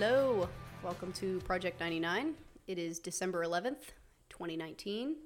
Hello, 0.00 0.48
welcome 0.84 1.12
to 1.14 1.40
Project 1.40 1.80
99. 1.80 2.34
It 2.68 2.78
is 2.78 3.00
December 3.00 3.44
11th, 3.44 3.90
2019. 4.30 5.16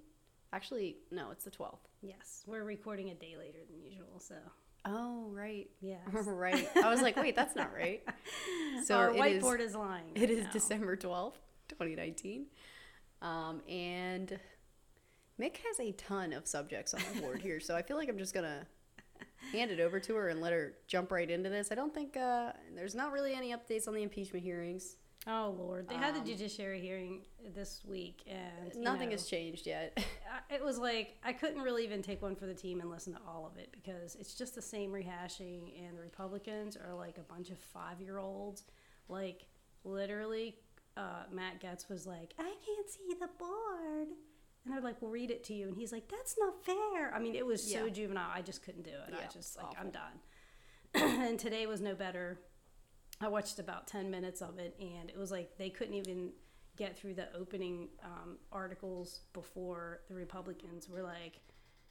Actually, 0.54 0.96
no, 1.10 1.30
it's 1.30 1.44
the 1.44 1.50
12th. 1.50 1.76
Yes, 2.00 2.42
we're 2.46 2.64
recording 2.64 3.11
a 3.11 3.14
day 3.14 3.36
later 3.38 3.58
than 3.70 3.82
usual, 3.82 4.18
so 4.18 4.34
Oh, 4.86 5.26
right. 5.30 5.68
yes. 5.82 6.00
right. 6.11 6.66
I 6.82 6.88
was 6.88 7.02
like, 7.02 7.16
wait, 7.16 7.36
that's 7.36 7.54
not 7.54 7.74
right. 7.74 8.02
So 8.84 8.96
Our 8.96 9.11
it 9.11 9.16
is- 9.34 9.44
whiteboard 9.44 9.61
is, 9.61 9.74
lying. 9.74 10.06
It 10.14 10.20
right 10.20 10.30
is 10.30 10.44
now. 10.44 10.50
December 10.52 10.96
12th, 10.96 11.34
2019. 11.68 12.46
Um, 13.20 13.61
and 13.68 14.39
Mick 15.39 15.58
has 15.68 15.80
a 15.80 15.93
ton 15.93 16.32
of 16.32 16.46
subjects 16.46 16.94
on 16.94 17.02
the 17.14 17.20
board 17.20 17.43
here, 17.43 17.61
so 17.61 17.76
I 17.76 17.82
feel 17.82 17.98
like 17.98 18.08
I'm 18.08 18.16
just 18.16 18.32
going 18.32 18.46
to 18.46 18.66
hand 19.50 19.70
it 19.70 19.80
over 19.80 19.98
to 20.00 20.14
her 20.14 20.28
and 20.28 20.40
let 20.40 20.52
her 20.52 20.74
jump 20.86 21.10
right 21.10 21.28
into 21.30 21.48
this. 21.50 21.70
I 21.72 21.74
don't 21.74 21.94
think 21.94 22.16
uh, 22.16 22.52
there's 22.74 22.94
not 22.94 23.12
really 23.12 23.34
any 23.34 23.52
updates 23.54 23.88
on 23.88 23.94
the 23.94 24.02
impeachment 24.02 24.44
hearings. 24.44 24.96
Oh 25.26 25.54
Lord, 25.56 25.88
they 25.88 25.94
had 25.94 26.16
Um, 26.16 26.20
the 26.24 26.30
judiciary 26.32 26.80
hearing 26.80 27.20
this 27.54 27.82
week, 27.86 28.24
and 28.26 28.74
Nothing 28.76 29.10
know, 29.10 29.12
has 29.12 29.26
changed 29.26 29.66
yet. 29.66 30.04
It 30.50 30.62
was 30.62 30.76
like 30.78 31.16
I 31.24 31.32
couldn't 31.32 31.62
really 31.62 31.82
even 31.84 32.02
take 32.02 32.20
one 32.20 32.34
for 32.34 32.44
the 32.46 32.55
team 32.55 32.80
and 32.80 32.91
listen 32.91 33.14
to 33.14 33.20
all 33.27 33.46
of 33.46 33.56
it 33.58 33.70
because 33.72 34.16
it's 34.16 34.34
just 34.34 34.55
the 34.55 34.60
same 34.62 34.91
rehashing, 34.91 35.72
and 35.86 35.96
the 35.96 36.02
Republicans 36.02 36.77
are 36.77 36.92
like 36.94 37.16
a 37.16 37.22
bunch 37.22 37.48
of 37.50 37.58
five-year-olds. 37.58 38.64
Like 39.08 39.46
literally, 39.84 40.56
uh, 40.96 41.24
Matt 41.30 41.60
Gaetz 41.60 41.88
was 41.88 42.06
like, 42.06 42.34
"I 42.38 42.54
can't 42.66 42.88
see 42.90 43.14
the 43.18 43.28
board." 43.38 44.08
And 44.64 44.72
they're 44.72 44.80
like, 44.80 45.02
"We'll 45.02 45.10
read 45.10 45.30
it 45.30 45.42
to 45.44 45.55
you," 45.55 45.66
and 45.66 45.77
he's 45.77 45.91
like, 45.92 46.08
"That's 46.08 46.36
not 46.38 46.64
fair." 46.64 47.12
I 47.14 47.18
mean, 47.18 47.34
it 47.34 47.44
was 47.44 47.62
so 47.62 47.86
Yeah. 47.86 47.92
juvenile. 47.92 48.30
I 48.32 48.42
just 48.42 48.62
couldn't 48.62 48.82
do 48.84 48.91
it. 48.91 49.10
Yeah, 49.10 49.18
I 49.24 49.27
just 49.27 49.56
like, 49.56 49.66
awful. 49.66 49.78
I'm 49.80 49.91
done. 49.91 50.20
and 50.94 51.38
today 51.38 51.66
was 51.66 51.80
no 51.80 51.94
better. 51.94 52.41
I 53.20 53.28
watched 53.28 53.58
about 53.58 53.86
10 53.86 54.10
minutes 54.10 54.40
of 54.40 54.58
it, 54.58 54.77
and 54.80 55.08
it 55.10 55.16
was 55.16 55.30
like 55.30 55.56
they 55.56 55.70
couldn't 55.70 55.94
even 55.94 56.33
get 56.77 56.96
through 56.96 57.14
the 57.14 57.34
opening 57.36 57.88
um, 58.05 58.38
articles 58.50 59.20
before 59.33 60.00
the 60.08 60.14
Republicans 60.14 60.88
were 60.88 61.02
like, 61.02 61.40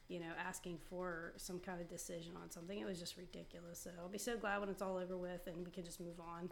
you 0.07 0.19
know, 0.19 0.31
asking 0.37 0.77
for 0.89 1.33
some 1.37 1.59
kind 1.59 1.79
of 1.79 1.87
decision 1.87 2.33
on 2.41 2.49
something. 2.49 2.79
It 2.79 2.85
was 2.85 2.99
just 2.99 3.15
ridiculous. 3.15 3.79
So 3.79 3.91
I'll 3.99 4.09
be 4.09 4.17
so 4.17 4.37
glad 4.37 4.59
when 4.59 4.69
it's 4.69 4.81
all 4.81 4.97
over 4.97 5.17
with 5.17 5.47
and 5.47 5.63
we 5.63 5.71
can 5.71 5.85
just 5.85 5.99
move 6.01 6.19
on. 6.19 6.49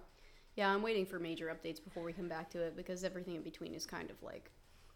Yeah, 0.56 0.73
I'm 0.73 0.81
waiting 0.81 1.06
for 1.06 1.20
major 1.20 1.47
updates 1.47 1.84
before 1.84 2.03
we 2.03 2.14
come 2.14 2.28
back 2.30 2.50
to 2.52 2.62
it 2.62 2.75
because 2.78 3.03
everything 3.03 3.36
in 3.36 3.42
between 3.42 3.73
is 3.73 3.86
kind 3.86 4.09
of 4.12 4.22
like 4.22 4.52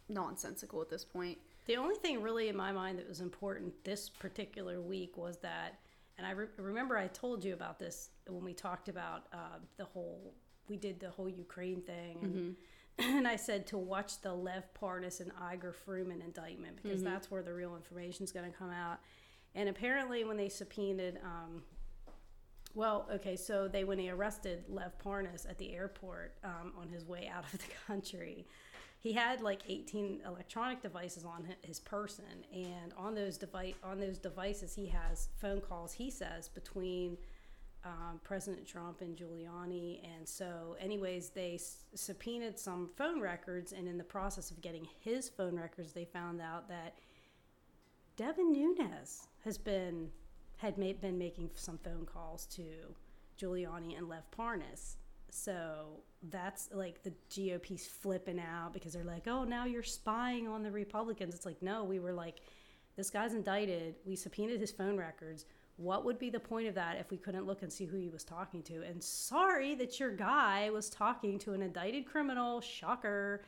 nonsensical 0.09 0.81
at 0.81 0.89
this 0.89 1.05
point. 1.05 1.37
The 1.65 1.77
only 1.77 1.95
thing 1.95 2.21
really 2.21 2.49
in 2.49 2.57
my 2.57 2.71
mind 2.71 2.99
that 2.99 3.07
was 3.07 3.21
important 3.21 3.73
this 3.83 4.09
particular 4.09 4.81
week 4.81 5.17
was 5.17 5.37
that, 5.37 5.79
and 6.17 6.27
I 6.27 6.31
re- 6.31 6.47
remember 6.57 6.97
I 6.97 7.07
told 7.07 7.43
you 7.43 7.53
about 7.53 7.79
this 7.79 8.09
when 8.27 8.43
we 8.43 8.53
talked 8.53 8.89
about 8.89 9.27
uh, 9.31 9.59
the 9.77 9.85
whole, 9.85 10.33
we 10.67 10.77
did 10.77 10.99
the 10.99 11.09
whole 11.09 11.29
Ukraine 11.29 11.81
thing, 11.81 12.17
and, 12.21 12.55
and 13.15 13.27
I 13.27 13.37
said 13.37 13.65
to 13.67 13.77
watch 13.77 14.21
the 14.21 14.33
Lev 14.33 14.63
Parnas 14.79 15.21
and 15.21 15.31
Igor 15.53 15.73
Fruman 15.87 16.23
indictment 16.23 16.77
because 16.81 17.01
that's 17.01 17.31
where 17.31 17.41
the 17.41 17.53
real 17.53 17.75
information 17.75 18.25
is 18.25 18.31
going 18.31 18.49
to 18.49 18.57
come 18.57 18.69
out. 18.69 18.99
And 19.55 19.69
apparently, 19.69 20.23
when 20.23 20.35
they 20.35 20.49
subpoenaed, 20.49 21.19
um, 21.23 21.63
well, 22.75 23.07
okay, 23.13 23.35
so 23.35 23.67
they 23.67 23.83
when 23.83 23.97
they 23.97 24.09
arrested 24.09 24.65
Lev 24.67 24.97
Parnas 25.03 25.47
at 25.49 25.57
the 25.57 25.73
airport 25.73 26.35
um, 26.43 26.73
on 26.77 26.89
his 26.89 27.05
way 27.05 27.31
out 27.33 27.45
of 27.45 27.51
the 27.51 27.63
country, 27.87 28.47
he 29.03 29.11
had 29.11 29.41
like 29.41 29.59
18 29.67 30.21
electronic 30.25 30.81
devices 30.81 31.25
on 31.25 31.45
his 31.61 31.77
person, 31.81 32.23
and 32.53 32.93
on 32.95 33.13
those 33.13 33.37
device 33.37 33.73
on 33.83 33.99
those 33.99 34.17
devices 34.17 34.73
he 34.73 34.87
has 34.87 35.27
phone 35.41 35.59
calls. 35.59 35.91
He 35.91 36.09
says 36.09 36.47
between 36.47 37.17
um, 37.83 38.21
President 38.23 38.65
Trump 38.65 39.01
and 39.01 39.17
Giuliani, 39.17 39.99
and 40.15 40.25
so 40.27 40.77
anyways 40.79 41.31
they 41.31 41.55
s- 41.55 41.83
subpoenaed 41.93 42.57
some 42.57 42.91
phone 42.95 43.19
records, 43.19 43.73
and 43.73 43.89
in 43.89 43.97
the 43.97 44.05
process 44.05 44.51
of 44.51 44.61
getting 44.61 44.87
his 45.01 45.27
phone 45.27 45.57
records, 45.57 45.91
they 45.91 46.05
found 46.05 46.39
out 46.39 46.69
that 46.69 46.95
Devin 48.15 48.53
Nunes 48.53 49.27
has 49.43 49.57
been 49.57 50.11
had 50.57 50.77
made, 50.77 51.01
been 51.01 51.17
making 51.17 51.49
some 51.55 51.77
phone 51.77 52.05
calls 52.05 52.45
to 52.45 52.63
Giuliani 53.37 53.97
and 53.97 54.07
Lev 54.07 54.23
Parnas. 54.31 54.95
So 55.33 56.01
that's 56.29 56.69
like 56.71 57.01
the 57.01 57.11
GOP's 57.35 57.87
flipping 57.87 58.39
out 58.39 58.71
because 58.71 58.93
they're 58.93 59.03
like, 59.03 59.27
"Oh, 59.27 59.43
now 59.43 59.65
you're 59.65 59.81
spying 59.81 60.47
on 60.47 60.61
the 60.61 60.71
Republicans." 60.71 61.33
It's 61.33 61.45
like, 61.45 61.61
no, 61.61 61.83
we 61.83 61.99
were 61.99 62.13
like, 62.13 62.41
this 62.95 63.09
guy's 63.09 63.33
indicted. 63.33 63.95
We 64.05 64.15
subpoenaed 64.15 64.61
his 64.61 64.71
phone 64.71 64.95
records. 64.95 65.45
What 65.77 66.05
would 66.05 66.19
be 66.19 66.29
the 66.29 66.39
point 66.39 66.67
of 66.67 66.75
that 66.75 66.97
if 66.99 67.09
we 67.09 67.17
couldn't 67.17 67.47
look 67.47 67.63
and 67.63 67.73
see 67.73 67.85
who 67.85 67.97
he 67.97 68.09
was 68.09 68.23
talking 68.23 68.61
to? 68.63 68.83
And 68.83 69.03
sorry 69.03 69.73
that 69.75 69.99
your 69.99 70.11
guy 70.11 70.69
was 70.69 70.87
talking 70.87 71.39
to 71.39 71.53
an 71.53 71.63
indicted 71.63 72.05
criminal. 72.05 72.61
Shocker. 72.61 73.41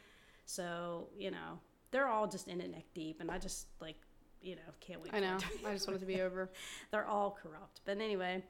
So 0.45 1.09
you 1.15 1.29
know 1.29 1.59
they're 1.91 2.07
all 2.07 2.27
just 2.27 2.47
in 2.47 2.61
it 2.61 2.71
neck 2.71 2.85
deep, 2.95 3.21
and 3.21 3.29
I 3.29 3.37
just 3.37 3.67
like 3.79 3.97
you 4.41 4.55
know 4.55 4.73
can't 4.79 5.03
wait. 5.03 5.13
I 5.13 5.19
know. 5.19 5.35
it 5.35 5.39
to 5.41 5.47
be 5.59 5.65
I 5.67 5.73
just 5.73 5.87
want 5.87 5.97
it 5.97 5.99
to 5.99 6.07
be 6.07 6.21
over. 6.21 6.49
they're 6.91 7.07
all 7.07 7.37
corrupt. 7.39 7.81
But 7.85 8.01
anyway, 8.01 8.43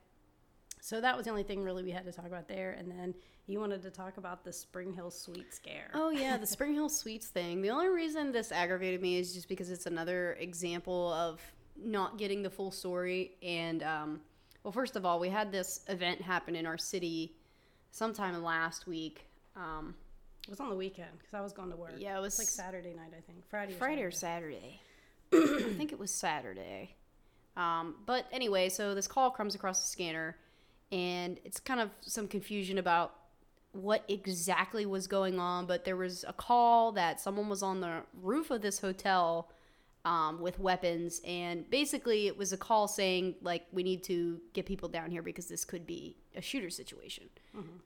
so 0.86 1.02
that 1.02 1.18
was 1.18 1.26
the 1.26 1.32
only 1.32 1.42
thing 1.42 1.64
really 1.64 1.82
we 1.82 1.90
had 1.90 2.06
to 2.06 2.12
talk 2.12 2.28
about 2.28 2.48
there. 2.48 2.74
And 2.78 2.92
then 2.92 3.16
you 3.48 3.60
wanted 3.60 3.82
to 3.82 3.90
talk 3.90 4.18
about 4.18 4.44
the 4.44 4.54
Spring 4.54 4.94
Hill 4.94 5.10
Suite 5.10 5.52
scare. 5.52 5.90
Oh 5.96 6.12
yeah, 6.12 6.38
the 6.38 6.46
Spring 6.56 6.76
Hill 6.76 6.90
Suites 6.90 7.26
thing. 7.26 7.64
The 7.64 7.72
only 7.72 7.88
reason 7.88 8.32
this 8.32 8.52
aggravated 8.52 9.02
me 9.02 9.18
is 9.18 9.34
just 9.34 9.50
because 9.50 9.72
it's 9.72 9.88
another 9.88 10.34
example 10.40 11.12
of 11.14 11.42
not 11.76 12.20
getting 12.20 12.44
the 12.44 12.52
full 12.52 12.70
story. 12.70 13.32
And 13.42 13.82
um, 13.82 14.22
well, 14.64 14.72
first 14.72 14.96
of 14.96 15.08
all, 15.08 15.20
we 15.20 15.28
had 15.30 15.52
this 15.52 15.80
event 15.88 16.22
happen 16.22 16.56
in 16.56 16.68
our 16.68 16.78
city 16.78 17.34
sometime 17.90 18.44
last 18.44 18.86
week. 18.86 19.26
Um, 19.56 19.96
It 20.44 20.52
was 20.52 20.60
on 20.60 20.70
the 20.70 20.76
weekend 20.76 21.18
because 21.18 21.34
I 21.34 21.42
was 21.42 21.52
going 21.52 21.72
to 21.72 21.78
work. 21.78 21.94
yeah, 21.98 22.16
it 22.16 22.22
was 22.22 22.38
like 22.38 22.48
Saturday 22.48 22.94
night, 22.94 23.12
I 23.18 23.22
think. 23.22 23.44
Friday. 23.50 23.74
Or 23.74 23.78
Friday 23.78 24.04
or 24.04 24.12
Saturday. 24.12 24.80
Saturday. 25.32 25.66
I 25.66 25.74
think 25.74 25.92
it 25.92 25.98
was 25.98 26.12
Saturday. 26.12 26.94
Um, 27.58 27.96
but 28.06 28.28
anyway, 28.32 28.70
so 28.70 28.94
this 28.94 29.08
call 29.08 29.32
comes 29.32 29.56
across 29.56 29.82
the 29.82 29.88
scanner, 29.88 30.36
and 30.92 31.40
it's 31.44 31.60
kind 31.60 31.80
of 31.80 31.90
some 32.02 32.28
confusion 32.28 32.78
about 32.78 33.14
what 33.72 34.04
exactly 34.08 34.86
was 34.86 35.08
going 35.08 35.40
on. 35.40 35.66
But 35.66 35.86
there 35.86 35.98
was 35.98 36.24
a 36.28 36.34
call 36.34 36.92
that 36.94 37.20
someone 37.20 37.50
was 37.50 37.62
on 37.64 37.82
the 37.82 38.02
roof 38.22 38.52
of 38.52 38.62
this 38.62 38.80
hotel 38.80 39.50
um, 40.06 40.40
with 40.40 40.60
weapons, 40.60 41.20
and 41.26 41.70
basically 41.70 42.28
it 42.28 42.38
was 42.38 42.54
a 42.54 42.58
call 42.58 42.88
saying 42.88 43.36
like 43.42 43.66
we 43.74 43.84
need 43.84 44.04
to 44.04 44.40
get 44.54 44.66
people 44.66 44.88
down 44.88 45.10
here 45.12 45.22
because 45.24 45.48
this 45.48 45.66
could 45.66 45.86
be 45.88 46.16
a 46.36 46.42
shooter 46.42 46.70
situation. 46.70 47.26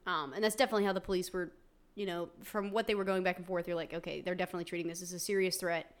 Um, 0.06 0.32
and 0.34 0.44
that's 0.44 0.54
definitely 0.54 0.84
how 0.84 0.92
the 0.92 1.00
police 1.00 1.32
were, 1.32 1.50
you 1.94 2.06
know, 2.06 2.28
from 2.42 2.70
what 2.72 2.86
they 2.86 2.94
were 2.94 3.04
going 3.04 3.22
back 3.22 3.38
and 3.38 3.46
forth. 3.46 3.66
You're 3.66 3.76
like, 3.76 3.94
okay, 3.94 4.20
they're 4.20 4.34
definitely 4.34 4.64
treating 4.64 4.88
this 4.88 5.02
as 5.02 5.12
a 5.12 5.18
serious 5.18 5.56
threat. 5.56 5.94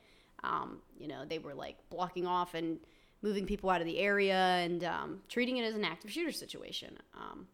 Um, 0.44 0.78
you 0.98 1.08
know, 1.08 1.24
they 1.24 1.38
were 1.38 1.54
like 1.54 1.76
blocking 1.90 2.26
off 2.26 2.54
and 2.54 2.78
moving 3.22 3.46
people 3.46 3.70
out 3.70 3.80
of 3.80 3.86
the 3.86 3.98
area 3.98 4.36
and 4.36 4.84
um, 4.84 5.20
treating 5.28 5.58
it 5.58 5.64
as 5.64 5.74
an 5.74 5.84
active 5.84 6.10
shooter 6.10 6.32
situation. 6.32 6.96
Um, 7.14 7.46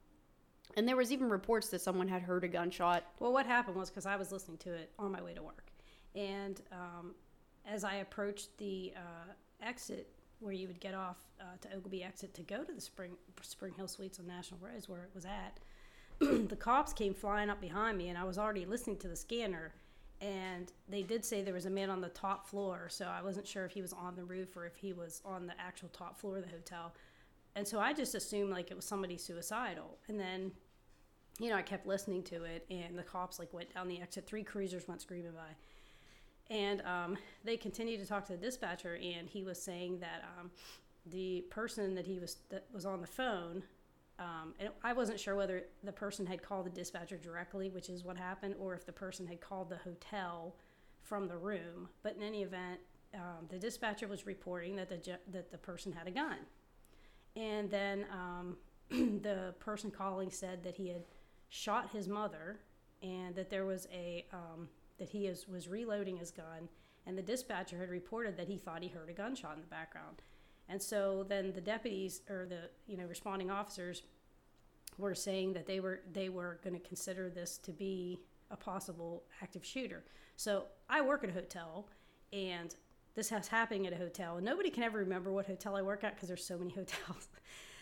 and 0.77 0.87
there 0.87 0.97
was 0.97 1.10
even 1.10 1.28
reports 1.28 1.69
that 1.71 1.81
someone 1.81 2.09
had 2.09 2.22
heard 2.22 2.44
a 2.44 2.49
gunshot. 2.49 3.04
Well, 3.19 3.32
what 3.32 3.47
happened 3.47 3.77
was 3.77 3.91
because 3.91 4.06
I 4.06 4.16
was 4.16 4.31
listening 4.31 4.59
to 4.59 4.72
it 4.72 4.93
on 4.99 5.10
my 5.10 5.22
way 5.22 5.34
to 5.34 5.43
work, 5.43 5.71
and 6.15 6.60
um, 6.71 7.15
as 7.66 7.82
I 7.82 7.97
approached 7.97 8.56
the 8.59 8.93
uh, 8.97 9.32
exit 9.62 10.09
where 10.41 10.53
you 10.53 10.66
would 10.66 10.81
get 10.81 10.94
off 10.94 11.16
uh, 11.41 11.44
to 11.62 11.75
Ogilvy 11.75 12.03
exit 12.03 12.34
to 12.34 12.43
go 12.43 12.62
to 12.62 12.72
the 12.72 12.81
Spring 12.81 13.12
Spring 13.41 13.72
Hill 13.75 13.88
Suites 13.88 14.21
on 14.21 14.27
National 14.27 14.60
Rose 14.60 14.88
where 14.88 15.03
it 15.03 15.10
was 15.15 15.25
at, 15.25 15.59
the 16.48 16.56
cops 16.56 16.93
came 16.93 17.15
flying 17.15 17.50
up 17.50 17.60
behind 17.60 17.98
me, 17.98 18.09
and 18.09 18.19
I 18.19 18.25
was 18.25 18.38
already 18.38 18.66
listening 18.66 18.98
to 18.98 19.09
the 19.09 19.16
scanner. 19.16 19.72
And 20.21 20.72
they 20.89 21.03
did 21.03 21.24
say 21.24 21.42
there 21.42 21.53
was 21.53 21.66
a 21.66 21.71
man 21.71 21.91
on 21.91 22.01
the 22.01 22.09
top 22.09 22.47
floor, 22.47 22.89
so 22.89 23.07
I 23.07 23.22
wasn't 23.22 23.47
sure 23.47 23.65
if 23.66 23.72
he 23.72 23.83
was 23.83 23.92
on 23.92 24.16
the 24.16 24.24
roof 24.24 24.57
or 24.57 24.65
if 24.65 24.77
he 24.77 24.92
was 24.92 25.21
on 25.24 25.47
the 25.47 25.53
actual 25.60 25.89
top 25.91 26.18
floor 26.18 26.39
of 26.39 26.45
the 26.45 26.51
hotel. 26.51 26.95
And 27.54 27.68
so 27.68 27.80
I 27.80 27.92
just 27.92 28.15
assumed 28.15 28.51
like 28.51 28.71
it 28.71 28.77
was 28.77 28.84
somebody 28.84 29.18
suicidal. 29.18 29.98
And 30.09 30.18
then 30.18 30.53
you 31.39 31.51
know, 31.51 31.57
I 31.57 31.63
kept 31.63 31.86
listening 31.86 32.22
to 32.24 32.45
it, 32.45 32.65
and 32.71 32.98
the 32.98 33.03
cops 33.03 33.39
like 33.39 33.53
went 33.53 33.74
down 33.74 33.89
the 33.89 34.01
exit. 34.01 34.27
Three 34.27 34.42
cruisers 34.42 34.89
went 34.89 35.03
screaming 35.03 35.33
by, 35.33 36.54
and 36.54 36.80
um, 36.83 37.19
they 37.45 37.57
continued 37.57 38.01
to 38.01 38.07
talk 38.07 38.24
to 38.27 38.33
the 38.33 38.39
dispatcher, 38.39 38.95
and 38.95 39.28
he 39.28 39.42
was 39.42 39.60
saying 39.60 40.01
that 40.01 40.24
um, 40.39 40.51
the 41.07 41.45
person 41.51 41.95
that 41.95 42.07
he 42.07 42.19
was 42.19 42.39
that 42.51 42.65
was 42.72 42.86
on 42.86 43.01
the 43.01 43.07
phone, 43.07 43.62
um, 44.18 44.54
and 44.59 44.71
I 44.83 44.92
wasn't 44.92 45.21
sure 45.21 45.34
whether 45.34 45.65
the 45.84 45.92
person 45.92 46.27
had 46.27 46.42
called 46.42 46.66
the 46.66 46.71
dispatcher 46.71 47.18
directly, 47.18 47.68
which 47.68 47.91
is 47.91 48.04
what 48.04 48.16
happened, 48.16 48.54
or 48.59 48.74
if 48.74 48.86
the 48.86 48.92
person 48.92 49.27
had 49.27 49.41
called 49.41 49.68
the 49.68 49.77
hotel 49.77 50.57
from 51.03 51.28
the 51.28 51.36
room. 51.36 51.89
But 52.03 52.16
in 52.16 52.22
any 52.22 52.42
event, 52.42 52.80
um, 53.15 53.47
the 53.51 53.59
dispatcher 53.59 54.09
was 54.09 54.27
reporting 54.27 54.77
that 54.77 54.89
the 54.89 55.18
that 55.33 55.51
the 55.51 55.59
person 55.59 55.92
had 55.92 56.07
a 56.07 56.10
gun, 56.10 56.39
and 57.34 57.71
then 57.71 58.07
um, 58.10 58.57
the 58.91 59.54
person 59.60 59.91
calling 59.91 60.30
said 60.30 60.62
that 60.65 60.77
he 60.77 60.89
had 60.89 61.03
shot 61.48 61.91
his 61.91 62.09
mother 62.09 62.59
and 63.03 63.34
that 63.36 63.51
there 63.51 63.65
was 63.65 63.86
a 63.92 64.27
um, 64.33 64.69
that 64.98 65.09
he 65.10 65.27
is, 65.27 65.47
was 65.47 65.69
reloading 65.69 66.16
his 66.16 66.30
gun. 66.30 66.69
And 67.07 67.16
the 67.16 67.22
dispatcher 67.22 67.78
had 67.78 67.89
reported 67.89 68.36
that 68.36 68.48
he 68.48 68.57
thought 68.57 68.83
he 68.83 68.89
heard 68.89 69.09
a 69.09 69.12
gunshot 69.12 69.54
in 69.54 69.60
the 69.60 69.66
background 69.69 70.22
and 70.68 70.83
so 70.83 71.24
then 71.28 71.53
the 71.53 71.60
deputies 71.60 72.22
or 72.28 72.47
the 72.47 72.71
you 72.86 72.97
know 72.97 73.04
responding 73.04 73.51
officers 73.51 74.03
were 74.98 75.15
saying 75.15 75.53
that 75.53 75.66
they 75.66 75.80
were 75.80 76.01
they 76.13 76.28
were 76.28 76.59
going 76.63 76.74
to 76.74 76.86
consider 76.86 77.28
this 77.28 77.59
to 77.59 77.72
be 77.72 78.21
a 78.51 78.57
possible 78.57 79.24
active 79.42 79.65
shooter. 79.65 80.04
So 80.36 80.66
I 80.89 81.01
work 81.01 81.24
at 81.24 81.30
a 81.30 81.33
hotel, 81.33 81.89
and 82.33 82.74
this 83.15 83.28
has 83.30 83.48
happening 83.48 83.86
at 83.86 83.92
a 83.92 83.97
hotel, 83.97 84.36
and 84.36 84.45
nobody 84.45 84.71
can 84.71 84.83
ever 84.83 84.98
remember 84.98 85.33
what 85.33 85.47
hotel 85.47 85.77
I 85.77 85.83
work 85.83 86.04
at 86.04 86.15
because 86.15 86.28
there's 86.28 86.45
so 86.45 86.59
many 86.59 86.71
hotels. 86.74 87.28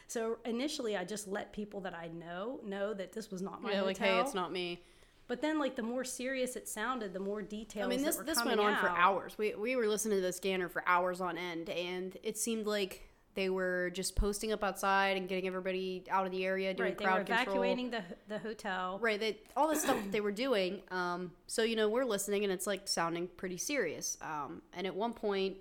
So 0.06 0.38
initially, 0.44 0.96
I 0.96 1.04
just 1.04 1.28
let 1.28 1.52
people 1.52 1.80
that 1.80 1.94
I 1.94 2.08
know 2.08 2.60
know 2.64 2.94
that 2.94 3.12
this 3.12 3.30
was 3.30 3.42
not 3.42 3.62
my 3.62 3.70
yeah, 3.70 3.76
hotel. 3.76 3.86
like 3.86 3.98
hey, 3.98 4.20
it's 4.20 4.34
not 4.34 4.52
me. 4.52 4.82
But 5.26 5.40
then, 5.40 5.58
like 5.58 5.76
the 5.76 5.82
more 5.82 6.04
serious 6.04 6.54
it 6.54 6.68
sounded, 6.68 7.14
the 7.14 7.20
more 7.20 7.40
details. 7.40 7.86
I 7.86 7.88
mean, 7.88 8.02
this 8.02 8.16
this 8.16 8.44
went 8.44 8.60
on 8.60 8.76
for 8.76 8.88
hours. 8.88 9.36
We 9.38 9.54
we 9.54 9.74
were 9.76 9.86
listening 9.86 10.18
to 10.18 10.22
the 10.22 10.32
scanner 10.32 10.68
for 10.68 10.82
hours 10.86 11.20
on 11.20 11.38
end, 11.38 11.70
and 11.70 12.16
it 12.22 12.36
seemed 12.36 12.66
like 12.66 13.08
they 13.34 13.48
were 13.50 13.90
just 13.94 14.16
posting 14.16 14.52
up 14.52 14.62
outside 14.62 15.16
and 15.16 15.28
getting 15.28 15.46
everybody 15.46 16.04
out 16.08 16.24
of 16.24 16.32
the 16.32 16.44
area, 16.44 16.72
doing 16.72 16.90
Right, 16.90 16.98
they 16.98 17.04
were 17.04 17.10
crowd 17.10 17.26
control. 17.26 17.42
evacuating 17.42 17.90
the 17.90 18.02
the 18.28 18.38
hotel. 18.38 18.98
Right, 19.00 19.18
they, 19.18 19.38
all 19.56 19.68
the 19.68 19.76
stuff 19.76 19.96
that 19.96 20.12
they 20.12 20.20
were 20.20 20.32
doing. 20.32 20.82
Um, 20.90 21.32
so 21.46 21.62
you 21.62 21.76
know, 21.76 21.88
we're 21.88 22.04
listening, 22.04 22.44
and 22.44 22.52
it's 22.52 22.66
like 22.66 22.86
sounding 22.86 23.28
pretty 23.28 23.56
serious. 23.56 24.18
Um, 24.20 24.62
and 24.72 24.86
at 24.86 24.94
one 24.94 25.14
point, 25.14 25.56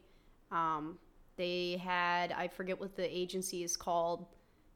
um, 0.51 0.99
they 1.35 1.81
had 1.83 2.31
I 2.31 2.47
forget 2.47 2.79
what 2.79 2.95
the 2.95 3.17
agency 3.17 3.63
is 3.63 3.75
called, 3.75 4.27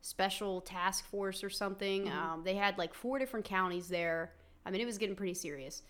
Special 0.01 0.61
Task 0.61 1.05
Force 1.09 1.43
or 1.43 1.49
something. 1.49 2.05
Mm-hmm. 2.05 2.17
Um, 2.17 2.43
they 2.43 2.55
had 2.55 2.77
like 2.77 2.93
four 2.93 3.19
different 3.19 3.45
counties 3.45 3.89
there. 3.89 4.31
I 4.67 4.71
mean, 4.71 4.81
it 4.81 4.85
was 4.85 4.97
getting 4.97 5.15
pretty 5.15 5.33
serious. 5.33 5.81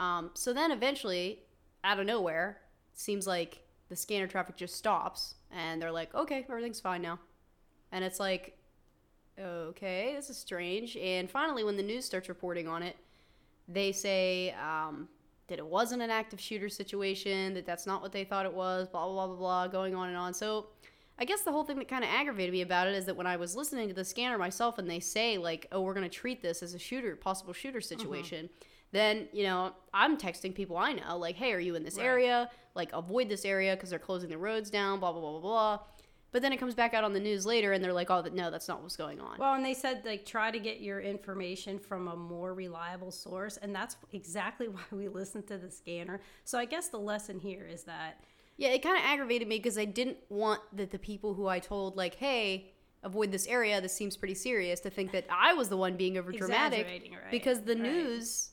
Um, 0.00 0.30
so 0.34 0.52
then 0.52 0.72
eventually, 0.72 1.40
out 1.84 2.00
of 2.00 2.06
nowhere, 2.06 2.58
seems 2.94 3.26
like 3.26 3.62
the 3.88 3.96
scanner 3.96 4.26
traffic 4.26 4.56
just 4.56 4.74
stops, 4.74 5.34
and 5.50 5.80
they're 5.80 5.92
like, 5.92 6.14
"Okay, 6.14 6.44
everything's 6.48 6.80
fine 6.80 7.02
now," 7.02 7.18
and 7.92 8.04
it's 8.04 8.18
like, 8.18 8.58
okay, 9.38 10.14
this 10.14 10.30
is 10.30 10.36
strange. 10.36 10.96
And 10.96 11.30
finally, 11.30 11.64
when 11.64 11.76
the 11.76 11.82
news 11.82 12.04
starts 12.04 12.28
reporting 12.28 12.68
on 12.68 12.82
it, 12.82 12.96
they 13.68 13.92
say 13.92 14.52
um, 14.52 15.08
that 15.48 15.58
it 15.58 15.66
wasn't 15.66 16.02
an 16.02 16.10
active 16.10 16.40
shooter 16.40 16.68
situation, 16.68 17.54
that 17.54 17.66
that's 17.66 17.86
not 17.86 18.02
what 18.02 18.12
they 18.12 18.24
thought 18.24 18.46
it 18.46 18.52
was, 18.52 18.88
blah, 18.88 19.06
blah, 19.06 19.26
blah, 19.26 19.26
blah, 19.28 19.36
blah, 19.36 19.66
going 19.68 19.94
on 19.94 20.08
and 20.08 20.16
on. 20.16 20.34
So 20.34 20.68
I 21.18 21.24
guess 21.24 21.42
the 21.42 21.52
whole 21.52 21.64
thing 21.64 21.78
that 21.78 21.88
kind 21.88 22.04
of 22.04 22.10
aggravated 22.10 22.52
me 22.52 22.62
about 22.62 22.88
it 22.88 22.94
is 22.94 23.04
that 23.06 23.16
when 23.16 23.26
I 23.26 23.36
was 23.36 23.54
listening 23.54 23.88
to 23.88 23.94
the 23.94 24.04
scanner 24.04 24.38
myself 24.38 24.78
and 24.78 24.88
they 24.88 25.00
say, 25.00 25.38
like, 25.38 25.66
oh, 25.70 25.80
we're 25.82 25.94
going 25.94 26.08
to 26.08 26.14
treat 26.14 26.42
this 26.42 26.62
as 26.62 26.74
a 26.74 26.78
shooter, 26.78 27.14
possible 27.16 27.52
shooter 27.52 27.78
mm-hmm. 27.78 27.98
situation. 27.98 28.50
Then, 28.92 29.28
you 29.32 29.44
know, 29.44 29.72
I'm 29.94 30.16
texting 30.18 30.54
people 30.54 30.76
I 30.76 30.92
know, 30.92 31.16
like, 31.16 31.36
hey, 31.36 31.52
are 31.52 31.60
you 31.60 31.74
in 31.74 31.84
this 31.84 31.96
Right. 31.96 32.06
area? 32.06 32.50
Like, 32.74 32.92
avoid 32.92 33.28
this 33.28 33.44
area 33.44 33.74
because 33.74 33.90
they're 33.90 33.98
closing 33.98 34.30
the 34.30 34.38
roads 34.38 34.70
down, 34.70 35.00
blah, 35.00 35.12
blah, 35.12 35.20
blah, 35.20 35.30
blah, 35.32 35.40
blah. 35.40 35.78
But 36.32 36.40
then 36.40 36.52
it 36.52 36.56
comes 36.56 36.74
back 36.74 36.94
out 36.94 37.04
on 37.04 37.12
the 37.12 37.20
news 37.20 37.44
later 37.44 37.72
and 37.72 37.84
they're 37.84 37.92
like, 37.92 38.10
oh, 38.10 38.24
no, 38.32 38.50
that's 38.50 38.66
not 38.66 38.82
what's 38.82 38.96
going 38.96 39.20
on. 39.20 39.38
Well, 39.38 39.54
and 39.54 39.64
they 39.64 39.74
said 39.74 40.02
like 40.06 40.24
try 40.24 40.50
to 40.50 40.58
get 40.58 40.80
your 40.80 40.98
information 40.98 41.78
from 41.78 42.08
a 42.08 42.16
more 42.16 42.54
reliable 42.54 43.10
source, 43.10 43.58
and 43.58 43.74
that's 43.74 43.96
exactly 44.12 44.68
why 44.68 44.82
we 44.90 45.08
listen 45.08 45.42
to 45.44 45.58
the 45.58 45.70
scanner. 45.70 46.20
So 46.44 46.58
I 46.58 46.64
guess 46.64 46.88
the 46.88 46.98
lesson 46.98 47.38
here 47.38 47.68
is 47.70 47.84
that 47.84 48.24
Yeah, 48.62 48.68
it 48.68 48.80
kind 48.80 48.96
of 48.96 49.02
aggravated 49.04 49.48
me 49.48 49.58
because 49.58 49.76
I 49.76 49.86
didn't 49.86 50.18
want 50.28 50.60
that 50.72 50.92
the 50.92 50.98
people 50.98 51.34
who 51.34 51.48
I 51.48 51.58
told, 51.58 51.96
like, 51.96 52.14
hey, 52.14 52.70
avoid 53.02 53.32
this 53.32 53.48
area, 53.48 53.80
this 53.80 53.92
seems 53.92 54.16
pretty 54.16 54.34
serious, 54.34 54.78
to 54.80 54.90
think 54.90 55.10
that 55.10 55.26
I 55.28 55.52
was 55.52 55.68
the 55.68 55.76
one 55.76 55.96
being 55.96 56.16
over 56.16 56.30
dramatic 56.30 56.86
right, 56.86 57.30
because 57.32 57.62
the 57.62 57.74
right. 57.74 57.82
news, 57.82 58.50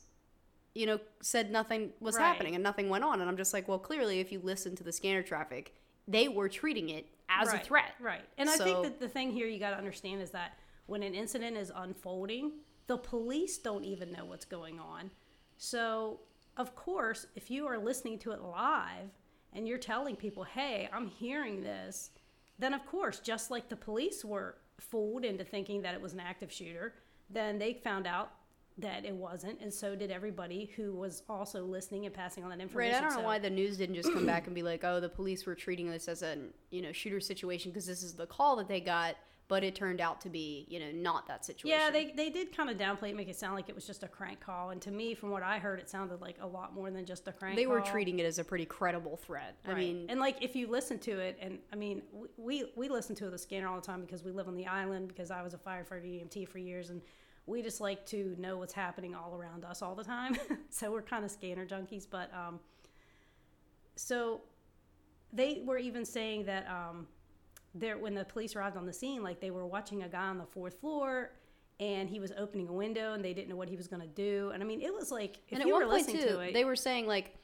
you 0.74 0.86
know, 0.86 0.98
said 1.22 1.52
nothing 1.52 1.92
was 2.00 2.16
Right. 2.16 2.24
happening 2.24 2.56
and 2.56 2.64
nothing 2.64 2.88
went 2.88 3.04
on. 3.04 3.20
And 3.20 3.30
I'm 3.30 3.36
just 3.36 3.54
like, 3.54 3.68
well, 3.68 3.78
clearly, 3.78 4.18
if 4.18 4.32
you 4.32 4.40
listen 4.42 4.74
to 4.74 4.82
the 4.82 4.90
scanner 4.90 5.22
traffic, 5.22 5.76
they 6.08 6.26
were 6.26 6.48
treating 6.48 6.88
it 6.88 7.06
as 7.28 7.46
right, 7.46 7.62
a 7.62 7.64
threat. 7.64 7.94
right? 8.00 8.24
And 8.36 8.50
I 8.50 8.56
think 8.56 8.82
that 8.82 8.98
the 8.98 9.08
thing 9.08 9.30
here 9.30 9.46
you 9.46 9.60
got 9.60 9.70
to 9.70 9.76
understand 9.76 10.22
is 10.22 10.32
that 10.32 10.58
when 10.86 11.04
an 11.04 11.14
incident 11.14 11.56
is 11.56 11.70
unfolding, 11.72 12.54
the 12.88 12.98
police 12.98 13.58
don't 13.58 13.84
even 13.84 14.10
know 14.10 14.24
what's 14.24 14.44
going 14.44 14.80
on. 14.80 15.12
So 15.56 16.18
of 16.56 16.74
course, 16.74 17.26
if 17.36 17.48
you 17.48 17.66
are 17.68 17.78
listening 17.78 18.18
to 18.18 18.32
it 18.32 18.42
live 18.42 19.10
and 19.52 19.66
you're 19.66 19.78
telling 19.78 20.16
people, 20.16 20.44
"Hey, 20.44 20.88
I'm 20.92 21.08
hearing 21.08 21.62
this," 21.62 22.10
then 22.58 22.74
of 22.74 22.86
course, 22.86 23.20
just 23.20 23.50
like 23.50 23.68
the 23.68 23.76
police 23.76 24.24
were 24.24 24.56
fooled 24.78 25.24
into 25.24 25.44
thinking 25.44 25.82
that 25.82 25.94
it 25.94 26.00
was 26.00 26.12
an 26.12 26.20
active 26.20 26.50
shooter, 26.52 26.94
then 27.28 27.58
they 27.58 27.74
found 27.74 28.06
out 28.06 28.32
that 28.78 29.04
it 29.04 29.14
wasn't, 29.14 29.60
and 29.60 29.72
so 29.72 29.94
did 29.94 30.10
everybody 30.10 30.72
who 30.76 30.92
was 30.92 31.22
also 31.28 31.64
listening 31.64 32.06
and 32.06 32.14
passing 32.14 32.44
on 32.44 32.50
that 32.50 32.60
information. 32.60 32.94
Right. 32.94 33.04
I 33.04 33.08
don't 33.08 33.18
know 33.18 33.26
why 33.26 33.38
the 33.38 33.50
news 33.50 33.76
didn't 33.76 33.96
just 33.96 34.12
come 34.12 34.24
back 34.34 34.46
and 34.46 34.54
be 34.54 34.62
like, 34.62 34.84
"Oh, 34.84 35.00
the 35.00 35.08
police 35.08 35.44
were 35.46 35.54
treating 35.54 35.90
this 35.90 36.08
as 36.08 36.22
a 36.22 36.38
you 36.70 36.82
know 36.82 36.92
shooter 36.92 37.20
situation 37.20 37.70
because 37.70 37.86
this 37.86 38.02
is 38.02 38.14
the 38.14 38.26
call 38.26 38.56
that 38.56 38.68
they 38.68 38.80
got," 38.80 39.16
but 39.50 39.64
it 39.64 39.74
turned 39.74 40.00
out 40.00 40.20
to 40.20 40.30
be 40.30 40.64
you 40.68 40.78
know 40.78 40.92
not 40.92 41.26
that 41.26 41.44
situation. 41.44 41.76
Yeah, 41.76 41.90
they, 41.90 42.12
they 42.12 42.30
did 42.30 42.56
kind 42.56 42.70
of 42.70 42.78
downplay 42.78 43.10
it, 43.10 43.16
make 43.16 43.28
it 43.28 43.36
sound 43.36 43.56
like 43.56 43.68
it 43.68 43.74
was 43.74 43.84
just 43.84 44.04
a 44.04 44.08
crank 44.08 44.38
call. 44.38 44.70
And 44.70 44.80
to 44.82 44.92
me, 44.92 45.12
from 45.12 45.30
what 45.30 45.42
I 45.42 45.58
heard, 45.58 45.80
it 45.80 45.90
sounded 45.90 46.20
like 46.20 46.36
a 46.40 46.46
lot 46.46 46.72
more 46.72 46.88
than 46.90 47.04
just 47.04 47.26
a 47.26 47.32
crank 47.32 47.56
they 47.56 47.66
were 47.66 47.80
treating 47.80 48.20
it 48.20 48.24
as 48.24 48.38
a 48.38 48.44
pretty 48.44 48.64
credible 48.64 49.16
threat. 49.16 49.56
Right. 49.66 49.76
I 49.76 49.78
mean, 49.78 50.06
and 50.08 50.20
like 50.20 50.36
if 50.40 50.54
you 50.54 50.68
listen 50.68 51.00
to 51.00 51.18
it, 51.18 51.36
and 51.42 51.58
I 51.72 51.76
mean, 51.76 52.02
we, 52.12 52.28
we, 52.38 52.64
we 52.76 52.88
listen 52.88 53.16
to 53.16 53.28
the 53.28 53.36
scanner 53.36 53.66
all 53.66 53.74
the 53.74 53.86
time 53.86 54.02
because 54.02 54.22
we 54.22 54.30
live 54.30 54.46
on 54.46 54.56
the 54.56 54.68
island, 54.68 55.08
because 55.08 55.32
I 55.32 55.42
was 55.42 55.52
a 55.52 55.58
firefighter 55.58 56.06
EMT 56.06 56.48
for 56.48 56.58
years, 56.58 56.90
and 56.90 57.02
we 57.46 57.60
just 57.60 57.80
like 57.80 58.06
to 58.06 58.36
know 58.38 58.56
what's 58.56 58.72
happening 58.72 59.16
all 59.16 59.34
around 59.34 59.64
us 59.64 59.82
all 59.82 59.96
the 59.96 60.04
time. 60.04 60.36
so 60.70 60.92
we're 60.92 61.02
kind 61.02 61.24
of 61.24 61.30
scanner 61.32 61.66
junkies. 61.66 62.06
But 62.08 62.32
um, 62.32 62.60
so 63.96 64.42
they 65.32 65.62
were 65.64 65.78
even 65.78 66.04
saying 66.04 66.44
that 66.44 66.68
um, 66.68 67.08
there 67.74 67.98
when 67.98 68.14
the 68.14 68.24
police 68.24 68.56
arrived 68.56 68.76
on 68.76 68.86
the 68.86 68.92
scene, 68.92 69.22
like 69.22 69.40
they 69.40 69.50
were 69.50 69.66
watching 69.66 70.02
a 70.02 70.08
guy 70.08 70.26
on 70.26 70.38
the 70.38 70.46
fourth 70.46 70.80
floor. 70.80 71.32
And 71.78 72.10
he 72.10 72.20
was 72.20 72.30
opening 72.36 72.68
a 72.68 72.72
window, 72.74 73.14
and 73.14 73.24
they 73.24 73.32
didn't 73.32 73.48
know 73.48 73.56
what 73.56 73.70
he 73.70 73.76
was 73.76 73.88
going 73.88 74.02
to 74.02 74.06
do. 74.08 74.50
And 74.52 74.62
I 74.62 74.66
mean, 74.66 74.82
it 74.82 74.92
was 74.92 75.10
like 75.10 75.38
if 75.48 75.52
and 75.52 75.62
at 75.62 75.66
you 75.66 75.72
one 75.72 75.82
were 75.84 75.88
point 75.88 76.06
listening 76.08 76.22
too, 76.22 76.28
to 76.34 76.40
it, 76.40 76.52
they 76.52 76.66
were 76.66 76.76
saying 76.76 77.06
like 77.06 77.34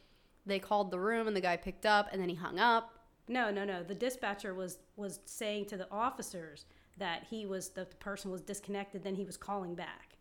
they 0.44 0.58
called 0.58 0.90
the 0.90 0.98
room 1.00 1.26
and 1.26 1.34
the 1.34 1.40
guy 1.40 1.56
picked 1.56 1.86
up 1.86 2.08
and 2.12 2.20
then 2.20 2.28
he 2.28 2.34
hung 2.34 2.58
up. 2.58 2.92
No, 3.28 3.50
no, 3.50 3.64
no. 3.64 3.82
The 3.82 3.94
dispatcher 3.94 4.52
was 4.52 4.78
was 4.96 5.20
saying 5.24 5.66
to 5.66 5.78
the 5.78 5.90
officers 5.90 6.66
that 6.98 7.24
he 7.30 7.46
was 7.46 7.70
the 7.70 7.86
person 7.98 8.30
was 8.30 8.42
disconnected. 8.42 9.02
Then 9.02 9.14
he 9.14 9.24
was 9.24 9.38
calling 9.38 9.74
back. 9.74 10.18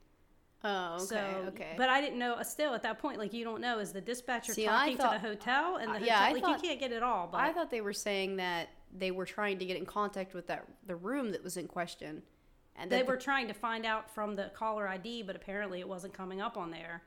Oh, 0.63 0.95
okay, 0.95 1.05
so, 1.05 1.17
okay. 1.49 1.73
But 1.77 1.89
I 1.89 1.99
didn't 1.99 2.17
know. 2.17 2.35
uh, 2.35 2.43
Still, 2.43 2.73
at 2.73 2.81
that 2.83 2.97
point, 2.99 3.19
like 3.19 3.33
you 3.33 3.43
don't 3.43 3.59
know, 3.59 3.79
is 3.79 3.91
the 3.91 3.99
dispatcher 4.01 4.53
See, 4.53 4.63
talking 4.65 4.95
thought- 4.95 5.17
to 5.17 5.21
the 5.21 5.27
hotel 5.27 5.75
and 5.75 5.89
the 5.89 5.97
uh, 5.97 5.99
hotel? 5.99 6.07
yeah, 6.07 6.19
I 6.21 6.31
like 6.31 6.41
thought- 6.41 6.63
you 6.63 6.69
can't 6.69 6.79
get 6.79 6.93
it 6.93 7.03
all. 7.03 7.27
But 7.29 7.41
I 7.41 7.51
thought 7.51 7.69
they 7.69 7.81
were 7.81 7.91
saying 7.93 8.37
that 8.37 8.69
they 8.97 9.11
were 9.11 9.25
trying 9.25 9.59
to 9.59 9.65
get 9.65 9.77
in 9.77 9.85
contact 9.85 10.33
with 10.33 10.47
that 10.47 10.65
the 10.85 10.95
room 10.95 11.31
that 11.31 11.43
was 11.43 11.57
in 11.57 11.67
question, 11.67 12.21
and 12.75 12.91
they 12.91 12.99
the- 13.01 13.05
were 13.05 13.17
trying 13.17 13.47
to 13.47 13.53
find 13.53 13.85
out 13.85 14.09
from 14.09 14.35
the 14.35 14.51
caller 14.55 14.87
ID, 14.87 15.23
but 15.23 15.35
apparently 15.35 15.79
it 15.79 15.87
wasn't 15.87 16.13
coming 16.13 16.41
up 16.41 16.57
on 16.57 16.71
there. 16.71 17.03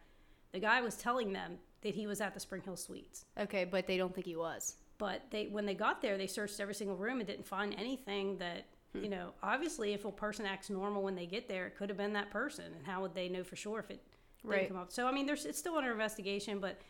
The 0.52 0.61
guy 0.61 0.80
was 0.80 0.97
telling 0.97 1.33
them 1.33 1.59
that 1.83 1.95
he 1.95 2.07
was 2.07 2.21
at 2.21 2.35
the 2.35 2.40
Spring 2.40 2.62
Hill 2.62 2.76
Suites. 2.76 3.25
okay, 3.38 3.64
but 3.64 3.87
they 3.87 3.97
don't 3.97 4.14
think 4.14 4.26
he 4.26 4.37
was. 4.37 4.76
but 4.99 5.23
they 5.30 5.47
when 5.47 5.64
they 5.64 5.75
got 5.75 6.02
there 6.02 6.18
they 6.18 6.26
searched 6.26 6.59
every 6.59 6.75
single 6.75 6.97
room 6.97 7.18
and 7.21 7.26
didn't 7.28 7.47
find 7.47 7.73
anything 7.78 8.37
that 8.38 8.64
Hmm. 8.95 9.04
you 9.04 9.11
know 9.11 9.33
obviously 9.45 9.92
if 9.92 10.04
a 10.04 10.11
person 10.11 10.45
acts 10.47 10.71
normal 10.71 11.02
when 11.04 11.14
they 11.14 11.26
get 11.26 11.47
there 11.47 11.66
it 11.68 11.76
could 11.76 11.88
have 11.88 11.97
been 11.99 12.14
that 12.14 12.30
person 12.30 12.64
and 12.76 12.85
how 12.85 13.02
would 13.02 13.14
they 13.14 13.28
know 13.28 13.45
for 13.45 13.54
sure 13.54 13.78
if 13.78 13.90
it 13.92 14.02
didn't 14.42 14.50
Right. 14.50 14.66
come 14.68 14.76
up 14.78 14.90
so 14.90 15.07
i 15.07 15.12
mean 15.12 15.25
there's 15.26 15.45
it's 15.45 15.59
still 15.59 15.76
under 15.76 15.92
investigation 15.92 16.59
but 16.59 16.80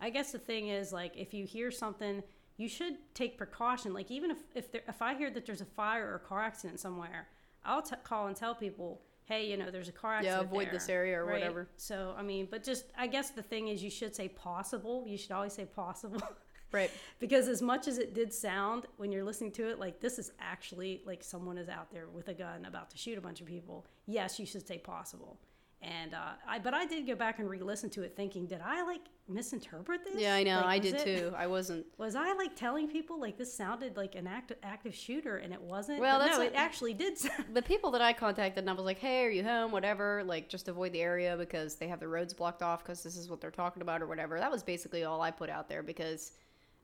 i 0.00 0.10
guess 0.10 0.32
the 0.32 0.38
thing 0.40 0.68
is 0.68 0.92
like 0.92 1.12
if 1.16 1.32
you 1.34 1.44
hear 1.46 1.70
something 1.70 2.24
you 2.62 2.68
should 2.68 2.94
take 3.14 3.36
precaution 3.36 3.92
like 3.92 4.10
even 4.10 4.30
if 4.30 4.38
if, 4.54 4.70
there, 4.72 4.82
if 4.86 5.02
i 5.02 5.14
hear 5.14 5.30
that 5.30 5.44
there's 5.46 5.60
a 5.68 5.70
fire 5.80 6.06
or 6.10 6.14
a 6.16 6.24
car 6.30 6.40
accident 6.50 6.78
somewhere 6.86 7.26
i'll 7.64 7.82
t- 7.82 7.96
call 8.04 8.28
and 8.28 8.36
tell 8.36 8.54
people 8.54 8.90
hey 9.24 9.42
you 9.50 9.56
know 9.56 9.70
there's 9.70 9.88
a 9.88 9.92
car 10.02 10.14
accident 10.14 10.42
Yeah, 10.42 10.48
avoid 10.48 10.66
there," 10.66 10.72
this 10.74 10.88
area 10.88 11.18
or 11.20 11.24
right? 11.24 11.34
whatever. 11.40 11.68
so 11.76 12.14
i 12.16 12.22
mean 12.22 12.46
but 12.50 12.62
just 12.62 12.84
i 12.96 13.06
guess 13.06 13.30
the 13.30 13.42
thing 13.42 13.68
is 13.68 13.82
you 13.82 13.90
should 13.90 14.14
say 14.14 14.28
possible 14.28 15.04
you 15.06 15.18
should 15.18 15.32
always 15.32 15.52
say 15.52 15.64
possible 15.64 16.22
Right. 16.80 16.90
because 17.20 17.48
as 17.48 17.60
much 17.60 17.86
as 17.86 17.98
it 17.98 18.14
did 18.14 18.32
sound 18.32 18.86
when 18.96 19.12
you're 19.12 19.24
listening 19.24 19.52
to 19.52 19.68
it 19.68 19.78
like 19.78 20.00
this 20.00 20.18
is 20.18 20.32
actually 20.40 21.02
like 21.04 21.22
someone 21.22 21.58
is 21.58 21.68
out 21.68 21.90
there 21.92 22.06
with 22.08 22.28
a 22.28 22.34
gun 22.34 22.64
about 22.64 22.88
to 22.92 22.96
shoot 22.96 23.18
a 23.18 23.20
bunch 23.20 23.42
of 23.42 23.46
people 23.46 23.84
yes 24.06 24.40
you 24.40 24.46
should 24.46 24.66
say 24.66 24.78
possible 24.78 25.38
and 25.82 26.14
uh, 26.14 26.32
I 26.48 26.58
but 26.58 26.74
I 26.74 26.86
did 26.86 27.06
go 27.06 27.14
back 27.14 27.40
and 27.40 27.50
re-listen 27.50 27.90
to 27.90 28.02
it 28.02 28.14
thinking 28.16 28.46
did 28.46 28.60
I 28.64 28.82
like 28.84 29.00
misinterpret 29.28 30.04
this 30.04 30.20
Yeah, 30.20 30.34
I 30.34 30.42
know. 30.42 30.56
Like, 30.56 30.66
I 30.66 30.78
did 30.78 30.94
it- 30.94 31.04
too. 31.04 31.32
I 31.36 31.46
wasn't. 31.46 31.86
was 31.98 32.14
I 32.14 32.32
like 32.34 32.54
telling 32.54 32.88
people 32.88 33.20
like 33.20 33.36
this 33.36 33.52
sounded 33.52 33.96
like 33.96 34.14
an 34.14 34.26
active 34.26 34.58
active 34.62 34.94
shooter 34.94 35.38
and 35.38 35.52
it 35.52 35.60
wasn't 35.60 36.00
Well, 36.00 36.18
that's 36.18 36.32
no 36.32 36.38
what- 36.38 36.48
it 36.48 36.54
actually 36.56 36.94
did 36.94 37.18
sound 37.18 37.46
The 37.54 37.62
people 37.62 37.90
that 37.92 38.02
I 38.02 38.12
contacted, 38.12 38.62
and 38.62 38.70
I 38.70 38.72
was 38.72 38.84
like, 38.84 38.98
"Hey, 38.98 39.24
are 39.24 39.30
you 39.30 39.42
home? 39.42 39.72
Whatever. 39.72 40.22
Like, 40.24 40.48
just 40.48 40.68
avoid 40.68 40.92
the 40.92 41.00
area 41.00 41.36
because 41.36 41.76
they 41.76 41.88
have 41.88 42.00
the 42.00 42.08
roads 42.08 42.32
blocked 42.32 42.62
off 42.62 42.84
because 42.84 43.02
this 43.02 43.16
is 43.16 43.28
what 43.28 43.40
they're 43.40 43.50
talking 43.50 43.82
about 43.82 44.02
or 44.02 44.06
whatever." 44.06 44.38
That 44.38 44.50
was 44.50 44.62
basically 44.62 45.04
all 45.04 45.20
I 45.20 45.30
put 45.30 45.50
out 45.50 45.68
there 45.68 45.82
because 45.82 46.32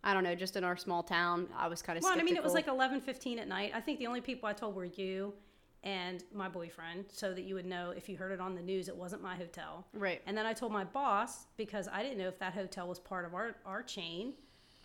I 0.02 0.14
don't 0.14 0.24
know. 0.24 0.34
Just 0.34 0.56
in 0.56 0.64
our 0.64 0.76
small 0.76 1.02
town, 1.02 1.48
I 1.56 1.68
was 1.68 1.82
kind 1.82 1.96
of. 1.96 2.02
Well, 2.04 2.18
I 2.18 2.22
mean, 2.22 2.36
it 2.36 2.42
was 2.42 2.54
like 2.54 2.68
eleven 2.68 3.00
fifteen 3.00 3.38
at 3.38 3.48
night. 3.48 3.72
I 3.74 3.80
think 3.80 3.98
the 3.98 4.06
only 4.06 4.20
people 4.20 4.48
I 4.48 4.52
told 4.52 4.74
were 4.74 4.84
you 4.84 5.34
and 5.84 6.24
my 6.34 6.48
boyfriend, 6.48 7.06
so 7.08 7.32
that 7.32 7.42
you 7.42 7.54
would 7.54 7.66
know 7.66 7.90
if 7.90 8.08
you 8.08 8.16
heard 8.16 8.32
it 8.32 8.40
on 8.40 8.54
the 8.54 8.62
news, 8.62 8.88
it 8.88 8.96
wasn't 8.96 9.22
my 9.22 9.36
hotel. 9.36 9.86
Right. 9.92 10.20
And 10.26 10.36
then 10.36 10.46
I 10.46 10.52
told 10.52 10.72
my 10.72 10.84
boss 10.84 11.46
because 11.56 11.88
I 11.88 12.02
didn't 12.02 12.18
know 12.18 12.28
if 12.28 12.38
that 12.40 12.54
hotel 12.54 12.88
was 12.88 12.98
part 12.98 13.24
of 13.24 13.34
our 13.34 13.54
our 13.64 13.82
chain 13.82 14.34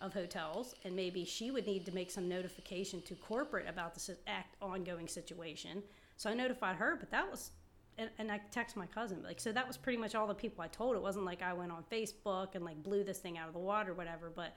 of 0.00 0.12
hotels, 0.12 0.74
and 0.84 0.94
maybe 0.94 1.24
she 1.24 1.50
would 1.50 1.66
need 1.66 1.86
to 1.86 1.94
make 1.94 2.10
some 2.10 2.28
notification 2.28 3.00
to 3.02 3.14
corporate 3.14 3.68
about 3.68 3.94
the 3.94 4.00
si- 4.00 4.14
act 4.26 4.56
ongoing 4.60 5.08
situation. 5.08 5.82
So 6.16 6.30
I 6.30 6.34
notified 6.34 6.76
her, 6.76 6.96
but 6.98 7.10
that 7.10 7.30
was 7.30 7.50
and, 7.96 8.10
and 8.18 8.30
I 8.30 8.40
text 8.50 8.76
my 8.76 8.86
cousin 8.86 9.22
like 9.22 9.40
so 9.40 9.52
that 9.52 9.66
was 9.66 9.76
pretty 9.76 9.98
much 9.98 10.14
all 10.14 10.26
the 10.26 10.34
people 10.34 10.62
I 10.62 10.68
told. 10.68 10.96
It 10.96 11.02
wasn't 11.02 11.24
like 11.24 11.42
I 11.42 11.52
went 11.52 11.72
on 11.72 11.84
Facebook 11.90 12.54
and 12.54 12.64
like 12.64 12.82
blew 12.82 13.04
this 13.04 13.18
thing 13.18 13.38
out 13.38 13.48
of 13.48 13.54
the 13.54 13.60
water 13.60 13.92
or 13.92 13.94
whatever. 13.94 14.32
But 14.34 14.56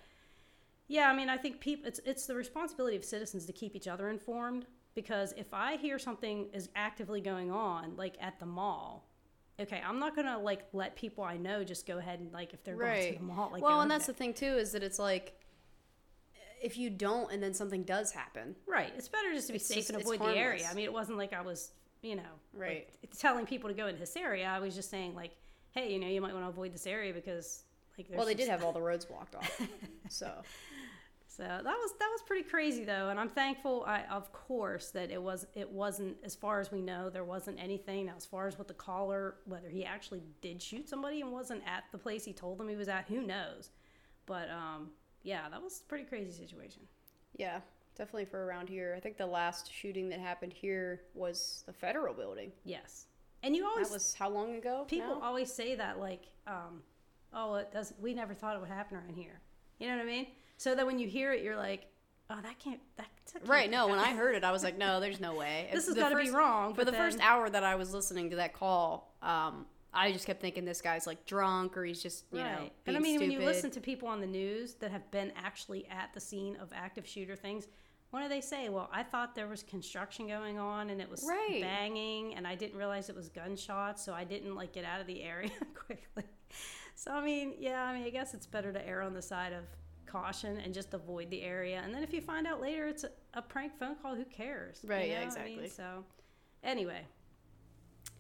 yeah, 0.88 1.10
I 1.10 1.16
mean 1.16 1.30
I 1.30 1.38
think 1.38 1.60
people 1.60 1.88
it's 1.88 2.00
it's 2.06 2.26
the 2.26 2.36
responsibility 2.36 2.96
of 2.96 3.04
citizens 3.04 3.46
to 3.46 3.54
keep 3.54 3.76
each 3.76 3.88
other 3.88 4.10
informed 4.10 4.66
because 4.98 5.32
if 5.38 5.54
I 5.54 5.78
hear 5.78 6.00
something 6.00 6.48
is 6.54 6.70
actively 6.76 7.22
going 7.22 7.52
on 7.52 7.96
like 7.96 8.16
at 8.20 8.40
the 8.40 8.48
mall. 8.48 9.08
Okay, 9.60 9.80
I'm 9.88 10.00
not 10.00 10.16
gonna 10.16 10.40
like 10.40 10.66
let 10.74 10.96
people 10.96 11.24
I 11.24 11.38
know 11.38 11.64
just 11.64 11.86
go 11.86 12.00
ahead 12.00 12.20
and 12.20 12.34
like 12.34 12.52
if 12.54 12.64
they're 12.64 12.76
going 12.76 13.14
to 13.14 13.20
the 13.20 13.24
mall. 13.24 13.50
Like 13.54 13.62
well, 13.62 13.82
and 13.82 13.92
that's 13.92 14.08
there. 14.08 14.14
the 14.14 14.18
thing 14.18 14.34
too 14.34 14.58
is 14.58 14.72
that 14.72 14.82
it's 14.82 14.98
like 14.98 15.40
if 16.64 16.78
you 16.80 16.90
don't 16.90 17.32
and 17.32 17.42
then 17.44 17.54
something 17.54 17.84
does 17.84 18.12
happen. 18.12 18.56
Right. 18.66 18.92
It's 18.98 19.08
better 19.08 19.32
just 19.34 19.46
to 19.48 19.54
be 19.54 19.58
It's 19.58 19.68
safe 19.68 19.78
just- 19.78 19.90
and 19.92 20.02
avoid 20.02 20.20
the 20.20 20.36
area. 20.36 20.68
I 20.70 20.74
mean, 20.74 20.86
it 20.86 20.94
wasn't 20.94 21.20
like 21.20 21.32
I 21.32 21.42
was, 21.42 21.72
you 22.02 22.16
know, 22.16 22.24
like, 22.56 22.62
Right. 22.70 22.90
telling 23.20 23.46
people 23.46 23.70
to 23.70 23.76
go 23.76 23.86
into 23.86 24.00
this 24.00 24.16
area. 24.16 24.48
I 24.48 24.58
was 24.58 24.74
just 24.74 24.90
saying, 24.90 25.14
like, 25.14 25.32
hey, 25.74 25.94
you 25.94 26.00
know, 26.00 26.08
you 26.08 26.22
might 26.22 26.34
want 26.34 26.46
to 26.46 26.50
avoid 26.50 26.74
this 26.74 26.88
area 26.88 27.14
because, 27.14 27.64
like, 28.00 28.08
Well, 28.10 28.26
they 28.26 28.34
did 28.34 28.50
have 28.50 28.64
all 28.64 28.72
the 28.74 28.82
roads 28.90 29.06
blocked 29.06 29.36
off. 29.36 29.62
So, 30.10 30.32
So 31.38 31.44
that 31.44 31.64
was 31.64 31.92
that 32.00 32.10
was 32.12 32.22
pretty 32.26 32.50
crazy 32.50 32.84
though, 32.84 33.10
and 33.10 33.20
I'm 33.20 33.30
thankful. 33.30 33.84
I 33.86 34.04
of 34.12 34.34
course 34.34 34.90
that 34.90 35.12
it 35.12 35.22
was 35.22 35.46
it 35.54 35.70
wasn't 35.70 36.18
as 36.24 36.34
far 36.34 36.60
as 36.60 36.72
we 36.72 36.82
know 36.82 37.12
there 37.12 37.24
wasn't 37.24 37.60
anything. 37.62 38.08
Now 38.08 38.16
as 38.18 38.26
far 38.26 38.48
as 38.48 38.58
what 38.58 38.68
the 38.68 38.74
caller 38.74 39.36
whether 39.46 39.70
he 39.70 39.86
actually 39.86 40.24
did 40.42 40.60
shoot 40.62 40.90
somebody 40.90 41.22
and 41.22 41.32
wasn't 41.32 41.62
at 41.68 41.84
the 41.92 41.98
place 42.00 42.26
he 42.26 42.34
told 42.34 42.58
them 42.58 42.68
he 42.68 42.76
was 42.76 42.88
at, 42.90 43.06
who 43.08 43.22
knows? 43.22 43.70
But 44.26 44.50
um, 44.50 44.90
yeah, 45.22 45.48
that 45.50 45.62
was 45.62 45.82
a 45.82 45.84
pretty 45.88 46.06
crazy 46.06 46.32
situation. 46.32 46.82
yeah, 47.36 47.60
definitely 47.96 48.26
for 48.26 48.44
around 48.46 48.68
here. 48.68 48.96
I 48.98 49.00
think 49.00 49.18
the 49.18 49.26
last 49.28 49.72
shooting 49.72 50.10
that 50.10 50.20
happened 50.20 50.54
here 50.54 51.02
was 51.14 51.64
the 51.68 51.74
federal 51.74 52.16
building. 52.16 52.52
Yes, 52.66 53.06
and 53.44 53.56
you 53.56 53.64
always 53.68 53.90
That 53.90 53.94
was 53.94 54.16
how 54.16 54.30
long 54.30 54.56
ago? 54.56 54.86
people 54.88 55.20
now? 55.20 55.22
always 55.22 55.54
say 55.54 55.76
that 55.76 56.00
like 56.00 56.24
um, 56.48 56.82
oh 57.32 57.56
it 57.56 57.72
does 57.72 57.94
we 58.02 58.16
never 58.16 58.34
thought 58.34 58.56
it 58.56 58.60
would 58.60 58.70
happen 58.70 58.98
around 58.98 59.14
here 59.16 59.40
you 59.80 59.88
know 59.88 59.96
what 59.98 60.02
i 60.04 60.06
mean 60.08 60.26
so 60.58 60.76
that 60.76 60.86
when 60.86 61.00
you 61.00 61.08
hear 61.08 61.32
it 61.34 61.44
you're 61.44 61.56
like 61.56 61.88
oh 62.30 62.38
that 62.42 62.60
can't 62.60 62.80
that, 62.98 63.08
that 63.34 63.40
can't 63.40 63.48
Right, 63.48 63.70
no, 63.70 63.88
when 63.88 64.00
I 64.00 64.14
heard 64.14 64.36
it, 64.36 64.44
I 64.44 64.52
was 64.52 64.64
like, 64.68 64.78
no, 64.78 65.00
there's 65.00 65.20
no 65.20 65.34
way. 65.36 65.70
this 65.72 65.86
has 65.88 65.96
got 65.96 66.10
to 66.10 66.16
be 66.18 66.30
wrong 66.30 66.74
For 66.74 66.84
the 66.86 66.92
but 66.92 66.98
first 66.98 67.20
hour 67.22 67.50
that 67.50 67.64
I 67.64 67.76
was 67.76 67.94
listening 67.94 68.30
to 68.32 68.38
that 68.38 68.54
call, 68.54 69.14
um, 69.22 69.66
I 69.94 70.12
just 70.12 70.26
kept 70.28 70.42
thinking 70.42 70.64
this 70.66 70.82
guy's 70.82 71.08
like 71.08 71.26
drunk 71.26 71.76
or 71.78 71.84
he's 71.86 72.02
just, 72.04 72.26
you 72.32 72.40
know, 72.40 72.44
right. 72.44 72.72
And 72.86 72.96
i 72.98 73.00
mean 73.00 73.20
when 73.20 73.32
you 73.32 73.40
listen 73.40 73.72
to 73.72 73.80
people 73.82 74.08
on 74.08 74.20
the 74.22 74.28
news 74.28 74.76
that 74.76 74.92
have 74.92 75.10
been 75.12 75.32
actually 75.36 75.88
at 75.88 76.14
the 76.14 76.20
scene 76.20 76.56
of 76.62 76.70
active 76.74 77.08
shooter 77.08 77.36
things 77.36 77.68
what 78.12 78.22
do 78.24 78.30
they 78.30 78.42
say? 78.42 78.70
Well 78.70 78.90
i 78.94 79.04
thought 79.04 79.36
there 79.36 79.48
was 79.48 79.64
construction 79.64 80.28
going 80.28 80.58
on 80.60 80.90
and 80.90 81.02
it 81.02 81.10
was 81.10 81.26
Right. 81.28 81.62
banging 81.62 82.36
and 82.36 82.46
i 82.48 82.56
didn't 82.56 82.78
realize 82.78 83.10
it 83.10 83.16
was 83.16 83.30
gunshots 83.30 84.04
so 84.04 84.14
i 84.14 84.24
didn't 84.24 84.56
like 84.56 84.72
get 84.74 84.86
out 84.86 85.02
of 85.02 85.08
the 85.08 85.24
area 85.24 85.50
quickly. 85.86 86.24
So 86.96 87.12
i 87.12 87.24
mean 87.24 87.54
yeah 87.60 87.84
i 87.84 87.94
mean 87.94 88.04
i 88.06 88.10
guess 88.10 88.34
it's 88.34 88.46
better 88.46 88.72
to 88.72 88.88
err 88.88 89.02
on 89.02 89.14
the 89.14 89.22
side 89.22 89.54
of 89.54 89.64
caution 90.08 90.58
and 90.64 90.74
just 90.74 90.94
avoid 90.94 91.30
the 91.30 91.42
area 91.44 91.82
and 91.84 91.94
then 91.94 92.02
if 92.04 92.14
you 92.14 92.22
find 92.22 92.48
out 92.48 92.62
later 92.62 92.88
it's 92.88 93.04
a, 93.04 93.10
a 93.34 93.42
prank 93.42 93.78
phone 93.78 93.96
call 94.02 94.16
who 94.16 94.26
cares 94.26 94.80
you 94.84 94.90
Right, 94.90 95.10
yeah, 95.10 95.22
know 95.24 95.28
what 95.30 95.38
I 95.40 95.44
mean? 95.46 95.60
exactly. 95.60 95.70
so 95.70 96.04
anyway 96.64 97.02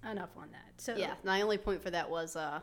enough 0.09 0.29
on 0.37 0.49
that 0.51 0.73
so 0.77 0.95
yeah, 0.95 1.13
my 1.23 1.41
only 1.41 1.57
point 1.57 1.81
for 1.81 1.89
that 1.91 2.09
was 2.09 2.35
uh, 2.35 2.59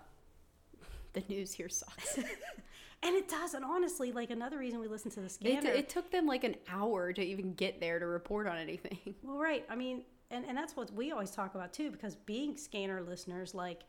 the 1.14 1.22
news 1.28 1.52
here 1.52 1.68
sucks. 1.68 2.16
and 3.02 3.14
it 3.16 3.28
does 3.28 3.54
and 3.54 3.64
honestly 3.64 4.12
like 4.12 4.30
another 4.30 4.58
reason 4.58 4.78
we 4.80 4.88
listen 4.88 5.10
to 5.10 5.20
the 5.20 5.26
it, 5.26 5.32
scanner 5.32 5.70
it 5.70 5.88
took 5.88 6.10
them 6.10 6.26
like 6.26 6.44
an 6.44 6.54
hour 6.70 7.12
to 7.12 7.22
even 7.22 7.54
get 7.54 7.80
there 7.80 7.98
to 7.98 8.06
report 8.06 8.46
on 8.46 8.56
anything. 8.56 8.98
Well, 9.22 9.38
right. 9.38 9.64
I 9.68 9.74
mean, 9.76 10.02
and, 10.30 10.44
and 10.46 10.56
that's 10.56 10.76
what 10.76 10.92
we 10.92 11.12
always 11.12 11.30
talk 11.30 11.54
about 11.54 11.72
too, 11.72 11.90
because 11.90 12.14
being 12.14 12.56
scanner 12.56 13.02
listeners, 13.02 13.54
like, 13.54 13.82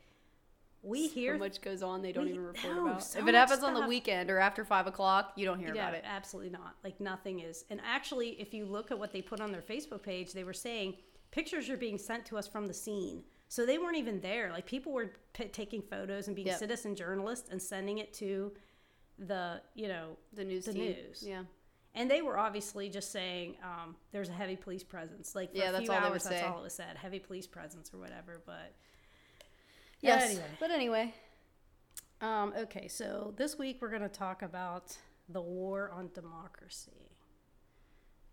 we 0.86 1.08
hear 1.08 1.34
so 1.34 1.38
much 1.38 1.60
goes 1.60 1.82
on 1.82 2.00
they 2.02 2.12
don't 2.12 2.24
we- 2.24 2.30
even 2.30 2.44
report 2.44 2.74
no, 2.76 2.86
about. 2.88 3.02
so 3.02 3.18
if 3.18 3.26
it 3.28 3.34
happens 3.34 3.62
on 3.62 3.74
the 3.74 3.86
weekend 3.86 4.30
or 4.30 4.38
after 4.38 4.64
five 4.64 4.86
o'clock, 4.86 5.32
you 5.36 5.44
don't 5.44 5.58
hear 5.58 5.74
yeah, 5.74 5.82
about 5.88 5.94
it. 5.94 6.04
absolutely 6.06 6.50
not. 6.50 6.76
Like, 6.84 7.00
nothing 7.00 7.40
is. 7.40 7.64
And 7.70 7.80
actually, 7.84 8.30
if 8.40 8.54
you 8.54 8.64
look 8.66 8.90
at 8.90 8.98
what 8.98 9.12
they 9.12 9.20
put 9.22 9.40
on 9.40 9.52
their 9.52 9.62
Facebook 9.62 10.02
page, 10.02 10.32
they 10.32 10.44
were 10.44 10.52
saying 10.52 10.94
pictures 11.30 11.68
are 11.68 11.76
being 11.76 11.98
sent 11.98 12.24
to 12.26 12.38
us 12.38 12.46
from 12.46 12.66
the 12.66 12.74
scene. 12.74 13.22
So 13.48 13.64
they 13.66 13.78
weren't 13.78 13.96
even 13.96 14.20
there. 14.20 14.50
Like, 14.52 14.66
people 14.66 14.92
were 14.92 15.12
p- 15.32 15.44
taking 15.48 15.82
photos 15.82 16.26
and 16.26 16.34
being 16.36 16.48
Yep. 16.48 16.58
citizen 16.58 16.94
journalists 16.96 17.48
and 17.50 17.60
sending 17.62 17.98
it 17.98 18.12
to 18.14 18.52
the, 19.18 19.62
you 19.74 19.88
know, 19.88 20.16
The 20.32 20.44
news 20.44 20.64
the 20.66 20.72
team. 20.72 20.82
news. 20.84 21.24
Yeah. 21.26 21.42
And 21.94 22.10
they 22.10 22.20
were 22.20 22.38
obviously 22.38 22.90
just 22.90 23.10
saying 23.10 23.56
um, 23.62 23.96
there's 24.12 24.28
a 24.28 24.32
heavy 24.32 24.56
police 24.56 24.84
presence. 24.84 25.34
Like 25.34 25.52
for 25.52 25.58
Yeah, 25.58 25.70
a 25.70 25.72
that's 25.72 25.84
few 25.84 25.92
all 25.92 25.98
hours, 25.98 26.24
that's 26.24 26.42
all 26.42 26.58
it 26.60 26.62
was 26.64 26.74
said. 26.74 26.96
Heavy 26.98 27.18
police 27.18 27.46
presence 27.46 27.90
or 27.94 27.98
whatever. 27.98 28.42
But 28.44 28.74
Yes. 30.06 30.30
Anyway. 30.30 30.46
But 30.60 30.70
anyway, 30.70 31.14
um, 32.20 32.52
okay, 32.56 32.88
so 32.88 33.34
this 33.36 33.58
week 33.58 33.78
we're 33.80 33.90
going 33.90 34.02
to 34.02 34.08
talk 34.08 34.42
about 34.42 34.96
the 35.28 35.40
war 35.40 35.90
on 35.92 36.10
democracy. 36.14 37.10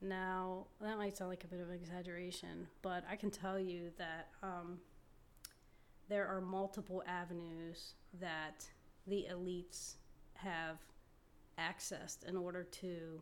Now 0.02 0.68
that 0.82 0.98
might 0.98 1.18
sound 1.18 1.30
like 1.30 1.44
a 1.44 1.48
bit 1.48 1.60
of 1.60 1.70
an 1.70 1.76
exaggeration, 1.76 2.68
but 2.82 3.04
I 3.10 3.16
can 3.16 3.32
tell 3.32 3.60
you 3.60 3.92
that 3.98 4.30
um, 4.42 4.80
there 6.10 6.28
are 6.28 6.42
multiple 6.42 7.04
avenues 7.08 7.96
that 8.20 8.66
the 9.08 9.28
elites 9.32 9.96
have 10.36 10.78
accessed 11.58 12.28
in 12.28 12.36
order 12.36 12.64
to 12.64 13.22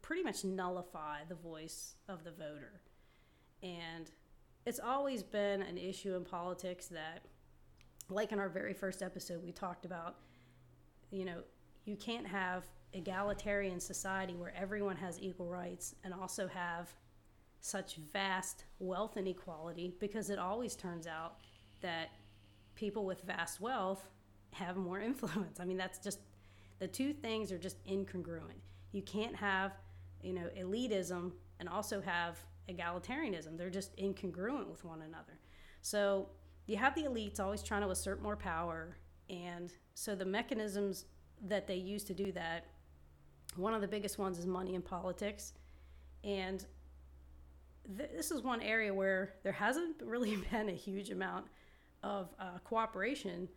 pretty 0.00 0.22
much 0.22 0.44
nullify 0.44 1.20
the 1.28 1.34
voice 1.34 1.94
of 2.08 2.24
the 2.24 2.30
voter. 2.30 2.80
And 3.62 4.10
it's 4.66 4.80
always 4.80 5.22
been 5.22 5.62
an 5.62 5.78
issue 5.78 6.14
in 6.14 6.24
politics 6.24 6.86
that, 6.88 7.24
like 8.12 8.32
in 8.32 8.38
our 8.38 8.48
very 8.48 8.74
first 8.74 9.02
episode, 9.02 9.42
we 9.42 9.52
talked 9.52 9.84
about, 9.84 10.16
you 11.10 11.24
know, 11.24 11.42
you 11.84 11.96
can't 11.96 12.26
have 12.26 12.64
egalitarian 12.92 13.80
society 13.80 14.34
where 14.34 14.52
everyone 14.56 14.96
has 14.96 15.18
equal 15.20 15.48
rights 15.48 15.94
and 16.04 16.12
also 16.12 16.46
have 16.46 16.92
such 17.60 17.96
vast 18.12 18.64
wealth 18.78 19.16
inequality 19.16 19.94
because 20.00 20.30
it 20.30 20.38
always 20.38 20.74
turns 20.74 21.06
out 21.06 21.36
that 21.80 22.10
people 22.74 23.04
with 23.04 23.22
vast 23.22 23.60
wealth 23.60 24.08
have 24.52 24.76
more 24.76 25.00
influence. 25.10 25.60
I 25.60 25.64
mean, 25.64 25.76
that's 25.76 25.98
just 25.98 26.18
the 26.78 26.88
two 26.88 27.12
things 27.12 27.52
are 27.52 27.58
just 27.58 27.82
incongruent. 27.86 28.60
You 28.92 29.02
can't 29.02 29.36
have, 29.36 29.72
you 30.22 30.32
know, 30.32 30.48
elitism 30.58 31.32
and 31.60 31.68
also 31.68 32.00
have 32.00 32.38
egalitarianism. 32.68 33.56
They're 33.56 33.70
just 33.70 33.96
incongruent 33.96 34.68
with 34.68 34.84
one 34.84 35.02
another. 35.02 35.38
So 35.80 36.28
you 36.66 36.76
have 36.76 36.94
the 36.94 37.02
elites 37.02 37.40
always 37.40 37.62
trying 37.62 37.82
to 37.82 37.90
assert 37.90 38.22
more 38.22 38.36
power, 38.36 38.96
and 39.28 39.72
so 39.94 40.14
the 40.14 40.24
mechanisms 40.24 41.06
that 41.42 41.66
they 41.66 41.76
use 41.76 42.04
to 42.04 42.14
do 42.14 42.32
that, 42.32 42.66
one 43.56 43.74
of 43.74 43.80
the 43.80 43.88
biggest 43.88 44.18
ones 44.18 44.38
is 44.38 44.46
money 44.46 44.74
in 44.74 44.82
politics, 44.82 45.52
and 46.24 46.66
th- 47.96 48.10
this 48.14 48.30
is 48.30 48.42
one 48.42 48.60
area 48.60 48.92
where 48.92 49.34
there 49.42 49.52
hasn't 49.52 49.96
really 50.04 50.36
been 50.50 50.68
a 50.68 50.74
huge 50.74 51.10
amount 51.10 51.46
of 52.02 52.34
uh, 52.38 52.58
cooperation 52.64 53.48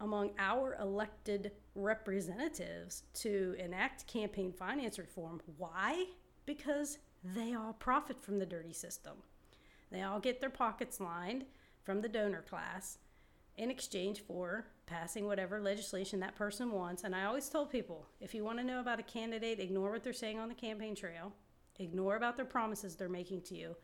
among 0.00 0.30
our 0.38 0.76
elected 0.80 1.52
representatives 1.74 3.02
to 3.12 3.54
enact 3.58 4.06
campaign 4.06 4.52
finance 4.52 4.98
reform. 4.98 5.40
Why? 5.58 6.06
Because 6.46 6.98
they 7.22 7.54
all 7.54 7.74
profit 7.74 8.22
from 8.22 8.38
the 8.38 8.46
dirty 8.46 8.72
system. 8.72 9.12
They 9.90 10.02
all 10.02 10.20
get 10.20 10.40
their 10.40 10.50
pockets 10.50 11.00
lined 11.00 11.44
from 11.82 12.00
the 12.00 12.08
donor 12.08 12.42
class 12.42 12.98
in 13.56 13.70
exchange 13.70 14.22
for 14.26 14.66
passing 14.86 15.26
whatever 15.26 15.60
legislation 15.60 16.20
that 16.20 16.34
person 16.34 16.72
wants. 16.72 17.04
And 17.04 17.14
I 17.14 17.24
always 17.24 17.48
told 17.48 17.70
people 17.70 18.06
if 18.20 18.34
you 18.34 18.44
want 18.44 18.58
to 18.58 18.64
know 18.64 18.80
about 18.80 19.00
a 19.00 19.04
candidate, 19.04 19.60
ignore 19.60 19.92
what 19.92 20.02
they're 20.02 20.12
saying 20.12 20.38
on 20.38 20.48
the 20.48 20.54
campaign 20.54 20.94
trail, 20.94 21.32
ignore 21.78 22.16
about 22.16 22.36
their 22.36 22.44
promises 22.46 22.96
they're 22.96 23.08
making 23.08 23.42
to 23.42 23.54
you. 23.54 23.76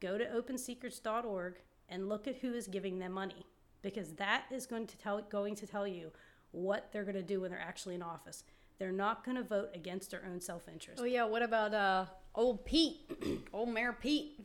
Go 0.00 0.18
to 0.18 0.24
opensecrets.org 0.24 1.60
and 1.88 2.08
look 2.08 2.28
at 2.28 2.36
who 2.36 2.52
is 2.52 2.68
giving 2.68 2.98
them 2.98 3.12
money 3.12 3.46
because 3.82 4.14
that 4.14 4.44
is 4.50 4.66
going 4.66 4.86
to 4.86 4.96
tell 4.98 5.22
going 5.22 5.54
to 5.56 5.66
tell 5.66 5.86
you 5.86 6.10
what 6.52 6.90
they're 6.92 7.04
going 7.04 7.14
to 7.14 7.22
do 7.22 7.40
when 7.40 7.50
they're 7.50 7.60
actually 7.60 7.94
in 7.94 8.02
office. 8.02 8.44
They're 8.78 8.92
not 8.92 9.24
going 9.24 9.36
to 9.36 9.42
vote 9.42 9.70
against 9.74 10.10
their 10.10 10.24
own 10.24 10.40
self-interest. 10.40 11.00
oh 11.00 11.06
yeah, 11.06 11.24
what 11.24 11.42
about 11.42 11.72
uh 11.74 12.06
old 12.34 12.64
Pete, 12.64 12.98
old 13.52 13.70
Mayor 13.70 13.92
Pete, 13.92 14.40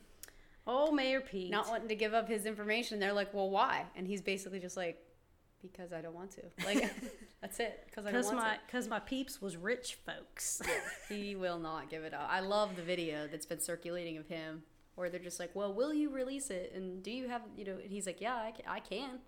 Oh, 0.73 0.91
Mayor 0.91 1.19
Pete. 1.19 1.51
not 1.51 1.67
wanting 1.67 1.89
to 1.89 1.95
give 1.95 2.13
up 2.13 2.29
his 2.29 2.45
information? 2.45 2.99
They're 2.99 3.11
like, 3.11 3.33
well, 3.33 3.49
why? 3.49 3.85
And 3.95 4.07
he's 4.07 4.21
basically 4.21 4.59
just 4.59 4.77
like, 4.77 4.97
because 5.61 5.91
I 5.91 6.01
don't 6.01 6.15
want 6.15 6.31
to. 6.31 6.43
Like, 6.65 6.89
that's 7.41 7.59
it. 7.59 7.83
Because 7.85 8.05
I 8.05 8.11
don't 8.11 8.23
want 8.25 8.37
my 8.37 8.57
because 8.65 8.87
my 8.87 8.99
peeps 8.99 9.41
was 9.41 9.57
rich 9.57 9.97
folks. 10.05 10.61
He 11.09 11.35
will 11.35 11.59
not 11.59 11.89
give 11.89 12.03
it 12.03 12.13
up. 12.13 12.27
I 12.29 12.39
love 12.39 12.77
the 12.77 12.81
video 12.81 13.27
that's 13.27 13.45
been 13.45 13.59
circulating 13.59 14.17
of 14.17 14.27
him, 14.27 14.63
where 14.95 15.09
they're 15.09 15.19
just 15.19 15.41
like, 15.41 15.51
well, 15.53 15.73
will 15.73 15.93
you 15.93 16.09
release 16.09 16.49
it? 16.49 16.71
And 16.73 17.03
do 17.03 17.11
you 17.11 17.27
have, 17.27 17.41
you 17.57 17.65
know? 17.65 17.73
And 17.83 17.91
he's 17.91 18.05
like, 18.05 18.21
yeah, 18.21 18.35
I 18.35 18.51
can. 18.51 18.65
I 18.65 18.79
can. 18.79 19.19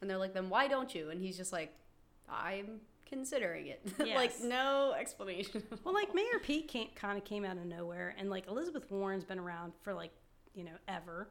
And 0.00 0.10
they're 0.10 0.18
like, 0.18 0.34
then 0.34 0.50
why 0.50 0.68
don't 0.68 0.94
you? 0.94 1.08
And 1.08 1.18
he's 1.18 1.38
just 1.38 1.50
like, 1.50 1.72
I'm 2.28 2.80
considering 3.08 3.68
it. 3.68 3.80
like 4.14 4.32
no 4.42 4.94
explanation. 4.98 5.62
well, 5.82 5.94
like 5.94 6.14
Mayor 6.14 6.38
Pete 6.42 6.94
kind 6.94 7.16
of 7.16 7.24
came 7.24 7.44
out 7.46 7.56
of 7.56 7.64
nowhere, 7.64 8.14
and 8.18 8.28
like 8.28 8.46
Elizabeth 8.48 8.90
Warren's 8.90 9.24
been 9.24 9.38
around 9.38 9.72
for 9.82 9.94
like 9.94 10.12
you 10.60 10.66
know 10.66 10.78
ever. 10.86 11.28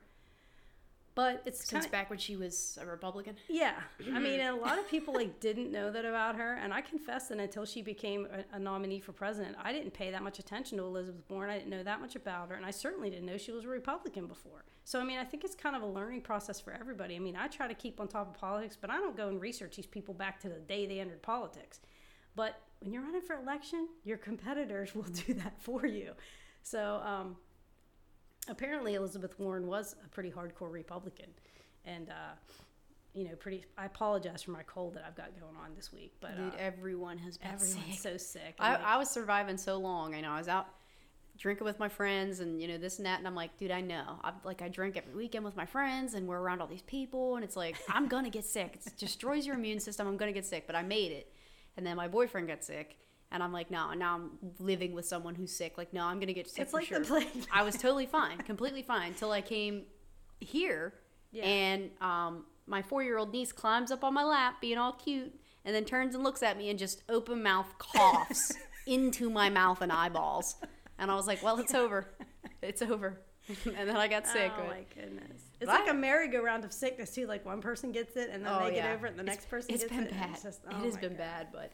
but 1.15 1.41
it's 1.45 1.59
Since 1.59 1.85
kinda, 1.85 1.89
back 1.89 2.09
when 2.09 2.17
she 2.19 2.35
was 2.37 2.77
a 2.81 2.85
Republican. 2.85 3.35
yeah. 3.49 3.73
I 4.15 4.19
mean, 4.19 4.39
a 4.39 4.55
lot 4.55 4.79
of 4.79 4.87
people 4.89 5.13
like 5.13 5.39
didn't 5.47 5.69
know 5.71 5.91
that 5.91 6.05
about 6.05 6.35
her, 6.37 6.53
and 6.55 6.73
I 6.73 6.81
confess 6.81 7.27
that 7.27 7.39
until 7.39 7.65
she 7.65 7.81
became 7.81 8.27
a, 8.31 8.55
a 8.55 8.59
nominee 8.59 8.99
for 9.01 9.11
president, 9.11 9.55
I 9.61 9.73
didn't 9.73 9.91
pay 9.91 10.11
that 10.11 10.23
much 10.23 10.39
attention 10.39 10.77
to 10.77 10.83
Elizabeth 10.85 11.23
Warren. 11.29 11.49
I 11.51 11.57
didn't 11.57 11.69
know 11.71 11.83
that 11.83 11.99
much 11.99 12.15
about 12.15 12.49
her, 12.49 12.55
and 12.55 12.65
I 12.65 12.71
certainly 12.71 13.09
didn't 13.09 13.25
know 13.25 13.37
she 13.37 13.51
was 13.51 13.65
a 13.65 13.67
Republican 13.67 14.27
before. 14.27 14.63
So 14.85 14.99
I 14.99 15.03
mean, 15.03 15.19
I 15.19 15.25
think 15.25 15.43
it's 15.43 15.55
kind 15.55 15.75
of 15.75 15.81
a 15.81 15.87
learning 15.87 16.21
process 16.21 16.59
for 16.61 16.71
everybody. 16.73 17.15
I 17.15 17.19
mean, 17.19 17.35
I 17.35 17.47
try 17.47 17.67
to 17.67 17.75
keep 17.75 17.99
on 17.99 18.07
top 18.07 18.27
of 18.33 18.39
politics, 18.39 18.77
but 18.79 18.89
I 18.89 18.97
don't 18.97 19.17
go 19.17 19.27
and 19.27 19.39
research 19.41 19.75
these 19.75 19.85
people 19.85 20.13
back 20.13 20.39
to 20.41 20.49
the 20.49 20.59
day 20.59 20.85
they 20.87 20.99
entered 20.99 21.21
politics. 21.21 21.79
But 22.35 22.61
when 22.79 22.93
you're 22.93 23.03
running 23.03 23.21
for 23.21 23.35
election, 23.35 23.89
your 24.05 24.17
competitors 24.17 24.95
will 24.97 25.03
do 25.27 25.33
that 25.35 25.61
for 25.61 25.85
you. 25.85 26.13
So 26.63 27.01
um, 27.05 27.35
apparently, 28.49 28.95
Elizabeth 28.95 29.37
Warren 29.39 29.67
was 29.67 29.95
a 30.05 30.09
pretty 30.09 30.31
hardcore 30.31 30.71
Republican, 30.71 31.29
and 31.85 32.09
uh, 32.09 32.35
you 33.13 33.25
know, 33.25 33.35
pretty. 33.35 33.65
I 33.77 33.85
apologize 33.85 34.43
for 34.43 34.51
my 34.51 34.63
cold 34.63 34.95
that 34.95 35.03
I've 35.05 35.15
got 35.15 35.39
going 35.39 35.55
on 35.55 35.71
this 35.75 35.91
week, 35.91 36.13
but 36.21 36.35
Dude, 36.35 36.53
uh, 36.53 36.57
everyone 36.57 37.17
has 37.19 37.37
been 37.37 37.51
everyone's 37.51 37.99
sick. 37.99 37.99
so 37.99 38.17
sick. 38.17 38.55
I, 38.59 38.71
like, 38.73 38.83
I 38.83 38.97
was 38.97 39.09
surviving 39.09 39.57
so 39.57 39.77
long. 39.77 40.15
I 40.15 40.21
know 40.21 40.31
I 40.31 40.37
was 40.37 40.47
out 40.47 40.67
drinking 41.37 41.63
with 41.63 41.79
my 41.79 41.87
friends 41.87 42.41
and 42.41 42.61
you 42.61 42.67
know 42.67 42.77
this 42.77 42.97
and 42.97 43.05
that, 43.05 43.17
and 43.19 43.27
I'm 43.27 43.35
like, 43.35 43.57
dude, 43.57 43.71
I 43.71 43.81
know. 43.81 44.19
I'm 44.23 44.35
like, 44.43 44.61
I 44.61 44.67
drink 44.67 44.97
every 44.97 45.13
weekend 45.15 45.45
with 45.45 45.55
my 45.55 45.65
friends, 45.65 46.13
and 46.13 46.27
we're 46.27 46.39
around 46.39 46.61
all 46.61 46.67
these 46.67 46.81
people, 46.83 47.35
and 47.35 47.43
it's 47.43 47.55
like 47.55 47.77
I'm 47.89 48.07
gonna 48.07 48.29
get 48.29 48.45
sick. 48.45 48.79
It 48.85 48.97
destroys 48.97 49.45
your 49.45 49.55
immune 49.55 49.79
system. 49.79 50.07
I'm 50.07 50.17
gonna 50.17 50.33
get 50.33 50.45
sick, 50.45 50.67
but 50.67 50.75
I 50.75 50.83
made 50.83 51.11
it. 51.11 51.33
And 51.77 51.85
then 51.85 51.95
my 51.95 52.07
boyfriend 52.07 52.47
got 52.47 52.63
sick, 52.63 52.97
and 53.31 53.43
I'm 53.43 53.51
like, 53.53 53.69
no. 53.71 53.93
Now 53.93 54.15
I'm 54.15 54.31
living 54.59 54.93
with 54.93 55.05
someone 55.05 55.35
who's 55.35 55.51
sick. 55.55 55.77
Like, 55.77 55.93
no, 55.93 56.03
I'm 56.05 56.19
gonna 56.19 56.33
get 56.33 56.49
sick 56.49 56.63
it's 56.63 56.71
for 56.71 56.77
like 56.77 56.87
sure. 56.87 56.99
the 56.99 57.05
plague. 57.05 57.27
I 57.53 57.63
was 57.63 57.75
totally 57.77 58.05
fine, 58.19 58.37
completely 58.39 58.81
fine, 58.83 59.13
till 59.13 59.31
I 59.31 59.41
came 59.41 59.83
here, 60.39 60.93
Yeah. 61.31 61.43
and 61.45 61.91
um, 62.01 62.45
my 62.67 62.81
four-year-old 62.81 63.31
niece 63.31 63.51
climbs 63.51 63.91
up 63.91 64.03
on 64.03 64.13
my 64.13 64.23
lap, 64.23 64.61
being 64.61 64.77
all 64.77 64.93
cute, 64.93 65.33
and 65.65 65.75
then 65.75 65.85
turns 65.85 66.15
and 66.15 66.23
looks 66.23 66.41
at 66.43 66.57
me 66.57 66.69
and 66.69 66.79
just 66.79 67.03
open 67.09 67.43
mouth 67.43 67.67
coughs 67.77 68.53
into 68.87 69.29
my 69.29 69.49
mouth 69.49 69.81
and 69.81 69.91
eyeballs, 69.91 70.55
and 70.97 71.11
I 71.11 71.15
was 71.15 71.27
like, 71.27 71.43
well, 71.43 71.59
it's 71.59 71.73
over, 71.73 72.07
it's 72.61 72.81
over, 72.81 73.19
and 73.65 73.87
then 73.89 73.97
I 73.97 74.07
got 74.07 74.25
sick. 74.27 74.51
Oh 74.55 74.61
but- 74.61 74.67
my 74.67 74.83
goodness! 74.95 75.41
It's 75.59 75.67
like 75.67 75.87
I- 75.87 75.91
a 75.91 75.93
merry-go-round 75.93 76.63
of 76.63 76.71
sickness 76.71 77.13
too. 77.13 77.27
Like 77.27 77.45
one 77.45 77.59
person 77.61 77.91
gets 77.91 78.15
it, 78.15 78.29
and 78.31 78.45
then 78.45 78.53
Oh, 78.53 78.65
they 78.69 78.77
yeah. 78.77 78.83
get 78.87 78.95
over 78.95 79.07
it, 79.07 79.09
and 79.09 79.19
the 79.19 79.23
It's- 79.23 79.35
next 79.35 79.49
person 79.49 79.73
It's 79.73 79.83
gets 79.83 79.93
been 79.93 80.05
it. 80.05 80.11
and 80.11 80.19
bad. 80.21 80.29
It's 80.33 80.43
just, 80.43 80.63
it 80.63 80.71
oh 80.73 80.83
has 80.83 80.95
been 80.97 81.09
God. 81.11 81.17
bad, 81.17 81.47
but 81.51 81.71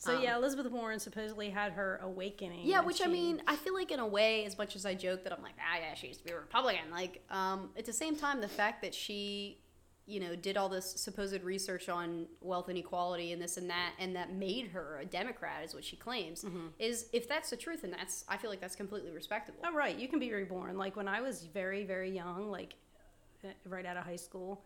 So 0.00 0.16
Um, 0.16 0.22
yeah, 0.22 0.36
Elizabeth 0.36 0.72
Warren 0.72 0.98
supposedly 0.98 1.50
had 1.50 1.72
her 1.72 2.00
awakening. 2.02 2.66
Yeah, 2.66 2.80
which 2.80 3.02
I 3.02 3.06
mean, 3.06 3.42
I 3.46 3.54
feel 3.54 3.74
like 3.74 3.90
in 3.90 4.00
a 4.00 4.06
way, 4.06 4.46
as 4.46 4.56
much 4.56 4.74
as 4.74 4.86
I 4.86 4.94
joke 4.94 5.24
that 5.24 5.32
I'm 5.32 5.42
like, 5.42 5.52
ah, 5.60 5.78
yeah, 5.78 5.92
she 5.94 6.06
used 6.06 6.20
to 6.20 6.24
be 6.24 6.32
a 6.32 6.40
Republican. 6.40 6.90
Like, 6.90 7.22
um, 7.28 7.68
at 7.76 7.84
the 7.84 7.92
same 7.92 8.16
time, 8.16 8.40
the 8.40 8.48
fact 8.48 8.80
that 8.80 8.94
she, 8.94 9.58
you 10.06 10.18
know, 10.18 10.34
did 10.34 10.56
all 10.56 10.70
this 10.70 10.86
supposed 10.86 11.42
research 11.42 11.90
on 11.90 12.26
wealth 12.40 12.70
inequality 12.70 13.32
and 13.32 13.42
this 13.42 13.58
and 13.58 13.68
that, 13.68 13.92
and 13.98 14.16
that 14.16 14.32
made 14.32 14.68
her 14.68 15.00
a 15.02 15.04
Democrat, 15.04 15.62
is 15.66 15.74
what 15.74 15.84
she 15.84 15.96
claims. 15.96 16.46
Is 16.78 17.10
if 17.12 17.28
that's 17.28 17.50
the 17.50 17.58
truth, 17.58 17.84
and 17.84 17.92
that's, 17.92 18.24
I 18.26 18.38
feel 18.38 18.48
like 18.48 18.62
that's 18.62 18.76
completely 18.76 19.10
respectable. 19.10 19.60
Oh, 19.66 19.74
right. 19.74 19.98
You 19.98 20.08
can 20.08 20.18
be 20.18 20.32
reborn. 20.32 20.78
Like 20.78 20.96
when 20.96 21.08
I 21.08 21.20
was 21.20 21.44
very, 21.44 21.84
very 21.84 22.10
young, 22.10 22.50
like 22.50 22.74
uh, 23.44 23.48
right 23.66 23.84
out 23.84 23.98
of 23.98 24.04
high 24.04 24.16
school, 24.16 24.64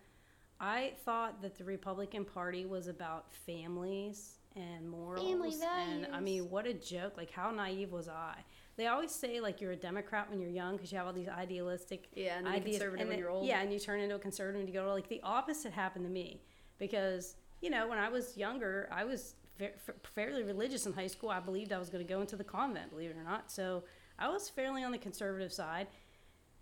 I 0.61 0.93
thought 1.05 1.43
that 1.43 1.57
the 1.57 1.65
Republican 1.65 2.25
Party 2.25 2.67
was 2.67 2.87
about 2.87 3.35
families 3.47 4.37
and 4.57 4.89
morals. 4.89 5.27
Family 5.27 5.53
And 5.63 6.07
I 6.13 6.21
mean, 6.21 6.49
what 6.51 6.67
a 6.67 6.75
joke. 6.75 7.17
Like, 7.17 7.31
how 7.31 7.51
naive 7.51 7.93
was 7.93 8.09
I? 8.09 8.37
They 8.77 8.87
always 8.89 9.11
say, 9.13 9.41
like, 9.41 9.61
you're 9.61 9.73
a 9.73 9.77
Democrat 9.77 10.29
when 10.31 10.41
you're 10.41 10.51
young 10.51 10.77
because 10.77 10.91
you 10.91 10.99
have 10.99 11.07
all 11.07 11.13
these 11.13 11.29
idealistic 11.29 12.09
Yeah, 12.15 12.39
and 12.39 12.47
ideas. 12.49 12.77
conservative 12.77 13.01
and 13.01 13.09
when 13.09 13.09
then- 13.11 13.19
you're 13.19 13.31
old. 13.31 13.47
Yeah, 13.47 13.61
and 13.61 13.73
you 13.73 13.79
turn 13.79 14.01
into 14.01 14.15
a 14.17 14.19
conservative 14.19 14.61
and 14.61 14.69
you 14.69 14.75
go, 14.75 14.89
like, 14.93 15.09
the 15.09 15.21
opposite 15.23 15.73
happened 15.73 16.05
to 16.05 16.11
me 16.11 16.41
because, 16.79 17.37
you 17.61 17.71
know, 17.71 17.89
when 17.89 17.99
I 17.99 18.09
was 18.09 18.37
younger, 18.37 18.89
I 18.91 19.05
was 19.05 19.35
fa- 19.59 19.71
fa- 19.79 19.95
fairly 20.15 20.43
religious 20.43 20.87
in 20.87 20.93
high 20.93 21.07
school. 21.07 21.31
I 21.31 21.41
believed 21.41 21.73
I 21.73 21.79
was 21.79 21.89
going 21.89 22.05
to 22.05 22.13
go 22.13 22.21
into 22.21 22.37
the 22.37 22.45
convent, 22.45 22.91
believe 22.91 23.11
it 23.11 23.17
or 23.17 23.23
not. 23.25 23.51
So 23.51 23.85
I 24.19 24.29
was 24.29 24.49
fairly 24.49 24.83
on 24.83 24.91
the 24.93 24.99
conservative 24.99 25.53
side. 25.53 25.87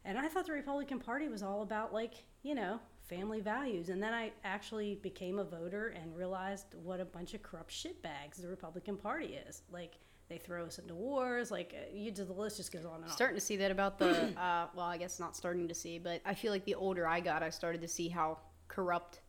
And 0.05 0.19
I 0.19 0.29
thought 0.29 0.47
the 0.47 0.53
Republican 0.53 0.99
Party 0.99 1.29
was 1.29 1.43
all 1.43 1.63
about, 1.63 1.95
like, 1.95 2.15
you 2.43 2.55
know, 2.55 2.81
family 3.09 3.41
values. 3.41 3.89
And 3.89 4.03
then 4.03 4.13
I 4.15 4.33
actually 4.45 4.97
became 4.97 5.39
a 5.39 5.45
voter 5.45 5.89
and 5.89 6.17
realized 6.17 6.67
what 6.83 7.01
a 7.01 7.05
bunch 7.05 7.35
of 7.35 7.43
corrupt 7.43 7.73
shitbags 7.73 8.41
the 8.41 8.49
Republican 8.49 8.97
Party 8.97 9.39
is. 9.49 9.63
Like, 9.71 9.95
they 10.29 10.39
throw 10.39 10.65
us 10.65 10.79
into 10.79 10.95
wars. 10.95 11.51
Like, 11.51 11.75
uh, 11.77 11.95
you 11.95 12.11
just, 12.11 12.29
the 12.29 12.35
list 12.35 12.57
just 12.57 12.73
goes 12.73 12.85
on 12.87 12.97
and 12.97 13.05
on. 13.05 13.11
starting 13.11 13.37
to 13.37 13.41
see 13.41 13.57
that 13.57 13.71
about 13.71 13.99
the 13.99 14.33
uh, 14.41 14.67
well 14.75 14.87
i 14.87 14.97
guess 14.97 15.21
not 15.21 15.37
starting 15.37 15.69
to 15.69 15.75
see 15.75 15.99
but 15.99 16.21
i 16.25 16.33
feel 16.33 16.53
like 16.53 16.65
the 16.65 16.75
older 16.75 17.07
i 17.07 17.21
got 17.21 17.43
i 17.43 17.51
started 17.51 17.81
to 17.83 17.89
see 17.89 18.09
how 18.09 18.39
corrupt 18.69 19.21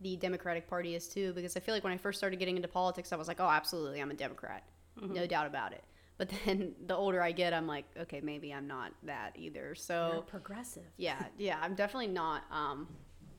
the 0.00 0.16
democratic 0.16 0.68
party 0.68 0.94
is 0.94 1.08
too 1.08 1.32
because 1.32 1.56
i 1.56 1.60
feel 1.60 1.74
like 1.74 1.82
when 1.82 1.92
i 1.92 1.96
first 1.96 2.18
started 2.18 2.38
getting 2.38 2.54
into 2.56 2.68
politics 2.68 3.12
i 3.12 3.16
was 3.16 3.26
like 3.26 3.40
oh 3.40 3.48
absolutely 3.48 4.00
i'm 4.00 4.10
a 4.12 4.14
democrat 4.14 4.62
no 5.00 5.26
doubt 5.26 5.46
about 5.46 5.72
it 5.72 5.82
but 6.18 6.30
then 6.44 6.74
the 6.86 6.94
older 6.94 7.22
i 7.22 7.32
get 7.32 7.54
i'm 7.54 7.66
like 7.66 7.86
okay 7.98 8.20
maybe 8.20 8.52
i'm 8.52 8.66
not 8.66 8.92
that 9.04 9.32
either. 9.36 9.66
You're 9.66 9.74
so 9.74 10.24
progressive. 10.26 10.84
yeah 10.96 11.24
yeah 11.38 11.58
i'm 11.62 11.74
definitely 11.74 12.08
not 12.08 12.42
um, 12.50 12.86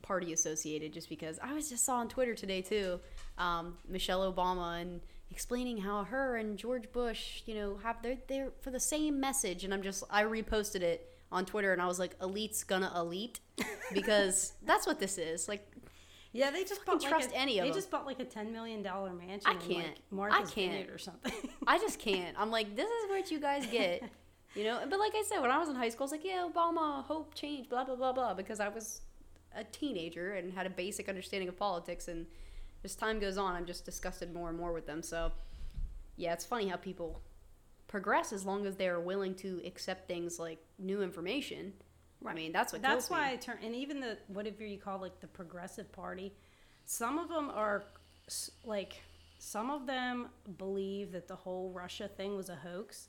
party 0.02 0.32
associated 0.32 0.92
just 0.92 1.08
because 1.08 1.38
i 1.42 1.52
was 1.52 1.68
just 1.68 1.84
saw 1.84 1.96
on 1.96 2.08
twitter 2.08 2.34
today 2.34 2.62
too 2.62 2.98
um, 3.38 3.76
michelle 3.88 4.32
obama 4.32 4.80
and 4.80 5.00
explaining 5.30 5.78
how 5.78 6.02
her 6.04 6.36
and 6.36 6.58
george 6.58 6.90
bush 6.92 7.42
you 7.46 7.54
know 7.54 7.78
have 7.82 8.02
they're 8.02 8.18
there 8.26 8.48
for 8.60 8.70
the 8.70 8.80
same 8.80 9.20
message. 9.20 9.62
And 9.64 9.72
i'm 9.72 9.82
just 9.82 10.02
i 10.10 10.24
reposted 10.24 10.80
it 10.80 11.06
on 11.30 11.44
twitter 11.44 11.72
and 11.72 11.80
i 11.80 11.86
was 11.86 12.00
like 12.00 12.16
elite's 12.20 12.64
gonna 12.64 12.90
elite 12.96 13.38
because 13.92 14.52
that's 14.64 14.86
what 14.86 14.98
this 14.98 15.18
is. 15.18 15.48
Like 15.48 15.66
Yeah, 16.32 16.50
they 16.50 16.62
just 16.64 16.84
bought 16.86 17.00
trust 17.00 17.28
like 17.28 17.36
a, 17.36 17.38
any 17.40 17.58
of 17.58 17.64
They 17.64 17.70
them. 17.70 17.78
just 17.78 17.90
bought 17.90 18.06
like 18.06 18.20
a 18.20 18.24
ten 18.24 18.52
million 18.52 18.82
dollar 18.82 19.12
mansion. 19.12 19.50
I 19.50 19.54
in, 19.54 19.58
can't. 19.60 19.86
Like 19.88 19.98
Martha's 20.10 20.50
I 20.50 20.54
can't. 20.54 20.72
Vineyard 20.72 20.94
or 20.94 20.98
something. 20.98 21.32
I 21.66 21.78
just 21.78 21.98
can't. 21.98 22.36
I'm 22.38 22.50
like, 22.50 22.76
this 22.76 22.88
is 22.88 23.08
what 23.08 23.30
you 23.30 23.40
guys 23.40 23.66
get. 23.66 24.02
You 24.56 24.64
know, 24.64 24.80
but 24.90 24.98
like 24.98 25.12
I 25.14 25.22
said, 25.28 25.40
when 25.40 25.52
I 25.52 25.58
was 25.58 25.68
in 25.68 25.76
high 25.76 25.90
school, 25.90 26.02
I 26.02 26.06
was 26.06 26.10
like, 26.10 26.24
yeah, 26.24 26.44
Obama, 26.52 27.04
hope, 27.04 27.34
change, 27.34 27.68
blah, 27.68 27.84
blah, 27.84 27.94
blah, 27.94 28.12
blah, 28.12 28.34
because 28.34 28.58
I 28.58 28.66
was 28.68 29.02
a 29.54 29.62
teenager 29.62 30.32
and 30.34 30.52
had 30.52 30.66
a 30.66 30.70
basic 30.70 31.08
understanding 31.08 31.48
of 31.48 31.56
politics. 31.56 32.08
And 32.08 32.26
as 32.82 32.96
time 32.96 33.20
goes 33.20 33.38
on, 33.38 33.54
I'm 33.54 33.64
just 33.64 33.84
disgusted 33.84 34.34
more 34.34 34.48
and 34.48 34.58
more 34.58 34.72
with 34.72 34.86
them. 34.88 35.04
So, 35.04 35.30
yeah, 36.16 36.32
it's 36.32 36.44
funny 36.44 36.66
how 36.66 36.76
people 36.78 37.20
progress 37.86 38.32
as 38.32 38.44
long 38.44 38.66
as 38.66 38.74
they 38.74 38.88
are 38.88 38.98
willing 38.98 39.36
to 39.36 39.62
accept 39.64 40.08
things 40.08 40.40
like 40.40 40.58
new 40.80 41.00
information. 41.00 41.72
I 42.26 42.34
mean, 42.34 42.52
that's 42.52 42.72
what 42.72 42.82
That's 42.82 43.08
kills 43.08 43.10
why 43.10 43.28
me. 43.28 43.32
I 43.34 43.36
turn 43.36 43.58
and 43.64 43.74
even 43.74 44.00
the 44.00 44.18
whatever 44.28 44.64
you 44.64 44.78
call 44.78 45.00
like 45.00 45.20
the 45.20 45.26
progressive 45.26 45.90
party, 45.92 46.34
some 46.84 47.18
of 47.18 47.28
them 47.28 47.50
are 47.54 47.84
like 48.64 49.02
some 49.38 49.70
of 49.70 49.86
them 49.86 50.28
believe 50.58 51.12
that 51.12 51.26
the 51.28 51.36
whole 51.36 51.70
Russia 51.72 52.08
thing 52.08 52.36
was 52.36 52.50
a 52.50 52.54
hoax, 52.56 53.08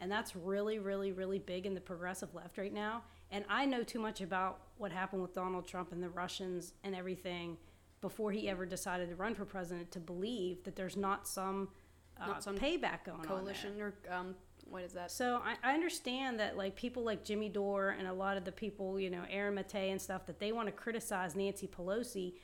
and 0.00 0.10
that's 0.10 0.34
really 0.34 0.78
really 0.78 1.12
really 1.12 1.38
big 1.38 1.66
in 1.66 1.74
the 1.74 1.80
progressive 1.80 2.34
left 2.34 2.58
right 2.58 2.72
now. 2.74 3.02
And 3.30 3.44
I 3.48 3.64
know 3.66 3.82
too 3.84 3.98
much 4.00 4.20
about 4.22 4.58
what 4.78 4.90
happened 4.90 5.22
with 5.22 5.34
Donald 5.34 5.66
Trump 5.68 5.92
and 5.92 6.02
the 6.02 6.08
Russians 6.08 6.72
and 6.82 6.94
everything 6.96 7.58
before 8.00 8.32
he 8.32 8.48
ever 8.48 8.64
decided 8.64 9.08
to 9.10 9.16
run 9.16 9.34
for 9.34 9.44
president 9.44 9.90
to 9.92 10.00
believe 10.00 10.64
that 10.64 10.74
there's 10.76 10.96
not 10.96 11.28
some, 11.28 11.68
uh, 12.20 12.26
Not 12.28 12.42
some 12.44 12.56
payback 12.56 13.04
going 13.04 13.18
on. 13.20 13.24
coalition 13.26 13.80
or 13.80 13.92
um, 14.10 14.34
what 14.70 14.82
is 14.82 14.92
that? 14.92 15.10
So 15.10 15.40
I, 15.44 15.56
I 15.70 15.74
understand 15.74 16.38
that 16.40 16.56
like 16.56 16.76
people 16.76 17.02
like 17.04 17.24
Jimmy 17.24 17.48
Dore 17.48 17.96
and 17.98 18.06
a 18.06 18.12
lot 18.12 18.36
of 18.36 18.44
the 18.44 18.52
people, 18.52 18.98
you 19.00 19.10
know, 19.10 19.22
Aaron 19.30 19.54
Maté 19.54 19.90
and 19.90 20.00
stuff, 20.00 20.26
that 20.26 20.38
they 20.38 20.52
want 20.52 20.66
to 20.66 20.72
criticize 20.72 21.34
Nancy 21.34 21.66
Pelosi 21.66 22.34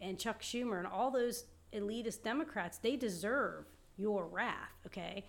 and 0.00 0.18
Chuck 0.18 0.42
Schumer 0.42 0.78
and 0.78 0.86
all 0.86 1.10
those 1.10 1.44
elitist 1.72 2.22
Democrats. 2.22 2.78
They 2.78 2.96
deserve 2.96 3.66
your 3.96 4.26
wrath, 4.26 4.72
okay? 4.86 5.24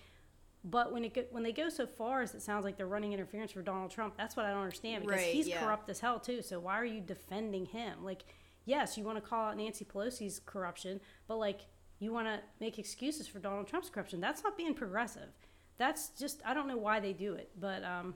But 0.64 0.92
when 0.92 1.04
it 1.04 1.14
go, 1.14 1.24
when 1.30 1.44
they 1.44 1.52
go 1.52 1.70
so 1.70 1.86
far 1.86 2.22
as 2.24 2.34
it 2.34 2.42
sounds 2.42 2.66
like 2.66 2.76
they're 2.78 2.88
running 2.88 3.14
interference 3.14 3.52
for 3.52 3.62
Donald 3.62 3.92
Trump, 3.92 4.16
that's 4.18 4.36
what 4.36 4.46
I 4.46 4.50
don't 4.50 4.62
understand 4.62 5.04
because 5.04 5.22
Right, 5.22 5.34
he's 5.34 5.48
yeah. 5.48 5.60
corrupt 5.64 5.90
as 5.90 6.00
hell 6.00 6.20
too. 6.20 6.42
So 6.42 6.60
why 6.60 6.80
are 6.80 6.86
you 6.86 7.02
defending 7.02 7.66
him? 7.66 8.04
Like, 8.04 8.24
yes, 8.66 8.98
you 8.98 9.04
want 9.04 9.18
to 9.18 9.22
call 9.22 9.50
out 9.50 9.58
Nancy 9.58 9.86
Pelosi's 9.86 10.42
corruption, 10.44 11.00
but 11.28 11.38
like 11.38 11.62
you 12.00 12.12
want 12.12 12.28
to 12.28 12.40
make 12.60 12.80
excuses 12.80 13.28
for 13.28 13.40
Donald 13.40 13.68
Trump's 13.68 13.90
corruption. 13.90 14.20
That's 14.20 14.44
not 14.44 14.58
being 14.58 14.74
progressive. 14.74 15.30
That's 15.78 16.10
just 16.10 16.42
I 16.46 16.54
don't 16.54 16.68
know 16.68 16.78
why 16.78 17.00
they 17.00 17.14
do 17.14 17.34
it, 17.34 17.52
but 17.60 17.84
um, 17.84 18.16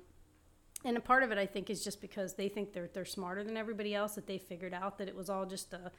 and 0.85 0.97
a 0.97 1.01
part 1.01 1.23
of 1.23 1.31
it 1.31 1.37
I 1.37 1.45
think 1.45 1.69
is 1.69 1.83
just 1.83 2.01
because 2.01 2.35
they 2.35 2.49
think 2.49 2.73
they're 2.73 2.89
they're 2.93 3.05
smarter 3.05 3.43
than 3.43 3.57
everybody 3.57 3.93
else 3.93 4.15
that 4.15 4.27
they 4.27 4.37
figured 4.37 4.73
out 4.73 4.97
that 4.97 5.07
it 5.07 5.15
was 5.15 5.29
all 5.29 5.45
just 5.45 5.73
a 5.73 5.91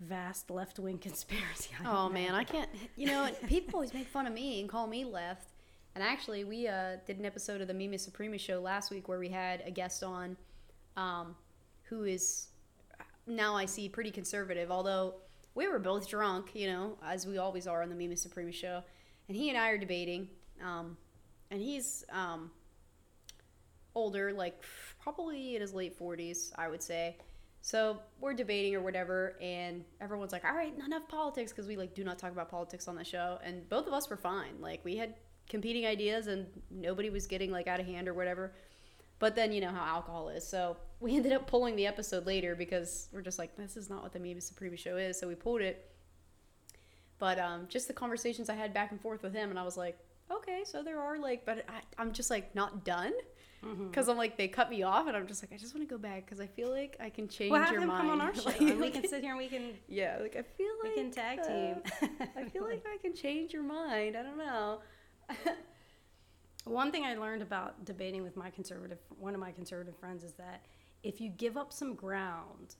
vast 0.00 0.50
left 0.50 0.78
wing 0.78 0.98
conspiracy. 1.02 1.70
Oh 1.80 1.84
don't 1.84 2.14
man. 2.14 2.34
I 2.34 2.44
can't. 2.44 2.68
You 2.96 3.06
know, 3.06 3.30
people 3.46 3.76
always 3.76 3.94
make 3.94 4.08
fun 4.08 4.26
of 4.26 4.32
me 4.32 4.60
and 4.60 4.68
call 4.68 4.86
me 4.86 5.04
left. 5.04 5.52
And 5.94 6.04
actually, 6.04 6.44
we 6.44 6.68
uh, 6.68 6.96
did 7.06 7.18
an 7.18 7.24
episode 7.24 7.62
of 7.62 7.68
the 7.68 7.74
Mima 7.74 7.98
Suprema 7.98 8.36
show 8.36 8.60
last 8.60 8.90
week 8.90 9.08
where 9.08 9.18
we 9.18 9.30
had 9.30 9.62
a 9.64 9.70
guest 9.70 10.04
on, 10.04 10.36
um, 10.94 11.34
who 11.84 12.04
is 12.04 12.48
now 13.26 13.56
I 13.56 13.64
see 13.64 13.88
pretty 13.88 14.10
conservative. 14.10 14.70
Although 14.70 15.14
we 15.54 15.66
were 15.66 15.78
both 15.78 16.06
drunk, 16.06 16.50
you 16.52 16.66
know, 16.66 16.98
as 17.02 17.26
we 17.26 17.38
always 17.38 17.66
are 17.66 17.82
on 17.82 17.88
the 17.88 17.94
Mima 17.94 18.16
Suprema 18.16 18.52
show, 18.52 18.82
and 19.28 19.36
he 19.36 19.48
and 19.48 19.56
I 19.56 19.70
are 19.70 19.78
debating. 19.78 20.28
Um, 20.64 20.96
and 21.50 21.60
he's 21.60 22.04
um, 22.10 22.50
older, 23.94 24.32
like 24.32 24.62
probably 25.00 25.54
in 25.54 25.60
his 25.60 25.74
late 25.74 25.98
40s, 25.98 26.52
I 26.56 26.68
would 26.68 26.82
say. 26.82 27.16
So 27.66 27.98
we're 28.20 28.34
debating 28.34 28.76
or 28.76 28.80
whatever, 28.80 29.36
and 29.42 29.84
everyone's 30.00 30.30
like, 30.30 30.44
"All 30.44 30.54
right, 30.54 30.72
enough 30.86 31.08
politics," 31.08 31.50
because 31.50 31.66
we 31.66 31.76
like 31.76 31.94
do 31.94 32.04
not 32.04 32.16
talk 32.16 32.30
about 32.30 32.48
politics 32.48 32.86
on 32.86 32.94
the 32.94 33.02
show, 33.02 33.40
and 33.42 33.68
both 33.68 33.88
of 33.88 33.92
us 33.92 34.08
were 34.08 34.16
fine. 34.16 34.60
Like 34.60 34.84
we 34.84 34.96
had 34.96 35.14
competing 35.48 35.84
ideas, 35.84 36.28
and 36.28 36.46
nobody 36.70 37.10
was 37.10 37.26
getting 37.26 37.50
like 37.50 37.66
out 37.66 37.80
of 37.80 37.86
hand 37.86 38.06
or 38.06 38.14
whatever. 38.14 38.52
But 39.18 39.34
then 39.34 39.50
you 39.50 39.60
know 39.60 39.70
how 39.70 39.84
alcohol 39.84 40.28
is, 40.28 40.46
so 40.46 40.76
we 41.00 41.16
ended 41.16 41.32
up 41.32 41.48
pulling 41.48 41.74
the 41.74 41.88
episode 41.88 42.24
later 42.24 42.54
because 42.54 43.08
we're 43.12 43.22
just 43.22 43.38
like, 43.38 43.56
this 43.56 43.76
is 43.76 43.90
not 43.90 44.00
what 44.02 44.12
the 44.12 44.20
Mimi 44.20 44.40
Suprema 44.40 44.76
show 44.76 44.96
is, 44.96 45.18
so 45.18 45.26
we 45.26 45.34
pulled 45.34 45.60
it. 45.60 45.90
But 47.18 47.40
um, 47.40 47.66
just 47.68 47.88
the 47.88 47.94
conversations 47.94 48.48
I 48.48 48.54
had 48.54 48.74
back 48.74 48.92
and 48.92 49.00
forth 49.00 49.24
with 49.24 49.34
him, 49.34 49.50
and 49.50 49.58
I 49.58 49.64
was 49.64 49.76
like, 49.76 49.98
okay, 50.30 50.62
so 50.64 50.82
there 50.82 51.00
are 51.00 51.18
like, 51.18 51.44
but 51.44 51.64
I, 51.68 51.80
I'm 52.00 52.12
just 52.12 52.30
like 52.30 52.54
not 52.54 52.84
done 52.84 53.12
because 53.88 54.08
I'm 54.08 54.16
like 54.16 54.36
they 54.36 54.46
cut 54.46 54.70
me 54.70 54.84
off, 54.84 55.08
and 55.08 55.16
I'm 55.16 55.26
just 55.26 55.42
like 55.42 55.52
I 55.52 55.56
just 55.56 55.74
want 55.74 55.88
to 55.88 55.92
go 55.92 55.98
back 55.98 56.24
because 56.24 56.40
I 56.40 56.46
feel 56.46 56.70
like 56.70 56.96
I 57.00 57.10
can 57.10 57.26
change 57.26 57.50
Well, 57.50 57.60
have 57.62 57.72
your 57.72 57.80
him 57.82 57.88
mind. 57.88 58.02
come 58.02 58.10
on 58.10 58.20
our 58.20 58.34
show, 58.34 58.42
Like- 58.44 58.60
and 58.60 58.78
we 58.80 58.90
can 58.90 59.08
sit 59.08 59.22
here 59.22 59.30
and 59.30 59.38
we 59.38 59.48
can 59.48 59.70
yeah, 59.88 60.18
like 60.20 60.36
I 60.36 60.42
feel 60.42 60.68
like 60.84 60.94
we 60.94 61.02
can 61.02 61.10
tag 61.10 61.40
uh, 61.40 61.44
team. 61.48 61.74
I 62.36 62.44
feel 62.44 62.62
like 62.64 62.84
I 62.86 62.96
can 62.98 63.14
change 63.14 63.52
your 63.52 63.64
mind. 63.64 64.16
I 64.16 64.22
don't 64.22 64.38
know. 64.38 64.80
One 66.64 66.90
thing 66.90 67.04
I 67.04 67.14
learned 67.14 67.42
about 67.42 67.84
debating 67.84 68.22
with 68.24 68.36
my 68.36 68.50
conservative, 68.50 68.98
one 69.18 69.34
of 69.34 69.40
my 69.40 69.52
conservative 69.52 69.96
friends, 69.98 70.24
is 70.24 70.32
that 70.34 70.64
if 71.04 71.20
you 71.20 71.28
give 71.28 71.56
up 71.56 71.72
some 71.72 71.94
ground, 71.94 72.74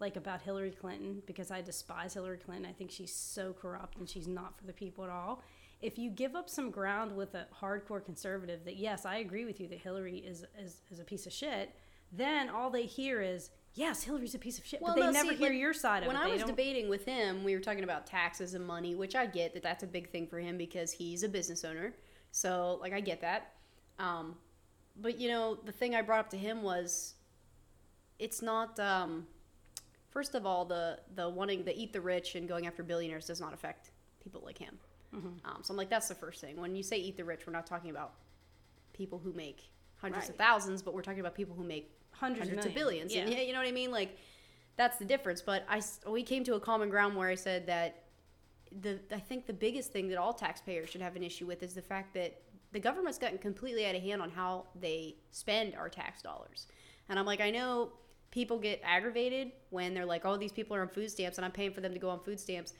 like 0.00 0.16
about 0.16 0.40
Hillary 0.40 0.70
Clinton, 0.70 1.22
because 1.26 1.50
I 1.50 1.60
despise 1.60 2.14
Hillary 2.14 2.38
Clinton, 2.38 2.64
I 2.66 2.72
think 2.72 2.90
she's 2.90 3.12
so 3.14 3.52
corrupt 3.52 3.98
and 3.98 4.08
she's 4.08 4.26
not 4.26 4.56
for 4.58 4.64
the 4.66 4.72
people 4.72 5.04
at 5.04 5.10
all. 5.10 5.42
If 5.82 5.98
you 5.98 6.10
give 6.10 6.34
up 6.34 6.48
some 6.48 6.70
ground 6.70 7.16
with 7.16 7.34
a 7.34 7.46
hardcore 7.60 8.04
conservative 8.04 8.64
that 8.64 8.76
yes, 8.76 9.04
I 9.04 9.16
agree 9.18 9.44
with 9.44 9.60
you 9.60 9.68
that 9.68 9.78
Hillary 9.78 10.18
is 10.18 10.44
is, 10.58 10.80
is 10.90 11.00
a 11.00 11.04
piece 11.04 11.26
of 11.26 11.32
shit, 11.32 11.74
then 12.12 12.48
all 12.48 12.70
they 12.70 12.84
hear 12.86 13.20
is 13.20 13.50
yes, 13.74 14.02
Hillary's 14.02 14.34
a 14.34 14.38
piece 14.38 14.58
of 14.58 14.64
shit, 14.64 14.80
but 14.80 14.94
they 14.94 15.02
no, 15.02 15.10
never 15.10 15.30
see, 15.30 15.36
hear 15.36 15.50
when- 15.50 15.58
your 15.58 15.74
side 15.74 16.02
of 16.02 16.06
when 16.08 16.16
it. 16.16 16.20
When 16.20 16.28
I 16.28 16.32
was 16.32 16.40
don't- 16.40 16.50
debating 16.50 16.88
with 16.88 17.04
him, 17.04 17.44
we 17.44 17.54
were 17.54 17.60
talking 17.60 17.84
about 17.84 18.06
taxes 18.06 18.54
and 18.54 18.66
money, 18.66 18.94
which 18.94 19.14
I 19.14 19.26
get 19.26 19.52
that 19.54 19.62
that's 19.62 19.82
a 19.82 19.86
big 19.86 20.10
thing 20.10 20.26
for 20.26 20.38
him 20.38 20.56
because 20.56 20.92
he's 20.92 21.22
a 21.22 21.28
business 21.28 21.62
owner. 21.64 21.94
So, 22.32 22.78
like, 22.80 22.92
I 22.92 23.00
get 23.00 23.20
that. 23.20 23.52
Um, 23.98 24.36
but 24.96 25.18
you 25.18 25.28
know, 25.28 25.56
the 25.56 25.72
thing 25.72 25.94
I 25.94 26.00
brought 26.02 26.20
up 26.20 26.30
to 26.30 26.38
him 26.38 26.62
was, 26.62 27.14
it's 28.18 28.40
not. 28.40 28.80
Um, 28.80 29.26
first 30.08 30.34
of 30.34 30.46
all, 30.46 30.64
the 30.64 31.00
the 31.14 31.28
wanting 31.28 31.64
to 31.66 31.76
eat 31.76 31.92
the 31.92 32.00
rich 32.00 32.34
and 32.34 32.48
going 32.48 32.66
after 32.66 32.82
billionaires 32.82 33.26
does 33.26 33.40
not 33.42 33.52
affect 33.52 33.90
people 34.22 34.40
like 34.42 34.56
him. 34.56 34.78
Mm-hmm. 35.16 35.46
Um, 35.48 35.62
so 35.62 35.72
I'm 35.72 35.78
like, 35.78 35.90
that's 35.90 36.08
the 36.08 36.14
first 36.14 36.40
thing. 36.40 36.60
When 36.60 36.74
you 36.76 36.82
say 36.82 36.96
eat 36.98 37.16
the 37.16 37.24
rich, 37.24 37.46
we're 37.46 37.52
not 37.52 37.66
talking 37.66 37.90
about 37.90 38.12
people 38.92 39.18
who 39.18 39.32
make 39.32 39.70
hundreds 39.96 40.28
of 40.28 40.36
thousands, 40.36 40.82
but 40.82 40.94
we're 40.94 41.02
talking 41.02 41.20
about 41.20 41.34
people 41.34 41.54
who 41.54 41.64
make 41.64 41.90
hundreds, 42.10 42.48
hundreds 42.48 42.66
of 42.66 42.74
billions. 42.74 43.14
Yeah. 43.14 43.22
And 43.22 43.30
you 43.30 43.52
know 43.52 43.58
what 43.58 43.68
I 43.68 43.72
mean? 43.72 43.90
Like 43.90 44.16
that's 44.76 44.98
the 44.98 45.04
difference. 45.04 45.42
But 45.42 45.64
I 45.68 45.82
we 46.08 46.22
came 46.22 46.44
to 46.44 46.54
a 46.54 46.60
common 46.60 46.88
ground 46.88 47.16
where 47.16 47.28
I 47.28 47.34
said 47.34 47.66
that 47.66 48.04
the 48.82 48.98
I 49.12 49.18
think 49.18 49.46
the 49.46 49.52
biggest 49.52 49.92
thing 49.92 50.08
that 50.08 50.18
all 50.18 50.32
taxpayers 50.32 50.90
should 50.90 51.00
have 51.00 51.16
an 51.16 51.22
issue 51.22 51.46
with 51.46 51.62
is 51.62 51.74
the 51.74 51.82
fact 51.82 52.14
that 52.14 52.40
the 52.72 52.80
government's 52.80 53.18
gotten 53.18 53.38
completely 53.38 53.86
out 53.86 53.94
of 53.94 54.02
hand 54.02 54.20
on 54.20 54.30
how 54.30 54.66
they 54.78 55.16
spend 55.30 55.74
our 55.74 55.88
tax 55.88 56.20
dollars. 56.20 56.66
And 57.08 57.18
I'm 57.18 57.24
like, 57.24 57.40
I 57.40 57.50
know 57.50 57.92
people 58.30 58.58
get 58.58 58.80
aggravated 58.84 59.52
when 59.70 59.94
they're 59.94 60.04
like, 60.04 60.26
oh, 60.26 60.36
these 60.36 60.52
people 60.52 60.76
are 60.76 60.82
on 60.82 60.88
food 60.88 61.10
stamps 61.10 61.38
and 61.38 61.44
I'm 61.44 61.52
paying 61.52 61.72
for 61.72 61.80
them 61.80 61.92
to 61.94 61.98
go 61.98 62.10
on 62.10 62.20
food 62.20 62.40
stamps. 62.40 62.74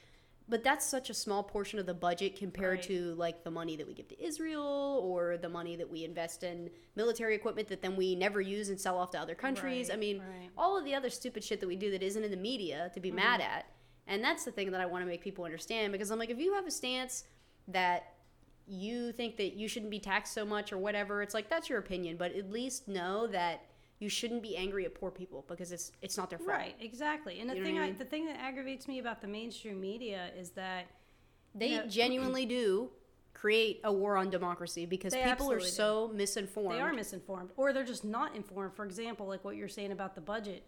But 0.48 0.62
that's 0.62 0.86
such 0.86 1.10
a 1.10 1.14
small 1.14 1.42
portion 1.42 1.78
of 1.80 1.86
the 1.86 1.94
budget 1.94 2.36
compared 2.36 2.78
Right. 2.78 2.82
to 2.88 3.14
like 3.16 3.42
the 3.42 3.50
money 3.50 3.74
that 3.76 3.86
we 3.86 3.94
give 3.94 4.06
to 4.08 4.24
Israel 4.24 5.00
or 5.04 5.36
the 5.36 5.48
money 5.48 5.74
that 5.76 5.90
we 5.90 6.04
invest 6.04 6.44
in 6.44 6.70
military 6.94 7.34
equipment 7.34 7.66
that 7.68 7.82
then 7.82 7.96
we 7.96 8.14
never 8.14 8.40
use 8.40 8.68
and 8.68 8.80
sell 8.80 8.96
off 8.96 9.10
to 9.10 9.18
other 9.18 9.34
countries. 9.34 9.90
I 9.90 9.96
mean, 9.96 10.18
right. 10.20 10.50
all 10.56 10.78
of 10.78 10.84
the 10.84 10.94
other 10.94 11.10
stupid 11.10 11.42
shit 11.42 11.58
that 11.60 11.66
we 11.66 11.74
do 11.74 11.90
that 11.90 12.02
isn't 12.02 12.22
in 12.22 12.30
the 12.30 12.36
media 12.36 12.90
to 12.94 13.00
be 13.00 13.08
Mm-hmm. 13.08 13.16
mad 13.16 13.40
at. 13.40 13.66
And 14.06 14.22
that's 14.22 14.44
the 14.44 14.52
thing 14.52 14.70
that 14.70 14.80
I 14.80 14.86
want 14.86 15.02
to 15.02 15.06
make 15.06 15.20
people 15.20 15.44
understand 15.44 15.90
because 15.92 16.10
I'm 16.12 16.18
like, 16.20 16.30
if 16.30 16.38
you 16.38 16.54
have 16.54 16.66
a 16.66 16.70
stance 16.70 17.24
that 17.66 18.14
you 18.68 19.10
think 19.12 19.36
that 19.38 19.54
you 19.54 19.66
shouldn't 19.66 19.90
be 19.90 19.98
taxed 19.98 20.32
so 20.32 20.44
much 20.44 20.72
or 20.72 20.78
whatever, 20.78 21.22
it's 21.22 21.34
like 21.34 21.48
that's 21.50 21.68
your 21.68 21.80
opinion, 21.80 22.16
but 22.16 22.32
at 22.36 22.50
least 22.52 22.86
know 22.86 23.26
that 23.26 23.64
you 23.98 24.08
shouldn't 24.08 24.42
be 24.42 24.56
angry 24.56 24.84
at 24.84 24.94
poor 24.94 25.10
people 25.10 25.44
because 25.48 25.72
it's 25.72 25.92
it's 26.02 26.16
not 26.16 26.28
their 26.30 26.38
fault. 26.38 26.50
Right, 26.50 26.76
exactly. 26.80 27.40
And 27.40 27.48
the 27.48 27.54
You 27.54 27.60
know 27.60 27.66
thing, 27.66 27.78
I 27.78 27.86
mean? 27.86 27.98
the 27.98 28.04
thing 28.04 28.26
that 28.26 28.36
aggravates 28.38 28.86
me 28.88 28.98
about 28.98 29.20
the 29.22 29.28
mainstream 29.28 29.80
media 29.80 30.30
is 30.38 30.50
that 30.50 30.86
They 31.54 31.70
Yeah. 31.70 31.86
genuinely 31.86 32.44
do 32.44 32.90
create 33.32 33.80
a 33.84 33.90
war 33.92 34.16
on 34.18 34.28
democracy 34.28 34.84
because 34.84 35.14
people 35.14 35.28
are 35.28 35.32
absolutely 35.32 35.64
do. 35.64 35.70
so 35.70 36.08
misinformed. 36.14 36.74
they 36.76 36.80
are 36.82 36.92
misinformed, 36.92 37.50
or 37.56 37.72
they're 37.72 37.84
just 37.84 38.04
not 38.04 38.34
informed. 38.36 38.74
For 38.74 38.84
example, 38.84 39.26
like 39.26 39.42
what 39.44 39.56
you're 39.56 39.68
saying 39.68 39.92
about 39.92 40.14
the 40.14 40.20
budget, 40.20 40.64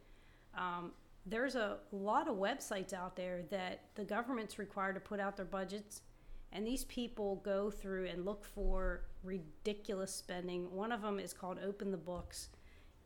um, 0.54 0.92
there's 1.26 1.56
a 1.56 1.78
lot 1.92 2.26
of 2.28 2.36
websites 2.36 2.94
out 2.94 3.16
there 3.16 3.42
that 3.50 3.80
the 3.96 4.04
government's 4.04 4.58
required 4.58 4.94
to 4.94 5.00
put 5.00 5.20
out 5.20 5.36
their 5.36 5.44
budgets, 5.44 6.00
and 6.52 6.66
these 6.66 6.84
people 6.84 7.36
go 7.36 7.70
through 7.70 8.06
and 8.06 8.24
look 8.24 8.44
for 8.46 9.04
ridiculous 9.22 10.14
spending. 10.14 10.70
One 10.74 10.90
of 10.92 11.02
them 11.02 11.18
is 11.20 11.34
called 11.34 11.58
Open 11.62 11.90
the 11.90 11.98
Books. 11.98 12.48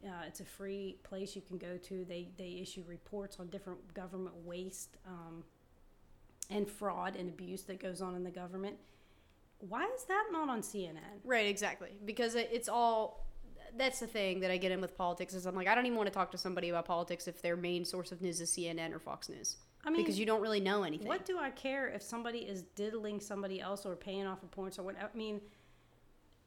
Uh, 0.04 0.24
it's 0.26 0.40
a 0.40 0.44
free 0.44 0.96
place 1.04 1.36
you 1.36 1.42
can 1.42 1.58
go 1.58 1.76
to. 1.76 2.04
They 2.04 2.28
they 2.36 2.58
issue 2.60 2.82
reports 2.86 3.36
on 3.38 3.48
different 3.48 3.94
government 3.94 4.34
waste 4.44 4.96
um, 5.06 5.44
and 6.50 6.68
fraud 6.68 7.16
and 7.16 7.28
abuse 7.28 7.62
that 7.62 7.80
goes 7.80 8.02
on 8.02 8.14
in 8.14 8.24
the 8.24 8.30
government. 8.30 8.76
Why 9.60 9.84
is 9.94 10.04
that 10.04 10.28
not 10.32 10.48
on 10.48 10.60
CNN? 10.60 11.20
Right, 11.24 11.46
exactly. 11.46 11.90
Because 12.04 12.34
it's 12.34 12.68
all. 12.68 13.26
That's 13.74 14.00
the 14.00 14.06
thing 14.06 14.40
that 14.40 14.50
I 14.50 14.58
get 14.58 14.70
in 14.70 14.82
with 14.82 14.98
politics 14.98 15.32
is 15.32 15.46
I'm 15.46 15.54
like 15.54 15.68
I 15.68 15.74
don't 15.74 15.86
even 15.86 15.96
want 15.96 16.08
to 16.08 16.12
talk 16.12 16.30
to 16.32 16.38
somebody 16.38 16.68
about 16.68 16.84
politics 16.84 17.26
if 17.28 17.40
their 17.40 17.56
main 17.56 17.84
source 17.84 18.12
of 18.12 18.20
news 18.20 18.40
is 18.40 18.50
CNN 18.50 18.92
or 18.92 18.98
Fox 18.98 19.28
News. 19.28 19.56
I 19.84 19.90
mean, 19.90 20.02
because 20.02 20.18
you 20.18 20.26
don't 20.26 20.40
really 20.40 20.60
know 20.60 20.82
anything. 20.82 21.08
What 21.08 21.24
do 21.24 21.38
I 21.38 21.50
care 21.50 21.88
if 21.88 22.02
somebody 22.02 22.40
is 22.40 22.62
diddling 22.74 23.20
somebody 23.20 23.60
else 23.60 23.86
or 23.86 23.96
paying 23.96 24.26
off 24.26 24.42
a 24.42 24.46
porn 24.46 24.72
or 24.78 24.84
what? 24.84 24.96
I 24.96 25.16
mean, 25.16 25.40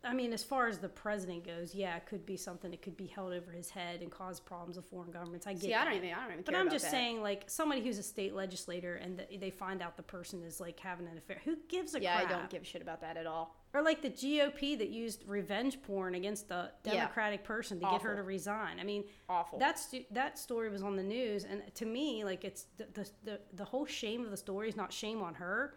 I 0.05 0.13
mean, 0.13 0.33
as 0.33 0.43
far 0.43 0.67
as 0.67 0.77
the 0.77 0.87
president 0.89 1.45
goes, 1.45 1.73
yeah, 1.73 1.95
it 1.97 2.05
could 2.05 2.25
be 2.25 2.37
something 2.37 2.69
that 2.71 2.81
could 2.81 2.95
be 2.95 3.07
held 3.07 3.33
over 3.33 3.51
his 3.51 3.69
head 3.71 4.01
and 4.01 4.11
cause 4.11 4.39
problems 4.39 4.77
with 4.77 4.85
foreign 4.85 5.11
governments. 5.11 5.47
I 5.47 5.53
get. 5.53 5.61
See, 5.63 5.73
I 5.73 5.83
don't 5.83 5.95
even. 5.95 6.11
I 6.13 6.21
don't 6.23 6.31
even. 6.33 6.43
But 6.45 6.55
I'm 6.55 6.69
just 6.69 6.85
that. 6.85 6.91
saying, 6.91 7.21
like 7.23 7.43
somebody 7.47 7.81
who's 7.81 7.97
a 7.97 8.03
state 8.03 8.35
legislator 8.35 8.95
and 8.95 9.17
th- 9.17 9.39
they 9.39 9.49
find 9.49 9.81
out 9.81 9.97
the 9.97 10.03
person 10.03 10.43
is 10.43 10.59
like 10.59 10.79
having 10.79 11.07
an 11.07 11.17
affair. 11.17 11.41
Who 11.43 11.57
gives 11.67 11.95
a 11.95 12.01
Yeah, 12.01 12.19
crap? 12.21 12.29
I 12.31 12.37
don't 12.39 12.49
give 12.49 12.61
a 12.61 12.65
shit 12.65 12.81
about 12.81 13.01
that 13.01 13.17
at 13.17 13.25
all. 13.25 13.55
Or 13.73 13.81
like 13.81 14.01
the 14.01 14.09
GOP 14.11 14.77
that 14.77 14.89
used 14.89 15.23
revenge 15.27 15.81
porn 15.81 16.15
against 16.15 16.47
the 16.47 16.71
Yeah. 16.85 16.93
Democratic 16.93 17.43
person 17.43 17.79
to 17.79 17.85
get 17.87 18.01
her 18.03 18.15
to 18.15 18.23
resign. 18.23 18.79
I 18.79 18.83
mean, 18.83 19.03
Awful. 19.27 19.59
that's 19.59 19.93
that 20.11 20.37
story 20.39 20.69
was 20.69 20.83
on 20.83 20.95
the 20.95 21.03
news, 21.03 21.43
and 21.43 21.61
to 21.75 21.85
me, 21.85 22.23
like 22.23 22.45
it's 22.45 22.67
the 22.77 22.85
the 22.93 23.09
the, 23.23 23.39
the 23.53 23.65
whole 23.65 23.85
shame 23.85 24.23
of 24.23 24.31
the 24.31 24.37
story 24.37 24.69
is 24.69 24.77
not 24.77 24.93
shame 24.93 25.21
on 25.21 25.33
her, 25.33 25.75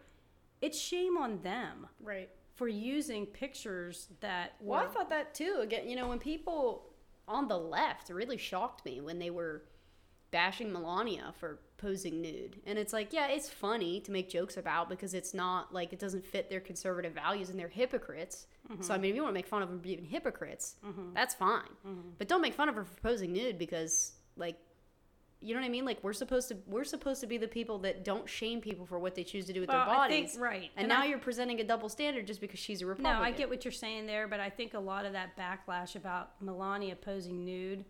it's 0.61 0.79
shame 0.79 1.17
on 1.17 1.41
them 1.43 1.87
right. 2.01 2.29
For 2.59 2.66
using 2.66 3.25
pictures 3.25 4.09
that 4.21 4.55
were. 4.61 4.77
Well, 4.77 4.85
I 4.85 4.87
thought 4.88 5.09
that 5.11 5.33
too. 5.33 5.61
Again, 5.62 5.88
you 5.88 5.94
know, 5.94 6.09
when 6.09 6.18
people 6.18 6.90
on 7.29 7.47
the 7.47 7.57
left 7.57 8.11
really 8.11 8.37
shocked 8.37 8.85
me 8.85 9.01
when 9.01 9.18
they 9.18 9.31
were 9.31 9.62
bashing 10.31 10.73
Melania 10.73 11.33
for 11.38 11.61
posing 11.79 12.21
nude. 12.21 12.61
And 12.66 12.79
it's 12.79 12.92
like, 12.92 13.12
yeah, 13.12 13.29
it's 13.29 13.49
funny 13.49 14.01
to 14.01 14.11
make 14.11 14.29
jokes 14.29 14.57
about 14.57 14.88
because 14.88 15.14
it's 15.14 15.33
not 15.33 15.73
like 15.73 15.92
it 15.92 16.01
doesn't 16.01 16.25
fit 16.27 16.51
their 16.51 16.61
conservative 16.61 17.14
values 17.14 17.49
and 17.49 17.59
they're 17.59 17.68
hypocrites. 17.68 18.47
Mm-hmm. 18.71 18.83
So 18.83 18.92
I 18.92 18.99
mean, 18.99 19.11
if 19.11 19.16
you 19.16 19.23
want 19.23 19.33
to 19.33 19.38
make 19.38 19.47
fun 19.47 19.62
of 19.62 19.68
them 19.68 19.79
for 19.79 19.85
being 19.85 20.05
hypocrites, 20.05 20.77
mm-hmm. 20.85 21.14
that's 21.14 21.35
fine. 21.35 21.71
Mm-hmm. 21.87 22.11
But 22.18 22.29
don't 22.29 22.42
make 22.42 22.55
fun 22.55 22.68
of 22.68 22.75
her 22.75 22.85
for 22.85 23.01
posing 23.01 23.33
nude 23.33 23.59
because 23.59 24.12
like 24.37 24.59
you 25.40 25.55
know 25.55 25.61
what 25.61 25.66
I 25.66 25.70
mean? 25.70 25.85
Like 25.85 26.03
we're 26.03 26.12
supposed 26.12 26.48
to 26.48 26.57
we're 26.66 26.85
supposed 26.85 27.20
to 27.20 27.27
be 27.27 27.38
the 27.38 27.46
people 27.48 27.79
that 27.81 28.05
don't 28.05 28.29
shame 28.29 28.61
people 28.61 28.87
for 28.87 28.98
what 28.98 29.14
they 29.14 29.22
choose 29.24 29.46
to 29.46 29.53
do 29.53 29.61
with 29.61 29.68
Well, 29.68 29.85
their 29.87 29.94
I 29.96 30.09
think- 30.09 30.27
bodies. 30.27 30.38
right. 30.40 30.70
And, 30.77 30.85
And 30.85 30.88
now 30.88 31.03
I- 31.03 31.07
you're 31.07 31.18
presenting 31.18 31.61
a 31.61 31.64
double 31.64 31.88
standard 31.88 32.27
just 32.27 32.40
because 32.40 32.59
she's 32.59 32.83
a 32.83 32.87
Republican. 32.87 33.20
no, 33.20 33.24
I 33.24 33.31
get 33.31 33.48
what 33.48 33.64
you're 33.64 33.72
saying 33.72 34.07
there, 34.07 34.27
but 34.27 34.40
I 34.40 34.51
think 34.51 34.74
a 34.74 34.81
lot 34.81 35.05
of 35.05 35.12
that 35.12 35.37
backlash 35.37 35.94
about 35.96 36.40
Melania 36.42 36.96
posing 36.96 37.44
nude 37.44 37.85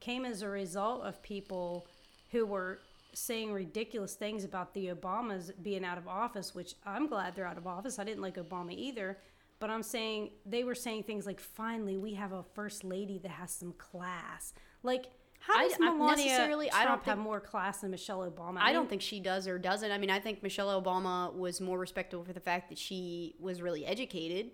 came 0.00 0.24
as 0.24 0.42
a 0.42 0.48
result 0.48 1.02
of 1.02 1.22
people 1.22 1.86
who 2.30 2.46
were 2.46 2.80
saying 3.14 3.52
ridiculous 3.52 4.14
things 4.14 4.42
about 4.44 4.72
the 4.72 4.86
Obamas 4.86 5.50
being 5.62 5.84
out 5.84 5.98
of 5.98 6.08
office, 6.08 6.54
which 6.54 6.74
I'm 6.86 7.06
glad 7.08 7.34
they're 7.34 7.44
out 7.46 7.58
of 7.58 7.66
office. 7.66 7.98
I 7.98 8.04
didn't 8.04 8.22
like 8.22 8.36
Obama 8.36 8.72
either. 8.72 9.18
But 9.58 9.70
I'm 9.70 9.82
saying 9.84 10.30
they 10.46 10.64
were 10.64 10.74
saying 10.74 11.04
things 11.04 11.24
like, 11.26 11.38
finally, 11.38 11.96
we 11.96 12.14
have 12.14 12.32
a 12.32 12.42
first 12.42 12.82
lady 12.82 13.18
that 13.18 13.30
has 13.32 13.52
some 13.52 13.74
class. 13.74 14.54
Like, 14.82 15.06
how 15.46 15.60
does 15.62 15.74
I- 15.74 15.78
Melania 15.90 16.24
necessarily- 16.24 16.68
Trump 16.68 16.82
I 16.82 16.88
don't 16.88 17.04
have 17.04 17.18
more 17.18 17.40
class 17.40 17.80
than 17.80 17.90
Michelle 17.90 18.20
Obama? 18.30 18.58
I 18.58 18.72
don't 18.72 18.88
think 18.88 19.02
she 19.02 19.20
does 19.20 19.46
or 19.48 19.58
doesn't. 19.58 19.90
I 19.90 19.98
mean, 19.98 20.10
I 20.10 20.20
think 20.20 20.42
Michelle 20.42 20.80
Obama 20.80 21.34
was 21.34 21.60
more 21.60 21.78
respectable 21.78 22.24
for 22.24 22.32
the 22.32 22.40
fact 22.40 22.68
that 22.68 22.78
she 22.78 23.34
was 23.40 23.60
really 23.60 23.84
educated. 23.84 24.50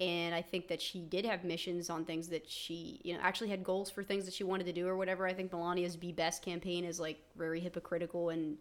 And 0.00 0.34
I 0.34 0.42
think 0.42 0.66
that 0.68 0.82
she 0.82 1.00
did 1.00 1.24
have 1.24 1.44
missions 1.44 1.88
on 1.88 2.04
things 2.04 2.28
that 2.28 2.48
she, 2.50 3.00
you 3.04 3.14
know, 3.14 3.20
actually 3.22 3.50
had 3.50 3.62
goals 3.62 3.88
for 3.90 4.02
things 4.02 4.24
that 4.24 4.34
she 4.34 4.42
wanted 4.42 4.64
to 4.66 4.72
do 4.72 4.88
or 4.88 4.96
whatever. 4.96 5.26
I 5.26 5.32
think 5.32 5.52
Melania's 5.52 5.96
Be 5.96 6.10
Best 6.12 6.42
campaign 6.42 6.84
is 6.84 6.98
like 6.98 7.18
very 7.36 7.60
hypocritical 7.60 8.30
and 8.30 8.56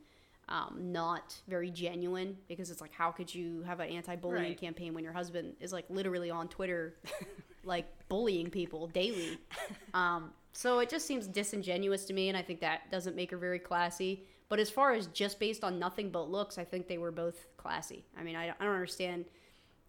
um, 0.50 0.78
not 0.92 1.36
very 1.48 1.72
genuine 1.72 2.38
because 2.48 2.70
it's 2.70 2.82
like, 2.82 2.94
how 2.94 3.10
could 3.12 3.34
you 3.34 3.64
have 3.64 3.80
an 3.80 3.90
anti-bullying 3.90 4.44
Right. 4.44 4.60
campaign 4.60 4.94
when 4.94 5.04
your 5.04 5.14
husband 5.14 5.56
is 5.60 5.72
like 5.74 5.86
literally 5.90 6.30
on 6.30 6.48
Twitter, 6.48 6.96
like 7.64 7.88
bullying 8.08 8.50
people 8.52 8.88
daily? 8.88 9.38
Um, 9.94 10.32
so 10.54 10.80
it 10.80 10.90
just 10.90 11.06
seems 11.06 11.28
disingenuous 11.28 12.06
to 12.06 12.14
me, 12.14 12.30
and 12.30 12.38
I 12.38 12.42
think 12.42 12.60
that 12.62 12.92
doesn't 12.92 13.16
make 13.16 13.32
her 13.32 13.38
very 13.38 13.60
classy. 13.60 14.26
But 14.50 14.60
as 14.60 14.70
far 14.70 14.92
as 14.94 15.08
just 15.08 15.40
based 15.40 15.64
on 15.64 15.80
nothing 15.80 16.10
but 16.10 16.30
looks, 16.30 16.58
I 16.58 16.66
think 16.66 16.88
they 16.88 16.98
were 16.98 17.12
both 17.12 17.48
classy. 17.56 18.04
I 18.18 18.24
mean, 18.24 18.36
I, 18.36 18.50
I 18.60 18.66
don't 18.66 18.74
understand. 18.74 19.26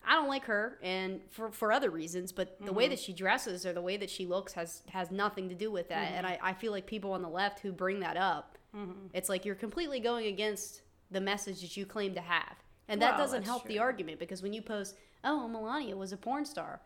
I 0.07 0.15
don't 0.15 0.29
like 0.29 0.45
her, 0.45 0.79
and 0.83 1.21
for, 1.31 1.51
for 1.51 1.73
other 1.73 1.91
reasons, 1.91 2.33
but 2.33 2.57
the 2.65 2.73
way 2.73 2.85
mm-hmm. 2.85 2.91
that 2.91 2.99
she 2.99 3.13
dresses 3.13 3.65
or 3.65 3.73
the 3.73 3.83
way 3.83 3.97
that 3.97 4.11
she 4.11 4.27
looks 4.27 4.53
has 4.55 4.83
has 4.91 5.11
nothing 5.11 5.49
to 5.49 5.55
do 5.55 5.71
with 5.71 5.89
that. 5.89 6.13
And 6.13 6.27
mm-hmm. 6.27 6.45
I, 6.45 6.51
I 6.51 6.55
feel 6.55 6.73
like 6.73 6.87
people 6.87 7.13
on 7.13 7.23
the 7.23 7.29
left 7.29 7.61
who 7.61 7.73
bring 7.73 8.01
that 8.01 8.17
up, 8.17 8.59
mm-hmm. 8.77 9.07
it's 9.13 9.29
like 9.29 9.45
you're 9.45 9.55
completely 9.55 10.01
going 10.01 10.27
against 10.27 10.83
the 11.11 11.21
message 11.21 11.61
that 11.61 11.77
you 11.77 11.87
claim 11.87 12.15
to 12.15 12.21
have, 12.21 12.57
and 12.89 13.01
that 13.01 13.13
Well, 13.13 13.27
doesn't 13.27 13.45
help 13.45 13.65
the 13.67 13.79
argument 13.79 14.19
because 14.19 14.43
when 14.43 14.53
you 14.53 14.63
post, 14.63 14.97
"Oh, 15.23 15.47
Melania 15.47 15.97
was 15.97 16.13
a 16.13 16.17
porn 16.17 16.45
star," 16.45 16.81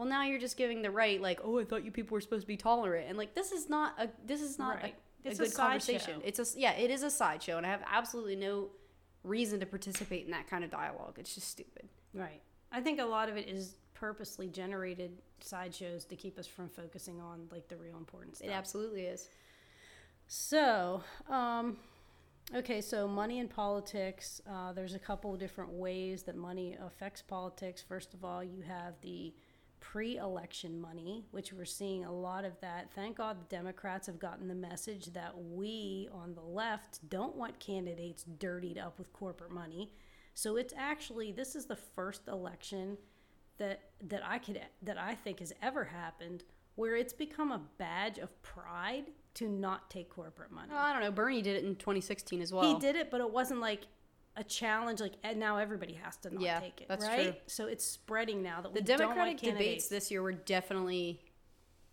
well, 0.00 0.08
now 0.08 0.22
you're 0.22 0.38
just 0.40 0.56
giving 0.56 0.80
the 0.80 0.90
right, 0.90 1.20
like, 1.20 1.40
"Oh, 1.44 1.58
I 1.58 1.64
thought 1.64 1.84
you 1.84 1.90
people 1.90 2.14
were 2.14 2.22
supposed 2.22 2.44
to 2.44 2.46
be 2.46 2.56
tolerant," 2.56 3.06
and 3.10 3.18
like 3.18 3.34
this 3.34 3.52
is 3.52 3.68
not 3.68 3.92
a 4.00 4.08
this 4.24 4.40
is 4.40 4.58
not 4.58 4.76
Right. 4.82 4.94
a, 5.24 5.28
a 5.28 5.30
It's 5.30 5.40
a 5.40 5.42
good 5.44 5.54
conversation. 5.54 6.14
sideshow. 6.14 6.22
It's 6.24 6.56
a 6.56 6.58
yeah, 6.58 6.72
it 6.72 6.90
is 6.90 7.02
a 7.02 7.10
sideshow, 7.10 7.58
and 7.58 7.66
I 7.66 7.68
have 7.68 7.82
absolutely 7.86 8.36
no 8.36 8.70
reason 9.24 9.60
to 9.60 9.66
participate 9.66 10.24
in 10.24 10.30
that 10.30 10.48
kind 10.48 10.64
of 10.64 10.70
dialogue. 10.70 11.18
It's 11.18 11.34
just 11.34 11.48
stupid. 11.48 11.86
Right. 12.14 12.40
I 12.72 12.80
think 12.80 12.98
a 12.98 13.04
lot 13.04 13.28
of 13.28 13.36
it 13.36 13.46
is 13.46 13.76
purposely 13.92 14.48
generated 14.48 15.10
sideshows 15.40 16.06
to 16.06 16.16
keep 16.16 16.38
us 16.38 16.46
from 16.46 16.70
focusing 16.70 17.20
on 17.20 17.46
like 17.52 17.68
the 17.68 17.76
real 17.76 17.98
important 17.98 18.36
stuff. 18.36 18.48
It 18.48 18.52
absolutely 18.52 19.02
is. 19.02 19.28
So, 20.28 21.02
um, 21.28 21.76
okay, 22.54 22.80
so 22.80 23.06
money 23.06 23.38
and 23.40 23.50
politics. 23.50 24.40
Uh, 24.50 24.72
there's 24.72 24.94
a 24.94 24.98
couple 24.98 25.34
of 25.34 25.40
different 25.40 25.72
ways 25.72 26.22
that 26.22 26.36
money 26.36 26.76
affects 26.86 27.20
politics. 27.20 27.82
First 27.86 28.14
of 28.14 28.24
all, 28.24 28.42
you 28.42 28.62
have 28.62 28.94
the 29.02 29.34
pre 29.90 30.18
election 30.18 30.80
money, 30.80 31.24
which 31.32 31.52
we're 31.52 31.64
seeing 31.64 32.04
a 32.04 32.12
lot 32.12 32.44
of 32.44 32.52
that. 32.60 32.92
Thank 32.94 33.16
God 33.16 33.38
the 33.40 33.56
Democrats 33.56 34.06
have 34.06 34.20
gotten 34.20 34.46
the 34.46 34.54
message 34.54 35.06
that 35.06 35.36
we 35.36 36.08
on 36.12 36.34
the 36.34 36.42
left 36.42 37.00
don't 37.08 37.34
want 37.34 37.58
candidates 37.58 38.24
dirtied 38.38 38.78
up 38.78 38.98
with 38.98 39.12
corporate 39.12 39.50
money. 39.50 39.92
So 40.34 40.56
it's 40.56 40.72
actually 40.76 41.32
this 41.32 41.56
is 41.56 41.66
the 41.66 41.74
first 41.74 42.28
election 42.28 42.98
that 43.58 43.80
that 44.04 44.22
I 44.24 44.38
could 44.38 44.60
that 44.82 44.96
I 44.96 45.16
think 45.16 45.40
has 45.40 45.52
ever 45.60 45.84
happened 45.84 46.44
where 46.76 46.94
it's 46.94 47.12
become 47.12 47.50
a 47.50 47.60
badge 47.78 48.18
of 48.18 48.40
pride 48.42 49.06
to 49.34 49.48
not 49.48 49.90
take 49.90 50.08
corporate 50.08 50.52
money. 50.52 50.68
Well, 50.70 50.78
I 50.84 50.92
don't 50.92 51.02
know. 51.02 51.10
Bernie 51.10 51.42
did 51.42 51.56
it 51.56 51.64
in 51.64 51.74
2016 51.74 52.40
as 52.40 52.52
well. 52.52 52.74
he 52.74 52.80
did 52.80 52.94
it, 52.94 53.10
but 53.10 53.20
it 53.20 53.30
wasn't 53.30 53.60
like 53.60 53.88
a 54.40 54.44
challenge. 54.44 55.00
Like 55.00 55.12
and 55.22 55.38
now 55.38 55.58
everybody 55.58 55.92
has 56.02 56.16
to 56.18 56.30
not 56.34 56.42
Yeah, 56.42 56.60
take 56.60 56.80
it. 56.80 56.86
right? 57.00 57.22
true. 57.24 57.34
So 57.46 57.66
it's 57.66 57.84
spreading 57.84 58.42
now 58.42 58.60
that 58.62 58.74
The 58.74 58.80
Democratic 58.80 59.40
want 59.42 59.42
debates 59.42 59.88
this 59.88 60.10
year 60.10 60.22
were 60.22 60.32
definitely 60.32 61.20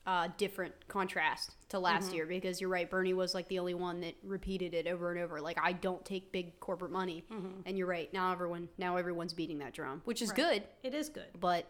uh, 0.06 0.30
different 0.38 0.74
contrast 0.88 1.54
to 1.70 1.80
last 1.80 2.06
Mm-hmm. 2.08 2.16
year 2.16 2.26
because 2.26 2.62
you're 2.62 2.70
right. 2.70 2.90
Bernie 2.90 3.14
was 3.14 3.34
like 3.36 3.50
the 3.50 3.60
only 3.60 3.74
one 3.74 4.00
that 4.02 4.16
repeated 4.24 4.74
it 4.74 4.88
over 4.88 5.12
and 5.12 5.20
over. 5.22 5.42
Like 5.42 5.58
I 5.62 5.74
don't 5.74 6.04
take 6.06 6.32
big 6.32 6.58
corporate 6.62 6.92
money, 6.92 7.26
and 7.66 7.78
you're 7.78 7.88
right. 7.88 8.12
Now 8.14 8.32
everyone 8.32 8.70
now 8.78 8.96
everyone's 8.96 9.34
beating 9.34 9.58
that 9.60 9.74
drum, 9.74 10.02
which 10.06 10.22
is 10.22 10.32
Mm-hmm. 10.32 10.42
Right. 10.42 10.62
good. 10.84 10.94
It 10.94 10.94
is 10.96 11.10
good. 11.10 11.28
But 11.40 11.66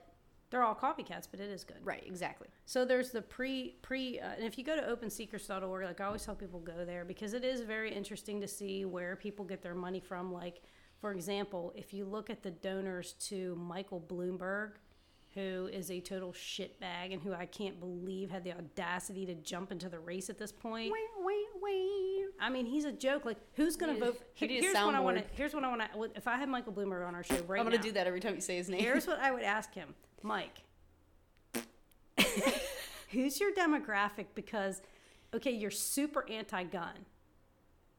They're 0.50 0.64
all 0.64 0.76
copycats, 0.76 1.28
but 1.30 1.40
it 1.40 1.50
is 1.50 1.64
good. 1.64 1.78
right, 1.84 2.04
exactly. 2.06 2.48
So 2.66 2.86
there's 2.86 3.12
the 3.12 3.22
pre 3.22 3.76
pre, 3.82 4.20
uh, 4.20 4.30
and 4.36 4.46
if 4.46 4.58
you 4.58 4.64
go 4.64 4.76
to 4.76 4.82
opensecrets.org, 4.82 5.84
like 5.86 6.00
I 6.00 6.06
always 6.06 6.26
tell 6.26 6.36
people 6.36 6.60
go 6.60 6.86
there 6.86 7.04
because 7.04 7.34
it 7.34 7.44
is 7.44 7.62
very 7.62 7.94
interesting 7.94 8.40
to 8.42 8.48
see 8.48 8.86
where 8.86 9.16
people 9.16 9.44
get 9.44 9.62
their 9.62 9.76
money 9.76 10.00
from. 10.00 10.32
Like, 10.32 10.62
for 11.02 11.12
example, 11.12 11.74
if 11.76 11.94
you 11.94 12.06
look 12.06 12.30
at 12.30 12.44
the 12.44 12.52
donors 12.52 13.14
to 13.28 13.56
Michael 13.56 14.00
Bloomberg, 14.00 14.74
who 15.38 15.70
is 15.72 15.92
a 15.92 16.00
total 16.00 16.34
shitbag 16.34 17.14
and 17.14 17.22
who 17.22 17.32
I 17.32 17.46
can't 17.46 17.80
believe 17.80 18.32
had 18.32 18.44
the 18.44 18.54
audacity 18.54 19.24
to 19.28 19.36
jump 19.36 19.72
into 19.72 19.88
the 19.88 20.00
race 20.00 20.32
at 20.32 20.40
this 20.40 20.52
point. 20.52 20.92
Wait, 20.92 21.02
wait, 21.24 21.46
wait. 21.62 22.26
I 22.40 22.50
mean, 22.50 22.66
he's 22.66 22.86
a 22.86 22.92
joke. 22.92 23.24
Like, 23.24 23.38
who's 23.54 23.76
going 23.76 23.94
to 23.94 24.04
vote? 24.04 24.20
A 24.42 24.48
here's 24.48 24.74
what 24.74 24.96
I 24.96 25.00
want 25.00 25.18
to. 25.18 25.24
Here's 25.34 25.54
what 25.54 25.64
I 25.64 25.70
want 25.70 25.82
to. 25.82 26.12
If 26.16 26.28
I 26.28 26.38
had 26.38 26.50
Michael 26.50 26.74
Bloomberg 26.74 27.08
on 27.08 27.14
our 27.14 27.24
show 27.24 27.36
right 27.48 27.60
I'm 27.60 27.66
gonna 27.68 27.76
now, 27.76 27.84
do 27.84 27.92
that 27.92 28.08
every 28.08 28.20
time 28.20 28.34
you 28.34 28.42
say 28.42 28.58
his 28.58 28.68
name. 28.68 28.80
Here's 28.80 29.06
what 29.06 29.20
I 29.20 29.32
would 29.32 29.44
ask 29.58 29.72
him, 29.76 29.94
Mike. 30.24 30.64
Who's 33.12 33.40
your 33.40 33.54
demographic? 33.54 34.26
Because, 34.34 34.82
okay, 35.36 35.52
you're 35.52 35.70
super 35.70 36.28
anti-gun, 36.28 37.06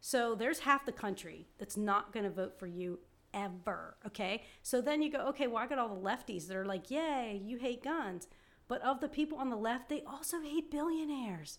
so 0.00 0.34
there's 0.34 0.60
half 0.60 0.84
the 0.84 0.92
country 0.92 1.46
that's 1.58 1.76
not 1.76 2.12
going 2.12 2.24
to 2.24 2.30
vote 2.30 2.58
for 2.58 2.66
you 2.66 2.98
ever. 3.34 3.96
Okay, 4.06 4.44
so 4.62 4.80
then 4.80 5.02
you 5.02 5.10
go, 5.10 5.26
okay, 5.28 5.46
well, 5.46 5.62
I 5.62 5.66
got 5.66 5.78
all 5.78 5.94
the 5.94 6.00
lefties 6.00 6.46
that 6.48 6.56
are 6.56 6.64
like, 6.64 6.90
yay, 6.90 7.40
you 7.44 7.58
hate 7.58 7.82
guns, 7.82 8.28
but 8.68 8.82
of 8.82 9.00
the 9.00 9.08
people 9.08 9.38
on 9.38 9.50
the 9.50 9.56
left, 9.56 9.88
they 9.88 10.02
also 10.02 10.40
hate 10.40 10.70
billionaires. 10.70 11.58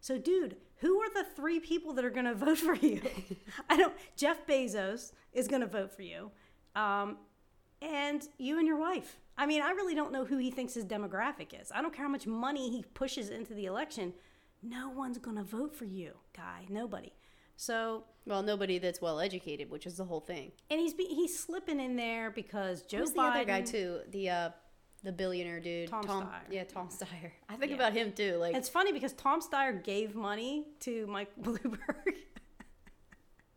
So, 0.00 0.18
dude, 0.18 0.56
who 0.76 1.00
are 1.00 1.12
the 1.12 1.24
three 1.36 1.60
people 1.60 1.92
that 1.94 2.04
are 2.04 2.10
going 2.10 2.24
to 2.26 2.34
vote 2.34 2.58
for 2.58 2.74
you? 2.74 3.02
I 3.68 3.76
don't. 3.76 3.94
Jeff 4.16 4.46
Bezos 4.46 5.12
is 5.32 5.48
going 5.48 5.62
to 5.62 5.66
vote 5.66 5.92
for 5.94 6.02
you. 6.02 6.30
Um, 6.74 7.18
and 7.82 8.26
you 8.38 8.58
and 8.58 8.66
your 8.66 8.78
wife. 8.78 9.18
I 9.36 9.46
mean, 9.46 9.62
I 9.62 9.70
really 9.70 9.94
don't 9.94 10.12
know 10.12 10.24
who 10.24 10.36
he 10.36 10.50
thinks 10.50 10.74
his 10.74 10.84
demographic 10.84 11.58
is. 11.58 11.72
I 11.74 11.80
don't 11.80 11.94
care 11.94 12.04
how 12.04 12.10
much 12.10 12.26
money 12.26 12.70
he 12.70 12.84
pushes 12.94 13.30
into 13.30 13.54
the 13.54 13.66
election. 13.66 14.12
No 14.62 14.90
one's 14.90 15.16
going 15.18 15.38
to 15.38 15.42
vote 15.42 15.74
for 15.74 15.86
you, 15.86 16.12
guy. 16.36 16.66
Nobody. 16.68 17.12
So, 17.60 18.04
well, 18.24 18.42
nobody 18.42 18.78
that's 18.78 19.02
well 19.02 19.20
educated, 19.20 19.68
which 19.70 19.84
is 19.86 19.98
the 19.98 20.04
whole 20.04 20.20
thing. 20.20 20.52
and 20.70 20.80
he's 20.80 20.94
be, 20.94 21.04
he's 21.04 21.38
slipping 21.38 21.78
in 21.78 21.94
there 21.94 22.30
because 22.30 22.80
Joe 22.84 23.00
Who's 23.00 23.10
Biden. 23.10 23.14
the 23.16 23.20
other 23.22 23.44
guy 23.44 23.60
too? 23.60 24.00
The 24.10 24.30
uh, 24.30 24.50
the 25.04 25.12
billionaire 25.12 25.60
dude, 25.60 25.90
Tom 25.90 26.04
Steyer. 26.04 26.40
Yeah, 26.50 26.64
Tom 26.64 26.88
Steyer. 26.88 27.32
I 27.50 27.56
think 27.56 27.70
Yeah. 27.72 27.76
about 27.76 27.92
him 27.92 28.12
too. 28.12 28.36
Like 28.36 28.54
It's 28.56 28.70
funny 28.70 28.92
because 28.92 29.12
Tom 29.12 29.42
Steyer 29.42 29.84
gave 29.84 30.14
money 30.14 30.68
to 30.80 31.06
Mike 31.06 31.32
Bloomberg. 31.42 32.14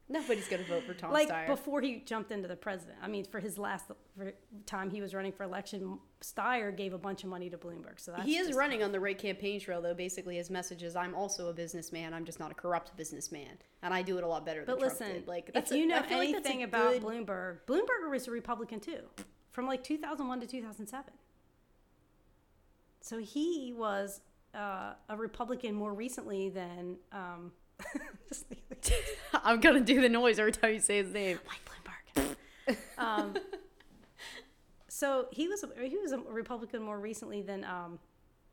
Nobody's 0.09 0.47
gonna 0.47 0.63
vote 0.63 0.83
for 0.83 0.93
Tom 0.93 1.11
like 1.11 1.29
Steyer. 1.29 1.47
before 1.47 1.81
he 1.81 1.99
jumped 2.05 2.31
into 2.31 2.47
the 2.47 2.55
president. 2.55 2.97
I 3.01 3.07
mean, 3.07 3.25
for 3.25 3.39
his 3.39 3.57
last 3.57 3.85
for 4.17 4.33
time 4.65 4.89
he 4.89 5.01
was 5.01 5.13
running 5.13 5.31
for 5.31 5.43
election, 5.43 5.99
Steyer 6.21 6.75
gave 6.75 6.93
a 6.93 6.97
bunch 6.97 7.23
of 7.23 7.29
money 7.29 7.49
to 7.49 7.57
Bloomberg. 7.57 7.99
So 7.99 8.11
that's 8.11 8.23
he 8.23 8.37
is 8.37 8.53
running 8.55 8.83
on 8.83 8.91
the 8.91 8.99
right 8.99 9.17
campaign 9.17 9.59
trail, 9.59 9.81
though. 9.81 9.93
Basically, 9.93 10.35
his 10.37 10.49
message 10.49 10.83
is, 10.83 10.95
"I'm 10.95 11.15
also 11.15 11.49
a 11.49 11.53
businessman. 11.53 12.13
I'm 12.13 12.25
just 12.25 12.39
not 12.39 12.51
a 12.51 12.55
corrupt 12.55 12.95
businessman, 12.97 13.57
and 13.81 13.93
I 13.93 14.01
do 14.01 14.17
it 14.17 14.23
a 14.23 14.27
lot 14.27 14.45
better 14.45 14.63
But 14.65 14.79
than 14.79 14.89
Trump 14.89 14.99
listen, 14.99 15.13
did." 15.15 15.27
Like, 15.27 15.47
if 15.49 15.53
that's 15.53 15.71
a- 15.71 15.77
you 15.77 15.85
know 15.87 16.01
feel 16.03 16.17
like 16.19 16.29
anything 16.29 16.63
about 16.63 16.93
good- 16.93 17.01
Bloomberg, 17.03 17.59
Bloomberg 17.67 18.09
was 18.09 18.27
a 18.27 18.31
Republican 18.31 18.79
too, 18.79 19.01
from 19.51 19.65
like 19.67 19.83
2001 19.83 20.39
to 20.41 20.47
2007. 20.47 21.13
So 23.01 23.17
he 23.19 23.73
was 23.75 24.21
uh, 24.53 24.93
a 25.09 25.17
Republican 25.17 25.73
more 25.75 25.93
recently 25.93 26.49
than 26.49 26.97
um, 27.11 27.51
just 28.29 28.49
the 28.49 28.57
other 28.71 28.79
day. 28.81 28.95
I'm 29.33 29.59
gonna 29.59 29.81
do 29.81 30.01
the 30.01 30.09
noise 30.09 30.39
every 30.39 30.51
time 30.51 30.73
you 30.73 30.79
say 30.79 30.97
his 30.97 31.13
name. 31.13 31.39
Mike 31.47 31.61
Bloomberg. 31.65 32.35
um, 32.97 33.35
so 34.87 35.27
he 35.31 35.47
was 35.47 35.63
a, 35.63 35.69
he 35.87 35.97
was 35.97 36.11
a 36.11 36.19
Republican 36.19 36.81
more 36.81 36.99
recently 36.99 37.41
than 37.41 37.63
um, 37.63 37.99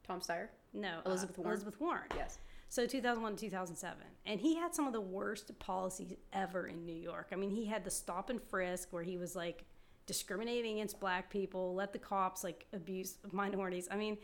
Tom 0.07 0.21
Steyer. 0.21 0.49
no 0.73 0.99
uh, 0.99 1.09
Elizabeth 1.11 1.39
Warren? 1.39 1.53
Elizabeth 1.53 1.81
Warren. 1.81 2.07
Yes. 2.17 2.39
So 2.69 2.87
2001 2.87 3.35
to 3.35 3.41
2007. 3.47 3.99
And 4.27 4.41
he 4.41 4.55
had 4.55 4.75
some 4.75 4.87
of 4.87 4.93
the 4.93 5.01
worst 5.01 5.57
policies 5.59 6.15
ever 6.33 6.69
in 6.69 6.85
New 6.87 6.95
York. 6.95 7.31
I 7.33 7.37
mean, 7.37 7.51
he 7.51 7.65
had 7.65 7.85
the 7.85 7.91
stop 7.91 8.31
and 8.31 8.41
frisk 8.41 8.93
where 8.93 9.03
he 9.03 9.17
was 9.17 9.35
like 9.35 9.65
discriminating 10.07 10.77
against 10.77 11.01
black 11.01 11.31
people, 11.31 11.75
let 11.75 11.93
the 11.93 11.99
cops 11.99 12.45
like 12.45 12.67
abuse 12.73 13.19
minorities. 13.33 13.89
I 13.91 13.97
mean, 13.97 14.19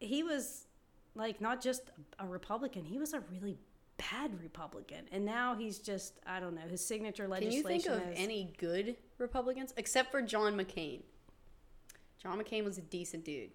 he 0.00 0.22
was 0.22 0.66
like 1.14 1.40
not 1.40 1.62
just 1.62 1.90
a 2.18 2.26
Republican, 2.26 2.84
he 2.84 2.98
was 2.98 3.14
a 3.14 3.20
really 3.32 3.58
bad 3.98 4.40
Republican. 4.42 5.06
And 5.12 5.24
now 5.24 5.54
he's 5.54 5.78
just, 5.78 6.14
I 6.26 6.40
don't 6.40 6.54
know, 6.54 6.68
his 6.68 6.84
signature 6.84 7.28
legislation. 7.28 7.62
Can 7.62 7.72
you 7.72 7.80
think 7.80 7.92
of 7.92 8.12
is 8.12 8.18
any 8.18 8.52
good 8.58 8.96
Republicans 9.18 9.72
except 9.76 10.10
for 10.10 10.22
John 10.22 10.56
McCain? 10.56 11.02
John 12.22 12.40
McCain 12.40 12.64
was 12.64 12.78
a 12.78 12.82
decent 12.82 13.24
dude. 13.24 13.50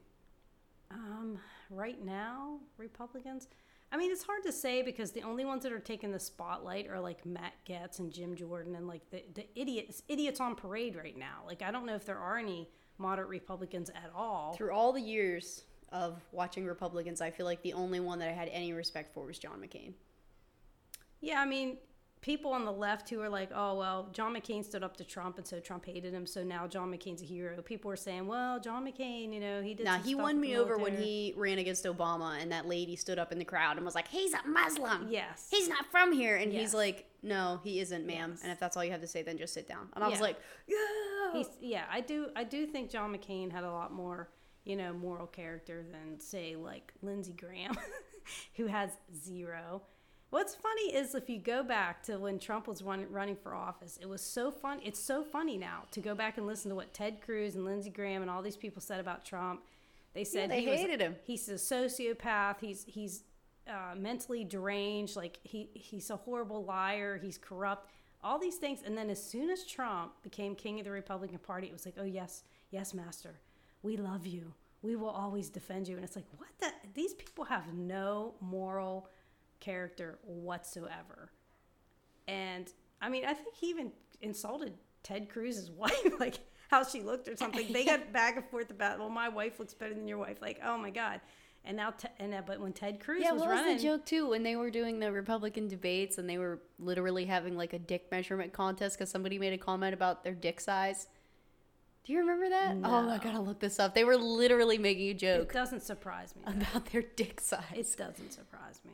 Um, 0.89 1.39
right 1.69 2.04
now, 2.04 2.60
Republicans. 2.77 3.47
I 3.91 3.97
mean, 3.97 4.12
it's 4.12 4.23
hard 4.23 4.43
to 4.43 4.51
say 4.51 4.82
because 4.82 5.12
the 5.12 5.23
only 5.23 5.43
ones 5.43 5.63
that 5.63 5.73
are 5.73 5.80
taking 5.80 6.12
the 6.12 6.19
spotlight 6.19 6.88
are 6.88 6.99
like 6.99 7.25
Matt 7.25 7.54
Gaetz 7.67 7.99
and 7.99 8.12
Jim 8.12 8.36
Jordan 8.36 8.75
and 8.75 8.88
like 8.88 9.10
the, 9.10 9.23
the 9.34 9.45
idiots 9.60 10.04
idiots 10.08 10.39
on 10.39 10.56
parade 10.56 10.95
right 10.95 11.17
now. 11.17 11.39
Like 11.45 11.62
I 11.62 11.71
don't 11.71 11.86
know 11.86 11.95
if 11.95 12.06
there 12.06 12.17
are 12.17 12.38
any 12.38 12.69
moderate 12.97 13.27
Republicans 13.27 13.89
at 13.89 14.12
all. 14.15 14.54
Through 14.54 14.71
all 14.71 14.93
the 14.93 15.01
years 15.01 15.63
of 15.91 16.21
watching 16.32 16.65
Republicans, 16.65 17.19
I 17.19 17.32
feel 17.32 17.45
like 17.45 17.62
the 17.63 17.73
only 17.73 17.99
one 17.99 18.19
that 18.19 18.30
I 18.30 18.32
had 18.32 18.47
any 18.49 18.71
respect 18.71 19.13
for 19.13 19.25
was 19.25 19.38
John 19.39 19.60
McCain. 19.60 19.93
Yeah, 21.22 21.40
I 21.40 21.46
mean, 21.46 21.78
people 22.22 22.52
on 22.54 22.66
the 22.66 22.72
left 22.72 23.10
who 23.10 23.20
are 23.22 23.30
like, 23.30 23.50
oh, 23.54 23.76
well, 23.76 24.10
John 24.14 24.36
McCain 24.36 24.64
stood 24.64 24.84
up 24.84 24.98
to 24.98 25.04
Trump 25.04 25.38
and 25.38 25.46
so 25.48 25.60
Trump 25.60 25.86
hated 25.86 26.14
him. 26.14 26.26
So 26.28 26.44
now 26.44 26.68
John 26.68 26.92
McCain's 26.92 27.22
a 27.22 27.26
hero. 27.26 27.62
People 27.62 27.90
were 27.90 27.96
saying, 27.96 28.28
well, 28.28 28.60
John 28.60 28.86
McCain, 28.86 29.34
you 29.34 29.40
know, 29.40 29.62
he 29.62 29.74
did. 29.74 29.86
Now 29.86 29.98
he 30.00 30.14
won 30.16 30.40
me 30.40 30.56
over 30.58 30.78
when 30.78 30.98
he 30.98 31.34
ran 31.36 31.58
against 31.58 31.86
Obama, 31.86 32.40
and 32.42 32.52
that 32.52 32.68
lady 32.68 32.96
stood 32.96 33.18
up 33.20 33.32
in 33.32 33.40
the 33.40 33.46
crowd 33.46 33.78
and 33.78 33.86
was 33.86 33.96
like, 33.96 34.08
"He's 34.08 34.34
a 34.34 34.48
Muslim. 34.48 35.08
Yes. 35.10 35.48
he's 35.50 35.68
not 35.68 35.86
from 35.92 36.12
here." 36.12 36.36
And 36.38 36.52
Yes. 36.54 36.62
he's 36.62 36.74
like, 36.74 37.06
"No, 37.24 37.60
he 37.64 37.80
isn't, 37.80 38.06
ma'am." 38.06 38.32
Yes. 38.32 38.44
And 38.44 38.52
if 38.52 38.60
that's 38.60 38.78
all 38.78 38.84
you 38.84 38.92
have 38.92 39.02
to 39.02 39.08
say, 39.08 39.22
then 39.24 39.38
just 39.38 39.54
sit 39.54 39.68
down. 39.68 39.90
And 39.96 40.04
I 40.04 40.08
was 40.08 40.22
like, 40.22 40.38
"Yeah." 40.68 40.78
He's, 41.34 41.48
yeah, 41.60 41.86
I 41.92 42.02
do. 42.02 42.28
I 42.36 42.44
do 42.44 42.66
think 42.66 42.90
John 42.90 43.16
McCain 43.16 43.52
had 43.52 43.64
a 43.64 43.72
lot 43.72 43.94
more, 43.94 44.30
you 44.66 44.76
know, 44.76 44.92
moral 44.94 45.28
character 45.28 45.84
than 45.92 46.20
say 46.20 46.56
like 46.56 46.92
Lindsey 47.02 47.34
Graham, 47.34 47.76
who 48.56 48.68
has 48.68 48.90
zero. 49.16 49.82
What's 50.32 50.56
funny 50.56 50.94
is 50.96 51.13
if 51.13 51.30
you 51.30 51.39
go 51.39 51.62
back 51.62 52.04
to 52.04 52.17
when 52.17 52.39
Trump 52.39 52.65
was 52.65 52.82
run, 52.82 53.06
running 53.10 53.36
for 53.36 53.54
office, 53.54 54.00
it 54.02 54.08
was 54.08 54.22
so 54.22 54.50
fun. 54.50 54.80
It's 54.82 55.00
so 55.00 55.24
funny 55.24 55.58
now 55.58 55.84
to 55.91 56.00
go 56.00 56.15
back 56.15 56.38
and 56.38 56.48
listen 56.48 56.70
to 56.70 56.76
what 56.76 56.94
Ted 56.94 57.22
Cruz 57.22 57.56
and 57.56 57.65
Lindsey 57.65 57.89
Graham 57.89 58.22
and 58.22 58.32
all 58.32 58.41
these 58.41 58.56
people 58.56 58.82
said 58.82 59.02
about 59.02 59.26
Trump. 59.26 59.62
They 60.13 60.24
said 60.24 60.50
they 60.50 60.62
he 60.62 60.70
was- 60.70 60.80
hated 60.80 61.02
him. 61.02 61.17
He's 61.26 61.48
a 61.50 61.56
sociopath. 61.56 62.62
He's 62.62 62.86
he's 62.86 63.24
uh, 63.67 63.94
mentally 63.98 64.46
deranged. 64.46 65.17
Like 65.17 65.38
he 65.44 65.70
he's 65.74 66.10
a 66.10 66.15
horrible 66.15 66.63
liar. 66.63 67.20
He's 67.22 67.38
corrupt. 67.38 67.91
All 68.24 68.39
these 68.39 68.56
things. 68.56 68.80
And 68.86 68.98
then 68.98 69.10
as 69.10 69.22
soon 69.22 69.50
as 69.50 69.65
Trump 69.65 70.13
became 70.24 70.56
king 70.56 70.80
of 70.80 70.86
the 70.86 70.91
Republican 70.91 71.39
Party, 71.39 71.67
it 71.67 71.74
was 71.74 71.86
like, 71.86 71.96
oh 72.00 72.06
yes, 72.06 72.44
yes, 72.70 72.94
master, 72.94 73.39
we 73.84 73.98
love 73.98 74.26
you. 74.26 74.54
We 74.82 74.96
will 74.96 75.10
always 75.10 75.50
defend 75.50 75.89
you. 75.89 75.96
And 75.96 76.06
it's 76.06 76.15
like, 76.15 76.26
what 76.38 76.50
the? 76.60 76.67
These 76.94 77.15
people 77.15 77.44
have 77.46 77.74
no 77.74 78.36
moral 78.39 79.10
character 79.62 80.19
whatsoever. 80.24 81.32
And 82.28 82.71
I 83.02 83.08
mean, 83.10 83.24
I 83.26 83.34
think 83.34 83.56
he 83.56 83.67
even 83.69 83.91
insulted 84.21 84.74
Ted 85.04 85.30
Cruz's 85.30 85.71
wife, 85.78 86.19
like 86.19 86.39
how 86.69 86.84
she 86.84 87.02
looked 87.02 87.28
or 87.30 87.38
something. 87.38 87.71
They 87.71 87.86
got 87.86 88.12
back 88.13 88.36
and 88.36 88.45
forth 88.45 88.69
about, 88.71 89.00
well, 89.00 89.10
my 89.10 89.30
wife 89.30 89.60
looks 89.60 89.74
better 89.74 89.93
than 89.93 90.08
your 90.08 90.17
wife. 90.17 90.41
Like, 90.41 90.60
oh 90.65 90.78
my 90.78 90.89
god. 90.89 91.21
And 91.63 91.78
now, 91.78 91.91
te- 91.91 92.08
and 92.17 92.34
uh, 92.34 92.41
but 92.45 92.60
when 92.60 92.74
Ted 92.74 93.00
Cruz 93.00 93.21
Yeah, 93.21 93.34
was 93.34 93.41
what 93.41 93.52
was 93.52 93.60
running, 93.60 93.78
the 93.78 93.84
joke 93.84 94.04
too 94.04 94.30
when 94.30 94.41
they 94.41 94.56
were 94.56 94.71
doing 94.71 95.00
the 95.00 95.12
Republican 95.12 95.67
debates 95.67 96.17
and 96.17 96.28
they 96.28 96.39
were 96.39 96.60
literally 96.80 97.26
having 97.26 97.56
like 97.56 97.74
a 97.74 97.80
dick 97.80 98.08
measurement 98.12 98.52
contest 98.52 98.97
because 98.97 99.12
somebody 99.12 99.38
made 99.38 99.54
a 99.54 99.60
comment 99.60 99.93
about 99.93 100.24
their 100.24 100.34
dick 100.34 100.60
size? 100.60 101.08
Do 102.04 102.13
you 102.13 102.19
remember 102.19 102.50
that? 102.50 102.78
Oh, 102.84 103.10
I 103.10 103.19
gotta 103.19 103.39
look 103.39 103.60
this 103.60 103.80
up. 103.80 103.93
They 103.93 104.04
were 104.04 104.17
literally 104.17 104.80
making 104.80 105.10
a 105.10 105.13
joke. 105.13 105.52
it 105.52 105.54
doesn't 105.54 105.84
surprise 105.84 106.34
me. 106.36 106.41
about 106.47 106.86
their 106.88 107.04
dick 107.04 107.39
size. 107.39 107.62
It 107.76 107.95
doesn't 107.95 108.34
surprise 108.34 108.82
me. 108.84 108.93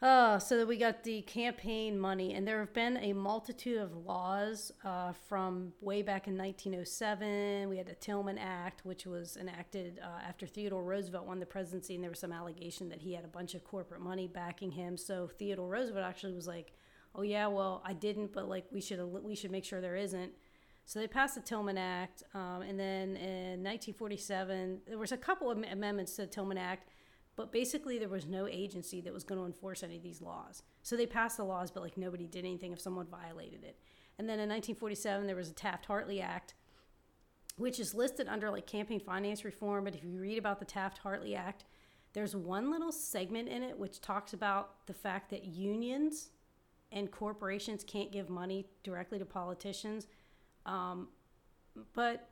Uh, 0.00 0.38
so 0.38 0.56
that 0.56 0.68
we 0.68 0.76
got 0.76 1.02
the 1.02 1.22
campaign 1.22 1.98
money, 1.98 2.32
and 2.34 2.46
there 2.46 2.60
have 2.60 2.72
been 2.72 2.96
a 2.98 3.12
multitude 3.12 3.78
of 3.78 3.96
laws 4.06 4.70
uh, 4.84 5.12
from 5.28 5.72
way 5.80 6.02
back 6.02 6.28
in 6.28 6.38
1907. 6.38 7.68
We 7.68 7.78
had 7.78 7.88
the 7.88 7.96
Tillman 7.96 8.38
Act, 8.38 8.84
which 8.84 9.06
was 9.06 9.36
enacted 9.36 9.98
uh, 10.00 10.20
after 10.24 10.46
Theodore 10.46 10.84
Roosevelt 10.84 11.26
won 11.26 11.40
the 11.40 11.46
presidency, 11.46 11.96
and 11.96 12.04
there 12.04 12.12
was 12.12 12.20
some 12.20 12.30
allegation 12.30 12.88
that 12.90 13.00
he 13.00 13.12
had 13.12 13.24
a 13.24 13.28
bunch 13.28 13.56
of 13.56 13.64
corporate 13.64 14.00
money 14.00 14.28
backing 14.28 14.70
him. 14.70 14.96
So 14.96 15.30
Theodore 15.36 15.68
Roosevelt 15.68 16.06
actually 16.06 16.32
was 16.32 16.46
like, 16.46 16.74
"Oh 17.16 17.22
yeah, 17.22 17.48
well 17.48 17.82
I 17.84 17.92
didn't, 17.92 18.32
but 18.32 18.48
like 18.48 18.66
we 18.70 18.80
should 18.80 19.00
we 19.02 19.34
should 19.34 19.50
make 19.50 19.64
sure 19.64 19.80
there 19.80 19.96
isn't." 19.96 20.30
So 20.84 21.00
they 21.00 21.08
passed 21.08 21.34
the 21.34 21.40
Tillman 21.40 21.76
Act, 21.76 22.22
um, 22.34 22.62
and 22.62 22.78
then 22.78 23.16
in 23.16 23.64
1947 23.64 24.82
there 24.86 24.96
was 24.96 25.10
a 25.10 25.16
couple 25.16 25.50
of 25.50 25.58
amendments 25.58 26.14
to 26.14 26.22
the 26.22 26.28
Tillman 26.28 26.56
Act, 26.56 26.88
but 27.38 27.52
basically 27.52 28.00
there 28.00 28.08
was 28.08 28.26
no 28.26 28.48
agency 28.48 29.00
that 29.00 29.14
was 29.14 29.22
going 29.22 29.40
to 29.40 29.46
enforce 29.46 29.84
any 29.84 29.96
of 29.96 30.02
these 30.02 30.20
laws. 30.20 30.64
So 30.82 30.96
they 30.96 31.06
passed 31.06 31.36
the 31.36 31.44
laws, 31.44 31.70
but 31.70 31.84
like 31.84 31.96
nobody 31.96 32.26
did 32.26 32.44
anything 32.44 32.72
if 32.72 32.80
someone 32.80 33.06
violated 33.06 33.62
it. 33.62 33.78
And 34.18 34.28
then 34.28 34.40
in 34.40 34.48
1947 34.48 35.24
there 35.24 35.36
was 35.36 35.48
a 35.48 35.54
Taft-Hartley 35.54 36.20
Act, 36.20 36.54
which 37.56 37.78
is 37.78 37.94
listed 37.94 38.26
under 38.26 38.50
like 38.50 38.66
campaign 38.66 38.98
finance 38.98 39.44
reform. 39.44 39.84
But 39.84 39.94
if 39.94 40.02
you 40.02 40.18
read 40.18 40.36
about 40.36 40.58
the 40.58 40.64
Taft-Hartley 40.64 41.36
Act, 41.36 41.64
there's 42.12 42.34
one 42.34 42.72
little 42.72 42.90
segment 42.90 43.48
in 43.48 43.62
it 43.62 43.78
which 43.78 44.00
talks 44.00 44.32
about 44.32 44.84
the 44.86 44.94
fact 44.94 45.30
that 45.30 45.44
unions 45.44 46.30
and 46.90 47.08
corporations 47.08 47.84
can't 47.84 48.10
give 48.10 48.28
money 48.28 48.66
directly 48.82 49.20
to 49.20 49.24
politicians. 49.24 50.08
Um, 50.66 51.06
but 51.94 52.30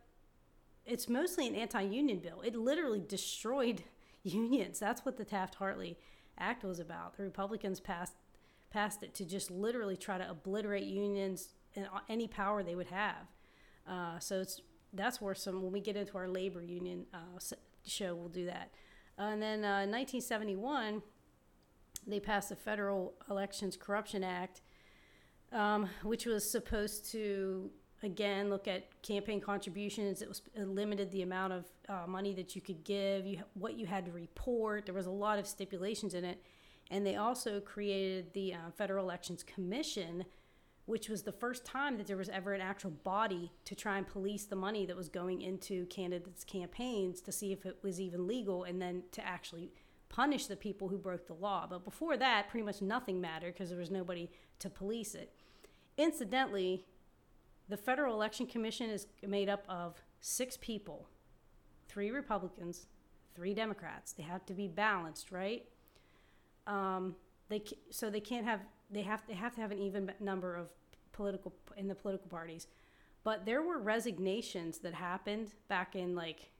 it's 0.85 1.09
mostly 1.09 1.47
an 1.47 1.55
anti-union 1.55 2.19
bill. 2.19 2.41
It 2.41 2.57
literally 2.57 3.05
destroyed 3.07 3.85
unions. 4.27 4.79
That's 4.79 5.05
what 5.05 5.17
the 5.17 5.25
Taft-Hartley 5.25 5.99
Act 6.39 6.65
was 6.65 6.79
about. 6.79 7.17
The 7.17 7.23
Republicans 7.23 7.81
passed 7.81 8.15
passed 8.69 9.03
it 9.03 9.15
to 9.15 9.25
just 9.25 9.51
literally 9.51 9.97
try 9.97 10.19
to 10.19 10.29
obliterate 10.29 10.85
unions 10.85 11.55
and 11.77 11.87
any 12.09 12.27
power 12.27 12.63
they 12.63 12.75
would 12.75 12.89
have. 12.89 13.29
Uh, 13.89 14.19
so 14.19 14.41
it's 14.41 14.61
that's 14.93 15.21
where 15.21 15.35
some 15.35 15.63
when 15.63 15.73
we 15.73 15.81
get 15.81 15.97
into 15.97 16.19
our 16.19 16.29
labor 16.29 16.63
union 16.63 17.07
uh, 17.15 17.39
show, 17.87 18.15
we'll 18.15 18.29
do 18.29 18.47
that. 18.47 18.71
Uh, 19.19 19.23
and 19.23 19.43
then 19.43 19.65
uh, 19.65 19.85
in 19.85 19.91
1971, 19.91 21.03
they 22.07 22.21
passed 22.21 22.51
the 22.51 22.57
Federal 22.57 23.15
Elections 23.31 23.77
Corruption 23.77 24.23
Act, 24.23 24.61
um, 25.53 25.89
which 26.03 26.27
was 26.27 26.49
supposed 26.49 27.11
to 27.13 27.71
again 28.03 28.51
look 28.51 28.69
at 28.69 29.03
campaign 29.03 29.41
contributions. 29.41 30.23
It 30.23 30.29
was 30.29 30.43
it 30.55 30.69
limited 30.69 31.11
the 31.11 31.23
amount 31.23 31.53
of 31.53 31.65
uh, 31.89 32.07
money 32.07 32.35
that 32.35 32.55
you 32.55 32.63
could 32.63 32.85
give, 32.85 33.27
you 33.27 33.39
what 33.55 33.79
you 33.79 33.87
had 33.87 34.05
to 34.07 34.13
report. 34.13 34.87
There 34.87 34.95
was 34.95 35.07
a 35.07 35.11
lot 35.11 35.39
of 35.39 35.47
stipulations 35.47 36.15
in 36.15 36.25
it, 36.25 36.43
and 36.91 37.07
they 37.07 37.17
also 37.17 37.61
created 37.61 38.33
the 38.33 38.55
uh, 38.55 38.71
Federal 38.77 39.05
Elections 39.05 39.43
Commission, 39.43 40.25
which 40.85 41.09
was 41.09 41.23
the 41.23 41.33
first 41.33 41.65
time 41.65 41.97
that 41.97 42.07
there 42.07 42.17
was 42.17 42.29
ever 42.29 42.53
an 42.53 42.61
actual 42.61 42.91
body 42.91 43.53
to 43.65 43.75
try 43.75 43.99
and 43.99 44.07
police 44.07 44.45
the 44.45 44.57
money 44.57 44.87
that 44.87 44.97
was 44.97 45.09
going 45.09 45.43
into 45.43 45.87
candidates' 45.87 46.45
campaigns 46.45 47.21
to 47.23 47.33
see 47.33 47.53
if 47.53 47.67
it 47.67 47.79
was 47.83 48.01
even 48.01 48.27
legal, 48.27 48.65
and 48.65 48.81
then 48.81 49.03
to 49.13 49.27
actually 49.27 49.73
punish 50.09 50.47
the 50.47 50.57
people 50.57 50.89
who 50.89 50.99
broke 50.99 51.27
the 51.27 51.35
law. 51.35 51.67
But 51.69 51.85
before 51.85 52.17
that, 52.17 52.49
pretty 52.49 52.65
much 52.65 52.81
nothing 52.81 53.21
mattered 53.21 53.55
because 53.55 53.71
there 53.71 53.79
was 53.79 53.91
nobody 53.91 54.31
to 54.61 54.71
police 54.71 55.15
it. 55.15 55.33
Incidentally, 55.99 56.85
the 57.69 57.77
Federal 57.77 58.15
Election 58.15 58.47
Commission 58.47 58.91
is 58.91 59.07
made 59.27 59.49
up 59.49 59.65
of 59.69 60.03
six 60.21 60.57
people 60.57 61.09
three 61.89 62.11
Republicans, 62.11 62.89
three 63.35 63.55
Democrats. 63.55 64.13
They 64.13 64.23
have 64.25 64.45
to 64.47 64.55
be 64.55 64.69
balanced, 64.69 65.33
right? 65.33 65.65
Um, 66.67 67.17
they 67.49 67.63
so 67.91 68.11
they 68.11 68.21
can't 68.21 68.45
have 68.45 68.61
they 68.91 69.03
have 69.03 69.23
they 69.27 69.35
have 69.35 69.55
to 69.55 69.61
have 69.61 69.71
an 69.71 69.79
even 69.79 70.13
number 70.21 70.55
of 70.55 70.69
political 71.13 71.55
in 71.77 71.89
the 71.89 71.95
political 71.95 72.29
parties. 72.29 72.67
But 73.25 73.47
there 73.47 73.63
were 73.63 73.79
resignations 73.79 74.79
that 74.81 74.95
happened 74.95 75.55
back 75.69 75.97
in 75.97 76.15
like 76.15 76.51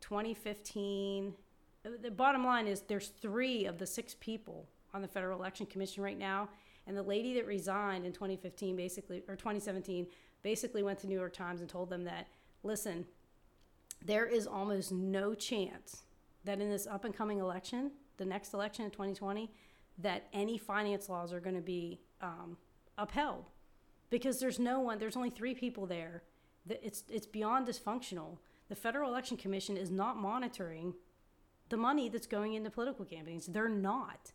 2015. 0.00 1.34
The 2.02 2.10
bottom 2.10 2.44
line 2.44 2.66
is 2.66 2.80
there's 2.82 3.08
three 3.08 3.66
of 3.66 3.78
the 3.78 3.86
six 3.86 4.16
people 4.18 4.66
on 4.94 5.02
the 5.02 5.08
Federal 5.08 5.38
Election 5.38 5.66
Commission 5.66 6.02
right 6.02 6.18
now, 6.18 6.48
and 6.86 6.96
the 6.96 7.02
lady 7.02 7.34
that 7.34 7.46
resigned 7.46 8.06
in 8.06 8.12
2015 8.12 8.76
basically 8.76 9.22
or 9.28 9.36
2017 9.36 10.06
basically 10.44 10.84
went 10.84 11.00
to 11.00 11.08
New 11.08 11.18
York 11.18 11.32
Times 11.32 11.60
and 11.60 11.68
told 11.68 11.90
them 11.90 12.04
that 12.04 12.28
listen, 12.62 13.04
there 14.04 14.26
is 14.26 14.46
almost 14.46 14.92
no 14.92 15.34
chance 15.34 16.04
that 16.44 16.60
in 16.60 16.70
this 16.70 16.86
up 16.86 17.04
and 17.04 17.16
coming 17.16 17.38
election, 17.40 17.90
the 18.18 18.24
next 18.24 18.54
election 18.54 18.84
in 18.84 18.90
2020, 18.92 19.50
that 19.98 20.28
any 20.32 20.58
finance 20.58 21.08
laws 21.08 21.32
are 21.32 21.40
going 21.40 21.56
to 21.56 21.62
be 21.62 22.00
um, 22.20 22.56
upheld 22.98 23.46
because 24.10 24.38
there's 24.38 24.58
no 24.58 24.80
one, 24.80 24.98
there's 24.98 25.16
only 25.16 25.30
three 25.30 25.54
people 25.54 25.86
there. 25.86 26.22
It's, 26.68 27.04
it's 27.08 27.26
beyond 27.26 27.66
dysfunctional. 27.66 28.38
The 28.68 28.76
Federal 28.76 29.10
Election 29.10 29.36
Commission 29.36 29.76
is 29.76 29.90
not 29.90 30.16
monitoring 30.16 30.94
the 31.68 31.76
money 31.76 32.08
that's 32.08 32.26
going 32.26 32.54
into 32.54 32.70
political 32.70 33.04
campaigns. 33.04 33.46
They're 33.46 33.68
not. 33.68 34.32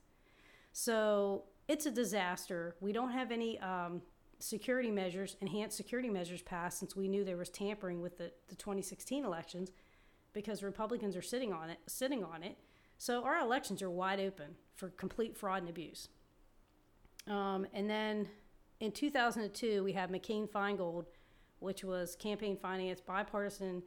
So 0.72 1.44
it's 1.68 1.86
a 1.86 1.92
disaster. 1.92 2.76
We 2.80 2.92
don't 2.92 3.12
have 3.12 3.32
any 3.32 3.60
um, 3.60 4.02
security 4.40 4.92
measures, 4.92 5.36
enhanced 5.42 5.78
security 5.78 6.10
measures 6.10 6.42
passed 6.42 6.80
since 6.80 6.96
we 6.96 7.08
knew 7.08 7.24
there 7.24 7.38
was 7.38 7.50
tampering 7.50 8.02
with 8.02 8.18
the, 8.18 8.32
the 8.48 8.56
2016 8.56 9.24
elections 9.24 9.72
because 10.34 10.64
Republicans 10.64 11.16
are 11.16 11.22
sitting 11.22 11.52
on 11.54 11.70
it, 11.70 11.80
sitting 11.88 12.24
on 12.24 12.44
it. 12.44 12.58
So 12.98 13.24
our 13.24 13.40
elections 13.40 13.82
are 13.82 13.90
wide 13.90 14.20
open 14.20 14.56
for 14.76 14.90
complete 14.90 15.38
fraud 15.38 15.62
and 15.62 15.70
abuse. 15.70 16.10
Um, 17.28 17.68
and 17.74 17.90
then 17.90 18.28
in 18.80 18.92
2002, 18.92 19.84
we 19.84 19.94
had 19.94 20.12
McCain 20.12 20.50
Feingold, 20.50 21.06
which 21.60 21.84
was 21.84 22.16
campaign 22.16 22.58
finance, 22.58 23.02
bipartisan 23.02 23.84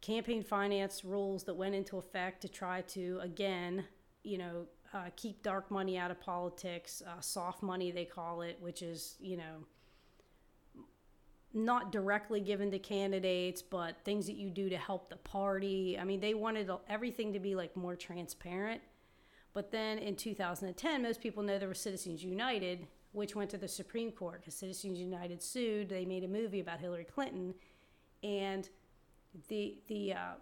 campaign 0.00 0.42
finance 0.42 1.04
rules 1.04 1.44
that 1.44 1.54
went 1.54 1.74
into 1.74 1.98
effect 1.98 2.40
to 2.42 2.48
try 2.48 2.82
to, 2.82 3.18
again, 3.20 3.84
you 4.22 4.38
know, 4.38 4.66
uh, 4.94 5.10
keep 5.16 5.42
dark 5.42 5.70
money 5.70 5.98
out 5.98 6.10
of 6.10 6.20
politics, 6.20 7.02
uh, 7.06 7.20
soft 7.20 7.62
money, 7.62 7.90
they 7.90 8.04
call 8.04 8.42
it, 8.42 8.56
which 8.60 8.82
is, 8.82 9.16
you 9.20 9.36
know, 9.36 9.64
not 11.54 11.92
directly 11.92 12.40
given 12.40 12.70
to 12.70 12.78
candidates, 12.78 13.62
but 13.62 13.96
things 14.04 14.26
that 14.26 14.36
you 14.36 14.50
do 14.50 14.68
to 14.68 14.76
help 14.76 15.08
the 15.08 15.16
party. 15.16 15.98
I 15.98 16.04
mean, 16.04 16.20
they 16.20 16.34
wanted 16.34 16.70
everything 16.88 17.32
to 17.32 17.40
be 17.40 17.54
like 17.54 17.76
more 17.76 17.96
transparent. 17.96 18.80
But 19.54 19.72
then 19.72 19.98
in 19.98 20.14
2010, 20.14 21.02
most 21.02 21.20
people 21.20 21.42
know 21.42 21.58
there 21.58 21.68
was 21.68 21.80
Citizens 21.80 22.22
United, 22.22 22.86
which 23.12 23.34
went 23.34 23.50
to 23.50 23.58
the 23.58 23.68
Supreme 23.68 24.12
Court 24.12 24.40
because 24.40 24.54
Citizens 24.54 24.98
United 24.98 25.42
sued. 25.42 25.88
They 25.88 26.04
made 26.04 26.22
a 26.22 26.28
movie 26.28 26.60
about 26.60 26.80
Hillary 26.80 27.04
Clinton, 27.04 27.54
and 28.22 28.68
the 29.48 29.78
the 29.88 30.12
uh, 30.12 30.34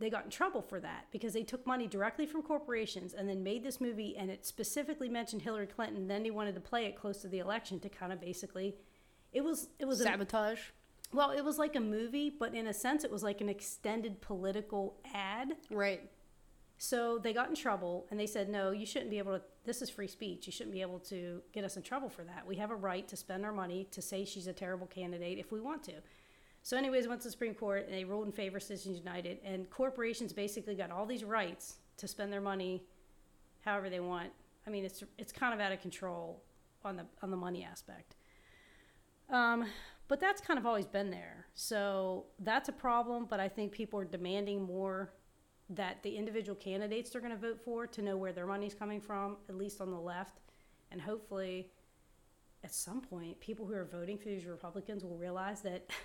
they 0.00 0.10
got 0.10 0.24
in 0.24 0.30
trouble 0.30 0.62
for 0.62 0.78
that 0.80 1.06
because 1.10 1.32
they 1.32 1.42
took 1.42 1.66
money 1.66 1.86
directly 1.86 2.24
from 2.26 2.42
corporations 2.42 3.14
and 3.14 3.28
then 3.28 3.42
made 3.42 3.64
this 3.64 3.80
movie 3.80 4.16
and 4.16 4.30
it 4.30 4.46
specifically 4.46 5.08
mentioned 5.08 5.42
Hillary 5.42 5.66
Clinton. 5.66 6.06
Then 6.06 6.22
they 6.22 6.30
wanted 6.30 6.54
to 6.54 6.60
play 6.60 6.86
it 6.86 6.96
close 6.96 7.20
to 7.22 7.28
the 7.28 7.40
election 7.40 7.80
to 7.80 7.88
kind 7.88 8.12
of 8.12 8.20
basically, 8.20 8.76
it 9.32 9.42
was 9.42 9.68
it 9.78 9.86
was 9.86 10.00
a, 10.00 10.04
Sabotage. 10.04 10.60
well, 11.12 11.30
it 11.30 11.44
was 11.44 11.58
like 11.58 11.74
a 11.74 11.80
movie, 11.80 12.30
but 12.30 12.54
in 12.54 12.68
a 12.68 12.74
sense, 12.74 13.02
it 13.02 13.10
was 13.10 13.22
like 13.22 13.40
an 13.40 13.48
extended 13.48 14.20
political 14.20 15.00
ad. 15.12 15.54
Right. 15.70 16.08
So 16.80 17.18
they 17.18 17.32
got 17.32 17.48
in 17.48 17.56
trouble 17.56 18.06
and 18.10 18.20
they 18.20 18.26
said, 18.26 18.48
no, 18.48 18.70
you 18.70 18.86
shouldn't 18.86 19.10
be 19.10 19.18
able 19.18 19.36
to, 19.36 19.42
this 19.64 19.82
is 19.82 19.90
free 19.90 20.06
speech. 20.06 20.46
You 20.46 20.52
shouldn't 20.52 20.72
be 20.72 20.80
able 20.80 21.00
to 21.00 21.42
get 21.52 21.64
us 21.64 21.76
in 21.76 21.82
trouble 21.82 22.08
for 22.08 22.22
that. 22.22 22.46
We 22.46 22.54
have 22.56 22.70
a 22.70 22.76
right 22.76 23.06
to 23.08 23.16
spend 23.16 23.44
our 23.44 23.50
money 23.52 23.88
to 23.90 24.00
say 24.00 24.24
she's 24.24 24.46
a 24.46 24.52
terrible 24.52 24.86
candidate 24.86 25.38
if 25.38 25.50
we 25.50 25.60
want 25.60 25.82
to. 25.84 25.94
So, 26.68 26.76
anyways, 26.76 27.08
went 27.08 27.22
to 27.22 27.28
the 27.28 27.32
Supreme 27.32 27.54
Court 27.54 27.86
and 27.86 27.94
they 27.94 28.04
ruled 28.04 28.26
in 28.26 28.32
favor 28.32 28.58
of 28.58 28.62
Citizens 28.62 28.98
United. 28.98 29.38
And 29.42 29.70
corporations 29.70 30.34
basically 30.34 30.74
got 30.74 30.90
all 30.90 31.06
these 31.06 31.24
rights 31.24 31.78
to 31.96 32.06
spend 32.06 32.30
their 32.30 32.42
money 32.42 32.84
however 33.62 33.88
they 33.88 34.00
want. 34.00 34.28
I 34.66 34.70
mean, 34.70 34.84
it's, 34.84 35.02
it's 35.16 35.32
kind 35.32 35.54
of 35.54 35.60
out 35.60 35.72
of 35.72 35.80
control 35.80 36.42
on 36.84 36.96
the, 36.96 37.06
on 37.22 37.30
the 37.30 37.38
money 37.38 37.64
aspect. 37.64 38.16
Um, 39.30 39.64
but 40.08 40.20
that's 40.20 40.42
kind 40.42 40.58
of 40.58 40.66
always 40.66 40.84
been 40.84 41.10
there. 41.10 41.46
So 41.54 42.26
that's 42.40 42.68
a 42.68 42.72
problem. 42.72 43.24
But 43.30 43.40
I 43.40 43.48
think 43.48 43.72
people 43.72 43.98
are 44.00 44.04
demanding 44.04 44.62
more 44.62 45.14
that 45.70 46.02
the 46.02 46.14
individual 46.14 46.54
candidates 46.54 47.08
they're 47.08 47.22
going 47.22 47.32
to 47.32 47.40
vote 47.40 47.62
for 47.64 47.86
to 47.86 48.02
know 48.02 48.18
where 48.18 48.34
their 48.34 48.46
money's 48.46 48.74
coming 48.74 49.00
from, 49.00 49.38
at 49.48 49.54
least 49.54 49.80
on 49.80 49.90
the 49.90 49.98
left. 49.98 50.40
And 50.92 51.00
hopefully, 51.00 51.70
at 52.62 52.74
some 52.74 53.00
point, 53.00 53.40
people 53.40 53.64
who 53.64 53.72
are 53.72 53.86
voting 53.86 54.18
for 54.18 54.28
these 54.28 54.44
Republicans 54.44 55.02
will 55.02 55.16
realize 55.16 55.62
that 55.62 55.88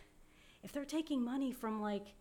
if 0.63 0.71
they're 0.71 0.85
taking 0.85 1.23
money 1.23 1.51
from 1.51 1.81
like 1.81 2.13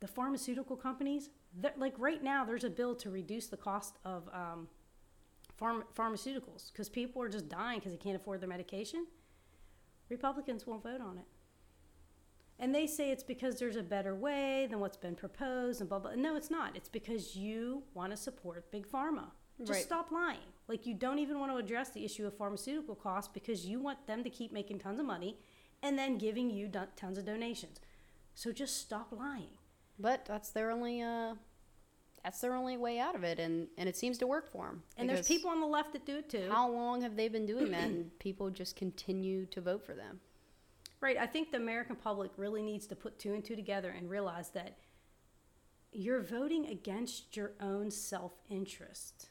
the 0.00 0.08
pharmaceutical 0.08 0.76
companies, 0.76 1.30
like 1.76 1.94
right 1.98 2.22
now, 2.22 2.44
there's 2.44 2.64
a 2.64 2.70
bill 2.70 2.94
to 2.96 3.10
reduce 3.10 3.46
the 3.46 3.56
cost 3.56 3.98
of 4.04 4.28
um, 4.32 4.68
pharm- 5.60 5.82
pharmaceuticals 5.96 6.70
because 6.72 6.88
people 6.88 7.20
are 7.22 7.28
just 7.28 7.48
dying 7.48 7.78
because 7.78 7.92
they 7.92 7.98
can't 7.98 8.16
afford 8.16 8.40
their 8.40 8.48
medication. 8.48 9.06
Republicans 10.08 10.66
won't 10.66 10.82
vote 10.82 11.00
on 11.00 11.18
it. 11.18 11.24
And 12.60 12.74
they 12.74 12.86
say 12.86 13.10
it's 13.10 13.22
because 13.22 13.58
there's 13.58 13.76
a 13.76 13.82
better 13.82 14.14
way 14.16 14.66
than 14.68 14.80
what's 14.80 14.96
been 14.96 15.14
proposed 15.14 15.80
and 15.80 15.88
blah 15.88 15.98
blah. 16.00 16.12
No, 16.16 16.34
it's 16.36 16.50
not. 16.50 16.76
It's 16.76 16.88
because 16.88 17.36
you 17.36 17.82
want 17.94 18.10
to 18.10 18.16
support 18.16 18.70
big 18.70 18.86
pharma. 18.88 19.26
Just 19.60 19.72
Right. 19.72 19.82
stop 19.82 20.10
lying. 20.12 20.38
Like 20.68 20.86
you 20.86 20.94
don't 20.94 21.18
even 21.18 21.38
want 21.40 21.52
to 21.52 21.56
address 21.58 21.90
the 21.90 22.04
issue 22.04 22.26
of 22.26 22.36
pharmaceutical 22.36 22.94
costs 22.94 23.30
because 23.32 23.66
you 23.66 23.80
want 23.80 24.06
them 24.06 24.22
to 24.24 24.30
keep 24.30 24.52
making 24.52 24.78
tons 24.80 24.98
of 24.98 25.06
money 25.06 25.38
and 25.82 25.96
then 25.98 26.18
giving 26.18 26.50
you 26.50 26.66
don- 26.68 26.88
tons 26.96 27.18
of 27.18 27.24
donations. 27.24 27.80
So 28.38 28.52
just 28.52 28.80
stop 28.80 29.08
lying. 29.10 29.50
But 29.98 30.24
that's 30.24 30.50
their 30.50 30.70
only 30.70 31.02
uh 31.02 31.34
that's 32.22 32.40
their 32.40 32.54
only 32.54 32.76
way 32.76 33.00
out 33.00 33.16
of 33.16 33.24
it 33.24 33.40
and 33.40 33.66
and 33.76 33.88
it 33.88 33.96
seems 33.96 34.16
to 34.18 34.28
work 34.28 34.52
for 34.52 34.66
them. 34.66 34.84
And 34.96 35.08
there's 35.08 35.26
people 35.26 35.50
on 35.50 35.60
the 35.60 35.66
left 35.66 35.92
that 35.94 36.06
do 36.06 36.18
it 36.18 36.30
too. 36.30 36.48
How 36.48 36.70
long 36.70 37.02
have 37.02 37.16
they 37.16 37.26
been 37.26 37.46
doing 37.46 37.72
that 37.72 37.82
and 37.82 38.16
people 38.20 38.48
just 38.50 38.76
continue 38.76 39.44
to 39.46 39.60
vote 39.60 39.84
for 39.84 39.94
them? 39.94 40.20
Right. 41.00 41.16
I 41.16 41.26
think 41.26 41.50
the 41.50 41.56
American 41.56 41.96
public 41.96 42.30
really 42.36 42.62
needs 42.62 42.86
to 42.86 42.94
put 42.94 43.18
two 43.18 43.34
and 43.34 43.44
two 43.44 43.56
together 43.56 43.90
and 43.90 44.08
realize 44.08 44.50
that 44.50 44.78
you're 45.90 46.22
voting 46.22 46.66
against 46.66 47.36
your 47.36 47.54
own 47.60 47.90
self 47.90 48.34
interest. 48.48 49.30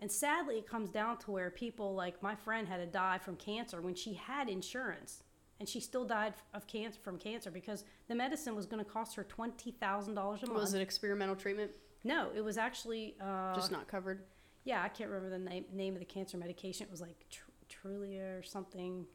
And 0.00 0.10
sadly, 0.10 0.56
it 0.56 0.66
comes 0.68 0.90
down 0.90 1.18
to 1.18 1.30
where 1.30 1.52
people 1.52 1.94
like 1.94 2.20
my 2.20 2.34
friend 2.34 2.66
had 2.66 2.78
to 2.78 2.86
die 2.86 3.18
from 3.18 3.36
cancer 3.36 3.80
when 3.80 3.94
she 3.94 4.14
had 4.14 4.48
insurance. 4.48 5.22
And 5.62 5.68
she 5.68 5.78
still 5.78 6.04
died 6.04 6.34
of 6.54 6.66
cancer 6.66 6.98
from 7.04 7.18
cancer 7.18 7.48
because 7.48 7.84
the 8.08 8.16
medicine 8.16 8.56
was 8.56 8.66
going 8.66 8.84
to 8.84 8.90
cost 8.90 9.14
her 9.14 9.22
twenty 9.22 9.70
thousand 9.70 10.14
dollars 10.16 10.42
a 10.42 10.46
month. 10.46 10.58
Was 10.58 10.74
it 10.74 10.80
experimental 10.80 11.36
treatment? 11.36 11.70
No, 12.02 12.30
it 12.34 12.40
was 12.40 12.58
actually 12.58 13.14
uh, 13.20 13.54
Just 13.54 13.70
not 13.70 13.86
covered. 13.86 14.24
yeah, 14.64 14.82
I 14.82 14.88
can't 14.88 15.08
remember 15.08 15.30
the 15.30 15.38
name 15.38 15.64
name 15.72 15.94
of 15.94 16.00
the 16.00 16.04
cancer 16.04 16.36
medication. 16.36 16.84
It 16.84 16.90
was 16.90 17.00
like 17.00 17.26
Tr- 17.30 17.44
Trulia 17.70 18.40
or 18.40 18.42
something. 18.42 19.06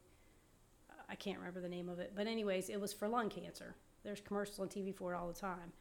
I 1.06 1.16
can't 1.16 1.36
remember 1.36 1.60
the 1.60 1.68
name 1.68 1.90
of 1.90 1.98
it. 1.98 2.12
But 2.16 2.26
anyways, 2.26 2.70
it 2.70 2.80
was 2.80 2.94
for 2.94 3.08
lung 3.08 3.28
cancer. 3.28 3.76
There's 4.02 4.22
commercials 4.22 4.58
on 4.58 4.68
TV 4.68 4.94
for 4.96 5.12
it 5.12 5.16
all 5.18 5.28
the 5.28 5.38
time. 5.38 5.72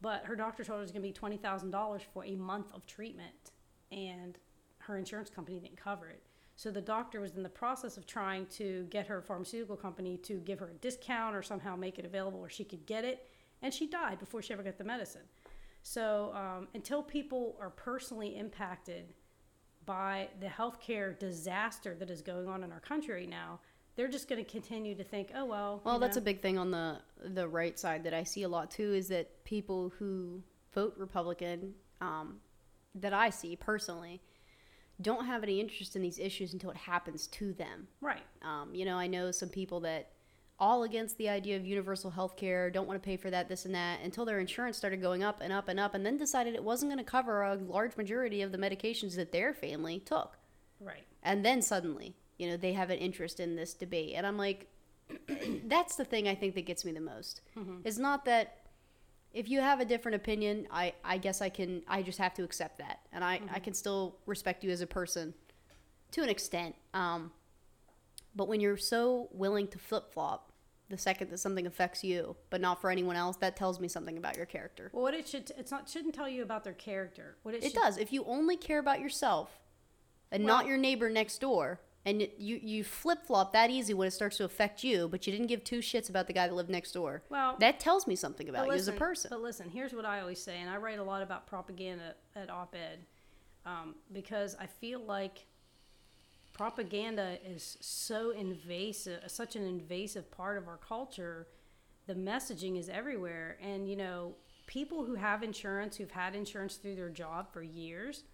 But 0.00 0.24
her 0.24 0.36
doctor 0.36 0.64
told 0.64 0.76
her 0.78 0.80
it 0.80 0.84
was 0.84 0.90
going 0.90 1.02
to 1.02 1.06
be 1.08 1.12
twenty 1.12 1.36
thousand 1.36 1.70
dollars 1.70 2.00
for 2.14 2.24
a 2.24 2.34
month 2.34 2.68
of 2.72 2.86
treatment, 2.86 3.52
and 3.92 4.38
her 4.78 4.96
insurance 4.96 5.28
company 5.28 5.60
didn't 5.60 5.76
cover 5.76 6.08
it. 6.08 6.22
So 6.56 6.70
the 6.70 6.80
doctor 6.80 7.20
was 7.20 7.36
in 7.36 7.42
the 7.42 7.48
process 7.48 7.96
of 7.96 8.06
trying 8.06 8.46
to 8.46 8.86
get 8.90 9.06
her 9.06 9.20
pharmaceutical 9.20 9.76
company 9.76 10.16
to 10.18 10.34
give 10.38 10.60
her 10.60 10.68
a 10.68 10.74
discount 10.74 11.34
or 11.34 11.42
somehow 11.42 11.74
make 11.74 11.98
it 11.98 12.04
available 12.04 12.40
where 12.40 12.50
she 12.50 12.64
could 12.64 12.86
get 12.86 13.04
it, 13.04 13.28
and 13.62 13.74
she 13.74 13.86
died 13.86 14.18
before 14.18 14.40
she 14.40 14.52
ever 14.52 14.62
got 14.62 14.78
the 14.78 14.84
medicine. 14.84 15.22
So 15.82 16.32
um, 16.34 16.68
until 16.74 17.02
people 17.02 17.56
are 17.60 17.70
personally 17.70 18.38
impacted 18.38 19.12
by 19.84 20.28
the 20.40 20.46
healthcare 20.46 21.18
disaster 21.18 21.94
that 21.98 22.08
is 22.08 22.22
going 22.22 22.48
on 22.48 22.64
in 22.64 22.72
our 22.72 22.80
country 22.80 23.14
right 23.14 23.28
now, 23.28 23.60
they're 23.96 24.08
just 24.08 24.28
going 24.28 24.42
to 24.42 24.50
continue 24.50 24.94
to 24.94 25.04
think, 25.04 25.30
oh 25.34 25.44
well. 25.44 25.82
Well, 25.84 25.98
that's 25.98 26.16
know. 26.16 26.22
a 26.22 26.24
big 26.24 26.40
thing 26.40 26.58
on 26.58 26.70
the 26.70 27.00
the 27.22 27.46
right 27.46 27.78
side 27.78 28.04
that 28.04 28.14
I 28.14 28.24
see 28.24 28.42
a 28.42 28.48
lot 28.48 28.70
too 28.70 28.94
is 28.94 29.08
that 29.08 29.44
people 29.44 29.92
who 29.98 30.42
vote 30.72 30.94
Republican, 30.96 31.74
um, 32.00 32.40
that 32.94 33.12
I 33.12 33.30
see 33.30 33.54
personally, 33.56 34.20
don't 35.00 35.26
have 35.26 35.42
any 35.42 35.60
interest 35.60 35.96
in 35.96 36.02
these 36.02 36.18
issues 36.18 36.52
until 36.52 36.70
it 36.70 36.76
happens 36.76 37.26
to 37.26 37.52
them. 37.52 37.88
right. 38.00 38.22
Um, 38.42 38.74
you 38.74 38.84
know, 38.84 38.96
I 38.96 39.06
know 39.06 39.30
some 39.30 39.48
people 39.48 39.80
that 39.80 40.10
all 40.58 40.84
against 40.84 41.18
the 41.18 41.28
idea 41.28 41.56
of 41.56 41.66
universal 41.66 42.10
health 42.10 42.36
care, 42.36 42.70
don't 42.70 42.86
want 42.86 43.02
to 43.02 43.04
pay 43.04 43.16
for 43.16 43.30
that, 43.30 43.48
this 43.48 43.64
and 43.64 43.74
that, 43.74 44.00
until 44.02 44.24
their 44.24 44.38
insurance 44.38 44.76
started 44.76 45.02
going 45.02 45.22
up 45.24 45.40
and 45.40 45.52
up 45.52 45.68
and 45.68 45.80
up, 45.80 45.94
and 45.94 46.06
then 46.06 46.16
decided 46.16 46.54
it 46.54 46.62
wasn't 46.62 46.90
going 46.90 47.04
to 47.04 47.10
cover 47.10 47.42
a 47.42 47.56
large 47.56 47.96
majority 47.96 48.40
of 48.40 48.52
the 48.52 48.58
medications 48.58 49.16
that 49.16 49.32
their 49.32 49.52
family 49.52 49.98
took. 49.98 50.38
Right. 50.80 51.04
And 51.22 51.44
then 51.44 51.60
suddenly, 51.60 52.14
you 52.38 52.48
know, 52.48 52.56
they 52.56 52.72
have 52.72 52.90
an 52.90 52.98
interest 52.98 53.40
in 53.40 53.56
this 53.56 53.74
debate. 53.74 54.14
And 54.16 54.26
I'm 54.26 54.36
like, 54.36 54.68
that's 55.66 55.96
the 55.96 56.04
thing 56.04 56.28
I 56.28 56.34
think 56.34 56.54
that 56.54 56.66
gets 56.66 56.84
me 56.84 56.92
the 56.92 57.00
most. 57.00 57.40
It's 57.84 57.98
not 57.98 58.24
that 58.26 58.63
if 59.34 59.48
you 59.48 59.60
have 59.60 59.80
a 59.80 59.84
different 59.84 60.14
opinion, 60.14 60.68
I, 60.70 60.94
I 61.04 61.18
guess 61.18 61.42
I 61.42 61.48
can, 61.48 61.82
I 61.88 62.02
just 62.02 62.18
have 62.18 62.32
to 62.34 62.44
accept 62.44 62.78
that. 62.78 63.00
And 63.12 63.24
I, 63.24 63.40
I 63.52 63.58
can 63.58 63.74
still 63.74 64.16
respect 64.26 64.62
you 64.62 64.70
as 64.70 64.80
a 64.80 64.86
person 64.86 65.34
to 66.12 66.22
an 66.22 66.28
extent. 66.28 66.76
Um, 66.94 67.32
but 68.34 68.48
when 68.48 68.60
you're 68.60 68.76
so 68.76 69.28
willing 69.32 69.66
to 69.68 69.78
flip 69.78 70.12
flop 70.12 70.52
the 70.88 70.98
second 70.98 71.30
that 71.30 71.38
something 71.38 71.66
affects 71.66 72.04
you, 72.04 72.36
but 72.50 72.60
not 72.60 72.80
for 72.80 72.90
anyone 72.90 73.16
else, 73.16 73.36
that 73.38 73.56
tells 73.56 73.80
me 73.80 73.88
something 73.88 74.18
about 74.18 74.36
your 74.36 74.46
character. 74.46 74.90
Well, 74.92 75.02
what 75.02 75.14
it 75.14 75.26
should 75.26 75.50
it's 75.58 75.70
not 75.70 75.88
shouldn't 75.88 76.14
tell 76.14 76.28
you 76.28 76.42
about 76.42 76.62
their 76.62 76.74
character. 76.74 77.36
What 77.42 77.54
it, 77.54 77.64
It 77.64 77.72
should, 77.72 77.80
does. 77.80 77.96
If 77.98 78.12
you 78.12 78.24
only 78.24 78.56
care 78.56 78.78
about 78.78 79.00
yourself 79.00 79.50
and 80.30 80.44
not 80.44 80.66
your 80.66 80.76
neighbor 80.76 81.10
next 81.10 81.40
door, 81.40 81.80
and 82.06 82.28
you 82.38 82.60
you 82.62 82.84
flip 82.84 83.26
flop 83.26 83.52
that 83.52 83.70
easy 83.70 83.94
when 83.94 84.08
it 84.08 84.12
starts 84.12 84.36
to 84.38 84.44
affect 84.44 84.84
you, 84.84 85.08
but 85.08 85.26
you 85.26 85.32
didn't 85.32 85.46
give 85.46 85.64
two 85.64 85.78
shits 85.78 86.10
about 86.10 86.26
the 86.26 86.32
guy 86.32 86.46
that 86.46 86.54
lived 86.54 86.70
next 86.70 86.92
door. 86.92 87.22
Well, 87.30 87.56
that 87.60 87.80
tells 87.80 88.06
me 88.06 88.16
something 88.16 88.48
about 88.48 88.66
But 88.66 88.72
you 88.72 88.78
as 88.78 88.88
a 88.88 88.92
person. 88.92 89.28
But 89.30 89.40
listen, 89.40 89.70
here's 89.70 89.92
what 89.92 90.04
I 90.04 90.20
always 90.20 90.40
say, 90.40 90.60
and 90.60 90.68
I 90.68 90.76
write 90.76 90.98
a 90.98 91.04
lot 91.04 91.22
about 91.22 91.46
propaganda 91.46 92.14
at 92.36 92.50
op 92.50 92.74
ed 92.74 93.06
um, 93.66 93.94
because 94.12 94.56
I 94.60 94.66
feel 94.66 95.00
like 95.00 95.46
propaganda 96.52 97.38
is 97.44 97.76
so 97.80 98.30
invasive, 98.30 99.20
such 99.26 99.56
an 99.56 99.64
invasive 99.64 100.30
part 100.30 100.58
of 100.58 100.68
our 100.68 100.76
culture. 100.76 101.48
The 102.06 102.14
messaging 102.14 102.78
is 102.78 102.88
everywhere. 102.88 103.56
And, 103.62 103.88
you 103.88 103.96
know, 103.96 104.34
people 104.66 105.04
who 105.04 105.14
have 105.14 105.42
insurance, 105.42 105.96
who've 105.96 106.10
had 106.10 106.34
insurance 106.34 106.76
through 106.76 106.96
their 106.96 107.10
job 107.10 107.52
for 107.52 107.62
years, 107.62 108.24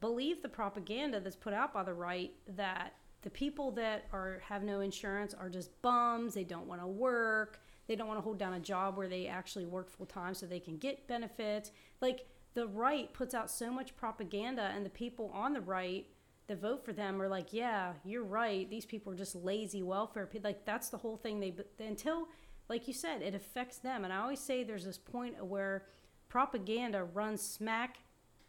believe 0.00 0.42
the 0.42 0.48
propaganda 0.48 1.20
that's 1.20 1.36
put 1.36 1.52
out 1.52 1.74
by 1.74 1.82
the 1.82 1.92
right 1.92 2.32
that 2.56 2.94
the 3.22 3.30
people 3.30 3.70
that 3.72 4.06
are 4.12 4.40
have 4.48 4.62
no 4.62 4.80
insurance 4.80 5.34
are 5.34 5.48
just 5.48 5.70
bums. 5.82 6.34
They 6.34 6.44
don't 6.44 6.66
want 6.66 6.80
to 6.80 6.86
work. 6.86 7.60
They 7.86 7.96
don't 7.96 8.06
want 8.06 8.18
to 8.18 8.22
hold 8.22 8.38
down 8.38 8.54
a 8.54 8.60
job 8.60 8.96
where 8.96 9.08
they 9.08 9.26
actually 9.26 9.66
work 9.66 9.90
full 9.90 10.06
time 10.06 10.34
so 10.34 10.46
they 10.46 10.60
can 10.60 10.78
get 10.78 11.06
benefits. 11.06 11.70
Like 12.00 12.26
the 12.54 12.66
right 12.66 13.12
puts 13.12 13.34
out 13.34 13.50
so 13.50 13.70
much 13.70 13.96
propaganda 13.96 14.72
and 14.74 14.84
the 14.84 14.90
people 14.90 15.30
on 15.34 15.52
the 15.52 15.60
right 15.60 16.06
that 16.46 16.60
vote 16.60 16.84
for 16.84 16.92
them 16.92 17.20
are 17.20 17.28
like 17.28 17.52
yeah 17.52 17.92
you're 18.04 18.24
right. 18.24 18.68
These 18.70 18.86
people 18.86 19.12
are 19.12 19.16
just 19.16 19.34
lazy 19.34 19.82
welfare 19.82 20.26
people 20.26 20.48
like 20.48 20.64
that's 20.64 20.88
the 20.88 20.98
whole 20.98 21.16
thing 21.16 21.40
they 21.40 21.54
until 21.78 22.28
like 22.68 22.88
you 22.88 22.94
said 22.94 23.22
it 23.22 23.34
affects 23.34 23.78
them. 23.78 24.04
And 24.04 24.12
i 24.12 24.16
always 24.16 24.40
say 24.40 24.64
there's 24.64 24.84
this 24.84 24.98
point 24.98 25.44
where 25.44 25.84
propaganda 26.28 27.04
runs 27.04 27.42
smack 27.42 27.98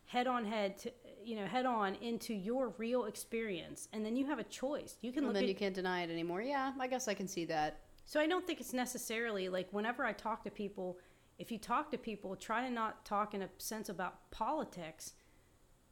head 0.06 0.28
on 0.28 0.46
head 0.46 0.78
to 0.78 0.92
you 1.24 1.36
know 1.36 1.46
head 1.46 1.66
on 1.66 1.96
into 1.96 2.34
your 2.34 2.74
real 2.78 3.06
experience 3.06 3.88
and 3.94 4.06
then 4.06 4.16
you 4.16 4.26
have 4.26 4.40
a 4.40 4.44
choice 4.46 4.98
you 5.02 5.12
can 5.12 5.26
and 5.26 5.36
then 5.36 5.44
at 5.44 5.50
you 5.50 5.56
can't 5.56 5.76
deny 5.76 6.02
it 6.04 6.10
anymore. 6.10 6.42
Yeah, 6.42 6.72
I 6.80 6.88
guess 6.88 7.08
I 7.08 7.14
can 7.14 7.28
see 7.28 7.46
that. 7.46 7.80
so 8.06 8.20
i 8.20 8.28
don't 8.28 8.46
think 8.46 8.60
it's 8.60 8.74
necessarily 8.74 9.50
like 9.50 9.68
whenever 9.72 10.06
i 10.06 10.12
talk 10.14 10.44
to 10.44 10.52
people 10.52 10.98
if 11.40 11.52
you 11.52 11.58
talk 11.58 11.92
to 11.92 11.98
people 11.98 12.36
try 12.36 12.66
to 12.66 12.72
not 12.74 13.06
talk 13.06 13.34
in 13.34 13.42
a 13.44 13.50
sense 13.58 13.90
about 13.90 14.30
politics 14.32 15.14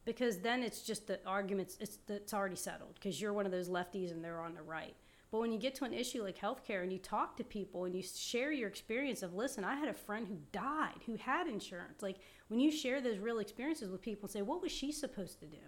because 0.04 0.38
then 0.38 0.62
it's 0.62 0.82
just 0.82 1.06
the 1.06 1.18
arguments 1.26 1.76
it's 1.80 1.98
it's 2.08 2.34
already 2.34 2.56
settled 2.56 2.94
because 2.94 3.20
you're 3.20 3.32
one 3.32 3.46
of 3.46 3.52
those 3.52 3.68
lefties 3.68 4.10
and 4.10 4.24
they're 4.24 4.40
on 4.40 4.54
the 4.54 4.62
right 4.62 4.94
but 5.30 5.40
when 5.40 5.52
you 5.52 5.58
get 5.58 5.74
to 5.76 5.84
an 5.84 5.92
issue 5.92 6.22
like 6.22 6.38
healthcare 6.38 6.82
and 6.82 6.92
you 6.92 6.98
talk 6.98 7.36
to 7.36 7.44
people 7.44 7.84
and 7.84 7.94
you 7.94 8.02
share 8.02 8.52
your 8.52 8.68
experience 8.68 9.22
of 9.22 9.34
listen 9.34 9.64
i 9.64 9.74
had 9.74 9.88
a 9.88 9.94
friend 9.94 10.26
who 10.26 10.36
died 10.52 11.00
who 11.06 11.16
had 11.16 11.46
insurance 11.46 12.02
like 12.02 12.16
when 12.48 12.58
you 12.60 12.70
share 12.70 13.00
those 13.00 13.18
real 13.18 13.38
experiences 13.38 13.90
with 13.90 14.00
people 14.00 14.26
and 14.26 14.32
say 14.32 14.42
what 14.42 14.60
was 14.60 14.72
she 14.72 14.90
supposed 14.92 15.38
to 15.40 15.46
do 15.46 15.58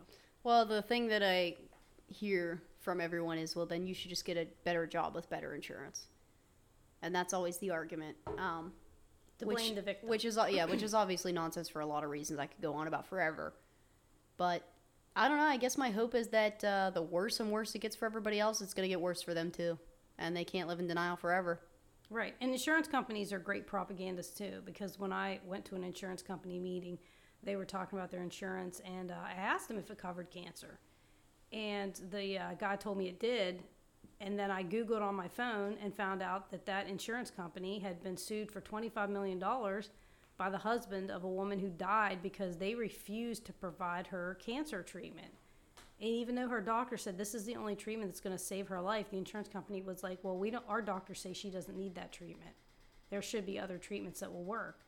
Well, 0.44 0.66
the 0.66 0.82
thing 0.82 1.06
that 1.08 1.22
I 1.22 1.56
hear 2.08 2.62
from 2.80 3.00
everyone 3.00 3.38
is, 3.38 3.54
well, 3.54 3.66
then 3.66 3.86
you 3.86 3.94
should 3.94 4.10
just 4.10 4.24
get 4.24 4.36
a 4.36 4.46
better 4.64 4.86
job 4.86 5.14
with 5.14 5.30
better 5.30 5.54
insurance, 5.54 6.08
and 7.00 7.14
that's 7.14 7.32
always 7.32 7.58
the 7.58 7.70
argument. 7.70 8.16
Um, 8.38 8.72
to 9.38 9.46
which, 9.46 9.58
blame 9.58 9.74
the 9.74 9.82
victim 9.82 10.08
which 10.08 10.24
is 10.24 10.38
yeah, 10.50 10.64
which 10.64 10.82
is 10.88 10.94
obviously 10.94 11.32
nonsense 11.32 11.68
for 11.68 11.80
a 11.80 11.86
lot 11.86 12.04
of 12.04 12.10
reasons 12.10 12.38
I 12.38 12.46
could 12.46 12.60
go 12.60 12.74
on 12.74 12.86
about 12.88 13.06
forever. 13.06 13.54
But 14.36 14.68
I 15.14 15.28
don't 15.28 15.36
know. 15.36 15.44
I 15.44 15.58
guess 15.58 15.76
my 15.76 15.90
hope 15.90 16.14
is 16.14 16.28
that 16.28 16.64
uh, 16.64 16.90
the 16.90 17.02
worse 17.02 17.40
and 17.40 17.50
worse 17.50 17.74
it 17.74 17.80
gets 17.80 17.94
for 17.94 18.06
everybody 18.06 18.40
else, 18.40 18.60
it's 18.60 18.74
going 18.74 18.84
to 18.84 18.88
get 18.88 19.00
worse 19.00 19.20
for 19.22 19.34
them 19.34 19.50
too, 19.50 19.78
and 20.18 20.34
they 20.34 20.44
can't 20.44 20.68
live 20.68 20.80
in 20.80 20.86
denial 20.86 21.16
forever. 21.16 21.60
Right. 22.08 22.34
And 22.40 22.50
insurance 22.50 22.88
companies 22.88 23.32
are 23.32 23.38
great 23.38 23.66
propagandists 23.66 24.36
too, 24.36 24.62
because 24.64 24.98
when 24.98 25.12
I 25.12 25.40
went 25.46 25.64
to 25.66 25.74
an 25.74 25.84
insurance 25.84 26.22
company 26.22 26.58
meeting, 26.58 26.98
they 27.42 27.56
were 27.56 27.64
talking 27.64 27.98
about 27.98 28.10
their 28.10 28.22
insurance, 28.22 28.80
and 28.84 29.10
uh, 29.10 29.14
I 29.26 29.32
asked 29.32 29.68
them 29.68 29.78
if 29.78 29.90
it 29.90 29.98
covered 29.98 30.30
cancer. 30.30 30.78
And 31.52 32.00
the 32.10 32.38
uh, 32.38 32.54
guy 32.58 32.76
told 32.76 32.96
me 32.96 33.08
it 33.08 33.20
did. 33.20 33.62
And 34.20 34.38
then 34.38 34.50
I 34.50 34.62
Googled 34.62 35.02
on 35.02 35.16
my 35.16 35.26
phone 35.26 35.76
and 35.82 35.92
found 35.92 36.22
out 36.22 36.50
that 36.52 36.64
that 36.66 36.88
insurance 36.88 37.30
company 37.30 37.80
had 37.80 38.02
been 38.02 38.16
sued 38.16 38.52
for 38.52 38.60
$25 38.60 39.10
million 39.10 39.42
by 40.36 40.50
the 40.50 40.58
husband 40.58 41.10
of 41.10 41.24
a 41.24 41.28
woman 41.28 41.58
who 41.58 41.68
died 41.68 42.18
because 42.22 42.56
they 42.56 42.74
refused 42.74 43.44
to 43.46 43.52
provide 43.52 44.06
her 44.08 44.38
cancer 44.44 44.82
treatment. 44.82 45.32
And 46.00 46.10
even 46.10 46.34
though 46.34 46.48
her 46.48 46.60
doctor 46.60 46.96
said 46.96 47.16
this 47.16 47.34
is 47.34 47.44
the 47.44 47.54
only 47.56 47.76
treatment 47.76 48.10
that's 48.10 48.20
going 48.20 48.36
to 48.36 48.42
save 48.42 48.66
her 48.68 48.80
life, 48.80 49.10
the 49.10 49.18
insurance 49.18 49.48
company 49.48 49.82
was 49.82 50.02
like, 50.02 50.18
"Well, 50.22 50.36
we 50.36 50.50
don't. 50.50 50.64
Our 50.68 50.82
doctors 50.82 51.20
say 51.20 51.32
she 51.32 51.50
doesn't 51.50 51.76
need 51.76 51.94
that 51.94 52.12
treatment. 52.12 52.56
There 53.10 53.22
should 53.22 53.46
be 53.46 53.58
other 53.58 53.78
treatments 53.78 54.20
that 54.20 54.32
will 54.32 54.44
work." 54.44 54.80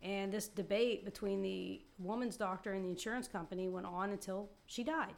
And 0.00 0.32
this 0.32 0.48
debate 0.48 1.04
between 1.04 1.42
the 1.42 1.82
woman's 1.98 2.36
doctor 2.36 2.72
and 2.72 2.84
the 2.84 2.90
insurance 2.90 3.28
company 3.28 3.68
went 3.68 3.86
on 3.86 4.10
until 4.10 4.50
she 4.66 4.84
died. 4.84 5.14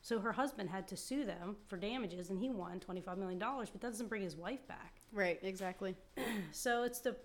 So 0.00 0.18
her 0.20 0.32
husband 0.32 0.68
had 0.68 0.88
to 0.88 0.96
sue 0.96 1.24
them 1.24 1.56
for 1.66 1.76
damages, 1.76 2.30
and 2.30 2.38
he 2.38 2.48
won 2.48 2.80
twenty-five 2.80 3.18
million 3.18 3.38
dollars, 3.38 3.68
but 3.70 3.82
that 3.82 3.90
doesn't 3.90 4.08
bring 4.08 4.22
his 4.22 4.36
wife 4.36 4.66
back. 4.66 5.02
Right. 5.12 5.38
Exactly. 5.42 5.96
So 6.50 6.82
it's 6.82 7.00
the 7.00 7.16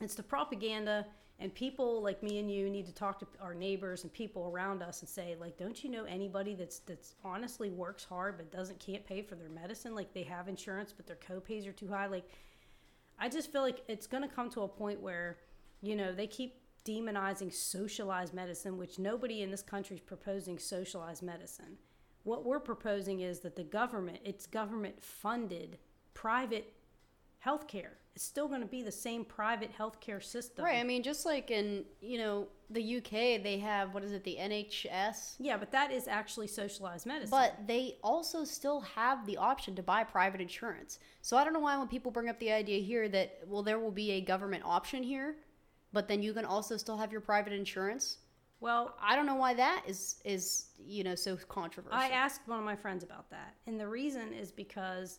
it's 0.00 0.14
the 0.14 0.22
propaganda 0.22 1.06
and 1.40 1.52
people 1.54 2.02
like 2.02 2.22
me 2.22 2.38
and 2.38 2.50
you 2.50 2.70
need 2.70 2.86
to 2.86 2.94
talk 2.94 3.18
to 3.18 3.26
our 3.40 3.54
neighbors 3.54 4.02
and 4.02 4.12
people 4.12 4.50
around 4.52 4.82
us 4.82 5.00
and 5.00 5.08
say 5.08 5.36
like 5.40 5.56
don't 5.56 5.82
you 5.82 5.90
know 5.90 6.04
anybody 6.04 6.54
that's 6.54 6.80
that's 6.80 7.14
honestly 7.24 7.70
works 7.70 8.04
hard 8.04 8.36
but 8.36 8.52
doesn't 8.52 8.78
can't 8.78 9.04
pay 9.06 9.22
for 9.22 9.34
their 9.34 9.48
medicine? 9.48 9.94
Like 9.94 10.12
they 10.14 10.22
have 10.22 10.48
insurance 10.48 10.92
but 10.92 11.06
their 11.06 11.16
co-pays 11.16 11.66
are 11.66 11.72
too 11.72 11.88
high. 11.88 12.06
Like 12.06 12.28
I 13.18 13.28
just 13.28 13.52
feel 13.52 13.62
like 13.62 13.82
it's 13.88 14.06
going 14.06 14.22
to 14.28 14.34
come 14.34 14.50
to 14.50 14.62
a 14.62 14.68
point 14.68 15.00
where 15.00 15.38
you 15.82 15.96
know 15.96 16.12
they 16.12 16.26
keep 16.26 16.60
demonizing 16.84 17.52
socialized 17.52 18.34
medicine 18.34 18.76
which 18.76 18.98
nobody 18.98 19.40
in 19.42 19.50
this 19.50 19.62
country 19.62 19.96
is 19.96 20.02
proposing 20.02 20.58
socialized 20.58 21.22
medicine. 21.22 21.78
What 22.24 22.44
we're 22.44 22.60
proposing 22.60 23.20
is 23.20 23.40
that 23.40 23.56
the 23.56 23.64
government 23.64 24.18
it's 24.24 24.46
government 24.46 25.02
funded 25.02 25.78
private 26.14 26.72
healthcare 27.44 27.96
it's 28.14 28.24
still 28.24 28.46
going 28.46 28.60
to 28.60 28.66
be 28.66 28.80
the 28.82 28.92
same 28.92 29.24
private 29.24 29.70
healthcare 29.76 30.22
system 30.22 30.64
Right. 30.64 30.78
I 30.78 30.84
mean, 30.84 31.02
just 31.02 31.26
like 31.26 31.50
in 31.50 31.84
you 32.00 32.18
know 32.18 32.48
the 32.70 32.96
UK, 32.96 33.42
they 33.42 33.58
have 33.58 33.92
what 33.92 34.02
is 34.04 34.12
it, 34.12 34.24
the 34.24 34.36
NHS, 34.40 35.34
yeah 35.38 35.56
but 35.56 35.70
that 35.72 35.90
is 35.92 36.08
actually 36.08 36.46
socialized 36.46 37.06
medicine 37.06 37.30
but 37.30 37.66
they 37.66 37.96
also 38.02 38.44
still 38.44 38.80
have 38.80 39.26
the 39.26 39.36
option 39.36 39.74
to 39.76 39.82
buy 39.82 40.04
private 40.04 40.40
insurance. 40.40 40.98
So 41.22 41.36
I 41.36 41.44
don't 41.44 41.52
know 41.52 41.60
why 41.60 41.76
when 41.76 41.88
people 41.88 42.10
bring 42.10 42.28
up 42.28 42.38
the 42.38 42.52
idea 42.52 42.80
here 42.80 43.08
that 43.08 43.40
well 43.46 43.62
there 43.62 43.78
will 43.78 43.90
be 43.90 44.12
a 44.12 44.20
government 44.20 44.62
option 44.64 45.02
here, 45.02 45.36
but 45.92 46.08
then 46.08 46.22
you 46.22 46.32
can 46.32 46.44
also 46.44 46.76
still 46.76 46.96
have 46.96 47.12
your 47.12 47.20
private 47.20 47.52
insurance. 47.52 48.18
well 48.60 48.94
I 49.02 49.14
don't 49.16 49.26
know 49.26 49.34
why 49.34 49.54
that 49.54 49.82
is 49.86 50.20
is 50.24 50.66
you 50.78 51.04
know 51.04 51.14
so 51.16 51.36
controversial. 51.48 51.98
I 51.98 52.08
asked 52.08 52.42
one 52.46 52.58
of 52.58 52.64
my 52.64 52.76
friends 52.76 53.02
about 53.04 53.28
that, 53.30 53.54
and 53.66 53.78
the 53.78 53.88
reason 53.88 54.32
is 54.32 54.50
because 54.52 55.18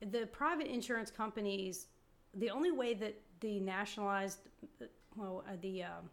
the 0.00 0.26
private 0.26 0.66
insurance 0.66 1.10
companies, 1.10 1.86
the 2.34 2.50
only 2.50 2.70
way 2.70 2.94
that 2.94 3.20
the 3.40 3.60
nationalized, 3.60 4.40
well, 5.16 5.44
uh, 5.48 5.52
the 5.60 5.84
um, 5.84 6.10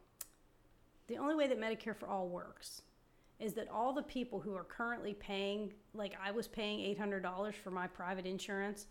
the 1.07 1.17
only 1.17 1.35
way 1.35 1.47
that 1.47 1.59
Medicare 1.59 1.95
for 1.95 2.07
all 2.07 2.27
works 2.29 2.81
is 3.39 3.53
that 3.53 3.67
all 3.69 3.93
the 3.93 4.03
people 4.03 4.39
who 4.39 4.55
are 4.55 4.63
currently 4.63 5.13
paying, 5.13 5.73
like 5.93 6.13
I 6.23 6.31
was 6.31 6.47
paying 6.47 6.79
eight 6.79 6.97
hundred 6.97 7.23
dollars 7.23 7.55
for 7.61 7.71
my 7.71 7.87
private 7.87 8.25
insurance, 8.25 8.87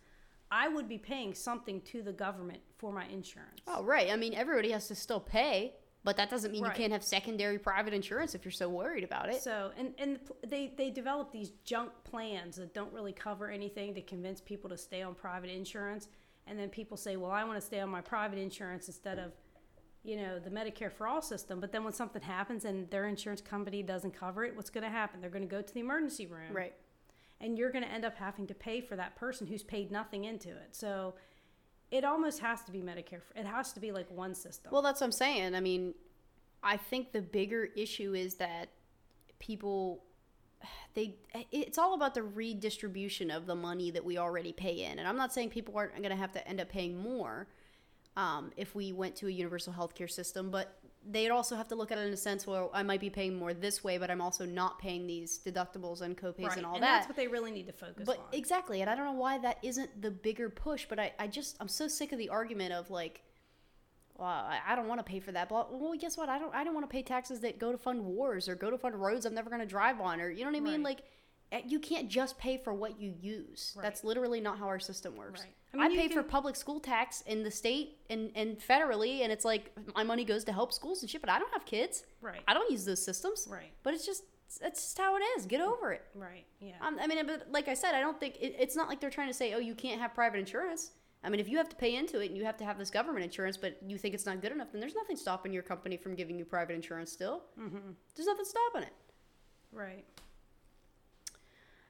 I 0.50 0.68
would 0.68 0.88
be 0.88 0.98
paying 0.98 1.32
something 1.32 1.80
to 1.82 2.02
the 2.02 2.12
government 2.12 2.60
for 2.76 2.92
my 2.92 3.06
insurance. 3.06 3.60
oh 3.66 3.82
right. 3.82 4.10
I 4.10 4.16
mean 4.16 4.34
everybody 4.34 4.70
has 4.72 4.88
to 4.88 4.94
still 4.94 5.20
pay, 5.20 5.74
but 6.04 6.16
that 6.16 6.30
doesn't 6.30 6.50
mean 6.52 6.62
Right. 6.64 6.72
you 6.76 6.82
can't 6.82 6.92
have 6.92 7.04
secondary 7.04 7.58
private 7.58 7.94
insurance 7.94 8.34
if 8.34 8.44
you're 8.44 8.52
so 8.52 8.68
worried 8.68 9.04
about 9.04 9.28
it. 9.30 9.40
So 9.42 9.70
and 9.76 9.94
and 9.98 10.18
they 10.46 10.72
they 10.76 10.90
develop 10.90 11.30
these 11.32 11.50
junk 11.64 11.92
plans 12.04 12.56
that 12.56 12.74
don't 12.74 12.92
really 12.92 13.12
cover 13.12 13.50
anything 13.50 13.94
to 13.94 14.02
convince 14.02 14.40
people 14.40 14.68
to 14.70 14.76
stay 14.76 15.02
on 15.02 15.14
private 15.14 15.50
insurance, 15.50 16.08
and 16.46 16.58
then 16.58 16.68
people 16.70 16.96
say, 16.96 17.16
"Well, 17.16 17.30
I 17.30 17.44
want 17.44 17.58
to 17.60 17.66
stay 17.66 17.80
on 17.80 17.88
my 17.88 18.00
private 18.00 18.38
insurance 18.38 18.88
instead 18.88 19.18
of, 19.18 19.32
you 20.02 20.16
know, 20.16 20.38
the 20.40 20.50
Medicare 20.50 20.90
for 20.92 21.06
all 21.06 21.22
system." 21.22 21.60
But 21.60 21.70
then 21.72 21.84
when 21.84 21.92
something 21.92 22.22
happens 22.22 22.64
and 22.64 22.90
their 22.90 23.06
insurance 23.06 23.40
company 23.40 23.82
doesn't 23.82 24.12
cover 24.12 24.44
it, 24.44 24.56
what's 24.56 24.70
going 24.70 24.84
to 24.84 24.90
happen? 24.90 25.20
They're 25.20 25.30
going 25.30 25.48
to 25.48 25.54
go 25.56 25.62
to 25.62 25.72
the 25.74 25.80
emergency 25.80 26.26
room, 26.26 26.52
Right. 26.52 26.74
and 27.40 27.56
you're 27.56 27.70
going 27.70 27.84
to 27.84 27.90
end 27.90 28.04
up 28.04 28.16
having 28.16 28.46
to 28.48 28.54
pay 28.54 28.80
for 28.80 28.96
that 28.96 29.14
person 29.14 29.46
who's 29.46 29.62
paid 29.62 29.90
nothing 29.92 30.24
into 30.24 30.48
it. 30.50 30.74
So. 30.74 31.14
It 31.92 32.04
almost 32.04 32.40
has 32.40 32.62
to 32.62 32.72
be 32.72 32.80
Medicare. 32.80 33.20
It 33.36 33.44
has 33.44 33.72
to 33.74 33.80
be 33.80 33.92
like 33.92 34.10
one 34.10 34.34
system. 34.34 34.72
Well, 34.72 34.80
that's 34.80 35.02
what 35.02 35.08
I'm 35.08 35.12
saying. 35.12 35.54
I 35.54 35.60
mean, 35.60 35.94
I 36.62 36.78
think 36.78 37.12
the 37.12 37.20
bigger 37.20 37.68
issue 37.76 38.14
is 38.14 38.36
that 38.36 38.70
people 39.38 40.02
they 40.94 41.16
it's 41.50 41.76
all 41.76 41.94
about 41.94 42.14
the 42.14 42.22
redistribution 42.22 43.30
of 43.30 43.46
the 43.46 43.54
money 43.54 43.90
that 43.90 44.04
we 44.04 44.16
already 44.16 44.52
pay 44.52 44.84
in. 44.84 44.98
And 44.98 45.06
I'm 45.06 45.18
not 45.18 45.34
saying 45.34 45.50
people 45.50 45.76
aren't 45.76 45.94
going 45.96 46.08
to 46.08 46.16
have 46.16 46.32
to 46.32 46.48
end 46.48 46.60
up 46.60 46.70
paying 46.70 46.96
more 46.96 47.46
um, 48.16 48.52
if 48.56 48.74
we 48.74 48.92
went 48.92 49.14
to 49.16 49.26
a 49.28 49.30
universal 49.30 49.74
healthcare 49.74 50.10
system, 50.10 50.50
but 50.50 50.78
they'd 51.10 51.30
also 51.30 51.56
have 51.56 51.68
to 51.68 51.74
look 51.74 51.90
at 51.90 51.98
it 51.98 52.06
in 52.06 52.12
a 52.12 52.16
sense 52.16 52.46
where 52.46 52.66
I 52.72 52.82
might 52.82 53.00
be 53.00 53.10
paying 53.10 53.34
more 53.34 53.52
this 53.52 53.82
way, 53.82 53.98
but 53.98 54.10
I'm 54.10 54.20
also 54.20 54.46
not 54.46 54.78
paying 54.78 55.06
these 55.06 55.38
deductibles 55.38 56.00
and 56.00 56.16
copays 56.16 56.48
right. 56.48 56.56
and 56.56 56.66
all 56.66 56.74
and 56.74 56.82
that. 56.82 56.98
that's 56.98 57.08
what 57.08 57.16
they 57.16 57.28
really 57.28 57.50
need 57.50 57.66
to 57.66 57.72
focus 57.72 58.04
But 58.06 58.18
on. 58.18 58.24
exactly, 58.32 58.80
and 58.80 58.90
I 58.90 58.94
don't 58.94 59.06
know 59.06 59.20
why 59.20 59.38
that 59.38 59.58
isn't 59.62 60.00
the 60.00 60.10
bigger 60.10 60.48
push. 60.48 60.86
But 60.88 60.98
I, 60.98 61.12
I 61.18 61.26
just 61.26 61.56
I'm 61.60 61.68
so 61.68 61.88
sick 61.88 62.12
of 62.12 62.18
the 62.18 62.28
argument 62.28 62.72
of 62.72 62.90
like, 62.90 63.22
well, 64.16 64.28
I, 64.28 64.60
I 64.66 64.76
don't 64.76 64.88
want 64.88 65.04
to 65.04 65.10
pay 65.10 65.20
for 65.20 65.32
that. 65.32 65.48
But 65.48 65.72
well, 65.72 65.94
guess 65.98 66.16
what? 66.16 66.28
I 66.28 66.38
don't 66.38 66.54
I 66.54 66.64
don't 66.64 66.74
want 66.74 66.88
to 66.88 66.92
pay 66.92 67.02
taxes 67.02 67.40
that 67.40 67.58
go 67.58 67.72
to 67.72 67.78
fund 67.78 68.04
wars 68.04 68.48
or 68.48 68.54
go 68.54 68.70
to 68.70 68.78
fund 68.78 68.94
roads 68.94 69.26
I'm 69.26 69.34
never 69.34 69.50
going 69.50 69.62
to 69.62 69.66
drive 69.66 70.00
on 70.00 70.20
or 70.20 70.30
you 70.30 70.44
know 70.44 70.50
what 70.50 70.56
I 70.56 70.60
mean? 70.60 70.84
Right. 70.84 70.96
Like, 70.96 71.02
you 71.66 71.78
can't 71.78 72.08
just 72.08 72.38
pay 72.38 72.56
for 72.56 72.72
what 72.72 73.00
you 73.00 73.14
use. 73.20 73.74
Right. 73.76 73.82
That's 73.82 74.04
literally 74.04 74.40
not 74.40 74.58
how 74.58 74.66
our 74.66 74.80
system 74.80 75.16
works. 75.16 75.42
Right. 75.42 75.80
I, 75.80 75.84
I 75.84 75.88
mean, 75.88 75.98
you 75.98 76.08
pay 76.08 76.14
for 76.14 76.22
public 76.22 76.56
school 76.56 76.80
tax 76.80 77.22
in 77.22 77.42
the 77.42 77.50
state 77.50 77.98
and, 78.10 78.30
and 78.34 78.58
federally, 78.58 79.20
and 79.22 79.32
it's 79.32 79.44
like 79.44 79.70
my 79.94 80.02
money 80.02 80.24
goes 80.24 80.44
to 80.44 80.52
help 80.52 80.72
schools 80.72 81.02
and 81.02 81.10
shit. 81.10 81.20
But 81.20 81.30
I 81.30 81.38
don't 81.38 81.52
have 81.52 81.64
kids. 81.64 82.04
Right. 82.20 82.40
I 82.48 82.54
don't 82.54 82.70
use 82.70 82.84
those 82.84 83.04
systems. 83.04 83.46
Right. 83.50 83.72
But 83.82 83.94
it's 83.94 84.06
just 84.06 84.24
that's 84.60 84.82
just 84.82 84.98
how 84.98 85.16
it 85.16 85.22
is. 85.36 85.46
Get 85.46 85.60
over 85.60 85.92
it. 85.92 86.02
Right. 86.14 86.44
Yeah. 86.60 86.72
Um, 86.80 86.98
I 87.00 87.06
mean, 87.06 87.26
but 87.26 87.46
like 87.50 87.68
I 87.68 87.74
said, 87.74 87.94
I 87.94 88.00
don't 88.00 88.18
think 88.18 88.36
it, 88.36 88.54
it's 88.58 88.76
not 88.76 88.88
like 88.88 89.00
they're 89.00 89.10
trying 89.10 89.28
to 89.28 89.34
say, 89.34 89.54
oh, 89.54 89.58
you 89.58 89.74
can't 89.74 90.00
have 90.00 90.14
private 90.14 90.38
insurance. 90.38 90.90
I 91.24 91.28
mean, 91.28 91.38
if 91.38 91.48
you 91.48 91.56
have 91.58 91.68
to 91.68 91.76
pay 91.76 91.94
into 91.94 92.20
it 92.20 92.28
and 92.28 92.36
you 92.36 92.44
have 92.44 92.56
to 92.58 92.64
have 92.64 92.78
this 92.78 92.90
government 92.90 93.24
insurance, 93.24 93.56
but 93.56 93.78
you 93.86 93.96
think 93.96 94.14
it's 94.14 94.26
not 94.26 94.42
good 94.42 94.52
enough, 94.52 94.72
then 94.72 94.80
there's 94.80 94.96
nothing 94.96 95.16
stopping 95.16 95.52
your 95.52 95.62
company 95.62 95.96
from 95.96 96.14
giving 96.14 96.36
you 96.36 96.44
private 96.44 96.74
insurance 96.74 97.12
still. 97.12 97.44
Mm-hmm. 97.58 97.92
There's 98.16 98.26
nothing 98.26 98.44
stopping 98.44 98.82
it. 98.82 98.92
Right. 99.72 100.04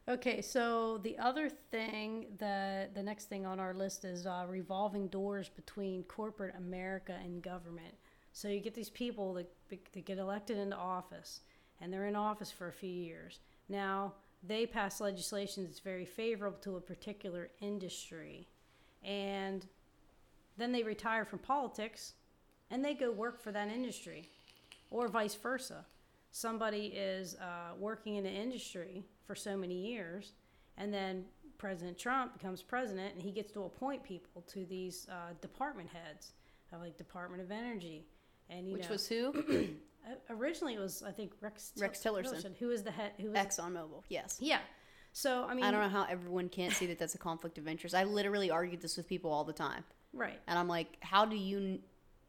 Okay, 0.08 0.42
so 0.42 0.98
the 0.98 1.16
other 1.18 1.48
thing 1.48 2.26
that 2.38 2.92
the 2.92 3.02
next 3.02 3.28
thing 3.28 3.46
on 3.46 3.60
our 3.60 3.72
list 3.72 4.04
is 4.04 4.26
uh, 4.26 4.44
revolving 4.48 5.06
doors 5.06 5.48
between 5.48 6.02
corporate 6.04 6.56
America 6.56 7.16
and 7.22 7.40
government. 7.40 7.94
So 8.32 8.48
you 8.48 8.58
get 8.58 8.74
these 8.74 8.90
people 8.90 9.34
that, 9.34 9.48
that 9.70 10.04
get 10.04 10.18
elected 10.18 10.58
into 10.58 10.74
office, 10.74 11.42
and 11.80 11.92
they're 11.92 12.06
in 12.06 12.16
office 12.16 12.50
for 12.50 12.66
a 12.66 12.72
few 12.72 12.90
years. 12.90 13.38
Now 13.68 14.14
they 14.42 14.66
pass 14.66 15.00
legislation 15.00 15.62
that's 15.62 15.78
very 15.78 16.04
favorable 16.04 16.58
to 16.62 16.76
a 16.76 16.80
particular 16.80 17.50
industry, 17.60 18.48
and 19.04 19.64
then 20.56 20.72
they 20.72 20.82
retire 20.82 21.24
from 21.24 21.38
politics, 21.38 22.14
and 22.72 22.84
they 22.84 22.94
go 22.94 23.12
work 23.12 23.40
for 23.40 23.52
that 23.52 23.68
industry, 23.68 24.28
or 24.90 25.06
vice 25.06 25.36
versa 25.36 25.84
somebody 26.32 26.86
is 26.86 27.36
uh, 27.36 27.74
working 27.78 28.16
in 28.16 28.24
an 28.24 28.34
industry 28.34 29.04
for 29.26 29.34
so 29.34 29.56
many 29.56 29.74
years, 29.74 30.32
and 30.76 30.92
then 30.92 31.24
President 31.58 31.98
Trump 31.98 32.32
becomes 32.32 32.62
president, 32.62 33.14
and 33.14 33.22
he 33.22 33.30
gets 33.30 33.52
to 33.52 33.64
appoint 33.64 34.02
people 34.02 34.42
to 34.48 34.64
these 34.66 35.06
uh, 35.10 35.32
department 35.40 35.88
heads, 35.88 36.32
uh, 36.72 36.78
like 36.78 36.96
Department 36.96 37.42
of 37.42 37.50
Energy 37.50 38.06
and 38.52 38.68
you 38.68 38.74
Which 38.74 38.84
know, 38.84 38.90
was 38.90 39.08
who? 39.08 39.34
originally 40.30 40.74
it 40.74 40.80
was 40.80 41.02
I 41.06 41.12
think 41.12 41.32
Rex 41.40 41.72
Rex 41.78 42.00
Tillerson. 42.00 42.56
who 42.58 42.68
was 42.68 42.82
the 42.82 42.90
head 42.90 43.12
who 43.20 43.30
was 43.30 43.38
ExxonMobil. 43.38 44.02
Yes. 44.08 44.38
yeah. 44.40 44.58
So 45.12 45.44
I 45.48 45.54
mean, 45.54 45.64
I 45.64 45.70
don't 45.70 45.80
know 45.80 45.88
how 45.88 46.06
everyone 46.08 46.48
can't 46.48 46.72
see 46.72 46.86
that 46.86 46.98
that's 46.98 47.14
a 47.14 47.18
conflict 47.18 47.58
of 47.58 47.68
interest. 47.68 47.94
I 47.94 48.04
literally 48.04 48.50
argued 48.50 48.80
this 48.80 48.96
with 48.96 49.06
people 49.06 49.30
all 49.30 49.44
the 49.44 49.52
time, 49.52 49.84
right, 50.14 50.40
and 50.46 50.58
I'm 50.58 50.68
like, 50.68 50.96
how 51.00 51.26
do 51.26 51.36
you 51.36 51.80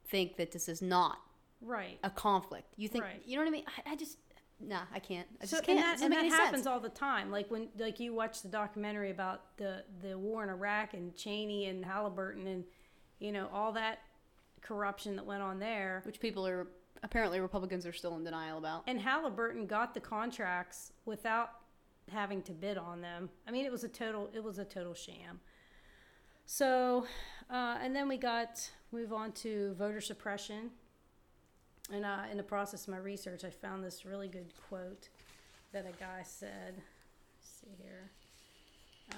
think 0.08 0.36
that 0.36 0.52
this 0.52 0.68
is 0.68 0.82
not 0.82 1.18
right. 1.62 1.98
a 2.04 2.10
conflict? 2.10 2.74
You 2.76 2.89
think 2.89 3.06
Right. 3.06 3.22
you 3.26 3.38
know 3.38 3.41
what 3.44 3.48
I 3.48 3.52
mean? 3.52 3.64
I, 3.86 3.91
I 3.94 3.96
just 3.96 4.18
nah, 4.68 4.82
I 4.93 4.99
can't. 4.99 5.28
I 5.41 5.45
just 5.45 5.51
so 5.51 5.61
can't. 5.61 5.80
and 5.80 5.80
that, 5.80 6.01
and 6.01 6.14
that 6.14 6.26
happens 6.26 6.64
sense. 6.64 6.68
all 6.68 6.80
the 6.80 6.89
time. 6.89 7.32
Like 7.32 7.49
when 7.51 7.70
like 7.78 7.99
you 7.99 8.14
watch 8.14 8.41
the 8.41 8.47
documentary 8.47 9.11
about 9.11 9.57
the 9.57 9.84
the 10.01 10.18
war 10.18 10.43
in 10.43 10.49
Iraq 10.49 10.93
and 10.93 11.16
Cheney 11.16 11.68
and 11.68 11.84
Halliburton 11.84 12.47
and 12.47 12.64
you 13.20 13.32
know 13.32 13.49
all 13.53 13.72
that 13.74 13.99
corruption 14.61 15.16
that 15.18 15.26
went 15.26 15.43
on 15.43 15.59
there. 15.59 16.01
which 16.05 16.20
people 16.20 16.47
are 16.47 16.68
apparently 17.03 17.39
Republicans 17.39 17.86
are 17.86 17.93
still 17.93 18.16
in 18.16 18.24
denial 18.24 18.57
about. 18.57 18.84
And 18.88 18.99
Halliburton 18.99 19.68
got 19.68 19.93
the 19.93 19.99
contracts 19.99 20.93
without 21.05 21.49
having 22.11 22.41
to 22.43 22.51
bid 22.53 22.78
on 22.78 23.01
them. 23.01 23.30
I 23.47 23.51
mean, 23.51 23.66
it 23.66 23.72
was 23.72 23.84
a 23.84 23.89
total 23.89 24.30
it 24.34 24.43
was 24.43 24.59
a 24.59 24.66
total 24.66 24.93
sham. 24.93 25.39
So, 26.45 27.05
uh, 27.49 27.78
and 27.82 27.95
then 27.95 28.07
we 28.07 28.18
got 28.18 28.70
move 28.91 29.14
on 29.14 29.32
to 29.34 29.74
voter 29.78 30.01
suppression. 30.01 30.72
And 31.94 32.06
uh, 32.06 32.22
in 32.32 32.38
the 32.38 32.44
process 32.44 32.88
of 32.88 32.89
my 32.89 32.98
research, 32.98 33.44
I 33.44 33.52
found 33.52 33.84
this 33.84 34.04
really 34.04 34.28
good 34.28 34.52
quote 34.68 35.10
that 35.74 35.86
a 35.86 35.91
guy 36.00 36.24
said. 36.24 36.74
Let's 36.76 37.62
see 37.62 37.76
here. 37.78 38.10
Uh, 39.12 39.16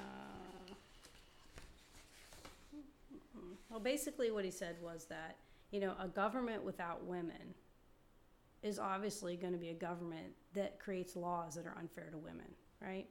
well, 3.70 3.80
basically, 3.80 4.30
what 4.30 4.44
he 4.44 4.52
said 4.52 4.76
was 4.82 5.06
that 5.06 5.38
you 5.72 5.80
know 5.80 5.94
a 6.02 6.08
government 6.08 6.64
without 6.64 7.06
women 7.06 7.54
is 8.62 8.78
obviously 8.78 9.38
going 9.38 9.54
to 9.54 9.60
be 9.60 9.70
a 9.70 9.74
government 9.74 10.34
that 10.54 10.78
creates 10.80 11.16
laws 11.16 11.56
that 11.56 11.66
are 11.66 11.78
unfair 11.80 12.10
to 12.12 12.18
women, 12.18 12.48
right? 12.82 13.06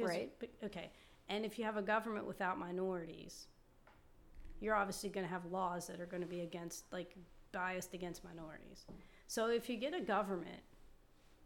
Right. 0.00 0.32
Okay. 0.64 0.90
And 1.28 1.44
if 1.44 1.58
you 1.58 1.64
have 1.64 1.76
a 1.76 1.82
government 1.82 2.26
without 2.26 2.58
minorities, 2.58 3.46
you're 4.60 4.74
obviously 4.74 5.10
going 5.10 5.26
to 5.26 5.32
have 5.32 5.44
laws 5.44 5.86
that 5.86 6.00
are 6.00 6.06
going 6.06 6.22
to 6.22 6.28
be 6.28 6.40
against, 6.40 6.90
like, 6.92 7.14
biased 7.52 7.94
against 7.94 8.24
minorities. 8.24 8.84
So 9.26 9.48
if 9.48 9.68
you 9.68 9.76
get 9.76 9.94
a 9.94 10.00
government 10.00 10.62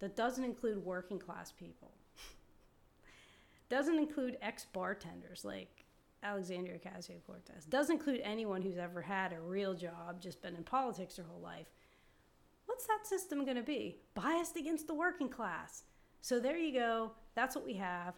that 0.00 0.16
doesn't 0.16 0.44
include 0.44 0.84
working 0.84 1.18
class 1.18 1.52
people, 1.52 1.92
doesn't 3.68 3.98
include 3.98 4.36
ex 4.42 4.66
bartenders 4.72 5.44
like 5.44 5.84
Alexandria 6.22 6.78
Ocasio 6.78 7.22
Cortez, 7.26 7.66
doesn't 7.66 7.96
include 7.96 8.20
anyone 8.22 8.62
who's 8.62 8.78
ever 8.78 9.02
had 9.02 9.32
a 9.32 9.40
real 9.40 9.74
job, 9.74 10.20
just 10.20 10.40
been 10.40 10.57
in 10.57 10.64
politics 10.64 11.16
their 11.16 11.26
whole 11.26 11.40
life, 11.40 11.66
what's 12.66 12.86
that 12.86 13.07
system 13.07 13.44
going 13.44 13.57
to 13.57 13.62
be? 13.62 13.98
Biased 14.14 14.57
against 14.57 14.86
the 14.86 14.94
working 14.94 15.28
class. 15.28 15.84
So 16.20 16.40
there 16.40 16.57
you 16.57 16.72
go. 16.72 17.12
That's 17.34 17.55
what 17.55 17.66
we 17.66 17.74
have. 17.74 18.14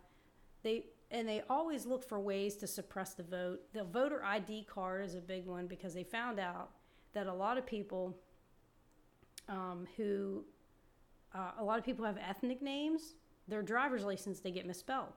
They 0.63 0.87
and 1.11 1.29
they 1.29 1.43
always 1.49 1.87
look 1.87 2.03
for 2.03 2.19
ways 2.19 2.57
to 2.57 2.67
suppress 2.67 3.15
the 3.15 3.23
vote. 3.23 3.61
The 3.73 3.85
voter 3.85 4.25
ID 4.25 4.65
card 4.65 5.05
is 5.05 5.15
a 5.15 5.21
big 5.21 5.47
one 5.47 5.67
because 5.67 5.95
they 5.95 6.03
found 6.03 6.41
out 6.41 6.71
that 7.17 7.27
a 7.27 7.33
lot 7.33 7.57
of 7.57 7.65
people 7.65 8.15
um, 9.49 9.87
who 9.97 10.45
uh, 11.35 11.53
a 11.59 11.65
lot 11.65 11.79
of 11.79 11.85
people 11.85 12.05
have 12.05 12.19
ethnic 12.19 12.61
names. 12.61 13.15
Their 13.49 13.63
driver's 13.63 14.05
license 14.05 14.41
they 14.41 14.51
get 14.51 14.67
misspelled, 14.67 15.15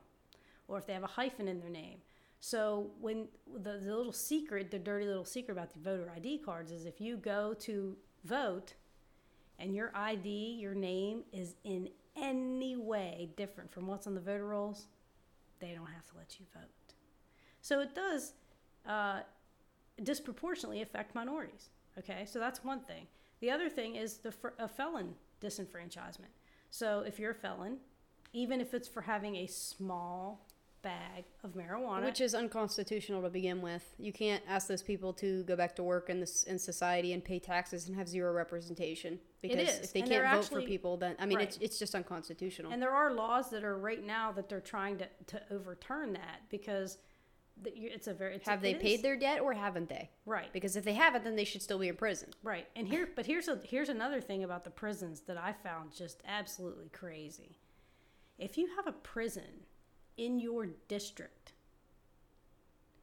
or 0.70 0.78
if 0.78 0.88
they 0.88 0.94
have 0.94 1.04
a 1.04 1.08
hyphen 1.08 1.50
in 1.50 1.60
their 1.60 1.70
name. 1.70 1.98
So 2.40 2.92
when 3.02 3.28
the, 3.54 3.80
the 3.84 3.96
little 3.98 4.14
secret, 4.14 4.72
the 4.72 4.80
dirty 4.80 5.06
little 5.06 5.26
secret 5.26 5.52
about 5.52 5.74
the 5.74 5.80
voter 5.80 6.10
ID 6.16 6.38
cards 6.40 6.72
is 6.72 6.86
if 6.86 7.02
you 7.02 7.18
go 7.18 7.54
to 7.60 7.98
vote 8.24 8.76
and 9.58 9.76
your 9.76 9.92
ID, 9.94 10.58
your 10.58 10.74
name 10.74 11.24
is 11.34 11.56
in 11.66 11.90
any 12.16 12.78
way 12.78 13.30
different 13.36 13.70
from 13.74 13.88
what's 13.88 14.08
on 14.08 14.16
the 14.16 14.22
voter 14.22 14.48
rolls, 14.48 14.88
they 15.60 15.74
don't 15.74 15.88
have 15.88 16.06
to 16.06 16.18
let 16.18 16.40
you 16.40 16.46
vote. 16.54 16.94
So 17.62 17.82
it 17.82 17.94
does 17.94 18.36
uh, 18.88 19.20
disproportionately 20.02 20.82
affect 20.82 21.14
minorities. 21.14 21.72
Okay, 22.00 22.26
so 22.26 22.40
that's 22.40 22.64
one 22.64 22.80
thing. 22.80 23.08
The 23.42 23.52
other 23.52 23.70
thing 23.70 23.96
is 23.96 24.18
the 24.18 24.34
a 24.58 24.68
felon 24.68 25.16
disenfranchisement. 25.42 26.34
So 26.72 27.02
if 27.06 27.20
you're 27.20 27.32
a 27.32 27.36
felon, 27.36 27.78
even 28.34 28.62
if 28.62 28.74
it's 28.74 28.88
for 28.88 29.02
having 29.02 29.36
a 29.38 29.48
small 29.48 30.46
bag 30.82 31.26
of 31.44 31.52
marijuana, 31.54 32.06
Which 32.06 32.22
is 32.22 32.34
unconstitutional 32.34 33.22
to 33.24 33.30
begin 33.30 33.62
with. 33.62 33.84
You 33.98 34.14
can't 34.14 34.42
ask 34.48 34.68
those 34.68 34.82
people 34.82 35.12
to 35.14 35.44
go 35.44 35.56
back 35.56 35.76
to 35.76 35.84
work 35.84 36.10
in 36.10 36.20
this 36.22 36.44
in 36.44 36.58
society 36.58 37.12
and 37.14 37.24
pay 37.24 37.40
taxes 37.40 37.88
and 37.88 37.98
have 37.98 38.08
zero 38.08 38.32
representation 38.32 39.20
because 39.42 39.80
if 39.80 39.94
they 39.94 40.02
and 40.02 40.10
can't 40.10 40.24
vote 40.24 40.40
actually- 40.44 40.64
for 40.64 40.68
people, 40.68 40.98
then 40.98 41.16
I 41.20 41.26
mean 41.26 41.40
Right. 41.40 41.48
it's 41.48 41.58
it's 41.58 41.80
just 41.80 41.96
unconstitutional. 41.96 42.72
And 42.72 42.82
there 42.82 42.92
are 42.92 43.14
laws 43.14 43.50
that 43.50 43.64
are 43.64 43.78
right 43.78 44.04
now 44.04 44.32
that 44.34 44.48
they're 44.48 44.62
trying 44.62 44.98
to, 45.00 45.08
to 45.28 45.42
overturn 45.52 46.14
that 46.14 46.42
because 46.50 46.98
it's 47.66 48.08
a 48.08 48.14
very 48.14 48.36
it's 48.36 48.48
have 48.48 48.60
a, 48.60 48.62
they 48.62 48.74
paid 48.76 48.96
is- 48.96 49.02
their 49.02 49.16
debt 49.18 49.40
or 49.42 49.54
haven't 49.54 49.90
they? 49.90 50.10
right 50.26 50.52
Because 50.54 50.76
if 50.76 50.84
they 50.84 50.94
haven't, 50.94 51.24
then 51.24 51.36
they 51.36 51.44
should 51.46 51.62
still 51.62 51.80
be 51.80 51.88
in 51.90 51.96
prison. 51.96 52.30
right 52.44 52.68
and 52.76 52.88
here 52.88 53.10
but 53.16 53.26
here's 53.26 53.48
a 53.48 53.60
here's 53.64 53.90
another 53.90 54.22
thing 54.22 54.44
about 54.44 54.64
the 54.64 54.70
prisons 54.70 55.22
that 55.22 55.38
I 55.38 55.54
found 55.54 55.92
just 55.96 56.22
absolutely 56.28 56.90
crazy. 56.90 57.58
If 58.38 58.58
you 58.58 58.70
have 58.78 58.88
a 58.88 58.94
prison 58.94 59.66
in 60.18 60.40
your 60.40 60.68
district, 60.88 61.54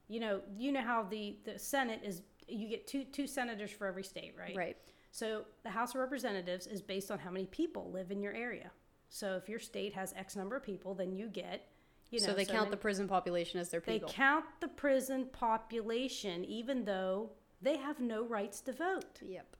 you 0.07 0.19
know 0.19 0.41
you 0.57 0.71
know 0.71 0.81
how 0.81 1.03
the 1.03 1.37
the 1.45 1.59
Senate 1.59 2.01
is 2.03 2.21
you 2.47 2.67
get 2.67 2.87
two 2.87 3.03
two 3.03 3.27
senators 3.27 3.71
for 3.71 3.87
every 3.87 4.03
state 4.03 4.33
right 4.37 4.55
Right. 4.55 4.77
So 5.11 5.45
the 5.63 5.69
House 5.69 5.95
of 5.95 6.01
Representatives 6.01 6.67
is 6.67 6.81
based 6.81 7.09
on 7.11 7.17
how 7.19 7.31
many 7.31 7.47
people 7.47 7.89
live 7.91 8.11
in 8.11 8.21
your 8.21 8.33
area. 8.33 8.69
So 9.09 9.35
if 9.35 9.49
your 9.49 9.57
state 9.57 9.93
has 9.95 10.13
X 10.15 10.35
number 10.35 10.55
of 10.55 10.61
people, 10.63 10.93
then 10.93 11.11
you 11.15 11.27
get, 11.27 11.67
you 12.09 12.19
know. 12.19 12.27
so 12.27 12.33
they 12.33 12.45
count 12.45 12.65
then 12.65 12.71
the 12.71 12.77
prison 12.77 13.07
population 13.07 13.59
as 13.59 13.69
their 13.69 13.81
people. 13.81 14.07
They 14.07 14.13
count 14.13 14.45
the 14.59 14.67
prison 14.67 15.27
population, 15.31 16.45
even 16.45 16.85
though 16.85 17.31
they 17.61 17.77
have 17.77 17.99
no 17.99 18.23
rights 18.23 18.61
to 18.61 18.73
vote. 18.73 19.19
Yep. 19.21 19.55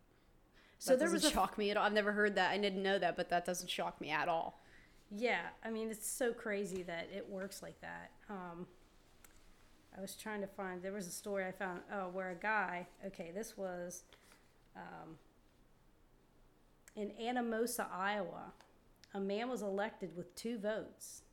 So 0.79 0.91
that 0.91 0.99
there 0.99 1.07
doesn't 1.07 1.23
was 1.23 1.31
a 1.31 1.33
shock 1.33 1.57
me 1.57 1.71
at 1.71 1.77
all. 1.77 1.85
I've 1.85 1.93
never 1.93 2.11
heard 2.11 2.35
that. 2.35 2.51
I 2.51 2.57
didn't 2.57 2.83
know 2.83 2.99
that, 2.99 3.17
but 3.17 3.29
that 3.29 3.45
doesn't 3.45 3.69
shock 3.69 3.99
me 3.99 4.11
at 4.11 4.27
all. 4.27 4.61
yeah. 5.15 5.41
I 5.63 5.69
mean, 5.71 5.89
it's 5.89 6.07
so 6.07 6.33
crazy 6.33 6.83
that 6.83 7.09
it 7.15 7.27
works 7.27 7.63
like 7.63 7.79
that. 7.81 8.11
Um, 8.29 8.67
I 9.97 10.01
was 10.01 10.15
trying 10.15 10.41
to 10.41 10.47
find. 10.47 10.81
There 10.81 10.93
was 10.93 11.07
a 11.07 11.11
story 11.11 11.45
I 11.45 11.51
found. 11.51 11.81
Oh, 11.91 12.09
where 12.09 12.29
a 12.29 12.35
guy. 12.35 12.87
Okay, 13.07 13.31
this 13.33 13.57
was. 13.57 14.03
Um, 14.75 15.17
in 16.95 17.11
Anamosa, 17.21 17.87
Iowa, 17.91 18.53
a 19.13 19.19
man 19.19 19.49
was 19.49 19.61
elected 19.61 20.15
with 20.15 20.33
two 20.35 20.57
votes. 20.59 21.23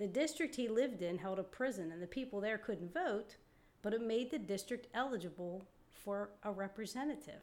The 0.00 0.08
district 0.08 0.56
he 0.56 0.66
lived 0.66 1.02
in 1.02 1.18
held 1.18 1.38
a 1.38 1.42
prison, 1.42 1.92
and 1.92 2.02
the 2.02 2.06
people 2.06 2.40
there 2.40 2.56
couldn't 2.56 2.94
vote, 2.94 3.36
but 3.82 3.92
it 3.92 4.00
made 4.00 4.30
the 4.30 4.38
district 4.38 4.86
eligible 4.94 5.62
for 5.92 6.30
a 6.42 6.50
representative. 6.50 7.42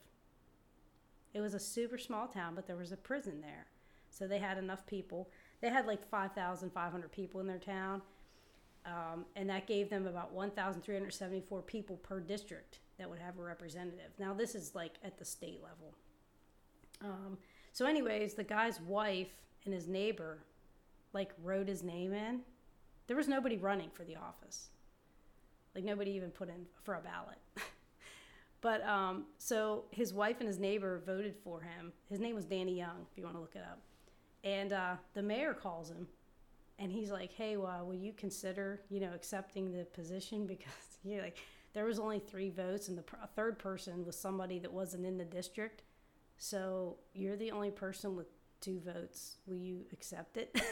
It 1.35 1.41
was 1.41 1.53
a 1.53 1.59
super 1.59 1.99
small 1.99 2.27
town, 2.27 2.55
but 2.55 2.65
there 2.65 2.75
was 2.75 2.91
a 2.91 2.97
prison 2.97 3.41
there. 3.41 3.67
So 4.09 4.27
they 4.27 4.39
had 4.39 4.57
enough 4.57 4.87
people. 4.87 5.29
They 5.61 5.69
had 5.69 5.85
like 5.85 6.03
5,500 6.09 7.11
people 7.11 7.41
in 7.41 7.45
their 7.45 7.59
town, 7.59 8.01
um, 8.87 9.25
and 9.35 9.47
that 9.51 9.67
gave 9.67 9.91
them 9.91 10.07
about 10.07 10.33
1,374 10.33 11.61
people 11.61 11.97
per 11.97 12.19
district 12.19 12.79
that 12.97 13.07
would 13.07 13.19
have 13.19 13.37
a 13.37 13.43
representative. 13.43 14.13
Now, 14.17 14.33
this 14.33 14.55
is 14.55 14.73
like 14.73 14.93
at 15.03 15.19
the 15.19 15.25
state 15.25 15.61
level. 15.61 15.93
Um, 17.03 17.37
so, 17.71 17.85
anyways, 17.85 18.33
the 18.33 18.43
guy's 18.43 18.81
wife 18.81 19.43
and 19.63 19.75
his 19.75 19.87
neighbor 19.87 20.39
like 21.13 21.31
wrote 21.43 21.67
his 21.67 21.83
name 21.83 22.13
in. 22.13 22.41
There 23.07 23.17
was 23.17 23.27
nobody 23.27 23.57
running 23.57 23.89
for 23.91 24.03
the 24.03 24.15
office. 24.15 24.69
Like 25.73 25.83
nobody 25.83 26.11
even 26.11 26.31
put 26.31 26.49
in 26.49 26.65
for 26.83 26.95
a 26.95 27.01
ballot. 27.01 27.37
but 28.61 28.83
um, 28.85 29.25
so 29.37 29.85
his 29.91 30.13
wife 30.13 30.37
and 30.39 30.47
his 30.47 30.59
neighbor 30.59 31.01
voted 31.05 31.35
for 31.43 31.61
him. 31.61 31.93
His 32.09 32.19
name 32.19 32.35
was 32.35 32.45
Danny 32.45 32.75
Young, 32.75 33.05
if 33.11 33.17
you 33.17 33.23
want 33.23 33.35
to 33.35 33.41
look 33.41 33.55
it 33.55 33.61
up. 33.61 33.79
And 34.43 34.73
uh, 34.73 34.95
the 35.13 35.21
mayor 35.21 35.53
calls 35.53 35.89
him, 35.89 36.07
and 36.79 36.91
he's 36.91 37.11
like, 37.11 37.31
"Hey, 37.31 37.57
well, 37.57 37.85
will 37.85 37.95
you 37.95 38.13
consider, 38.13 38.81
you 38.89 38.99
know, 38.99 39.11
accepting 39.13 39.71
the 39.71 39.85
position 39.85 40.45
because 40.47 40.97
you 41.03 41.17
know, 41.17 41.23
like 41.23 41.37
there 41.73 41.85
was 41.85 41.99
only 41.99 42.19
three 42.19 42.49
votes, 42.49 42.87
and 42.87 42.97
the 42.97 43.03
third 43.35 43.59
person 43.59 44.05
was 44.05 44.17
somebody 44.17 44.59
that 44.59 44.71
wasn't 44.71 45.05
in 45.05 45.17
the 45.17 45.25
district." 45.25 45.83
So 46.37 46.97
you're 47.13 47.35
the 47.35 47.51
only 47.51 47.71
person 47.71 48.15
with 48.15 48.27
two 48.61 48.79
votes. 48.85 49.37
Will 49.47 49.57
you 49.57 49.85
accept 49.93 50.37
it? 50.37 50.59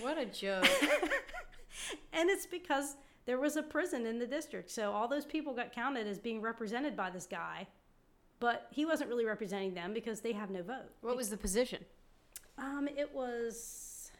What 0.00 0.16
a 0.16 0.24
joke. 0.24 0.64
and 2.14 2.30
it's 2.30 2.46
because 2.46 2.96
there 3.26 3.38
was 3.38 3.56
a 3.56 3.62
prison 3.62 4.06
in 4.06 4.18
the 4.18 4.26
district. 4.26 4.70
So 4.70 4.90
all 4.92 5.06
those 5.06 5.26
people 5.26 5.52
got 5.52 5.70
counted 5.72 6.06
as 6.06 6.18
being 6.18 6.40
represented 6.40 6.96
by 6.96 7.10
this 7.10 7.26
guy. 7.26 7.66
But 8.40 8.68
he 8.70 8.86
wasn't 8.86 9.10
really 9.10 9.26
representing 9.26 9.74
them 9.74 9.92
because 9.92 10.20
they 10.20 10.32
have 10.32 10.48
no 10.50 10.62
vote. 10.62 10.88
what 11.02 11.14
was 11.16 11.28
the 11.28 11.36
position? 11.36 11.84
Um, 12.56 12.88
it 12.96 13.12
was, 13.14 14.12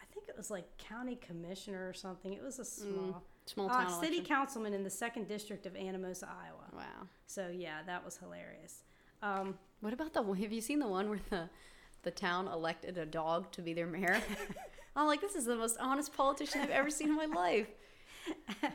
I 0.00 0.04
think 0.14 0.28
it 0.28 0.36
was 0.36 0.50
like 0.52 0.64
county 0.78 1.16
commissioner 1.16 1.88
or 1.88 1.92
something. 1.94 2.32
It 2.32 2.42
was 2.42 2.60
a 2.60 2.64
small. 2.64 3.24
Small 3.46 3.68
Uh, 3.70 3.72
town 3.86 4.00
city 4.00 4.16
election. 4.18 4.24
councilman 4.24 4.74
in 4.74 4.84
the 4.84 4.90
second 4.90 5.26
district 5.26 5.66
of 5.66 5.72
Anamosa, 5.72 6.24
Iowa. 6.28 6.68
Wow. 6.74 7.08
So 7.26 7.48
yeah, 7.52 7.82
that 7.86 8.04
was 8.04 8.18
hilarious. 8.18 8.84
Um, 9.22 9.58
What 9.80 9.92
about 9.92 10.12
the 10.12 10.22
one? 10.22 10.38
Have 10.38 10.52
you 10.52 10.60
seen 10.60 10.78
the 10.78 10.88
one 10.88 11.08
where 11.08 11.20
the 11.30 11.48
the 12.02 12.10
town 12.12 12.46
elected 12.48 12.96
a 12.96 13.04
dog 13.06 13.50
to 13.52 13.62
be 13.62 13.72
their 13.72 13.86
mayor? 13.86 14.20
I'm 14.96 15.06
like, 15.06 15.20
this 15.20 15.34
is 15.36 15.44
the 15.44 15.56
most 15.56 15.76
honest 15.80 16.12
politician 16.16 16.60
I've 16.60 16.70
ever 16.70 16.90
seen 16.90 17.08
in 17.10 17.16
my 17.16 17.26
life. 17.26 17.68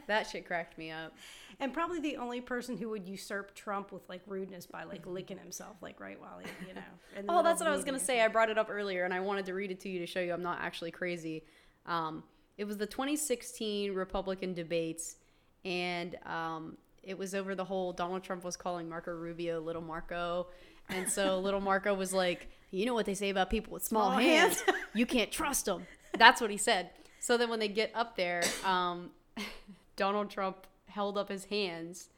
That 0.08 0.28
shit 0.28 0.46
cracked 0.48 0.78
me 0.78 0.89
up. 0.91 1.14
and 1.60 1.74
probably 1.74 2.00
the 2.00 2.18
only 2.18 2.41
person 2.41 2.76
who 2.78 2.89
would 2.89 3.06
usurp 3.08 3.54
Trump 3.54 3.91
with 3.91 4.02
like 4.10 4.22
rudeness 4.26 4.66
by 4.66 4.84
like 4.84 5.06
licking 5.06 5.38
himself 5.38 5.76
like 5.82 6.00
right 6.00 6.20
while 6.20 6.39
he, 6.39 6.68
you 6.68 6.74
know. 6.74 6.82
Oh, 7.30 7.44
that's 7.44 7.60
what 7.62 7.70
I 7.70 7.76
was 7.76 7.84
gonna 7.86 8.00
say. 8.00 8.22
I 8.22 8.28
brought 8.30 8.50
it 8.50 8.58
up 8.58 8.68
earlier, 8.72 9.06
and 9.06 9.14
I 9.14 9.20
wanted 9.20 9.46
to 9.48 9.54
read 9.54 9.70
it 9.72 9.80
to 9.82 9.89
you 9.89 10.00
to 10.00 10.08
show 10.08 10.20
you 10.22 10.34
I'm 10.34 10.41
not 10.41 10.60
actually 10.62 10.89
crazy. 10.91 11.44
Um, 11.86 12.24
it 12.58 12.66
was 12.66 12.78
the 12.78 12.88
2016 12.88 13.94
Republican 13.94 14.54
debates, 14.54 15.18
and 15.66 16.16
um, 16.26 16.78
it 17.04 17.18
was 17.18 17.36
over 17.36 17.56
the 17.56 17.66
whole 17.66 17.93
Donald 17.93 18.24
Trump 18.24 18.43
was 18.43 18.56
calling 18.56 18.88
Marco 18.89 19.12
Rubio 19.12 19.60
Little 19.60 19.82
Marco, 19.82 20.47
and 20.89 21.10
so 21.10 21.39
Little 21.43 21.60
Marco 21.62 21.93
was 21.93 22.14
like, 22.14 22.49
"You 22.72 22.86
know 22.86 22.93
what 22.93 23.06
they 23.06 23.14
say 23.14 23.30
about 23.30 23.49
people 23.49 23.74
with 23.74 23.84
small, 23.84 24.10
Small 24.12 24.20
hands? 24.20 24.62
hands." 24.62 24.78
you 24.93 25.06
can't 25.06 25.32
trust 25.32 25.66
them." 25.66 25.86
That's 26.18 26.39
what 26.41 26.49
he 26.51 26.58
said. 26.58 26.91
So 27.20 27.38
then 27.38 27.49
when 27.49 27.60
they 27.60 27.68
get 27.68 27.91
up 27.95 28.16
there, 28.18 28.43
um, 28.66 29.12
Donald 29.95 30.30
Trump 30.30 30.68
held 30.88 31.18
up 31.18 31.30
his 31.30 31.45
hands 31.45 32.10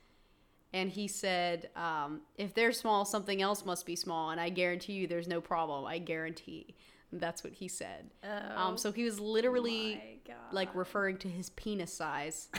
and 0.74 0.90
he 0.90 1.08
said, 1.08 1.70
um, 1.76 2.22
"If 2.38 2.54
they're 2.54 2.72
small, 2.74 3.06
something 3.06 3.42
else 3.42 3.66
must 3.66 3.86
be 3.86 3.96
small, 3.96 4.30
and 4.32 4.40
I 4.42 4.50
guarantee 4.50 4.94
you, 4.94 5.08
there's 5.08 5.28
no 5.28 5.42
problem. 5.42 5.86
I 5.86 5.98
guarantee." 6.00 6.76
That's 7.14 7.44
what 7.46 7.54
he 7.54 7.68
said. 7.70 8.10
Oh, 8.24 8.58
um, 8.62 8.78
so 8.78 8.92
he 8.92 9.04
was 9.06 9.20
literally 9.22 10.20
like 10.52 10.74
referring 10.76 11.18
to 11.20 11.30
his 11.30 11.50
penis 11.52 11.94
size. 11.94 12.50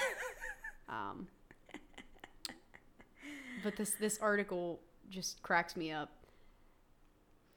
um, 0.88 1.26
but 3.62 3.76
this 3.76 3.90
this 3.92 4.18
article 4.18 4.80
just 5.08 5.42
cracks 5.42 5.76
me 5.76 5.92
up. 5.92 6.10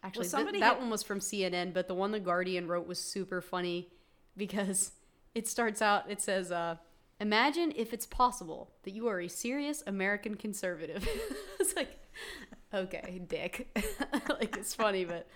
Actually, 0.04 0.24
th- 0.24 0.32
somebody 0.32 0.60
that 0.60 0.74
had- 0.74 0.80
one 0.80 0.90
was 0.90 1.04
from 1.04 1.20
CNN, 1.20 1.74
but 1.74 1.88
the 1.88 1.96
one 1.96 2.12
the 2.12 2.20
Guardian 2.20 2.68
wrote 2.68 2.88
was 2.88 3.00
super 3.00 3.42
funny 3.42 3.90
because 4.38 4.92
it 5.36 5.48
starts 5.48 5.82
out. 5.82 6.10
It 6.10 6.22
says, 6.22 6.52
uh, 6.52 6.78
"Imagine 7.20 7.74
if 7.76 7.94
it's 7.94 8.06
possible 8.06 8.72
that 8.84 8.92
you 8.92 9.08
are 9.08 9.20
a 9.20 9.28
serious 9.28 9.84
American 9.86 10.36
conservative." 10.36 11.08
it's 11.60 11.76
like, 11.76 11.98
okay, 12.74 13.22
dick. 13.28 13.68
like 14.30 14.56
it's 14.58 14.74
funny, 14.74 15.06
but 15.06 15.28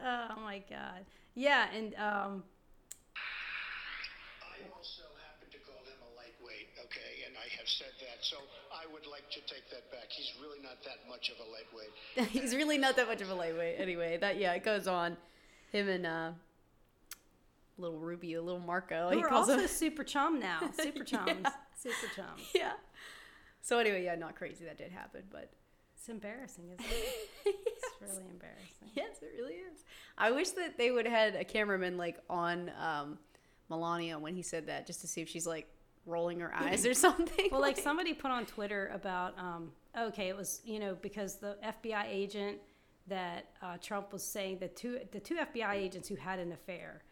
Oh 0.00 0.40
my 0.44 0.62
god. 0.70 1.04
Yeah, 1.34 1.66
and 1.74 1.94
um, 1.96 2.42
said 7.68 7.92
that. 8.00 8.24
So 8.24 8.36
I 8.72 8.90
would 8.92 9.06
like 9.06 9.28
to 9.30 9.40
take 9.40 9.68
that 9.70 9.90
back. 9.90 10.08
He's 10.10 10.32
really 10.42 10.60
not 10.62 10.82
that 10.84 11.08
much 11.08 11.30
of 11.30 11.36
a 11.38 11.48
lightweight. 11.50 12.30
he's 12.32 12.54
really 12.54 12.78
not 12.78 12.96
that 12.96 13.06
much 13.06 13.20
of 13.20 13.30
a 13.30 13.34
lightweight. 13.34 13.76
Anyway, 13.78 14.16
that 14.18 14.38
yeah, 14.38 14.52
it 14.54 14.64
goes 14.64 14.86
on. 14.86 15.16
Him 15.72 15.88
and 15.88 16.06
uh, 16.06 16.30
little 17.76 17.98
Rubio, 17.98 18.42
little 18.42 18.60
Marco. 18.60 19.10
who 19.10 19.16
he 19.18 19.22
are 19.22 19.28
calls 19.28 19.48
also 19.48 19.62
him. 19.62 19.68
super 19.68 20.04
chum 20.04 20.40
now. 20.40 20.60
Super 20.80 21.04
chums. 21.04 21.40
Yeah. 21.42 21.50
Super 21.76 22.12
chums. 22.16 22.40
yeah. 22.54 22.72
So 23.60 23.78
anyway, 23.78 24.04
yeah, 24.04 24.14
not 24.14 24.34
crazy 24.34 24.64
that 24.64 24.78
did 24.78 24.90
happen, 24.92 25.22
but 25.30 25.50
It's 25.96 26.08
embarrassing, 26.08 26.64
isn't 26.72 26.80
it? 26.80 27.54
It's 27.66 27.84
really 28.00 28.24
embarrassing. 28.30 28.88
yes, 28.94 29.16
it 29.20 29.32
really 29.36 29.54
is. 29.54 29.84
I 30.16 30.30
wish 30.30 30.50
that 30.50 30.78
they 30.78 30.90
would 30.90 31.06
have 31.06 31.14
had 31.34 31.34
a 31.36 31.44
cameraman 31.44 31.96
like 31.98 32.18
on 32.30 32.70
um, 32.80 33.18
Melania 33.68 34.18
when 34.18 34.34
he 34.34 34.42
said 34.42 34.66
that, 34.68 34.86
just 34.86 35.00
to 35.02 35.06
see 35.06 35.20
if 35.20 35.28
she's 35.28 35.46
like 35.46 35.68
rolling 36.08 36.40
her 36.40 36.54
eyes 36.54 36.84
or 36.90 36.94
something. 36.94 37.48
Well, 37.52 37.60
like 37.60 37.76
somebody 37.78 38.14
put 38.14 38.30
on 38.30 38.46
Twitter 38.46 38.90
about, 38.94 39.38
um, 39.38 39.72
okay, 39.96 40.28
it 40.28 40.36
was 40.36 40.60
you 40.64 40.78
know 40.78 40.96
because 41.00 41.36
the 41.36 41.56
FBI 41.64 42.04
agent 42.08 42.58
that 43.06 43.46
uh, 43.62 43.76
Trump 43.80 44.12
was 44.12 44.22
saying 44.22 44.58
the 44.58 44.68
two 44.68 44.98
the 45.12 45.20
two 45.20 45.36
FBI 45.36 45.74
agents 45.74 46.08
who 46.08 46.16
had 46.16 46.38
an 46.38 46.52
affair, 46.52 47.02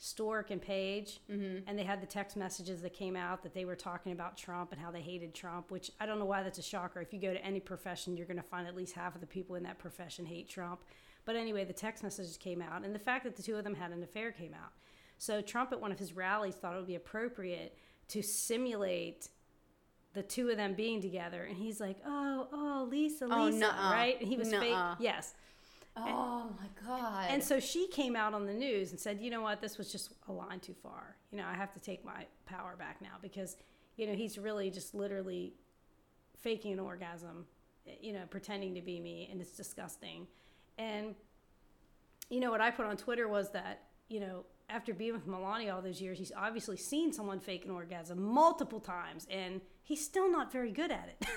Strzok 0.00 0.50
and 0.50 0.62
Page, 0.62 1.20
Mm-hmm. 1.30 1.68
and 1.68 1.78
they 1.78 1.82
had 1.84 2.00
the 2.00 2.06
text 2.06 2.36
messages 2.36 2.80
that 2.82 2.92
came 2.92 3.16
out 3.16 3.42
that 3.42 3.52
they 3.54 3.64
were 3.64 3.76
talking 3.76 4.12
about 4.12 4.36
Trump 4.36 4.72
and 4.72 4.80
how 4.80 4.90
they 4.90 5.00
hated 5.00 5.34
Trump. 5.34 5.70
Which 5.70 5.90
I 6.00 6.06
don't 6.06 6.18
know 6.18 6.24
why 6.24 6.42
that's 6.42 6.58
a 6.58 6.62
shocker. 6.62 7.00
If 7.00 7.12
you 7.12 7.20
go 7.20 7.32
to 7.34 7.44
any 7.44 7.60
profession, 7.60 8.16
you're 8.16 8.26
going 8.26 8.36
to 8.36 8.42
find 8.42 8.66
at 8.68 8.76
least 8.76 8.94
half 8.94 9.14
of 9.14 9.20
the 9.20 9.26
people 9.26 9.56
in 9.56 9.62
that 9.64 9.78
profession 9.78 10.24
hate 10.26 10.48
Trump. 10.48 10.80
But 11.26 11.36
anyway, 11.36 11.64
the 11.64 11.74
text 11.74 12.02
messages 12.02 12.36
came 12.38 12.62
out, 12.62 12.82
and 12.84 12.94
the 12.94 12.98
fact 12.98 13.24
that 13.24 13.36
the 13.36 13.42
two 13.42 13.56
of 13.56 13.64
them 13.64 13.74
had 13.74 13.90
an 13.92 14.02
affair 14.02 14.32
came 14.32 14.54
out. 14.54 14.72
So 15.18 15.42
Trump 15.42 15.70
at 15.70 15.78
one 15.80 15.92
of 15.92 15.98
his 15.98 16.14
rallies 16.14 16.54
thought 16.54 16.72
it 16.74 16.78
would 16.78 16.86
be 16.86 16.94
appropriate 16.94 17.76
to 18.10 18.22
simulate 18.22 19.28
the 20.12 20.22
two 20.22 20.48
of 20.50 20.56
them 20.56 20.74
being 20.74 21.00
together, 21.00 21.44
and 21.44 21.56
he's 21.56 21.80
like, 21.80 21.96
"Oh, 22.04 22.48
oh, 22.52 22.88
Lisa, 22.90 23.26
Oh, 23.30 23.44
Lisa, 23.46 23.58
nuh-uh. 23.58 23.92
right?" 23.92 24.18
And 24.20 24.28
he 24.28 24.36
was 24.36 24.50
fake, 24.50 24.72
Nuh-uh. 24.72 24.96
yes. 24.98 25.34
oh 25.96 26.50
my 26.58 26.66
god. 26.86 27.26
And 27.30 27.42
so 27.42 27.60
she 27.60 27.86
came 27.88 28.16
out 28.16 28.32
on 28.34 28.46
the 28.46 28.52
news 28.54 28.90
and 28.90 28.98
said, 29.00 29.20
"You 29.20 29.30
know 29.30 29.40
what? 29.42 29.60
This 29.60 29.78
was 29.78 29.90
just 29.92 30.12
a 30.28 30.32
line 30.32 30.60
too 30.60 30.74
far. 30.82 31.16
You 31.30 31.38
know, 31.38 31.44
I 31.46 31.54
have 31.54 31.72
to 31.74 31.80
take 31.80 32.04
my 32.04 32.26
power 32.46 32.74
back 32.76 33.00
now 33.00 33.16
because, 33.22 33.56
you 33.96 34.06
know, 34.06 34.14
he's 34.14 34.38
really 34.38 34.70
just 34.70 34.94
literally 34.94 35.54
faking 36.40 36.72
an 36.72 36.80
orgasm, 36.80 37.44
you 38.00 38.12
know, 38.12 38.22
pretending 38.30 38.74
to 38.74 38.80
be 38.82 38.98
me, 39.00 39.28
and 39.30 39.40
it's 39.40 39.56
disgusting." 39.56 40.26
And 40.78 41.14
you 42.30 42.40
know 42.40 42.50
what 42.50 42.60
I 42.60 42.70
put 42.70 42.86
on 42.86 42.96
Twitter 42.96 43.28
was 43.28 43.50
that, 43.50 43.82
you 44.08 44.20
know, 44.20 44.44
after 44.70 44.94
being 44.94 45.12
with 45.12 45.26
Melania 45.26 45.74
all 45.74 45.82
those 45.82 46.00
years, 46.00 46.18
he's 46.18 46.32
obviously 46.36 46.76
seen 46.76 47.12
someone 47.12 47.40
fake 47.40 47.64
an 47.64 47.70
orgasm 47.70 48.22
multiple 48.22 48.80
times, 48.80 49.26
and 49.30 49.60
he's 49.82 50.04
still 50.04 50.30
not 50.30 50.52
very 50.52 50.70
good 50.72 50.90
at 50.90 51.08
it. 51.08 51.28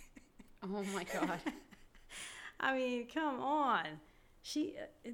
oh 0.62 0.84
my 0.94 1.04
god. 1.04 1.40
I 2.60 2.74
mean, 2.76 3.06
come 3.12 3.40
on. 3.40 3.84
She 4.42 4.76
uh, 5.06 5.10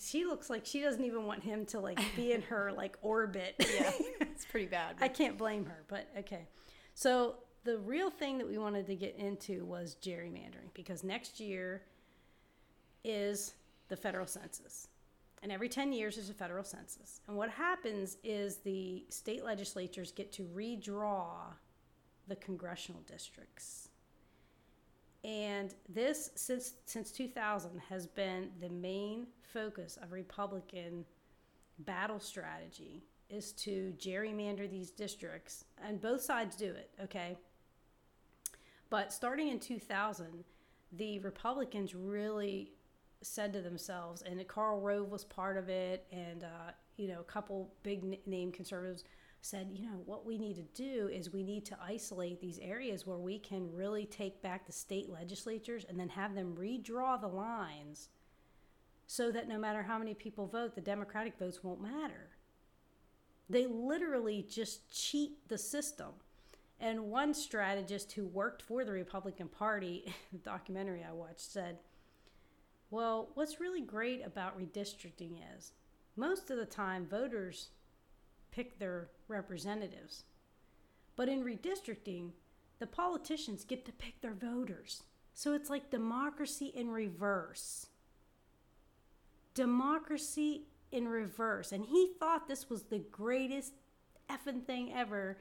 she 0.00 0.24
looks 0.24 0.48
like 0.48 0.64
she 0.64 0.80
doesn't 0.80 1.04
even 1.04 1.24
want 1.24 1.42
him 1.42 1.66
to 1.66 1.80
like 1.80 2.00
be 2.16 2.32
in 2.32 2.42
her 2.42 2.72
like 2.76 2.96
orbit. 3.02 3.54
yeah, 3.58 3.92
it's 4.20 4.44
pretty 4.44 4.66
bad. 4.66 4.96
I 5.00 5.08
can't 5.08 5.36
blame 5.36 5.66
her, 5.66 5.84
but 5.88 6.08
okay. 6.18 6.46
So 6.94 7.36
the 7.64 7.78
real 7.78 8.10
thing 8.10 8.38
that 8.38 8.48
we 8.48 8.58
wanted 8.58 8.86
to 8.86 8.94
get 8.94 9.16
into 9.16 9.64
was 9.64 9.96
gerrymandering 10.02 10.72
because 10.74 11.04
next 11.04 11.38
year 11.38 11.82
is 13.04 13.54
the 13.88 13.96
federal 13.96 14.26
census. 14.26 14.88
And 15.42 15.52
every 15.52 15.68
10 15.68 15.92
years 15.92 16.16
there's 16.16 16.30
a 16.30 16.34
federal 16.34 16.64
census. 16.64 17.20
And 17.28 17.36
what 17.36 17.50
happens 17.50 18.16
is 18.24 18.56
the 18.56 19.04
state 19.08 19.44
legislatures 19.44 20.12
get 20.12 20.32
to 20.32 20.42
redraw 20.44 21.52
the 22.26 22.36
congressional 22.36 23.02
districts. 23.02 23.88
And 25.24 25.74
this 25.88 26.30
since 26.36 26.74
since 26.86 27.10
2000 27.10 27.80
has 27.88 28.06
been 28.06 28.50
the 28.60 28.68
main 28.68 29.26
focus 29.52 29.98
of 30.00 30.12
Republican 30.12 31.04
battle 31.80 32.20
strategy 32.20 33.04
is 33.28 33.52
to 33.52 33.92
gerrymander 33.98 34.70
these 34.70 34.90
districts 34.90 35.64
and 35.84 36.00
both 36.00 36.22
sides 36.22 36.56
do 36.56 36.66
it, 36.66 36.90
okay? 37.02 37.36
But 38.90 39.12
starting 39.12 39.48
in 39.48 39.60
2000, 39.60 40.44
the 40.92 41.18
Republicans 41.18 41.94
really 41.94 42.72
said 43.22 43.52
to 43.52 43.60
themselves, 43.60 44.22
and 44.22 44.46
Karl 44.46 44.80
Rove 44.80 45.10
was 45.10 45.24
part 45.24 45.56
of 45.56 45.68
it, 45.68 46.06
and 46.12 46.44
uh, 46.44 46.72
you 46.96 47.08
know, 47.08 47.20
a 47.20 47.24
couple 47.24 47.72
big 47.82 48.26
name 48.26 48.52
conservatives 48.52 49.04
said, 49.40 49.70
you 49.72 49.84
know, 49.84 50.02
what 50.04 50.26
we 50.26 50.36
need 50.36 50.56
to 50.56 50.82
do 50.82 51.08
is 51.08 51.32
we 51.32 51.44
need 51.44 51.64
to 51.66 51.78
isolate 51.82 52.40
these 52.40 52.58
areas 52.58 53.06
where 53.06 53.18
we 53.18 53.38
can 53.38 53.72
really 53.72 54.04
take 54.04 54.42
back 54.42 54.66
the 54.66 54.72
state 54.72 55.08
legislatures 55.08 55.86
and 55.88 55.98
then 55.98 56.08
have 56.08 56.34
them 56.34 56.56
redraw 56.58 57.20
the 57.20 57.28
lines 57.28 58.08
so 59.06 59.30
that 59.30 59.48
no 59.48 59.58
matter 59.58 59.82
how 59.82 59.98
many 59.98 60.12
people 60.12 60.46
vote, 60.46 60.74
the 60.74 60.80
Democratic 60.80 61.38
votes 61.38 61.62
won't 61.62 61.80
matter. 61.80 62.30
They 63.48 63.66
literally 63.66 64.44
just 64.48 64.90
cheat 64.90 65.48
the 65.48 65.56
system. 65.56 66.08
And 66.80 67.04
one 67.04 67.32
strategist 67.32 68.12
who 68.12 68.26
worked 68.26 68.62
for 68.62 68.84
the 68.84 68.92
Republican 68.92 69.48
Party, 69.48 70.12
the 70.32 70.38
documentary 70.44 71.04
I 71.08 71.12
watched, 71.12 71.40
said, 71.40 71.78
Well, 72.90 73.30
what's 73.34 73.60
really 73.60 73.82
great 73.82 74.24
about 74.24 74.58
redistricting 74.58 75.36
is 75.56 75.72
most 76.16 76.50
of 76.50 76.56
the 76.56 76.66
time 76.66 77.06
voters 77.06 77.68
pick 78.50 78.78
their 78.78 79.08
representatives. 79.28 80.24
But 81.16 81.28
in 81.28 81.44
redistricting, 81.44 82.30
the 82.78 82.86
politicians 82.86 83.64
get 83.64 83.84
to 83.86 83.92
pick 83.92 84.20
their 84.20 84.34
voters. 84.34 85.02
So 85.34 85.52
it's 85.52 85.70
like 85.70 85.90
democracy 85.90 86.72
in 86.74 86.90
reverse. 86.90 87.86
Democracy 89.54 90.62
in 90.90 91.08
reverse. 91.08 91.72
And 91.72 91.84
he 91.84 92.12
thought 92.18 92.48
this 92.48 92.70
was 92.70 92.84
the 92.84 92.98
greatest 92.98 93.74
effing 94.30 94.64
thing 94.64 94.92
ever 94.92 95.38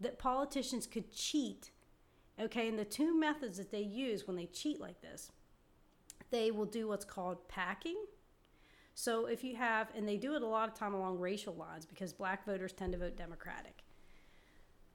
that 0.00 0.18
politicians 0.18 0.86
could 0.86 1.12
cheat. 1.12 1.70
Okay, 2.40 2.68
and 2.68 2.78
the 2.78 2.84
two 2.84 3.18
methods 3.18 3.58
that 3.58 3.70
they 3.70 3.82
use 3.82 4.26
when 4.26 4.36
they 4.36 4.46
cheat 4.46 4.80
like 4.80 5.02
this, 5.02 5.30
they 6.30 6.50
will 6.50 6.66
do 6.66 6.88
what's 6.88 7.04
called 7.04 7.48
packing. 7.48 7.96
So 8.94 9.26
if 9.26 9.42
you 9.44 9.56
have, 9.56 9.88
and 9.96 10.06
they 10.06 10.16
do 10.16 10.34
it 10.34 10.42
a 10.42 10.46
lot 10.46 10.68
of 10.68 10.74
time 10.74 10.94
along 10.94 11.18
racial 11.18 11.54
lines 11.54 11.86
because 11.86 12.12
black 12.12 12.44
voters 12.44 12.72
tend 12.72 12.92
to 12.92 12.98
vote 12.98 13.16
Democratic. 13.16 13.82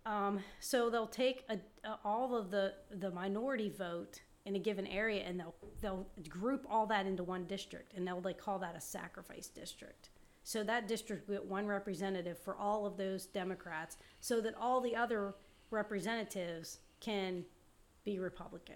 Um, 0.06 0.40
so 0.60 0.90
they'll 0.90 1.08
take 1.08 1.44
a, 1.50 1.58
a, 1.84 1.98
all 2.04 2.36
of 2.36 2.52
the 2.52 2.74
the 2.92 3.10
minority 3.10 3.70
vote 3.70 4.22
in 4.46 4.56
a 4.56 4.60
given 4.60 4.86
area, 4.86 5.24
and 5.24 5.40
they'll 5.40 5.56
they'll 5.82 6.06
group 6.30 6.68
all 6.70 6.86
that 6.88 7.08
into 7.08 7.24
one 7.24 7.46
district, 7.46 7.94
and 7.96 8.08
they'll 8.08 8.22
they 8.22 8.34
call 8.34 8.60
that 8.60 8.76
a 8.76 8.82
sacrifice 8.82 9.48
district. 9.48 10.10
So 10.44 10.64
that 10.64 10.88
district 10.88 11.28
will 11.28 11.38
get 11.38 11.46
one 11.46 11.66
representative 11.66 12.38
for 12.38 12.56
all 12.56 12.86
of 12.86 12.98
those 12.98 13.26
Democrats, 13.26 13.98
so 14.20 14.40
that 14.42 14.54
all 14.54 14.80
the 14.80 14.96
other 14.96 15.34
representatives 15.72 16.80
can 17.00 17.44
be 18.04 18.20
Republican, 18.20 18.76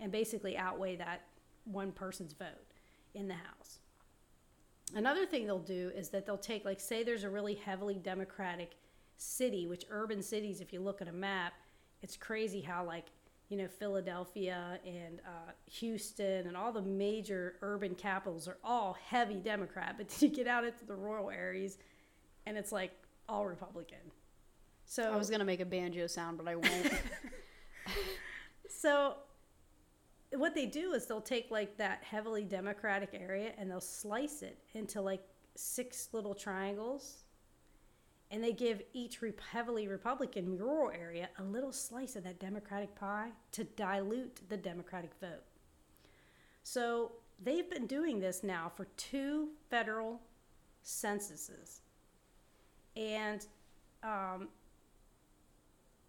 and 0.00 0.10
basically 0.10 0.56
outweigh 0.56 0.96
that 0.96 1.22
one 1.66 1.92
person's 1.92 2.32
vote 2.32 2.72
in 3.14 3.28
the 3.28 3.34
House. 3.34 3.78
Another 4.94 5.26
thing 5.26 5.46
they'll 5.46 5.58
do 5.58 5.90
is 5.94 6.10
that 6.10 6.26
they'll 6.26 6.38
take, 6.38 6.64
like, 6.64 6.80
say 6.80 7.02
there's 7.02 7.24
a 7.24 7.30
really 7.30 7.54
heavily 7.54 7.94
Democratic 7.94 8.76
city, 9.16 9.66
which 9.66 9.84
urban 9.90 10.22
cities, 10.22 10.60
if 10.60 10.72
you 10.72 10.80
look 10.80 11.02
at 11.02 11.08
a 11.08 11.12
map, 11.12 11.54
it's 12.02 12.16
crazy 12.16 12.60
how, 12.60 12.84
like, 12.84 13.06
you 13.48 13.56
know, 13.56 13.68
Philadelphia 13.68 14.78
and 14.84 15.20
uh, 15.20 15.52
Houston 15.66 16.46
and 16.46 16.56
all 16.56 16.72
the 16.72 16.82
major 16.82 17.56
urban 17.62 17.94
capitals 17.94 18.48
are 18.48 18.58
all 18.64 18.96
heavy 19.08 19.36
Democrat, 19.36 19.94
but 19.96 20.08
then 20.20 20.30
you 20.30 20.34
get 20.34 20.46
out 20.46 20.64
into 20.64 20.84
the 20.84 20.94
rural 20.94 21.30
areas 21.30 21.78
and 22.46 22.56
it's 22.56 22.72
like 22.72 22.92
all 23.28 23.46
Republican. 23.46 23.98
So 24.84 25.02
I 25.02 25.16
was 25.16 25.30
gonna 25.30 25.44
make 25.44 25.60
a 25.60 25.64
banjo 25.64 26.06
sound, 26.06 26.38
but 26.38 26.46
I 26.46 26.54
won't. 26.54 26.92
so 28.68 29.14
what 30.38 30.54
they 30.54 30.66
do 30.66 30.92
is 30.92 31.06
they'll 31.06 31.20
take 31.20 31.50
like 31.50 31.76
that 31.78 32.02
heavily 32.02 32.44
democratic 32.44 33.10
area 33.12 33.52
and 33.58 33.70
they'll 33.70 33.80
slice 33.80 34.42
it 34.42 34.58
into 34.74 35.00
like 35.00 35.22
six 35.54 36.08
little 36.12 36.34
triangles 36.34 37.24
and 38.30 38.42
they 38.42 38.52
give 38.52 38.82
each 38.92 39.22
re- 39.22 39.32
heavily 39.52 39.88
republican 39.88 40.58
rural 40.58 40.90
area 40.90 41.28
a 41.38 41.42
little 41.44 41.72
slice 41.72 42.16
of 42.16 42.24
that 42.24 42.40
democratic 42.40 42.94
pie 42.94 43.30
to 43.52 43.64
dilute 43.64 44.40
the 44.48 44.56
democratic 44.56 45.10
vote. 45.20 45.44
So 46.62 47.12
they've 47.42 47.68
been 47.70 47.86
doing 47.86 48.18
this 48.20 48.42
now 48.42 48.72
for 48.74 48.86
two 48.96 49.50
federal 49.70 50.20
censuses. 50.82 51.82
And 52.96 53.46
um, 54.02 54.48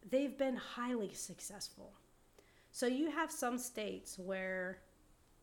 they've 0.10 0.38
been 0.38 0.56
highly 0.56 1.14
successful 1.14 1.92
so 2.78 2.86
you 2.86 3.10
have 3.10 3.32
some 3.32 3.58
states 3.58 4.20
where 4.20 4.78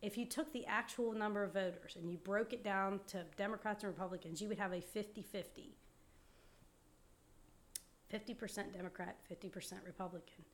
if 0.02 0.16
you 0.16 0.24
took 0.24 0.52
the 0.52 0.64
actual 0.66 1.12
number 1.12 1.42
of 1.42 1.52
voters 1.52 1.96
and 1.96 2.08
you 2.08 2.16
broke 2.16 2.52
it 2.52 2.62
down 2.62 3.00
to 3.08 3.24
Democrats 3.36 3.82
and 3.82 3.92
Republicans, 3.92 4.40
you 4.40 4.46
would 4.46 4.58
have 4.58 4.72
a 4.72 4.80
50 4.80 5.20
50. 5.20 5.74
50% 8.12 8.72
Democrat, 8.72 9.16
50% 9.28 9.72
Republican. 9.84 10.44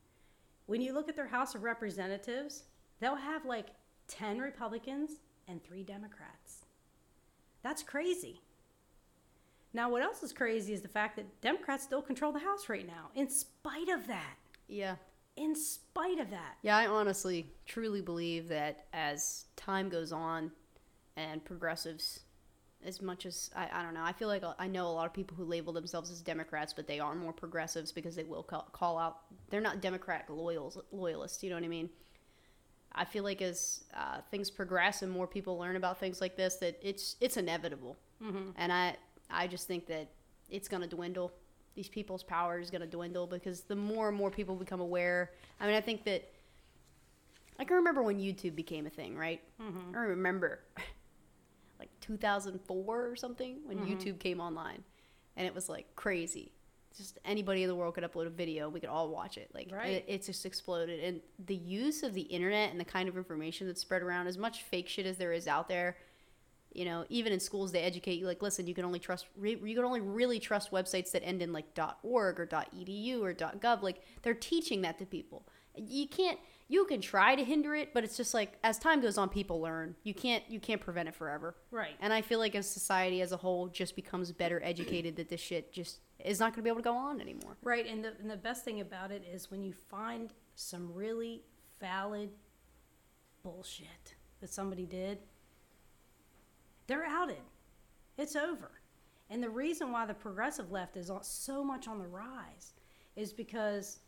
When 0.65 0.81
you 0.81 0.95
look 0.95 1.11
at 1.11 1.17
their 1.17 1.27
House 1.27 1.55
of 1.55 1.65
Representatives, 1.65 2.63
they'll 2.99 3.15
have 3.15 3.45
like 3.45 3.67
10 4.09 4.39
Republicans 4.39 5.19
and 5.49 5.63
three 5.63 5.83
Democrats. 5.83 6.65
That's 7.63 7.83
crazy. 7.83 8.41
Now, 9.75 9.91
what 9.91 10.01
else 10.01 10.23
is 10.23 10.33
crazy 10.33 10.73
is 10.73 10.81
the 10.81 10.89
fact 10.89 11.17
that 11.17 11.43
Democrats 11.43 11.85
still 11.85 12.01
control 12.01 12.33
the 12.33 12.39
House 12.39 12.71
right 12.71 12.87
now, 12.87 13.11
in 13.15 13.29
spite 13.29 13.91
of 13.91 14.07
that. 14.07 14.37
yeah. 14.67 14.97
In 15.37 15.55
spite 15.55 16.19
of 16.19 16.31
that. 16.31 16.57
Yeah, 16.63 16.77
I 16.77 16.87
honestly, 16.87 17.47
truly 17.67 18.01
believe 18.01 18.49
that 18.49 18.87
as 18.93 19.47
time 19.57 19.89
goes 19.89 20.13
on 20.13 20.51
and 21.17 21.45
progressives, 21.45 22.21
as 22.85 23.01
much 23.01 23.27
as 23.27 23.51
I, 23.55 23.69
I 23.73 23.83
don't 23.83 23.95
know, 23.95 24.03
I 24.03 24.13
feel 24.13 24.29
like 24.29 24.43
I 24.59 24.67
know 24.67 24.87
a 24.87 24.93
lot 24.93 25.07
of 25.07 25.13
people 25.13 25.37
who 25.37 25.45
label 25.45 25.73
themselves 25.73 26.11
as 26.11 26.21
Democrats, 26.21 26.73
but 26.73 26.87
they 26.87 27.01
are 27.01 27.15
more 27.15 27.33
progressives 27.33 27.93
because 27.93 28.17
they 28.17 28.25
will 28.25 28.43
call, 28.43 28.69
call 28.73 28.99
out, 28.99 29.19
they're 29.51 29.61
not 29.61 29.81
Democratic 29.81 30.29
loyals, 30.31 30.79
loyalists, 30.93 31.43
you 31.43 31.51
know 31.51 31.57
what 31.57 31.65
I 31.65 31.69
mean? 31.69 31.91
I 32.93 33.05
feel 33.05 33.25
like 33.25 33.41
as 33.41 33.85
uh, 33.95 34.21
things 34.31 34.51
progress 34.51 35.03
and 35.03 35.13
more 35.13 35.27
people 35.27 35.59
learn 35.59 35.77
about 35.77 36.01
things 36.01 36.21
like 36.21 36.37
this, 36.37 36.57
that 36.57 36.79
it's 36.83 37.17
it's 37.21 37.37
inevitable, 37.37 37.97
mm-hmm. 38.23 38.51
and 38.57 38.73
I 38.73 38.97
I 39.31 39.47
just 39.47 39.69
think 39.69 39.87
that 39.87 40.11
it's 40.49 40.67
going 40.69 40.83
to 40.83 40.89
dwindle 40.89 41.33
these 41.75 41.89
people's 41.89 42.23
power 42.23 42.59
is 42.59 42.71
going 42.71 42.81
to 42.81 42.87
dwindle 42.87 43.27
because 43.27 43.63
the 43.63 43.77
more 43.77 44.09
and 44.09 44.17
more 44.17 44.31
people 44.31 44.55
become 44.57 44.81
aware. 44.81 45.31
I 45.61 45.67
mean, 45.67 45.75
I 45.75 45.81
think 45.81 46.05
that 46.05 46.31
I 47.59 47.65
can 47.65 47.77
remember 47.77 48.03
when 48.03 48.19
YouTube 48.19 48.57
became 48.57 48.87
a 48.87 48.91
thing, 48.91 49.17
right? 49.17 49.41
Mm-hmm. 49.61 49.95
I 49.95 50.01
remember 50.01 50.61
like 51.79 51.91
2004 52.01 53.07
or 53.07 53.17
something 53.17 53.59
when 53.67 53.79
mm-hmm. 53.79 53.93
YouTube 53.93 54.19
came 54.19 54.41
online, 54.41 54.83
and 55.37 55.47
it 55.47 55.55
was 55.55 55.69
like 55.69 55.95
crazy. 55.95 56.53
Just 56.97 57.19
anybody 57.25 57.63
in 57.63 57.69
the 57.69 57.75
world 57.75 57.95
could 57.95 58.03
upload 58.03 58.27
a 58.27 58.31
video, 58.31 58.69
we 58.69 58.81
could 58.81 58.89
all 58.89 59.11
watch 59.11 59.39
it. 59.39 59.49
Like 59.55 59.71
right. 59.73 59.89
it, 59.89 60.05
it 60.09 60.25
just 60.25 60.45
exploded, 60.45 61.05
and 61.05 61.21
the 61.47 61.55
use 61.55 62.03
of 62.03 62.15
the 62.15 62.23
internet 62.23 62.71
and 62.71 62.81
the 62.81 62.85
kind 62.85 63.09
of 63.09 63.17
information 63.17 63.67
that's 63.67 63.81
spread 63.81 64.03
around, 64.03 64.27
as 64.27 64.39
much 64.39 64.63
fake 64.65 64.89
shit 64.89 65.07
as 65.07 65.19
there 65.19 65.33
is 65.33 65.47
out 65.47 65.69
there, 65.69 65.97
you 66.73 66.85
know 66.85 67.05
even 67.09 67.33
in 67.33 67.41
schools 67.41 67.73
they 67.73 67.81
educate 67.81 68.19
you 68.19 68.27
like 68.27 68.43
listen 68.43 68.67
you 68.67 68.75
can 68.75 68.85
only 68.85 68.99
trust 68.99 69.27
re- 69.37 69.61
you 69.63 69.75
can 69.75 69.85
only 69.85 70.01
really 70.01 70.39
trust 70.39 70.71
websites 70.71 71.11
that 71.13 71.25
end 71.25 71.43
in 71.43 71.53
like 71.53 71.67
org 72.03 72.39
or. 72.41 72.47
edu 72.47 73.23
or. 73.23 73.35
gov 73.35 73.83
like 73.83 74.03
they're 74.23 74.35
teaching 74.35 74.83
that 74.83 74.99
to 74.99 75.07
people. 75.07 75.47
You 75.77 76.09
can't 76.09 76.39
you 76.69 76.85
can 76.85 77.01
try 77.01 77.35
to 77.35 77.45
hinder 77.45 77.75
it 77.75 77.93
but 77.93 78.05
it's 78.05 78.17
just 78.17 78.35
like 78.35 78.59
as 78.63 78.79
time 78.79 79.01
goes 79.01 79.19
on 79.19 79.29
people 79.29 79.61
learn. 79.61 79.95
You 80.03 80.15
can't 80.15 80.45
you 80.49 80.61
can't 80.61 80.81
prevent 80.81 81.09
it 81.09 81.15
forever. 81.15 81.57
Right. 81.71 81.97
And 82.01 82.13
i 82.13 82.23
feel 82.23 82.39
like 82.39 82.55
as 82.55 82.69
society 82.69 83.21
as 83.23 83.33
a 83.33 83.37
whole 83.37 83.69
just 83.69 83.97
becomes 83.97 84.33
better 84.33 84.61
educated 84.65 85.17
that 85.17 85.29
this 85.29 85.41
shit 85.41 85.73
just 85.73 86.01
is 86.25 86.39
not 86.39 86.53
going 86.53 86.57
to 86.57 86.63
be 86.63 86.69
able 86.69 86.81
to 86.81 86.85
go 86.85 86.95
on 86.95 87.21
anymore. 87.21 87.57
Right 87.63 87.87
and 87.87 88.05
the, 88.05 88.13
and 88.21 88.31
the 88.31 88.37
best 88.37 88.65
thing 88.65 88.81
about 88.81 89.11
it 89.11 89.25
is 89.33 89.51
when 89.51 89.63
you 89.63 89.73
find 89.73 90.33
some 90.55 90.93
really 90.93 91.43
valid 91.81 92.31
bullshit 93.43 94.17
that 94.41 94.51
somebody 94.51 94.85
did 94.85 95.19
they're 96.91 97.07
outed. 97.07 97.43
It's 98.19 98.37
over. 98.37 98.71
And 99.31 99.43
the 99.43 99.51
reason 99.51 99.93
why 99.93 100.07
the 100.07 100.15
progressive 100.15 100.73
left 100.73 100.97
is 100.97 101.11
so 101.23 101.63
much 101.63 101.87
on 101.87 101.99
the 101.99 102.07
rise 102.07 102.75
is 103.17 103.33
because 103.33 104.01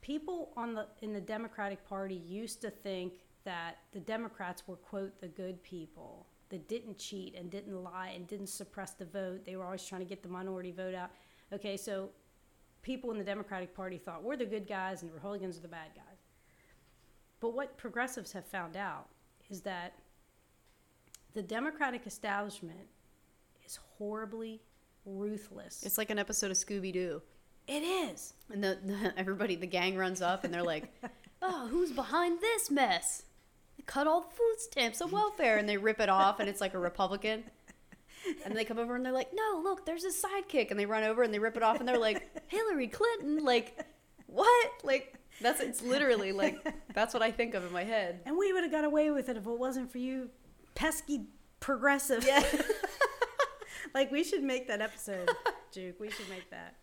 people 0.00 0.52
on 0.56 0.74
the 0.74 0.86
in 1.02 1.12
the 1.12 1.20
Democratic 1.20 1.86
Party 1.88 2.16
used 2.16 2.60
to 2.62 2.70
think 2.70 3.14
that 3.44 3.78
the 3.92 4.00
Democrats 4.00 4.66
were 4.66 4.76
quote 4.76 5.20
the 5.20 5.28
good 5.28 5.62
people 5.62 6.26
that 6.48 6.68
didn't 6.68 6.98
cheat 6.98 7.34
and 7.36 7.50
didn't 7.50 7.82
lie 7.82 8.12
and 8.14 8.26
didn't 8.26 8.48
suppress 8.48 8.92
the 8.92 9.04
vote. 9.04 9.44
They 9.46 9.56
were 9.56 9.64
always 9.64 9.84
trying 9.84 10.00
to 10.00 10.06
get 10.06 10.22
the 10.22 10.28
minority 10.28 10.72
vote 10.72 10.94
out. 10.94 11.10
Okay, 11.52 11.76
so 11.76 12.10
people 12.82 13.10
in 13.12 13.18
the 13.18 13.24
Democratic 13.24 13.74
Party 13.74 13.98
thought 13.98 14.22
we're 14.22 14.36
the 14.36 14.44
good 14.44 14.66
guys 14.66 15.02
and 15.02 15.10
the 15.10 15.14
Republicans 15.14 15.56
are 15.58 15.62
the 15.62 15.68
bad 15.68 15.90
guys. 15.94 16.18
But 17.40 17.54
what 17.54 17.76
progressives 17.76 18.32
have 18.32 18.46
found 18.46 18.76
out 18.76 19.08
is 19.48 19.60
that 19.62 19.94
the 21.34 21.42
Democratic 21.42 22.06
establishment 22.06 22.88
is 23.66 23.78
horribly 23.98 24.60
ruthless. 25.04 25.82
It's 25.82 25.98
like 25.98 26.10
an 26.10 26.18
episode 26.18 26.50
of 26.50 26.56
Scooby 26.56 26.92
Doo. 26.92 27.22
It 27.66 27.80
is. 27.80 28.34
And 28.52 28.62
the, 28.62 28.78
the, 28.84 29.12
everybody, 29.16 29.56
the 29.56 29.66
gang 29.66 29.96
runs 29.96 30.22
up 30.22 30.44
and 30.44 30.54
they're 30.54 30.62
like, 30.62 30.92
"Oh, 31.42 31.66
who's 31.68 31.92
behind 31.92 32.40
this 32.40 32.70
mess? 32.70 33.24
They 33.76 33.82
cut 33.84 34.06
all 34.06 34.22
the 34.22 34.34
food 34.34 34.56
stamps 34.58 35.00
of 35.00 35.12
welfare," 35.12 35.58
and 35.58 35.68
they 35.68 35.76
rip 35.76 36.00
it 36.00 36.08
off, 36.08 36.40
and 36.40 36.48
it's 36.48 36.60
like 36.60 36.74
a 36.74 36.78
Republican. 36.78 37.44
And 38.44 38.56
they 38.56 38.64
come 38.64 38.78
over 38.78 38.96
and 38.96 39.04
they're 39.04 39.12
like, 39.12 39.34
"No, 39.34 39.60
look, 39.62 39.84
there's 39.84 40.04
a 40.04 40.08
sidekick," 40.08 40.70
and 40.70 40.78
they 40.78 40.86
run 40.86 41.02
over 41.02 41.22
and 41.22 41.34
they 41.34 41.38
rip 41.38 41.56
it 41.56 41.62
off, 41.62 41.80
and 41.80 41.88
they're 41.88 41.98
like, 41.98 42.22
"Hillary 42.48 42.88
Clinton!" 42.88 43.44
Like, 43.44 43.84
what? 44.26 44.70
Like, 44.82 45.14
that's 45.40 45.60
it's 45.60 45.82
literally 45.82 46.32
like 46.32 46.64
that's 46.94 47.12
what 47.12 47.22
I 47.22 47.30
think 47.30 47.54
of 47.54 47.66
in 47.66 47.72
my 47.72 47.84
head. 47.84 48.20
And 48.24 48.38
we 48.38 48.52
would 48.52 48.62
have 48.62 48.72
got 48.72 48.84
away 48.84 49.10
with 49.10 49.28
it 49.28 49.36
if 49.36 49.46
it 49.46 49.58
wasn't 49.58 49.90
for 49.90 49.98
you 49.98 50.30
pesky 50.74 51.26
progressive. 51.60 52.24
Yeah. 52.26 52.44
like 53.94 54.10
we 54.10 54.24
should 54.24 54.42
make 54.42 54.68
that 54.68 54.80
episode, 54.80 55.30
Juke. 55.72 55.98
We 56.00 56.10
should 56.10 56.28
make 56.28 56.50
that. 56.50 56.76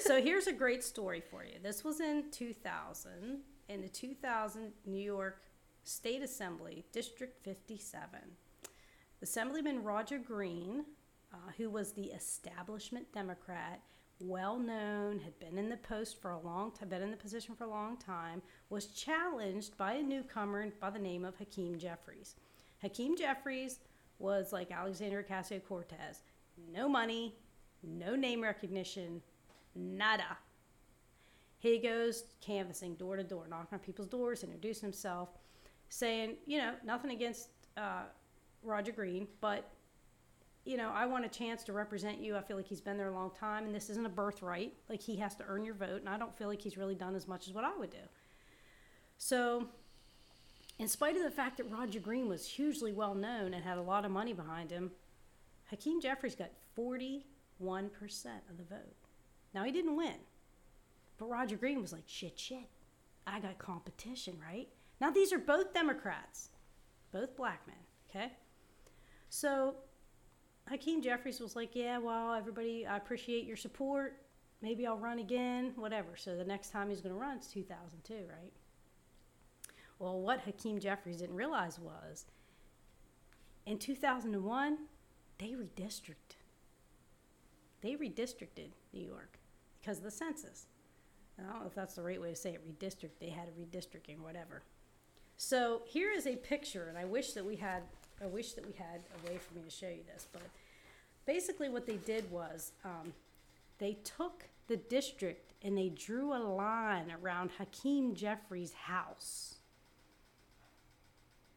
So 0.00 0.20
here's 0.20 0.46
a 0.46 0.52
great 0.52 0.84
story 0.84 1.22
for 1.30 1.44
you. 1.44 1.54
This 1.62 1.82
was 1.82 2.00
in 2.00 2.24
2000 2.30 3.40
in 3.68 3.82
the 3.82 3.88
2000 3.88 4.72
New 4.86 5.02
York 5.02 5.42
State 5.84 6.22
Assembly, 6.22 6.84
District 6.92 7.42
57. 7.42 8.08
Assemblyman 9.22 9.82
Roger 9.82 10.18
Green, 10.18 10.84
uh, 11.32 11.52
who 11.56 11.70
was 11.70 11.92
the 11.92 12.06
establishment 12.06 13.12
Democrat, 13.12 13.80
well 14.20 14.58
known, 14.58 15.20
had 15.20 15.38
been 15.38 15.58
in 15.58 15.68
the 15.68 15.76
post 15.76 16.20
for 16.20 16.30
a 16.30 16.40
long 16.40 16.72
time, 16.72 16.88
been 16.88 17.02
in 17.02 17.10
the 17.10 17.16
position 17.16 17.54
for 17.54 17.64
a 17.64 17.70
long 17.70 17.96
time, 17.96 18.42
was 18.68 18.86
challenged 18.86 19.76
by 19.76 19.94
a 19.94 20.02
newcomer 20.02 20.68
by 20.80 20.90
the 20.90 20.98
name 20.98 21.24
of 21.24 21.36
Hakeem 21.36 21.78
Jeffries. 21.78 22.34
Hakeem 22.82 23.16
Jeffries 23.16 23.80
was 24.18 24.52
like 24.52 24.70
Alexandria 24.70 25.22
Ocasio 25.22 25.62
Cortez 25.64 26.22
no 26.72 26.88
money, 26.88 27.34
no 27.82 28.16
name 28.16 28.42
recognition, 28.42 29.22
nada. 29.74 30.36
He 31.58 31.78
goes 31.78 32.24
canvassing 32.40 32.94
door 32.94 33.16
to 33.16 33.24
door, 33.24 33.46
knocking 33.48 33.74
on 33.74 33.78
people's 33.80 34.08
doors, 34.08 34.44
introducing 34.44 34.86
himself, 34.86 35.30
saying, 35.88 36.36
you 36.46 36.58
know, 36.58 36.74
nothing 36.84 37.10
against 37.10 37.48
uh, 37.76 38.02
Roger 38.62 38.92
Green, 38.92 39.26
but 39.40 39.70
you 40.64 40.76
know, 40.76 40.90
I 40.90 41.06
want 41.06 41.24
a 41.24 41.28
chance 41.28 41.64
to 41.64 41.72
represent 41.72 42.18
you. 42.20 42.36
I 42.36 42.42
feel 42.42 42.56
like 42.58 42.66
he's 42.66 42.82
been 42.82 42.98
there 42.98 43.08
a 43.08 43.14
long 43.14 43.30
time, 43.30 43.64
and 43.64 43.74
this 43.74 43.88
isn't 43.88 44.04
a 44.04 44.10
birthright. 44.10 44.74
Like 44.90 45.00
he 45.00 45.16
has 45.16 45.34
to 45.36 45.44
earn 45.48 45.64
your 45.64 45.74
vote, 45.74 46.00
and 46.00 46.08
I 46.10 46.18
don't 46.18 46.36
feel 46.36 46.46
like 46.46 46.60
he's 46.60 46.76
really 46.76 46.94
done 46.94 47.14
as 47.14 47.26
much 47.26 47.48
as 47.48 47.54
what 47.54 47.64
I 47.64 47.74
would 47.78 47.90
do. 47.90 47.96
So, 49.16 49.68
in 50.78 50.88
spite 50.88 51.16
of 51.16 51.22
the 51.22 51.30
fact 51.30 51.56
that 51.56 51.70
Roger 51.70 51.98
Green 51.98 52.28
was 52.28 52.46
hugely 52.46 52.92
well 52.92 53.14
known 53.14 53.52
and 53.52 53.64
had 53.64 53.78
a 53.78 53.82
lot 53.82 54.04
of 54.04 54.10
money 54.10 54.32
behind 54.32 54.70
him, 54.70 54.92
Hakeem 55.70 56.00
Jeffries 56.00 56.36
got 56.36 56.50
41% 56.76 57.22
of 58.48 58.56
the 58.56 58.64
vote. 58.64 58.94
Now, 59.54 59.64
he 59.64 59.72
didn't 59.72 59.96
win, 59.96 60.14
but 61.18 61.28
Roger 61.28 61.56
Green 61.56 61.80
was 61.80 61.92
like, 61.92 62.04
shit, 62.06 62.38
shit, 62.38 62.68
I 63.26 63.40
got 63.40 63.58
competition, 63.58 64.36
right? 64.40 64.68
Now, 65.00 65.10
these 65.10 65.32
are 65.32 65.38
both 65.38 65.74
Democrats, 65.74 66.50
both 67.12 67.36
black 67.36 67.66
men, 67.66 67.76
okay? 68.08 68.32
So, 69.30 69.74
Hakeem 70.68 71.02
Jeffries 71.02 71.40
was 71.40 71.56
like, 71.56 71.74
yeah, 71.74 71.98
well, 71.98 72.34
everybody, 72.34 72.86
I 72.86 72.96
appreciate 72.96 73.46
your 73.46 73.56
support. 73.56 74.18
Maybe 74.62 74.86
I'll 74.86 74.98
run 74.98 75.18
again, 75.18 75.72
whatever. 75.76 76.16
So, 76.16 76.36
the 76.36 76.44
next 76.44 76.70
time 76.70 76.88
he's 76.88 77.00
going 77.00 77.14
to 77.14 77.20
run 77.20 77.38
is 77.38 77.46
2002, 77.48 78.14
right? 78.28 78.52
Well, 79.98 80.20
what 80.20 80.40
Hakeem 80.40 80.78
Jeffries 80.78 81.18
didn't 81.18 81.36
realize 81.36 81.78
was 81.78 82.26
in 83.66 83.78
2001, 83.78 84.78
they 85.38 85.48
redistricted. 85.50 86.36
They 87.80 87.96
redistricted 87.96 88.70
New 88.92 89.04
York 89.04 89.38
because 89.80 89.98
of 89.98 90.04
the 90.04 90.10
census. 90.10 90.66
I 91.38 91.42
don't 91.42 91.60
know 91.60 91.66
if 91.66 91.74
that's 91.74 91.94
the 91.94 92.02
right 92.02 92.20
way 92.20 92.30
to 92.30 92.36
say 92.36 92.50
it, 92.50 92.66
redistrict. 92.66 93.10
They 93.20 93.28
had 93.28 93.48
a 93.48 93.52
redistricting, 93.52 94.20
whatever. 94.20 94.62
So 95.36 95.82
here 95.86 96.10
is 96.10 96.26
a 96.26 96.34
picture, 96.34 96.86
and 96.88 96.98
I 96.98 97.04
wish 97.04 97.32
that 97.34 97.44
we 97.44 97.56
had, 97.56 97.82
I 98.22 98.26
wish 98.26 98.54
that 98.54 98.66
we 98.66 98.72
had 98.72 99.02
a 99.22 99.30
way 99.30 99.38
for 99.38 99.54
me 99.54 99.62
to 99.62 99.70
show 99.70 99.86
you 99.86 100.02
this, 100.12 100.26
but 100.32 100.42
basically 101.26 101.68
what 101.68 101.86
they 101.86 101.98
did 101.98 102.28
was 102.30 102.72
um, 102.84 103.12
they 103.78 103.98
took 104.02 104.44
the 104.66 104.78
district 104.78 105.52
and 105.62 105.76
they 105.76 105.90
drew 105.90 106.32
a 106.32 106.42
line 106.42 107.14
around 107.22 107.50
Hakeem 107.58 108.14
Jeffries' 108.14 108.72
house. 108.72 109.57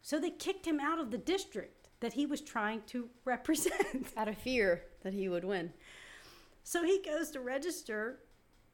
So 0.01 0.19
they 0.19 0.29
kicked 0.31 0.65
him 0.65 0.79
out 0.79 0.99
of 0.99 1.11
the 1.11 1.17
district 1.17 1.89
that 1.99 2.13
he 2.13 2.25
was 2.25 2.41
trying 2.41 2.81
to 2.87 3.09
represent. 3.25 4.07
Out 4.17 4.27
of 4.27 4.37
fear 4.37 4.83
that 5.03 5.13
he 5.13 5.29
would 5.29 5.43
win. 5.45 5.71
So 6.63 6.83
he 6.83 7.01
goes 7.03 7.31
to 7.31 7.39
register 7.39 8.19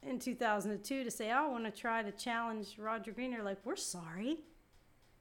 in 0.02 0.20
2002 0.20 1.04
to 1.04 1.12
say, 1.12 1.32
I 1.32 1.46
want 1.48 1.66
to 1.66 1.72
try 1.72 2.04
to 2.04 2.12
challenge 2.12 2.76
Roger 2.78 3.12
Green. 3.12 3.32
They're 3.32 3.44
like, 3.44 3.60
We're 3.66 3.76
sorry. 3.76 4.38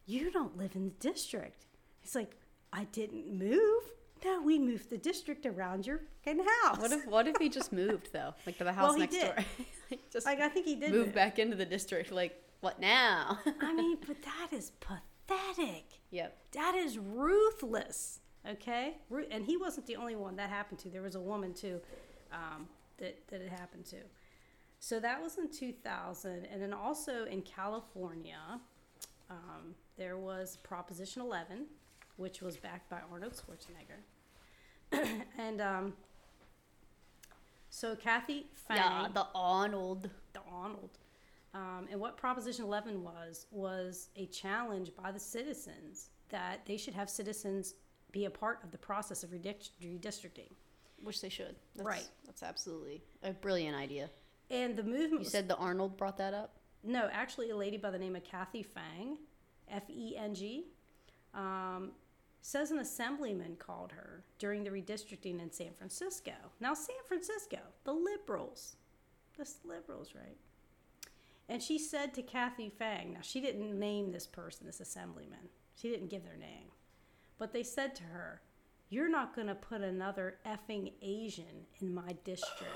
You 0.07 0.31
don't 0.31 0.57
live 0.57 0.77
in 0.77 0.85
the 0.85 0.95
district. 1.11 1.67
He's 2.01 2.15
like, 2.15 2.37
I 2.73 2.85
didn't 2.85 3.27
move. 3.33 3.83
No, 4.25 4.41
we 4.41 4.59
moved 4.59 4.89
the 4.91 4.97
district 4.99 5.45
around 5.47 5.87
your 5.87 6.01
fucking 6.25 6.45
house. 6.63 6.79
What 6.79 6.93
if 6.93 7.07
what 7.07 7.27
if 7.29 7.37
he 7.39 7.49
just 7.49 7.73
moved 7.73 8.11
though, 8.13 8.35
like 8.47 8.57
to 8.59 8.65
the 8.65 8.73
house 8.73 8.85
Well, 8.91 8.95
he 8.95 9.01
next 9.01 9.15
did. 9.15 9.25
door? 9.25 9.35
like 9.91 10.11
just 10.13 10.27
like, 10.27 10.41
I 10.41 10.49
think 10.49 10.67
he 10.67 10.75
did 10.77 10.91
move 10.93 11.07
move. 11.07 11.15
back 11.15 11.39
into 11.39 11.57
the 11.57 11.67
district. 11.67 12.13
Like 12.13 12.41
what 12.61 12.81
now? 12.81 13.39
I 13.61 13.75
mean, 13.75 13.99
but 14.07 14.17
that 14.23 14.57
is 14.57 14.71
pathetic. 14.81 15.03
Yep. 16.11 16.37
That 16.53 16.75
is 16.75 16.99
ruthless. 16.99 18.21
Okay, 18.49 18.99
and 19.33 19.45
he 19.45 19.57
wasn't 19.57 19.87
the 19.87 19.97
only 19.97 20.15
one 20.15 20.37
that 20.37 20.51
happened 20.51 20.79
to. 20.81 20.89
There 20.89 21.03
was 21.03 21.17
a 21.17 21.21
woman 21.21 21.53
too 21.53 21.81
um, 22.33 22.69
that 22.99 23.19
that 23.29 23.41
it 23.41 23.49
happened 23.51 23.87
to. 23.87 23.97
So 24.79 25.01
that 25.01 25.21
was 25.21 25.37
in 25.39 25.51
2000, 25.51 26.47
and 26.53 26.63
then 26.63 26.73
also 26.73 27.25
in 27.25 27.43
California, 27.43 28.39
um, 29.31 29.75
there 29.97 30.17
was 30.17 30.59
Proposition 30.63 31.23
11, 31.23 31.67
which 32.19 32.41
was 32.41 32.57
backed 32.57 32.89
by 32.89 33.01
Arnold 33.11 33.33
Schwarzenegger, 33.33 35.09
and 35.39 35.61
um, 35.61 35.95
so 37.71 37.97
Kathy 37.97 38.47
Feng, 38.69 38.77
Yeah, 38.77 39.09
the 39.13 39.27
Arnold. 39.35 40.09
the 40.35 40.41
Arnold. 40.53 40.91
Um, 41.57 41.89
and 41.91 41.99
what 41.99 42.19
Proposition 42.19 42.67
11 42.67 43.03
was, 43.03 43.47
was 43.51 44.11
a 44.15 44.27
challenge 44.27 44.91
by 45.03 45.11
the 45.11 45.19
citizens 45.19 46.11
that 46.29 46.67
they 46.67 46.77
should 46.77 46.93
have 46.93 47.09
citizens 47.09 47.75
be 48.13 48.27
a 48.27 48.31
part 48.31 48.63
of 48.63 48.73
the 48.73 48.79
process 48.79 49.23
of 49.23 49.31
redistricting. 49.31 50.53
Which 51.03 51.23
they 51.23 51.31
should. 51.31 51.57
That's, 51.75 51.87
Right. 51.87 52.09
That's 52.27 52.43
absolutely 52.43 53.03
a 53.23 53.33
brilliant 53.33 53.77
idea. 53.77 54.11
And 54.51 54.77
the 54.77 54.83
movement 54.83 55.25
You 55.25 55.31
said 55.31 55.49
the 55.49 55.57
Arnold 55.57 55.97
brought 55.97 56.19
that 56.19 56.35
up. 56.35 56.57
no, 56.83 57.09
actually, 57.11 57.51
a 57.51 57.57
lady 57.57 57.77
by 57.77 57.91
the 57.91 57.99
name 57.99 58.17
of 58.17 58.25
Kathy 58.25 58.63
Feng, 58.63 59.19
F 59.69 59.83
E 59.89 60.17
N 60.17 60.35
G, 60.35 60.67
um, 61.35 61.93
says 62.41 62.71
an 62.71 62.79
assemblyman 62.79 63.57
called 63.57 63.93
her 63.93 64.25
during 64.39 64.63
the 64.65 64.71
redistricting 64.71 65.41
in 65.43 65.51
San 65.51 65.73
Francisco. 65.77 66.33
Now, 66.61 66.75
San 66.75 66.97
Francisco, 67.07 67.59
the 67.85 67.93
liberals, 67.93 68.77
the 69.37 69.47
liberals, 69.65 70.15
right? 70.15 70.37
And 71.49 71.63
she 71.63 71.79
said 71.79 72.13
to 72.15 72.23
Kathy 72.23 72.69
Feng, 72.69 73.13
now 73.13 73.21
she 73.23 73.41
didn't 73.41 73.79
name 73.79 74.11
this 74.11 74.27
person, 74.27 74.67
this 74.67 74.81
assemblyman, 74.81 75.49
she 75.75 75.89
didn't 75.89 76.09
give 76.09 76.25
their 76.25 76.37
name, 76.37 76.69
but 77.39 77.53
they 77.53 77.63
said 77.63 77.95
to 77.97 78.03
her, 78.05 78.43
You're 78.89 79.11
not 79.11 79.35
going 79.35 79.47
to 79.47 79.55
put 79.55 79.81
another 79.81 80.39
effing 80.45 80.93
Asian 81.03 81.67
in 81.81 81.95
my 81.95 82.17
district. 82.25 82.73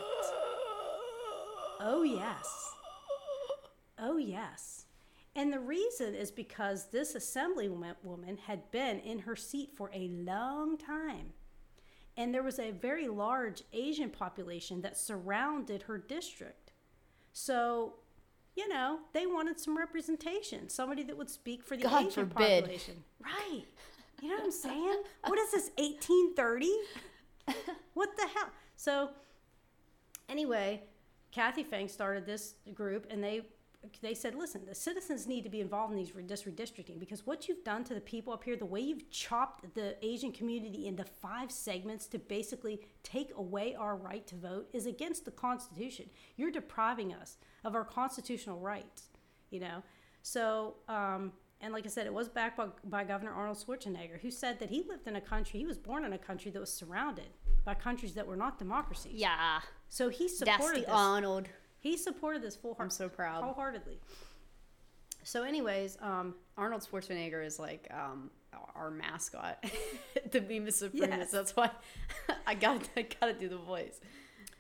Oh, 1.81 2.03
yes. 2.03 2.75
Oh, 3.99 4.19
yes. 4.19 4.85
And 5.35 5.53
the 5.53 5.61
reason 5.61 6.15
is 6.15 6.31
because 6.31 6.87
this 6.87 7.15
assemblywoman 7.15 8.39
had 8.39 8.71
been 8.71 8.99
in 9.01 9.21
her 9.21 9.37
seat 9.37 9.71
for 9.75 9.91
a 9.95 10.09
long 10.09 10.77
time. 10.77 11.33
And 12.17 12.35
there 12.35 12.43
was 12.43 12.59
a 12.59 12.73
very 12.73 13.09
large 13.09 13.63
Asian 13.73 14.11
population 14.11 14.83
that 14.83 14.99
surrounded 14.99 15.83
her 15.83 15.97
district. 15.97 16.73
So, 17.33 17.95
you 18.57 18.69
know, 18.69 18.99
they 19.13 19.27
wanted 19.27 19.59
some 19.61 19.77
representation, 19.77 20.69
somebody 20.69 21.03
that 21.05 21.17
would 21.17 21.31
speak 21.31 21.65
for 21.65 21.77
the 21.77 21.85
God 21.85 22.07
Asian 22.07 22.29
forbid. 22.29 22.63
population. 22.63 23.05
Right. 23.23 23.65
You 24.21 24.29
know 24.29 24.37
what 24.37 24.45
I'm 24.45 24.51
saying? 24.51 25.03
What 25.27 25.39
is 25.39 25.51
this, 25.53 25.71
1830? 25.77 26.69
What 27.95 28.17
the 28.17 28.27
hell? 28.35 28.51
So, 28.77 29.11
anyway, 30.29 30.83
Kathy 31.33 31.63
Feng 31.65 31.89
started 31.89 32.27
this 32.27 32.55
group, 32.75 33.07
and 33.11 33.23
they 33.25 33.43
they 34.03 34.15
said, 34.15 34.35
listen, 34.35 34.63
the 34.67 34.75
citizens 34.75 35.27
need 35.27 35.43
to 35.43 35.49
be 35.49 35.61
involved 35.61 35.93
in 35.93 35.99
these 35.99 36.15
re- 36.15 36.23
this 36.23 36.43
redistricting 36.43 36.99
because 36.99 37.27
what 37.27 37.49
you've 37.49 37.65
done 37.65 37.83
to 37.85 37.95
the 37.95 38.01
people 38.01 38.33
up 38.33 38.45
here, 38.45 38.57
the 38.57 38.67
way 38.67 38.81
you've 38.81 39.11
chopped 39.11 39.75
the 39.75 39.97
Asian 40.05 40.33
community 40.33 40.87
into 40.87 41.05
five 41.05 41.51
segments 41.51 42.07
to 42.09 42.19
basically 42.19 42.83
take 43.03 43.31
away 43.37 43.75
our 43.75 43.97
right 43.97 44.27
to 44.27 44.37
vote, 44.37 44.69
is 44.73 44.87
against 44.87 45.25
the 45.25 45.31
Constitution. 45.31 46.11
You're 46.37 46.51
depriving 46.51 47.15
us 47.15 47.39
of 47.65 47.75
our 47.75 47.85
constitutional 47.85 48.59
rights. 48.61 49.09
You 49.51 49.61
know, 49.61 49.83
so. 50.23 50.77
Um, 50.89 51.33
and 51.63 51.75
like 51.75 51.85
I 51.85 51.91
said, 51.91 52.07
it 52.07 52.15
was 52.15 52.27
backed 52.27 52.57
by, 52.57 52.69
by 52.85 53.05
Governor 53.05 53.33
Arnold 53.33 53.59
Schwarzenegger, 53.59 54.19
who 54.21 54.31
said 54.31 54.59
that 54.61 54.71
he 54.71 54.83
lived 54.89 55.07
in 55.07 55.17
a 55.17 55.21
country, 55.21 55.61
he 55.61 55.67
was 55.67 55.77
born 55.77 56.07
in 56.07 56.15
a 56.15 56.19
country 56.19 56.51
that 56.53 56.59
was 56.59 56.73
surrounded 56.73 57.29
by 57.65 57.75
countries 57.75 58.15
that 58.15 58.27
were 58.27 58.37
not 58.37 58.59
democracies. 58.59 59.13
Yeah. 59.15 59.61
So 59.91 60.09
he 60.09 60.25
That's 60.25 60.39
supported 60.39 60.83
the 60.83 60.87
this. 60.87 60.91
Arnold. 60.95 61.49
He 61.81 61.97
supported 61.97 62.43
this 62.43 62.57
full. 62.57 62.75
heart. 62.75 62.85
I'm 62.85 62.91
so 62.91 63.09
proud. 63.09 63.43
Wholeheartedly. 63.43 63.99
So, 65.23 65.43
anyways, 65.43 65.99
um, 66.01 66.35
Arnold 66.57 66.87
Schwarzenegger 66.91 67.45
is 67.45 67.59
like 67.59 67.89
um, 67.91 68.31
our 68.75 68.91
mascot, 68.91 69.65
the 70.31 70.41
Bemis 70.41 70.83
Supremus. 70.83 71.09
Yes. 71.09 71.31
That's 71.31 71.57
why 71.57 71.71
I 72.47 72.55
got 72.55 72.89
I 72.97 73.07
gotta 73.21 73.33
do 73.35 73.49
the 73.49 73.57
voice. 73.59 74.01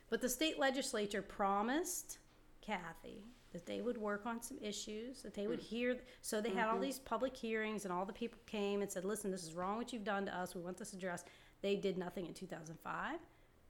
but 0.09 0.21
the 0.21 0.29
state 0.29 0.59
legislature 0.59 1.23
promised 1.23 2.19
Kathy 2.61 3.25
that 3.53 3.67
they 3.67 3.81
would 3.81 3.99
work 3.99 4.27
on 4.27 4.41
some 4.41 4.59
issues, 4.63 5.23
that 5.23 5.35
they 5.35 5.47
would 5.47 5.61
hear. 5.61 5.97
So 6.23 6.41
they 6.41 6.51
had 6.51 6.69
all 6.69 6.79
these 6.79 6.99
public 6.99 7.37
hearings, 7.37 7.85
and 7.85 7.93
all 7.93 8.05
the 8.05 8.13
people 8.13 8.39
came 8.47 8.83
and 8.83 8.91
said, 8.91 9.05
"Listen, 9.05 9.31
this 9.31 9.45
is 9.45 9.55
wrong. 9.55 9.77
What 9.77 9.93
you've 9.93 10.05
done 10.05 10.27
to 10.27 10.37
us. 10.37 10.55
We 10.55 10.63
want 10.63 10.77
this 10.79 10.93
addressed." 10.93 11.27
They 11.63 11.77
did 11.77 11.99
nothing 11.99 12.25
in 12.27 12.33
2005, 12.33 13.19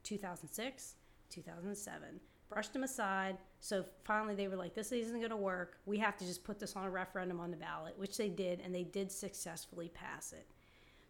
2006, 0.05 0.95
2007. 1.29 2.21
Brushed 2.51 2.73
them 2.73 2.83
aside. 2.83 3.39
So 3.61 3.85
finally, 4.05 4.35
they 4.35 4.49
were 4.49 4.57
like, 4.57 4.75
"This 4.75 4.91
isn't 4.91 5.19
going 5.19 5.31
to 5.31 5.37
work. 5.37 5.79
We 5.87 5.99
have 5.99 6.17
to 6.17 6.27
just 6.27 6.43
put 6.43 6.59
this 6.59 6.75
on 6.75 6.85
a 6.85 6.91
referendum 6.91 7.39
on 7.39 7.53
the 7.53 7.57
ballot," 7.57 7.97
which 7.97 8.17
they 8.17 8.29
did, 8.29 8.61
and 8.61 8.75
they 8.75 8.83
did 8.83 9.13
successfully 9.13 9.89
pass 9.89 10.33
it. 10.33 10.51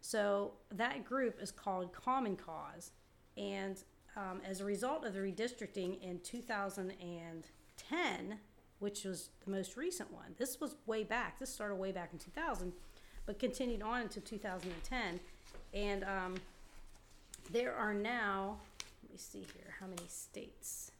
So 0.01 0.53
that 0.71 1.03
group 1.03 1.41
is 1.41 1.51
called 1.51 1.93
Common 1.93 2.35
Cause, 2.35 2.91
and 3.37 3.81
um, 4.15 4.41
as 4.45 4.61
a 4.61 4.65
result 4.65 5.05
of 5.05 5.13
the 5.13 5.19
redistricting 5.19 6.01
in 6.01 6.19
2010, 6.19 8.39
which 8.79 9.03
was 9.03 9.29
the 9.45 9.51
most 9.51 9.77
recent 9.77 10.11
one, 10.11 10.35
this 10.37 10.59
was 10.59 10.75
way 10.85 11.03
back. 11.03 11.39
This 11.39 11.53
started 11.53 11.75
way 11.75 11.91
back 11.91 12.09
in 12.13 12.19
2000, 12.19 12.73
but 13.25 13.39
continued 13.39 13.81
on 13.81 14.01
until 14.01 14.23
2010, 14.23 15.19
and 15.73 16.03
um, 16.03 16.35
there 17.51 17.75
are 17.75 17.93
now. 17.93 18.57
Let 19.03 19.11
me 19.11 19.17
see 19.17 19.45
here. 19.53 19.75
How 19.79 19.87
many 19.87 20.07
states 20.07 20.90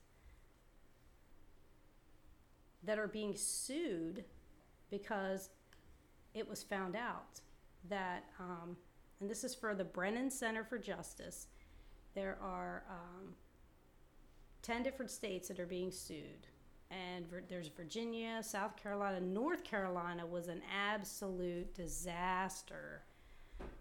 that 2.83 2.97
are 2.97 3.07
being 3.07 3.35
sued 3.35 4.25
because 4.89 5.49
it 6.33 6.47
was 6.47 6.63
found 6.63 6.95
out 6.95 7.39
that, 7.89 8.25
um, 8.39 8.75
and 9.19 9.29
this 9.29 9.43
is 9.43 9.53
for 9.53 9.75
the 9.75 9.83
Brennan 9.83 10.29
Center 10.29 10.63
for 10.63 10.77
Justice, 10.77 11.47
there 12.13 12.37
are 12.41 12.83
um, 12.89 13.33
10 14.61 14.83
different 14.83 15.11
states 15.11 15.47
that 15.47 15.59
are 15.59 15.65
being 15.65 15.91
sued. 15.91 16.47
And 16.89 17.25
there's 17.47 17.69
Virginia, 17.69 18.43
South 18.43 18.75
Carolina, 18.75 19.21
North 19.21 19.63
Carolina 19.63 20.25
was 20.25 20.49
an 20.49 20.61
absolute 20.69 21.73
disaster. 21.73 23.03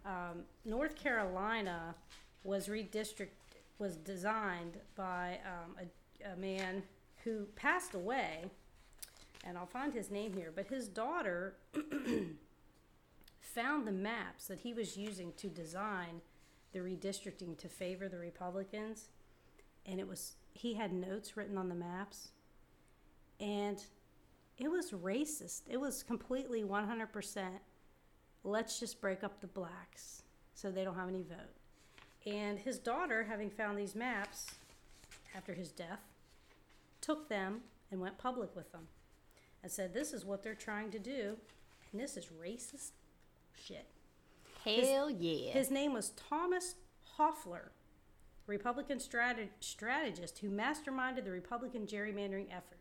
Um, 0.05 0.43
North 0.63 0.95
Carolina 0.95 1.93
was 2.43 2.67
redistrict 2.67 3.27
was 3.79 3.97
designed 3.97 4.77
by 4.95 5.39
um, 5.43 5.75
a, 5.81 6.33
a 6.33 6.35
man 6.35 6.83
who 7.23 7.45
passed 7.55 7.95
away, 7.95 8.45
and 9.43 9.57
I'll 9.57 9.65
find 9.65 9.93
his 9.93 10.11
name 10.11 10.33
here. 10.33 10.51
But 10.55 10.67
his 10.67 10.87
daughter 10.87 11.55
found 13.39 13.87
the 13.87 13.91
maps 13.91 14.47
that 14.47 14.59
he 14.59 14.73
was 14.73 14.97
using 14.97 15.33
to 15.37 15.47
design 15.47 16.21
the 16.73 16.79
redistricting 16.79 17.57
to 17.57 17.67
favor 17.67 18.07
the 18.07 18.17
Republicans, 18.17 19.09
and 19.85 19.99
it 19.99 20.07
was 20.07 20.35
he 20.53 20.73
had 20.73 20.93
notes 20.93 21.35
written 21.35 21.57
on 21.57 21.69
the 21.69 21.75
maps, 21.75 22.29
and 23.39 23.83
it 24.57 24.69
was 24.69 24.91
racist. 24.91 25.61
It 25.69 25.79
was 25.79 26.03
completely 26.03 26.63
one 26.63 26.87
hundred 26.87 27.11
percent. 27.11 27.61
Let's 28.43 28.79
just 28.79 29.01
break 29.01 29.23
up 29.23 29.39
the 29.39 29.47
blacks 29.47 30.23
so 30.53 30.71
they 30.71 30.83
don't 30.83 30.95
have 30.95 31.09
any 31.09 31.23
vote. 31.23 31.57
And 32.25 32.59
his 32.59 32.79
daughter, 32.79 33.23
having 33.23 33.49
found 33.49 33.77
these 33.77 33.95
maps 33.95 34.47
after 35.35 35.53
his 35.53 35.71
death, 35.71 36.01
took 37.01 37.29
them 37.29 37.61
and 37.91 37.99
went 37.99 38.17
public 38.17 38.55
with 38.55 38.71
them 38.71 38.87
and 39.63 39.71
said, 39.71 39.93
This 39.93 40.13
is 40.13 40.25
what 40.25 40.43
they're 40.43 40.55
trying 40.55 40.91
to 40.91 40.99
do, 40.99 41.37
and 41.91 42.01
this 42.01 42.17
is 42.17 42.27
racist 42.27 42.91
shit. 43.53 43.87
Hell 44.63 45.09
yeah. 45.09 45.51
His 45.51 45.71
name 45.71 45.93
was 45.93 46.11
Thomas 46.29 46.75
Hofeller, 47.17 47.69
Republican 48.47 48.99
strate- 48.99 49.49
strategist 49.59 50.39
who 50.39 50.49
masterminded 50.49 51.23
the 51.25 51.31
Republican 51.31 51.87
gerrymandering 51.87 52.47
effort. 52.51 52.77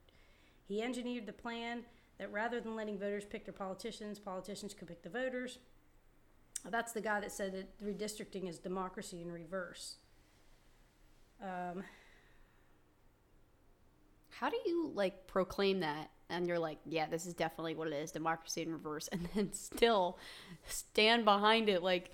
He 0.68 0.83
engineered 0.83 1.26
the 1.26 1.33
plan 1.33 1.85
that 2.18 2.31
rather 2.31 2.61
than 2.61 2.76
letting 2.76 2.99
voters 2.99 3.24
pick 3.24 3.45
their 3.45 3.55
politicians, 3.55 4.18
politicians 4.18 4.74
could 4.74 4.89
pick 4.89 5.03
the 5.03 5.09
voters. 5.09 5.59
That's 6.68 6.93
the 6.93 7.01
guy 7.01 7.20
that 7.20 7.33
said 7.33 7.55
that 7.55 7.83
redistricting 7.83 8.49
is 8.49 8.59
democracy 8.59 9.22
in 9.22 9.33
reverse. 9.33 9.97
Um, 11.43 11.83
How 14.28 14.51
do 14.51 14.59
you 14.66 14.91
like 14.95 15.26
proclaim 15.26 15.81
that? 15.81 16.11
And 16.31 16.47
you're 16.47 16.59
like, 16.59 16.78
yeah, 16.87 17.07
this 17.07 17.26
is 17.26 17.35
definitely 17.35 17.74
what 17.74 17.89
it 17.89 17.93
is, 17.95 18.12
democracy 18.12 18.62
in 18.62 18.72
reverse, 18.72 19.09
and 19.12 19.28
then 19.35 19.53
still 19.53 20.18
stand 20.66 21.24
behind 21.24 21.68
it 21.68 21.83
like, 21.83 22.12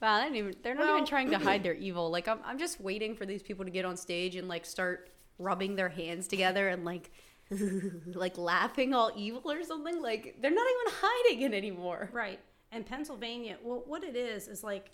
wow, 0.00 0.20
they 0.28 0.38
even, 0.38 0.54
they're 0.62 0.74
not 0.74 0.86
Well- 0.86 0.94
even 0.96 1.06
trying 1.06 1.30
to 1.30 1.38
hide 1.50 1.62
their 1.62 1.74
evil. 1.74 2.10
Like, 2.10 2.28
I'm, 2.28 2.38
I'm 2.44 2.58
just 2.58 2.80
waiting 2.80 3.14
for 3.14 3.26
these 3.26 3.42
people 3.42 3.64
to 3.64 3.70
get 3.70 3.84
on 3.84 3.96
stage 3.96 4.36
and 4.36 4.48
like 4.48 4.64
start 4.64 5.10
rubbing 5.38 5.76
their 5.76 5.88
hands 5.88 6.26
together 6.28 6.68
and 6.68 6.84
like, 6.84 7.10
like 8.14 8.38
laughing 8.38 8.94
all 8.94 9.10
evil 9.16 9.50
or 9.50 9.62
something. 9.64 10.00
Like, 10.00 10.36
they're 10.40 10.50
not 10.54 10.66
even 10.80 10.92
hiding 11.00 11.42
it 11.42 11.54
anymore. 11.54 12.08
Right. 12.12 12.38
And 12.72 12.86
Pennsylvania, 12.86 13.56
well, 13.62 13.82
what 13.86 14.04
it 14.04 14.14
is 14.14 14.46
is 14.46 14.62
like 14.62 14.90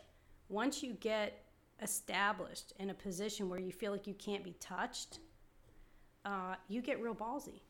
once 0.48 0.82
you 0.82 0.94
get 0.94 1.42
established 1.82 2.72
in 2.78 2.88
a 2.90 2.94
position 2.94 3.48
where 3.50 3.58
you 3.58 3.70
feel 3.72 3.92
like 3.92 4.06
you 4.06 4.14
can't 4.14 4.42
be 4.42 4.54
touched, 4.54 5.18
uh, 6.24 6.54
you 6.68 6.80
get 6.80 7.00
real 7.02 7.14
ballsy. 7.14 7.60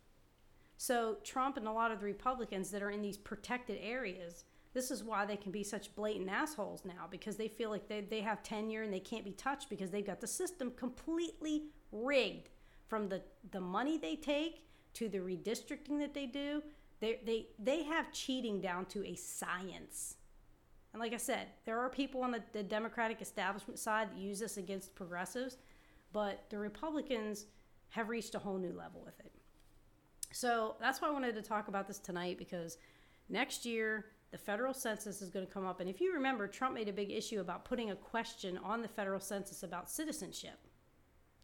So 0.77 1.17
Trump 1.25 1.57
and 1.57 1.67
a 1.67 1.73
lot 1.73 1.91
of 1.91 2.01
the 2.01 2.07
Republicans 2.07 2.71
that 2.71 2.83
are 2.83 2.91
in 2.91 3.03
these 3.03 3.17
protected 3.17 3.79
areas, 3.83 4.45
this 4.75 4.91
is 4.91 5.03
why 5.03 5.25
they 5.25 5.37
can 5.37 5.53
be 5.53 5.63
such 5.63 5.95
blatant 5.95 6.29
assholes 6.29 6.85
now 6.85 7.07
because 7.11 7.37
they 7.37 7.49
feel 7.49 7.71
like 7.71 7.89
they, 7.89 8.03
they 8.03 8.21
have 8.21 8.43
tenure 8.43 8.83
and 8.83 8.93
they 8.93 9.01
can't 9.01 9.25
be 9.25 9.33
touched 9.33 9.71
because 9.71 9.91
they've 9.91 10.07
got 10.07 10.21
the 10.21 10.27
system 10.27 10.71
completely 10.77 11.65
rigged 11.93 12.51
from 12.89 13.09
the, 13.09 13.23
the 13.53 13.61
money 13.61 13.97
they 13.97 14.17
take 14.17 14.67
to 14.93 15.09
the 15.09 15.19
redistricting 15.19 15.99
that 15.99 16.15
they 16.15 16.27
do. 16.27 16.63
They, 17.01 17.21
they, 17.25 17.47
they 17.59 17.85
have 17.85 18.13
cheating 18.13 18.61
down 18.61 18.87
to 18.87 19.05
a 19.07 19.15
science. 19.15 20.17
And 20.93 21.01
like 21.01 21.13
I 21.13 21.19
said, 21.19 21.49
there 21.65 21.79
are 21.79 21.91
people 21.91 22.23
on 22.23 22.31
the, 22.31 22.43
the 22.53 22.63
Democratic 22.63 23.21
establishment 23.21 23.79
side 23.79 24.11
that 24.11 24.19
use 24.19 24.39
this 24.39 24.57
against 24.57 24.95
progressives, 24.95 25.59
but 26.13 26.45
the 26.49 26.59
Republicans 26.59 27.47
have 27.91 28.09
reached 28.09 28.35
a 28.35 28.39
whole 28.39 28.59
new 28.59 28.73
level 28.73 29.03
with 29.05 29.19
it. 29.21 29.33
So 30.37 30.77
that's 30.79 31.01
why 31.01 31.09
I 31.09 31.13
wanted 31.13 31.35
to 31.37 31.41
talk 31.41 31.69
about 31.69 31.89
this 31.89 31.99
tonight 31.99 32.37
because 32.37 32.77
next 33.31 33.65
year 33.65 34.05
the 34.33 34.37
federal 34.37 34.75
census 34.75 35.23
is 35.23 35.31
going 35.31 35.47
to 35.47 35.53
come 35.53 35.65
up. 35.65 35.81
And 35.81 35.89
if 35.89 35.99
you 35.99 36.13
remember, 36.13 36.47
Trump 36.47 36.75
made 36.75 36.91
a 36.91 36.93
big 36.93 37.11
issue 37.11 37.41
about 37.41 37.65
putting 37.65 37.91
a 37.91 37.97
question 37.97 38.59
on 38.59 38.83
the 38.83 38.89
federal 38.89 39.19
census 39.19 39.63
about 39.63 39.89
citizenship. 39.89 40.59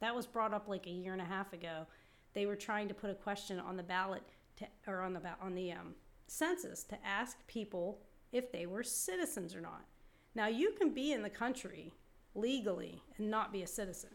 That 0.01 0.15
was 0.15 0.27
brought 0.27 0.53
up 0.53 0.69
like 0.69 0.87
a 0.87 0.91
year 0.91 1.15
and 1.15 1.23
a 1.23 1.25
half 1.25 1.55
ago. 1.55 1.87
They 2.35 2.45
were 2.45 2.55
trying 2.55 2.87
to 2.89 2.93
put 2.93 3.09
a 3.09 3.15
question 3.15 3.59
on 3.59 3.79
the 3.79 3.83
ballot 3.83 4.25
to, 4.59 4.67
or 4.87 5.01
on 5.01 5.15
the 5.15 5.23
on 5.41 5.55
the 5.55 5.73
um, 5.73 5.95
census 6.27 6.85
to 6.85 6.99
ask 7.03 7.39
people 7.47 7.99
if 8.31 8.53
they 8.53 8.67
were 8.67 8.83
citizens 8.83 9.55
or 9.55 9.63
not. 9.63 9.87
Now 10.35 10.49
you 10.49 10.73
can 10.79 10.91
be 10.91 11.13
in 11.13 11.23
the 11.23 11.31
country 11.31 11.95
legally 12.35 13.01
and 13.17 13.31
not 13.31 13.55
be 13.55 13.63
a 13.63 13.67
citizen. 13.67 14.11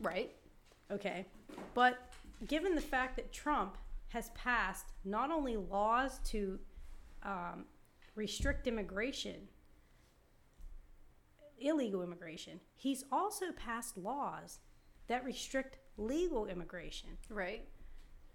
Right? 0.00 0.30
Okay. 0.92 1.26
But 1.74 2.11
given 2.46 2.74
the 2.74 2.80
fact 2.80 3.16
that 3.16 3.32
Trump 3.32 3.76
has 4.08 4.30
passed 4.30 4.86
not 5.04 5.30
only 5.30 5.56
laws 5.56 6.18
to 6.24 6.58
um, 7.22 7.64
restrict 8.14 8.66
immigration, 8.66 9.48
illegal 11.58 12.02
immigration, 12.02 12.60
he's 12.74 13.04
also 13.10 13.52
passed 13.52 13.96
laws 13.96 14.58
that 15.06 15.24
restrict 15.24 15.78
legal 15.96 16.46
immigration. 16.46 17.10
Right. 17.28 17.66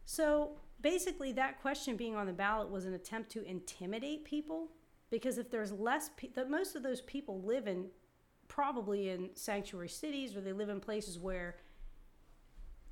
So 0.06 0.52
basically, 0.82 1.32
that 1.34 1.62
question 1.62 1.96
being 1.96 2.16
on 2.16 2.28
the 2.28 2.34
ballot 2.34 2.70
was 2.70 2.86
an 2.86 2.94
attempt 2.94 3.32
to 3.32 3.44
intimidate 3.44 4.24
people 4.24 4.70
because 5.10 5.38
if 5.38 5.50
there's 5.50 5.72
less, 5.72 6.10
pe- 6.18 6.30
that 6.30 6.50
most 6.50 6.76
of 6.76 6.84
those 6.84 7.02
people 7.02 7.42
live 7.42 7.68
in 7.68 7.88
probably 8.48 9.10
in 9.10 9.30
sanctuary 9.34 9.90
cities 9.90 10.36
or 10.36 10.42
they 10.42 10.54
live 10.54 10.70
in 10.70 10.80
places 10.80 11.20
where 11.20 11.58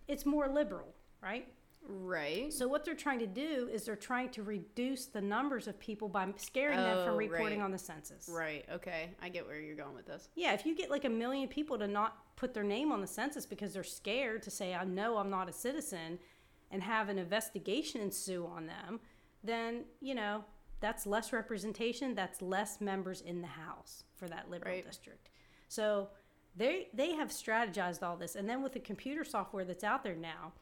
it's 0.07 0.25
more 0.25 0.47
liberal, 0.47 0.93
right? 1.25 1.47
Right. 1.87 2.51
So 2.51 2.67
what 2.67 2.83
they're 2.85 2.95
trying 2.95 3.19
to 3.19 3.27
do 3.27 3.69
is 3.71 3.83
they're 3.83 3.95
trying 3.95 4.29
to 4.29 4.43
reduce 4.43 5.05
the 5.05 5.21
numbers 5.21 5.67
of 5.67 5.79
people 5.79 6.07
by 6.09 6.27
scaring 6.37 6.77
them 6.77 6.97
Oh, 6.99 7.05
from 7.05 7.17
reporting 7.17 7.59
right. 7.59 7.65
on 7.65 7.71
the 7.71 7.77
census. 7.77 8.27
Right. 8.31 8.65
Okay. 8.71 9.09
I 9.21 9.29
get 9.29 9.45
where 9.45 9.59
you're 9.59 9.75
going 9.75 9.95
with 9.95 10.07
this. 10.07 10.29
Yeah, 10.35 10.53
if 10.53 10.65
you 10.65 10.75
get 10.75 10.89
like 10.89 11.05
a 11.05 11.09
million 11.09 11.47
people 11.47 11.77
to 11.77 11.87
not 11.87 12.35
put 12.37 12.53
their 12.55 12.63
name 12.63 12.91
on 12.91 13.01
the 13.01 13.07
census 13.07 13.45
because 13.45 13.73
they're 13.73 13.83
scared 13.83 14.41
to 14.43 14.49
say, 14.51 14.73
I 14.73 14.83
know 14.83 15.17
I'm 15.17 15.29
not 15.29 15.47
a 15.49 15.53
citizen, 15.53 16.17
and 16.71 16.81
have 16.81 17.09
an 17.09 17.19
investigation 17.19 18.01
ensue 18.01 18.47
on 18.47 18.65
them, 18.65 18.99
then, 19.43 19.83
you 20.01 20.15
know, 20.15 20.43
that's 20.79 21.05
less 21.05 21.31
representation, 21.31 22.15
that's 22.15 22.41
less 22.41 22.81
members 22.81 23.21
in 23.21 23.41
the 23.41 23.47
House 23.47 24.03
for 24.15 24.27
that 24.27 24.49
liberal 24.49 24.73
Right. 24.73 24.85
district. 24.85 25.29
So 25.67 26.09
they 26.55 26.89
they 26.93 27.11
have 27.13 27.29
strategized 27.29 28.01
all 28.01 28.17
this. 28.17 28.35
And 28.35 28.49
then 28.49 28.63
with 28.63 28.73
the 28.73 28.79
computer 28.79 29.23
software 29.23 29.63
that's 29.63 29.83
out 29.83 30.03
there 30.03 30.15
now, 30.15 30.53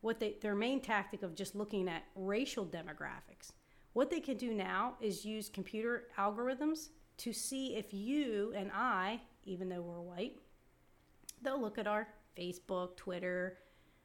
what 0.00 0.20
they 0.20 0.36
their 0.40 0.54
main 0.54 0.80
tactic 0.80 1.22
of 1.22 1.34
just 1.34 1.54
looking 1.54 1.88
at 1.88 2.04
racial 2.14 2.64
demographics. 2.64 3.52
What 3.92 4.10
they 4.10 4.20
can 4.20 4.36
do 4.36 4.52
now 4.54 4.94
is 5.00 5.24
use 5.24 5.48
computer 5.48 6.04
algorithms 6.16 6.88
to 7.18 7.32
see 7.32 7.74
if 7.74 7.92
you 7.92 8.52
and 8.54 8.70
I, 8.72 9.20
even 9.44 9.68
though 9.68 9.80
we're 9.80 10.00
white, 10.00 10.36
they'll 11.42 11.60
look 11.60 11.78
at 11.78 11.86
our 11.86 12.06
Facebook, 12.38 12.96
Twitter, 12.96 13.58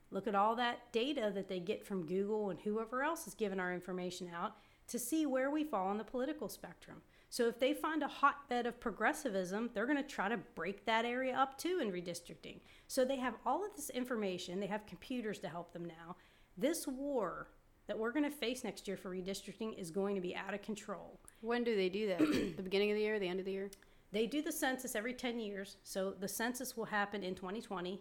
look 0.09 0.27
at 0.27 0.35
all 0.35 0.55
that 0.55 0.91
data 0.91 1.31
that 1.33 1.47
they 1.47 1.59
get 1.59 1.85
from 1.85 2.05
Google 2.05 2.49
and 2.49 2.59
whoever 2.59 3.03
else 3.03 3.27
is 3.27 3.33
giving 3.33 3.59
our 3.59 3.73
information 3.73 4.29
out 4.33 4.55
to 4.87 4.99
see 4.99 5.25
where 5.25 5.51
we 5.51 5.63
fall 5.63 5.87
on 5.87 5.97
the 5.97 6.03
political 6.03 6.49
spectrum. 6.49 7.01
So 7.33 7.47
if 7.47 7.59
they 7.59 7.73
find 7.73 8.03
a 8.03 8.07
hotbed 8.07 8.67
of 8.67 8.79
progressivism, 8.79 9.71
they're 9.73 9.87
going 9.87 9.97
to 9.97 10.03
try 10.03 10.29
to 10.29 10.37
break 10.37 10.85
that 10.85 11.03
area 11.03 11.33
up 11.33 11.57
too 11.57 11.79
in 11.81 11.91
redistricting. 11.91 12.59
So 12.87 13.03
they 13.03 13.15
have 13.15 13.33
all 13.43 13.65
of 13.65 13.75
this 13.75 13.89
information, 13.89 14.59
they 14.59 14.67
have 14.67 14.85
computers 14.85 15.39
to 15.39 15.49
help 15.49 15.73
them 15.73 15.83
now. 15.83 16.15
This 16.59 16.85
war 16.85 17.47
that 17.87 17.97
we're 17.97 18.11
going 18.11 18.29
to 18.29 18.37
face 18.37 18.63
next 18.63 18.87
year 18.87 18.97
for 18.97 19.09
redistricting 19.09 19.75
is 19.79 19.89
going 19.89 20.13
to 20.13 20.21
be 20.21 20.35
out 20.35 20.53
of 20.53 20.61
control. 20.61 21.19
When 21.41 21.63
do 21.63 21.75
they 21.75 21.89
do 21.89 22.07
that? 22.09 22.19
the 22.19 22.61
beginning 22.61 22.91
of 22.91 22.97
the 22.97 23.01
year, 23.01 23.17
the 23.17 23.27
end 23.27 23.39
of 23.39 23.47
the 23.47 23.51
year? 23.51 23.71
They 24.11 24.27
do 24.27 24.43
the 24.43 24.51
census 24.51 24.95
every 24.95 25.15
10 25.15 25.39
years. 25.39 25.77
So 25.81 26.11
the 26.11 26.27
census 26.27 26.77
will 26.77 26.85
happen 26.85 27.23
in 27.23 27.33
2020. 27.33 27.99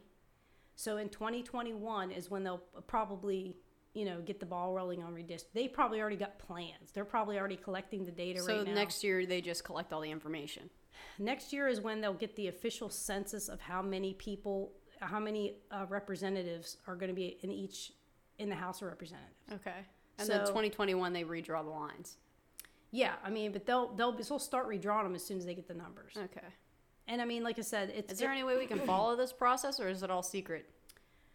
So 0.76 0.98
in 0.98 1.08
2021 1.08 2.10
is 2.10 2.30
when 2.30 2.44
they'll 2.44 2.64
probably, 2.86 3.56
you 3.94 4.04
know, 4.04 4.20
get 4.20 4.40
the 4.40 4.46
ball 4.46 4.72
rolling 4.72 5.02
on 5.02 5.14
redistrict. 5.14 5.52
They 5.54 5.68
probably 5.68 6.00
already 6.00 6.16
got 6.16 6.38
plans. 6.38 6.90
They're 6.92 7.04
probably 7.04 7.38
already 7.38 7.56
collecting 7.56 8.04
the 8.04 8.10
data 8.12 8.40
So 8.40 8.58
right 8.58 8.66
now. 8.66 8.74
next 8.74 9.04
year 9.04 9.26
they 9.26 9.40
just 9.40 9.64
collect 9.64 9.92
all 9.92 10.00
the 10.00 10.10
information. 10.10 10.70
next 11.18 11.52
year 11.52 11.68
is 11.68 11.80
when 11.80 12.00
they'll 12.00 12.14
get 12.14 12.34
the 12.36 12.48
official 12.48 12.88
census 12.88 13.48
of 13.48 13.60
how 13.60 13.82
many 13.82 14.14
people, 14.14 14.72
how 15.00 15.20
many 15.20 15.56
uh, 15.70 15.84
representatives 15.88 16.78
are 16.86 16.94
going 16.96 17.08
to 17.10 17.14
be 17.14 17.38
in 17.42 17.50
each 17.50 17.92
in 18.38 18.48
the 18.48 18.54
House 18.56 18.80
of 18.82 18.88
Representatives. 18.88 19.34
Okay. 19.52 19.84
And 20.18 20.28
then 20.28 20.40
So- 20.46 20.52
2021 20.52 21.12
they 21.12 21.24
redraw 21.24 21.62
the 21.62 21.70
lines. 21.70 22.16
Yeah, 22.94 23.14
I 23.24 23.30
mean, 23.30 23.52
but 23.52 23.64
they'll 23.64 23.88
they'll 23.94 24.12
they'll 24.12 24.38
start 24.38 24.68
redrawing 24.68 25.04
them 25.04 25.14
as 25.14 25.24
soon 25.24 25.38
as 25.38 25.46
they 25.46 25.54
get 25.54 25.66
the 25.66 25.72
numbers. 25.74 26.12
Okay. 26.16 26.46
And 27.08 27.22
I 27.22 27.24
mean, 27.24 27.42
like 27.42 27.58
I 27.58 27.62
said, 27.62 27.90
it's 27.96 28.12
Is 28.12 28.18
there 28.18 28.30
any 28.30 28.44
way 28.44 28.56
we 28.58 28.66
can 28.66 28.80
follow 28.86 29.16
this 29.16 29.32
process, 29.32 29.80
or 29.80 29.88
is 29.88 30.02
it 30.02 30.10
all 30.10 30.22
secret? 30.22 30.68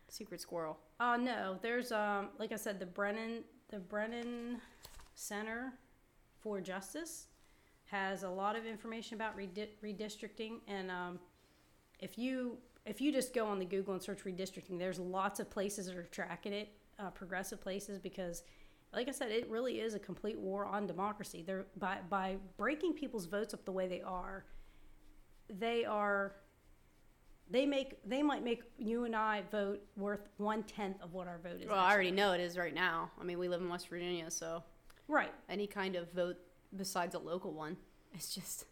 Secret 0.10 0.42
squirrel. 0.42 0.78
Uh, 1.00 1.18
no, 1.18 1.60
there's 1.62 1.92
um, 1.92 2.30
like 2.40 2.52
I 2.52 2.56
said, 2.56 2.80
the 2.80 2.86
Brennan, 2.86 3.44
the 3.70 3.80
Brennan 3.80 4.62
Center 5.16 5.74
for 6.40 6.62
Justice 6.62 7.28
has 7.86 8.24
a 8.24 8.30
lot 8.30 8.56
of 8.56 8.66
information 8.66 9.16
about 9.16 9.36
redi- 9.36 9.70
redistricting, 9.84 10.60
and 10.68 10.90
um, 10.92 11.20
if 12.00 12.18
you 12.18 12.58
if 12.86 13.02
you 13.02 13.12
just 13.12 13.34
go 13.34 13.46
on 13.46 13.60
the 13.60 13.66
Google 13.66 13.94
and 13.94 14.02
search 14.02 14.24
redistricting, 14.24 14.80
there's 14.80 15.00
lots 15.00 15.40
of 15.40 15.50
places 15.50 15.88
that 15.88 15.98
are 15.98 16.04
tracking 16.04 16.54
it, 16.54 16.70
uh, 17.00 17.10
progressive 17.10 17.60
places, 17.60 18.00
because, 18.00 18.44
like 18.94 19.10
I 19.10 19.12
said, 19.12 19.32
it 19.32 19.50
really 19.50 19.82
is 19.82 19.94
a 19.94 20.00
complete 20.00 20.40
war 20.40 20.66
on 20.66 20.88
democracy. 20.88 21.44
They're 21.46 21.66
by 21.78 22.00
by 22.10 22.38
breaking 22.58 22.94
people's 22.94 23.26
votes 23.26 23.54
up 23.54 23.66
the 23.66 23.74
way 23.74 23.88
they 23.88 24.02
are, 24.02 24.46
they 25.50 25.84
are 25.86 26.36
they 27.49 27.65
make 27.65 27.98
they 28.06 28.22
might 28.22 28.44
make 28.44 28.64
you 28.78 29.06
and 29.06 29.15
I 29.15 29.44
vote 29.52 29.82
worth 29.95 30.28
one 30.38 30.64
tenth 30.64 31.02
of 31.02 31.14
what 31.14 31.28
our 31.28 31.40
vote 31.40 31.61
is. 31.61 31.68
Well, 31.68 31.80
I 31.80 31.94
already 31.94 32.11
know 32.11 32.34
it 32.34 32.41
is 32.41 32.57
right 32.57 32.74
now. 32.74 33.11
I 33.19 33.24
mean, 33.24 33.40
we 33.40 33.48
live 33.48 33.61
in 33.61 33.69
West 33.69 33.88
Virginia, 33.90 34.30
so 34.32 34.64
Right, 35.10 35.34
any 35.48 35.68
kind 35.68 35.95
of 35.95 36.11
vote 36.11 36.36
besides 36.76 37.15
a 37.15 37.19
local 37.19 37.53
one 37.53 37.78
is 38.18 38.36
just 38.36 38.65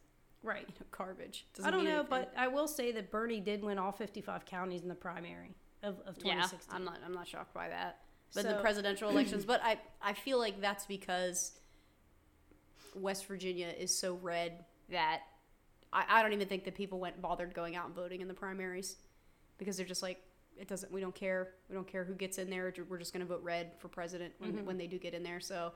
right. 0.43 0.65
you 0.67 0.73
know, 0.79 0.85
garbage. 0.91 1.45
I 1.53 1.57
Doesn't 1.57 1.71
don't 1.73 1.83
know, 1.85 1.89
anything. 1.91 2.07
but 2.09 2.33
I 2.37 2.47
will 2.49 2.67
say 2.67 2.91
that 2.91 3.09
Bernie 3.09 3.39
did 3.39 3.63
win 3.63 3.77
all 3.79 3.93
55 3.93 4.43
counties 4.45 4.81
in 4.81 4.89
the 4.89 4.95
primary 4.95 5.55
of, 5.81 5.99
of 6.05 6.17
yeah, 6.17 6.33
2016. 6.33 6.75
I'm 6.75 6.83
not. 6.83 6.97
I'm 7.05 7.13
not 7.13 7.27
shocked 7.27 7.53
by 7.53 7.69
that. 7.69 7.99
But 8.33 8.43
So- 8.43 8.49
the 8.49 8.55
presidential 8.55 9.09
elections, 9.11 9.45
but 9.45 9.61
I 9.63 9.79
I 10.01 10.11
feel 10.11 10.37
like 10.37 10.59
that's 10.59 10.85
because 10.85 11.53
West 12.95 13.25
Virginia 13.27 13.67
is 13.77 13.97
so 13.97 14.15
red 14.15 14.65
that 14.89 15.21
I, 15.93 16.05
I 16.09 16.21
don't 16.21 16.33
even 16.33 16.47
think 16.47 16.63
that 16.65 16.75
people 16.75 16.99
went 16.99 17.21
bothered 17.21 17.53
going 17.53 17.75
out 17.75 17.85
and 17.85 17.95
voting 17.95 18.21
in 18.21 18.27
the 18.27 18.33
primaries 18.33 18.97
because 19.57 19.77
they're 19.77 19.85
just 19.85 20.03
like 20.03 20.21
it 20.57 20.67
doesn't 20.67 20.91
we 20.91 21.01
don't 21.01 21.15
care. 21.15 21.49
We 21.69 21.75
don't 21.75 21.87
care 21.87 22.03
who 22.05 22.13
gets 22.13 22.37
in 22.37 22.49
there. 22.49 22.73
We're 22.89 22.97
just 22.97 23.11
going 23.13 23.25
to 23.25 23.31
vote 23.31 23.43
red 23.43 23.71
for 23.79 23.87
president 23.89 24.33
when, 24.39 24.53
Mm-hmm. 24.53 24.65
when 24.65 24.77
they 24.77 24.87
do 24.87 24.97
get 24.97 25.13
in 25.13 25.21
there. 25.23 25.39
So 25.39 25.73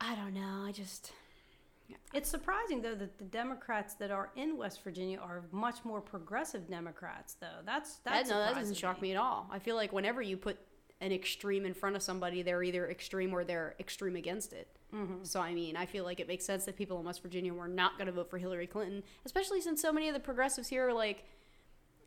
I 0.00 0.14
don't 0.16 0.34
know. 0.34 0.64
I 0.66 0.72
just 0.72 1.12
It's 2.12 2.28
surprising 2.28 2.82
though 2.82 2.94
that 2.96 3.18
the 3.18 3.24
Democrats 3.24 3.94
that 3.94 4.10
are 4.10 4.30
in 4.36 4.56
West 4.56 4.82
Virginia 4.82 5.18
are 5.18 5.44
much 5.52 5.84
more 5.84 6.00
progressive 6.00 6.68
Democrats 6.68 7.34
though. 7.34 7.60
That's 7.64 7.96
that, 7.98 8.12
that's 8.12 8.30
no 8.30 8.38
that 8.38 8.54
doesn't 8.54 8.76
shock 8.76 9.00
me 9.00 9.12
at 9.12 9.16
all. 9.16 9.48
I 9.52 9.58
feel 9.58 9.76
like 9.76 9.92
whenever 9.92 10.20
you 10.22 10.36
put 10.36 10.58
an 11.02 11.12
extreme 11.12 11.66
in 11.66 11.74
front 11.74 11.94
of 11.96 12.02
somebody 12.02 12.40
they're 12.42 12.62
either 12.62 12.88
extreme 12.88 13.34
or 13.34 13.44
they're 13.44 13.74
extreme 13.78 14.16
against 14.16 14.52
it 14.52 14.68
Mm-hmm. 14.94 15.24
So 15.24 15.40
I 15.40 15.54
mean, 15.54 15.74
I 15.74 15.86
feel 15.86 16.04
like 16.04 16.20
it 16.20 16.28
makes 16.28 16.44
sense 16.44 16.66
that 16.66 16.76
people 16.76 16.98
in 17.00 17.06
West 17.06 17.22
Virginia 17.22 17.54
were 17.54 17.66
not 17.66 17.96
going 17.96 18.08
to 18.08 18.12
vote 18.12 18.28
for 18.28 18.36
Hillary 18.36 18.66
Clinton, 18.66 19.02
especially 19.24 19.62
since 19.62 19.80
so 19.80 19.90
many 19.90 20.06
of 20.08 20.12
the 20.12 20.20
progressives 20.20 20.68
here 20.68 20.86
are 20.86 20.92
like, 20.92 21.24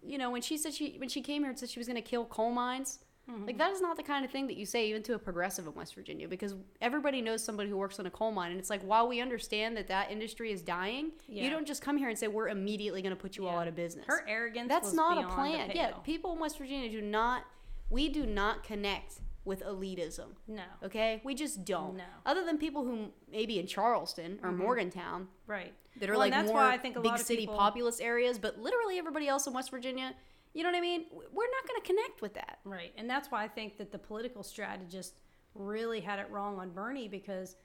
you 0.03 0.19
know, 0.19 0.29
when 0.29 0.43
she 0.43 0.55
said 0.55 0.71
she 0.71 0.95
when 0.99 1.09
she 1.09 1.19
came 1.21 1.41
here 1.41 1.49
and 1.49 1.57
said 1.59 1.67
she 1.67 1.79
was 1.79 1.87
going 1.87 1.95
to 1.95 2.07
kill 2.07 2.25
coal 2.25 2.51
mines, 2.51 2.99
Mm-hmm. 3.27 3.47
like 3.47 3.57
that 3.57 3.71
is 3.71 3.81
not 3.81 3.97
the 3.97 4.03
kind 4.03 4.23
of 4.23 4.29
thing 4.29 4.45
that 4.45 4.55
you 4.55 4.67
say 4.67 4.87
even 4.87 5.01
to 5.01 5.15
a 5.15 5.17
progressive 5.17 5.65
in 5.65 5.73
West 5.73 5.95
Virginia 5.95 6.27
because 6.27 6.53
everybody 6.79 7.23
knows 7.23 7.43
somebody 7.43 7.71
who 7.71 7.75
works 7.75 7.97
in 7.97 8.05
a 8.05 8.11
coal 8.11 8.31
mine, 8.31 8.51
and 8.51 8.59
it's 8.59 8.69
like 8.69 8.83
while 8.83 9.07
we 9.07 9.19
understand 9.19 9.75
that 9.77 9.87
that 9.87 10.11
industry 10.11 10.51
is 10.51 10.61
dying, 10.61 11.09
Yeah. 11.27 11.43
you 11.43 11.49
don't 11.49 11.65
just 11.65 11.81
come 11.81 11.97
here 11.97 12.07
and 12.09 12.15
say 12.19 12.27
we're 12.27 12.49
immediately 12.49 13.01
going 13.01 13.15
to 13.15 13.19
put 13.19 13.35
you 13.35 13.47
all 13.47 13.57
out 13.57 13.67
of 13.67 13.75
business. 13.75 14.05
Her 14.07 14.23
arrogance. 14.27 14.69
That's 14.69 14.93
not 14.93 15.17
a 15.25 15.27
plan. 15.33 15.71
Yeah, 15.73 15.93
people 16.03 16.33
in 16.33 16.39
West 16.39 16.59
Virginia 16.59 16.87
do 16.87 17.01
not. 17.01 17.45
We 17.89 18.09
do 18.09 18.25
not 18.25 18.63
connect 18.63 19.15
with 19.43 19.61
elitism. 19.63 20.29
No. 20.47 20.63
Okay, 20.83 21.21
we 21.23 21.35
just 21.35 21.63
don't. 21.65 21.97
No. 21.97 22.03
Mm-hmm. 22.03 22.27
Other 22.27 22.43
than 22.45 22.57
people 22.57 22.83
who 22.83 23.09
maybe 23.31 23.59
in 23.59 23.67
Charleston 23.67 24.39
or 24.41 24.51
Morgantown 24.51 25.27
Right. 25.45 25.73
that 25.99 26.09
are 26.09 26.13
Well, 26.13 26.19
like 26.19 26.31
that's 26.31 26.47
more 26.47 26.57
why 26.57 26.73
I 26.73 26.77
think 26.79 26.95
a 26.95 26.99
big 26.99 27.11
lot 27.11 27.19
of 27.19 27.25
city 27.25 27.41
people- 27.41 27.55
populous 27.57 27.99
areas, 27.99 28.39
but 28.39 28.57
literally 28.59 28.97
everybody 28.97 29.27
else 29.27 29.45
in 29.45 29.53
West 29.53 29.69
Virginia, 29.69 30.15
you 30.53 30.63
know 30.63 30.69
what 30.69 30.77
I 30.77 30.81
mean? 30.81 31.05
We're 31.11 31.49
not 31.51 31.67
going 31.67 31.79
to 31.81 31.85
connect 31.87 32.21
with 32.23 32.33
that. 32.33 32.59
Right. 32.65 32.91
And 32.97 33.07
that's 33.09 33.29
why 33.29 33.43
I 33.43 33.47
think 33.47 33.77
that 33.77 33.91
the 33.91 33.99
political 33.99 34.41
strategists 34.41 35.21
really 35.53 35.99
had 35.99 36.17
it 36.17 36.27
wrong 36.31 36.57
on 36.59 36.71
Bernie 36.71 37.07
because 37.07 37.55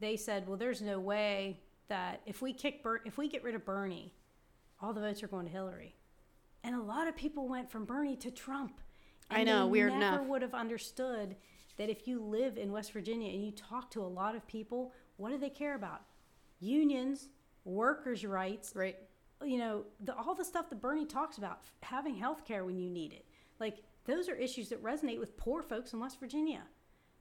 they 0.00 0.16
said, 0.16 0.46
well, 0.46 0.56
there's 0.58 0.82
no 0.82 1.00
way 1.00 1.60
that 1.88 2.20
if 2.26 2.42
we 2.42 2.52
kick 2.52 2.82
Ber- 2.82 3.00
if 3.06 3.16
we 3.16 3.26
get 3.28 3.42
rid 3.42 3.54
of 3.54 3.64
Bernie, 3.64 4.12
all 4.82 4.92
the 4.92 5.00
votes 5.00 5.22
are 5.22 5.28
going 5.28 5.46
to 5.46 5.52
Hillary. 5.52 5.96
And 6.62 6.74
a 6.74 6.82
lot 6.82 7.08
of 7.08 7.16
people 7.16 7.48
went 7.48 7.70
from 7.70 7.84
Bernie 7.86 8.16
to 8.16 8.30
Trump. 8.30 8.80
I 9.32 9.44
know, 9.44 9.66
weird 9.66 9.92
never 9.92 10.16
enough. 10.16 10.26
would 10.28 10.42
have 10.42 10.54
understood 10.54 11.36
that 11.78 11.88
if 11.88 12.06
you 12.06 12.20
live 12.20 12.58
in 12.58 12.70
West 12.72 12.92
Virginia 12.92 13.32
and 13.32 13.44
you 13.44 13.52
talk 13.52 13.90
to 13.92 14.00
a 14.02 14.06
lot 14.06 14.34
of 14.36 14.46
people, 14.46 14.92
what 15.16 15.30
do 15.30 15.38
they 15.38 15.50
care 15.50 15.74
about? 15.74 16.02
Unions, 16.60 17.28
workers' 17.64 18.24
rights, 18.24 18.72
Right. 18.74 18.96
you 19.44 19.58
know, 19.58 19.84
the, 20.00 20.14
all 20.16 20.34
the 20.34 20.44
stuff 20.44 20.68
that 20.70 20.80
Bernie 20.80 21.06
talks 21.06 21.38
about, 21.38 21.60
having 21.82 22.14
health 22.14 22.44
care 22.44 22.64
when 22.64 22.78
you 22.78 22.88
need 22.90 23.12
it. 23.12 23.26
Like, 23.58 23.78
those 24.04 24.28
are 24.28 24.34
issues 24.34 24.68
that 24.68 24.82
resonate 24.82 25.18
with 25.18 25.36
poor 25.36 25.62
folks 25.62 25.92
in 25.92 26.00
West 26.00 26.18
Virginia. 26.20 26.62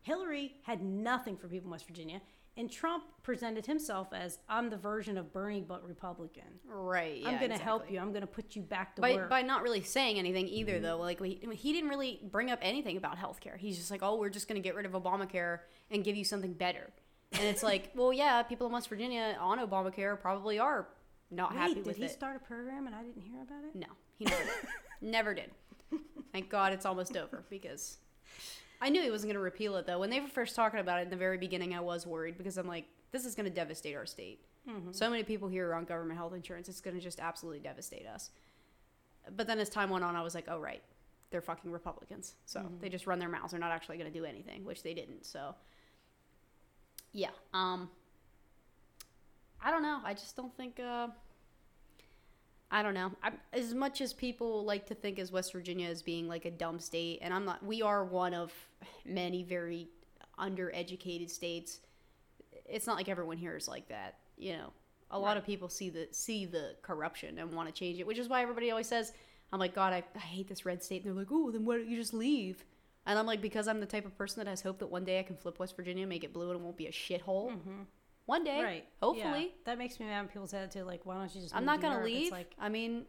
Hillary 0.02 0.56
had 0.64 0.82
nothing 0.82 1.38
for 1.38 1.48
people 1.48 1.68
in 1.68 1.72
West 1.72 1.86
Virginia, 1.88 2.22
and 2.62 2.70
Trump 2.70 3.06
presented 3.24 3.66
himself 3.66 4.10
as, 4.14 4.38
I'm 4.48 4.70
the 4.70 4.78
version 4.78 5.18
of 5.18 5.34
Bernie, 5.34 5.66
but 5.68 5.84
Republican. 5.84 6.44
Right. 6.64 7.18
Yeah, 7.18 7.30
I'm 7.30 7.40
going 7.40 7.50
to 7.50 7.58
help 7.58 7.90
you. 7.90 8.00
I'm 8.00 8.10
going 8.12 8.22
to 8.22 8.28
put 8.28 8.56
you 8.56 8.62
back 8.62 8.96
to 8.98 9.02
By, 9.02 9.16
work. 9.16 9.32
by 9.32 9.42
not 9.42 9.64
really 9.64 9.82
saying 9.82 10.20
anything 10.20 10.48
either, 10.48 10.74
mm-hmm. 10.74 10.84
though. 10.84 10.98
Like, 10.98 11.20
we, 11.20 11.40
he 11.54 11.74
didn't 11.74 11.90
really 11.90 12.20
bring 12.32 12.52
up 12.52 12.60
anything 12.62 12.98
about 12.98 13.18
healthcare. 13.18 13.58
He's 13.58 13.78
just 13.78 13.90
like, 13.90 14.04
oh, 14.04 14.16
we're 14.16 14.30
just 14.30 14.48
going 14.48 14.62
to 14.62 14.64
get 14.64 14.76
rid 14.76 14.86
of 14.86 14.92
Obamacare 14.92 15.62
and 15.90 16.04
give 16.04 16.16
you 16.16 16.24
something 16.24 16.54
better. 16.54 16.92
And 17.32 17.42
it's 17.46 17.64
like, 17.64 17.90
well, 17.96 18.14
yeah, 18.14 18.44
people 18.44 18.68
in 18.68 18.74
West 18.74 18.90
Virginia 18.90 19.36
on 19.40 19.58
Obamacare 19.58 20.22
probably 20.22 20.60
are 20.60 20.88
not 21.32 21.54
Wait, 21.54 21.58
happy 21.58 21.74
with 21.80 21.88
it. 21.88 22.00
did 22.00 22.02
he 22.04 22.08
start 22.10 22.36
a 22.36 22.40
program 22.46 22.86
and 22.86 22.96
I 22.96 23.02
didn't 23.02 23.24
hear 23.24 23.42
about 23.42 23.64
it? 23.64 23.76
No, 23.76 23.88
he 24.20 24.26
never 24.26 24.44
did. 24.44 24.54
never 25.02 25.34
did. 25.34 25.52
Thank 26.32 26.50
God 26.50 26.74
it's 26.74 26.86
almost 26.86 27.18
over 27.18 27.44
because 27.50 27.98
I 28.82 28.90
knew 28.90 29.02
he 29.02 29.12
wasn't 29.12 29.30
going 29.30 29.36
to 29.36 29.44
repeal 29.44 29.76
it 29.78 29.86
though. 29.86 30.00
When 30.00 30.10
they 30.10 30.20
were 30.20 30.28
first 30.28 30.56
talking 30.56 30.80
about 30.80 31.00
it 31.00 31.04
in 31.04 31.10
the 31.10 31.16
very 31.16 31.38
beginning, 31.38 31.76
I 31.76 31.80
was 31.80 32.08
worried 32.08 32.38
because 32.38 32.58
I'm 32.58 32.68
like, 32.68 32.86
this 33.12 33.26
is 33.26 33.36
going 33.36 33.46
to 33.46 33.54
devastate 33.54 33.96
our 33.96 34.06
state. 34.08 34.40
So 34.92 35.10
many 35.10 35.24
people 35.24 35.48
here 35.48 35.70
are 35.70 35.76
on 35.76 35.86
government 35.86 36.18
health 36.18 36.34
insurance. 36.34 36.68
It's 36.70 36.82
going 36.82 36.96
to 36.96 37.02
just 37.02 37.20
absolutely 37.20 37.60
devastate 37.60 38.06
us. 38.08 38.32
But 39.36 39.48
then 39.48 39.60
as 39.60 39.70
time 39.70 39.90
went 39.90 40.04
on, 40.04 40.16
I 40.16 40.24
was 40.24 40.34
like, 40.36 40.46
oh, 40.48 40.60
right. 40.60 40.82
They're 41.30 41.42
fucking 41.42 41.72
Republicans. 41.72 42.36
So 42.46 42.60
they 42.82 42.90
just 42.90 43.08
run 43.08 43.18
their 43.20 43.30
mouths. 43.30 43.52
They're 43.52 43.60
not 43.60 43.72
actually 43.72 43.98
going 43.98 44.12
to 44.12 44.20
do 44.20 44.26
anything, 44.26 44.66
which 44.66 44.84
they 44.84 44.94
didn't. 44.94 45.26
So, 45.26 45.56
yeah. 47.14 47.30
Um, 47.54 47.90
I 49.64 49.72
don't 49.72 49.84
know. 49.84 50.00
I 50.04 50.14
just 50.14 50.36
don't 50.36 50.56
think. 50.58 50.80
Uh, 50.80 51.08
I 52.74 52.82
don't 52.82 52.94
know. 52.94 53.12
I, 53.22 53.32
as 53.52 53.74
much 53.74 54.00
as 54.00 54.14
people 54.14 54.64
like 54.64 54.86
to 54.88 54.96
think 54.96 55.20
as 55.20 55.32
West 55.32 55.52
Virginia 55.52 55.90
as 55.90 56.02
being 56.02 56.28
like 56.30 56.46
a 56.46 56.52
dumb 56.52 56.80
state, 56.80 57.20
and 57.22 57.34
I'm 57.34 57.44
not. 57.44 57.64
We 57.64 57.82
are 57.82 58.06
one 58.06 58.34
of 58.34 58.54
many 59.06 59.44
very 59.44 59.90
undereducated 60.40 61.30
states. 61.30 61.80
It's 62.66 62.88
not 62.88 62.96
like 62.96 63.10
everyone 63.10 63.38
here 63.38 63.58
is 63.58 63.68
like 63.68 63.90
that. 63.90 64.20
You 64.38 64.54
know, 64.54 64.74
a 65.12 65.20
lot 65.20 65.36
of 65.36 65.46
people 65.46 65.68
see 65.68 65.90
the 65.90 66.08
see 66.12 66.46
the 66.46 66.76
corruption 66.82 67.38
and 67.40 67.54
want 67.54 67.68
to 67.68 67.74
change 67.74 68.00
it, 68.00 68.08
which 68.08 68.18
is 68.18 68.30
why 68.30 68.42
everybody 68.42 68.72
always 68.72 68.88
says, 68.88 69.12
"I'm 69.52 69.60
like 69.60 69.76
God, 69.76 69.92
I, 69.92 70.04
I 70.16 70.20
hate 70.20 70.48
this 70.48 70.66
red 70.66 70.82
state." 70.82 71.04
And 71.04 71.06
they're 71.06 71.20
like, 71.24 71.32
"Oh, 71.32 71.52
then 71.52 71.66
why 71.66 71.76
don't 71.76 71.90
you 71.90 71.98
just 71.98 72.14
leave?" 72.14 72.64
And 73.06 73.18
I'm 73.18 73.26
like, 73.26 73.42
because 73.42 73.68
I'm 73.68 73.80
the 73.80 73.86
type 73.86 74.06
of 74.06 74.18
person 74.18 74.44
that 74.44 74.50
has 74.50 74.62
hope 74.62 74.80
that 74.80 74.88
one 74.88 75.04
day 75.04 75.20
I 75.20 75.24
can 75.24 75.36
flip 75.36 75.60
West 75.60 75.76
Virginia, 75.76 76.06
make 76.06 76.24
it 76.24 76.34
blue, 76.34 76.52
and 76.52 76.60
it 76.60 76.64
won't 76.64 76.78
be 76.78 76.88
a 76.88 76.92
shithole. 76.92 77.50
Mm-hmm. 77.50 77.82
One 78.26 78.44
day, 78.44 78.64
Right. 78.64 78.86
Hopefully. 79.02 79.42
Yeah. 79.44 79.62
That 79.66 79.78
makes 79.78 80.00
me 80.00 80.06
mad 80.06 80.20
when 80.22 80.28
people 80.30 80.48
say 80.48 80.60
that 80.60 80.72
too. 80.72 80.84
Like, 80.84 81.06
why 81.06 81.16
don't 81.18 81.34
you 81.36 81.42
just 81.42 81.56
I'm 81.56 81.66
not 81.66 81.82
gonna 81.82 81.96
Europe? 81.96 82.08
It's 82.10 82.20
leave. 82.22 82.32
Like, 82.32 82.56
I 82.60 82.70
mean, 82.70 83.06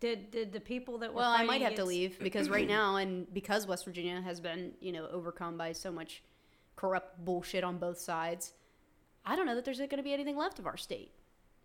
did, 0.00 0.30
did 0.30 0.52
the 0.52 0.60
people 0.60 0.98
that 0.98 1.12
were 1.12 1.20
well, 1.20 1.30
I 1.30 1.44
might 1.44 1.62
have 1.62 1.74
to 1.76 1.84
leave 1.84 2.18
because 2.22 2.48
right 2.48 2.68
now, 2.68 2.96
and 2.96 3.32
because 3.32 3.66
West 3.66 3.84
Virginia 3.84 4.20
has 4.20 4.40
been, 4.40 4.72
you 4.80 4.92
know, 4.92 5.06
overcome 5.10 5.56
by 5.56 5.72
so 5.72 5.90
much 5.90 6.22
corrupt 6.76 7.24
bullshit 7.24 7.64
on 7.64 7.78
both 7.78 7.98
sides, 7.98 8.52
I 9.24 9.34
don't 9.36 9.46
know 9.46 9.54
that 9.54 9.64
there's 9.64 9.78
going 9.78 9.88
to 9.90 10.02
be 10.02 10.12
anything 10.12 10.36
left 10.36 10.58
of 10.58 10.66
our 10.66 10.76
state 10.76 11.12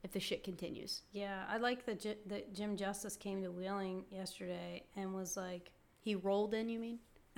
if 0.03 0.11
the 0.11 0.19
shit 0.19 0.43
continues. 0.43 1.03
Yeah, 1.11 1.43
I 1.47 1.57
like 1.57 1.85
that, 1.85 1.99
J- 1.99 2.17
that 2.27 2.53
Jim 2.53 2.75
Justice 2.75 3.15
came 3.15 3.41
to 3.43 3.51
Wheeling 3.51 4.05
yesterday 4.09 4.83
and 4.95 5.13
was 5.13 5.37
like, 5.37 5.71
He 5.99 6.15
rolled 6.15 6.53
in, 6.53 6.69
you 6.69 6.79
mean? 6.79 6.99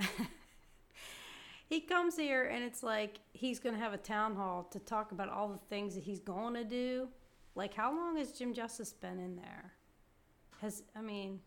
he 1.66 1.80
comes 1.80 2.16
here 2.16 2.44
and 2.44 2.64
it's 2.64 2.82
like 2.82 3.18
he's 3.32 3.58
going 3.58 3.74
to 3.74 3.80
have 3.80 3.92
a 3.92 3.98
town 3.98 4.36
hall 4.36 4.64
to 4.70 4.78
talk 4.78 5.12
about 5.12 5.28
all 5.28 5.48
the 5.48 5.58
things 5.68 5.94
that 5.94 6.04
he's 6.04 6.20
going 6.20 6.54
to 6.54 6.64
do. 6.64 7.08
Like, 7.54 7.74
how 7.74 7.94
long 7.94 8.16
has 8.16 8.32
Jim 8.32 8.54
Justice 8.54 8.92
been 8.92 9.18
in 9.18 9.36
there? 9.36 9.72
Has, 10.60 10.84
I 10.94 11.00
mean, 11.00 11.40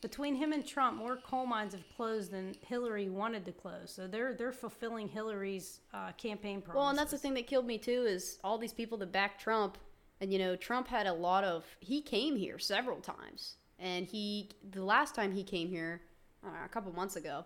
between 0.00 0.34
him 0.34 0.52
and 0.52 0.66
Trump, 0.66 0.96
more 0.96 1.16
coal 1.16 1.46
mines 1.46 1.72
have 1.72 1.84
closed 1.96 2.30
than 2.30 2.54
Hillary 2.66 3.08
wanted 3.08 3.44
to 3.44 3.52
close. 3.52 3.92
So 3.92 4.06
they're 4.06 4.34
they're 4.34 4.52
fulfilling 4.52 5.08
Hillary's 5.08 5.80
uh, 5.92 6.12
campaign 6.12 6.60
promises. 6.60 6.76
Well, 6.76 6.88
and 6.88 6.98
that's 6.98 7.10
the 7.10 7.18
thing 7.18 7.34
that 7.34 7.46
killed 7.46 7.66
me 7.66 7.78
too 7.78 8.04
is 8.06 8.38
all 8.44 8.58
these 8.58 8.72
people 8.72 8.98
that 8.98 9.12
back 9.12 9.38
Trump, 9.38 9.78
and 10.20 10.32
you 10.32 10.38
know, 10.38 10.56
Trump 10.56 10.88
had 10.88 11.06
a 11.06 11.12
lot 11.12 11.44
of. 11.44 11.64
He 11.80 12.00
came 12.00 12.36
here 12.36 12.58
several 12.58 12.98
times, 12.98 13.56
and 13.78 14.06
he 14.06 14.50
the 14.70 14.84
last 14.84 15.14
time 15.14 15.32
he 15.32 15.42
came 15.42 15.68
here, 15.68 16.02
uh, 16.44 16.64
a 16.64 16.68
couple 16.68 16.92
months 16.92 17.16
ago, 17.16 17.44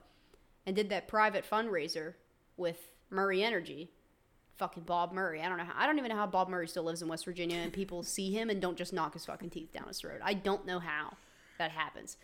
and 0.67 0.77
did 0.77 0.91
that 0.91 1.09
private 1.09 1.49
fundraiser 1.49 2.15
with 2.57 2.79
Murray 3.11 3.43
Energy. 3.43 3.91
fucking 4.57 4.85
Bob 4.85 5.13
Murray. 5.13 5.41
I 5.43 5.49
don't 5.49 5.59
know 5.59 5.65
how. 5.65 5.75
I 5.77 5.87
don't 5.87 5.99
even 5.99 6.11
know 6.11 6.17
how 6.17 6.27
Bob 6.27 6.49
Murray 6.49 6.69
still 6.69 6.85
lives 6.85 7.03
in 7.03 7.09
West 7.09 7.25
Virginia 7.25 7.57
and 7.57 7.73
people 7.73 8.03
see 8.03 8.31
him 8.31 8.51
and 8.51 8.61
don't 8.61 8.77
just 8.77 8.93
knock 8.93 9.15
his 9.15 9.25
fucking 9.27 9.51
teeth 9.51 9.73
down 9.73 9.89
his 9.89 9.99
throat. 9.99 10.21
I 10.23 10.35
don't 10.35 10.67
know 10.67 10.79
how 10.79 11.17
that 11.59 11.71
happens. 11.71 12.17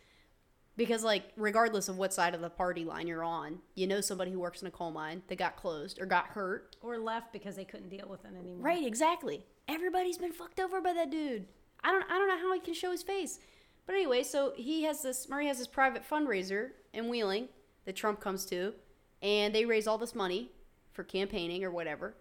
Because 0.76 1.02
like 1.02 1.24
regardless 1.36 1.88
of 1.88 1.98
what 1.98 2.14
side 2.14 2.34
of 2.36 2.40
the 2.40 2.50
party 2.50 2.84
line 2.84 3.08
you're 3.08 3.24
on, 3.24 3.58
you 3.74 3.88
know 3.88 4.00
somebody 4.00 4.30
who 4.30 4.38
works 4.38 4.62
in 4.62 4.68
a 4.68 4.70
coal 4.70 4.92
mine 4.92 5.22
that 5.26 5.36
got 5.36 5.56
closed 5.56 6.00
or 6.00 6.06
got 6.06 6.28
hurt. 6.28 6.76
Or 6.82 6.98
left 6.98 7.32
because 7.32 7.56
they 7.56 7.64
couldn't 7.64 7.88
deal 7.88 8.06
with 8.08 8.24
it 8.24 8.36
anymore. 8.38 8.62
Right, 8.62 8.86
exactly. 8.86 9.44
Everybody's 9.66 10.18
been 10.18 10.32
fucked 10.32 10.60
over 10.60 10.80
by 10.80 10.92
that 10.92 11.10
dude. 11.10 11.46
I 11.82 11.90
don't 11.90 12.04
I 12.08 12.18
don't 12.18 12.28
know 12.28 12.38
how 12.38 12.54
he 12.54 12.60
can 12.60 12.74
show 12.74 12.92
his 12.92 13.02
face. 13.02 13.40
But 13.86 13.96
anyway, 13.96 14.22
so 14.22 14.52
he 14.56 14.84
has 14.84 15.02
this 15.02 15.28
Murray 15.28 15.48
has 15.48 15.58
this 15.58 15.66
private 15.66 16.08
fundraiser 16.08 16.70
in 16.92 17.08
Wheeling 17.08 17.48
that 17.88 17.96
Trump 17.96 18.20
comes 18.20 18.44
to, 18.44 18.74
and 19.22 19.54
they 19.54 19.64
raise 19.64 19.86
all 19.86 19.96
this 19.96 20.14
money 20.14 20.50
for 20.92 21.02
campaigning 21.02 21.64
or 21.64 21.70
whatever. 21.70 22.14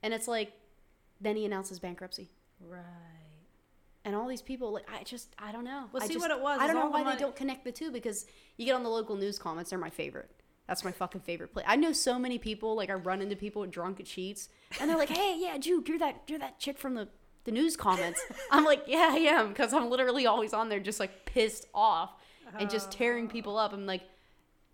And 0.00 0.14
it's 0.14 0.28
like 0.28 0.52
then 1.20 1.34
he 1.34 1.44
announces 1.44 1.80
bankruptcy. 1.80 2.28
Right. 2.64 2.78
And 4.04 4.14
all 4.14 4.28
these 4.28 4.40
people, 4.42 4.72
like 4.72 4.88
I 4.88 5.02
just, 5.02 5.34
I 5.36 5.50
don't 5.50 5.64
know. 5.64 5.86
Well, 5.92 6.04
I 6.04 6.06
see 6.06 6.14
just- 6.14 6.22
what 6.22 6.30
it 6.30 6.40
was 6.40 6.60
I 6.60 6.68
don't 6.68 6.76
know 6.76 6.82
all 6.82 6.86
the 6.86 7.02
why 7.02 7.12
they 7.12 7.18
don't 7.18 7.34
connect 7.34 7.64
the 7.64 7.72
two 7.72 7.90
because 7.90 8.26
you 8.56 8.64
get 8.64 8.76
on 8.76 8.84
the 8.84 8.88
local 8.88 9.16
news 9.16 9.40
comments, 9.40 9.70
they're 9.70 9.78
my 9.78 9.90
favorite. 9.90 10.30
That's 10.68 10.84
my 10.84 10.92
fucking 10.92 11.22
favorite 11.22 11.52
place. 11.52 11.64
I 11.68 11.74
know 11.74 11.92
so 11.92 12.16
many 12.16 12.38
people. 12.38 12.76
Like 12.76 12.90
I 12.90 12.94
run 12.94 13.20
into 13.20 13.34
people 13.34 13.66
drunk 13.66 13.98
at 13.98 14.06
Sheetz, 14.06 14.48
and 14.80 14.88
they're 14.88 14.98
like, 14.98 15.08
"Hey, 15.08 15.36
yeah, 15.38 15.56
Juke, 15.58 15.88
you're 15.88 15.98
that, 15.98 16.22
you're 16.28 16.38
that 16.38 16.60
chick 16.60 16.78
from 16.78 16.94
the 16.94 17.08
the 17.44 17.50
news 17.50 17.76
comments." 17.76 18.20
I'm 18.52 18.64
like, 18.64 18.84
"Yeah, 18.86 19.08
I 19.10 19.16
am," 19.16 19.48
because 19.48 19.72
I'm 19.72 19.88
literally 19.90 20.26
always 20.26 20.52
on 20.52 20.68
there, 20.68 20.78
just 20.78 21.00
like 21.00 21.24
pissed 21.24 21.66
off 21.74 22.10
and 22.58 22.68
just 22.70 22.92
tearing 22.92 23.28
people 23.28 23.58
up. 23.58 23.72
I'm 23.72 23.86
like, 23.86 24.02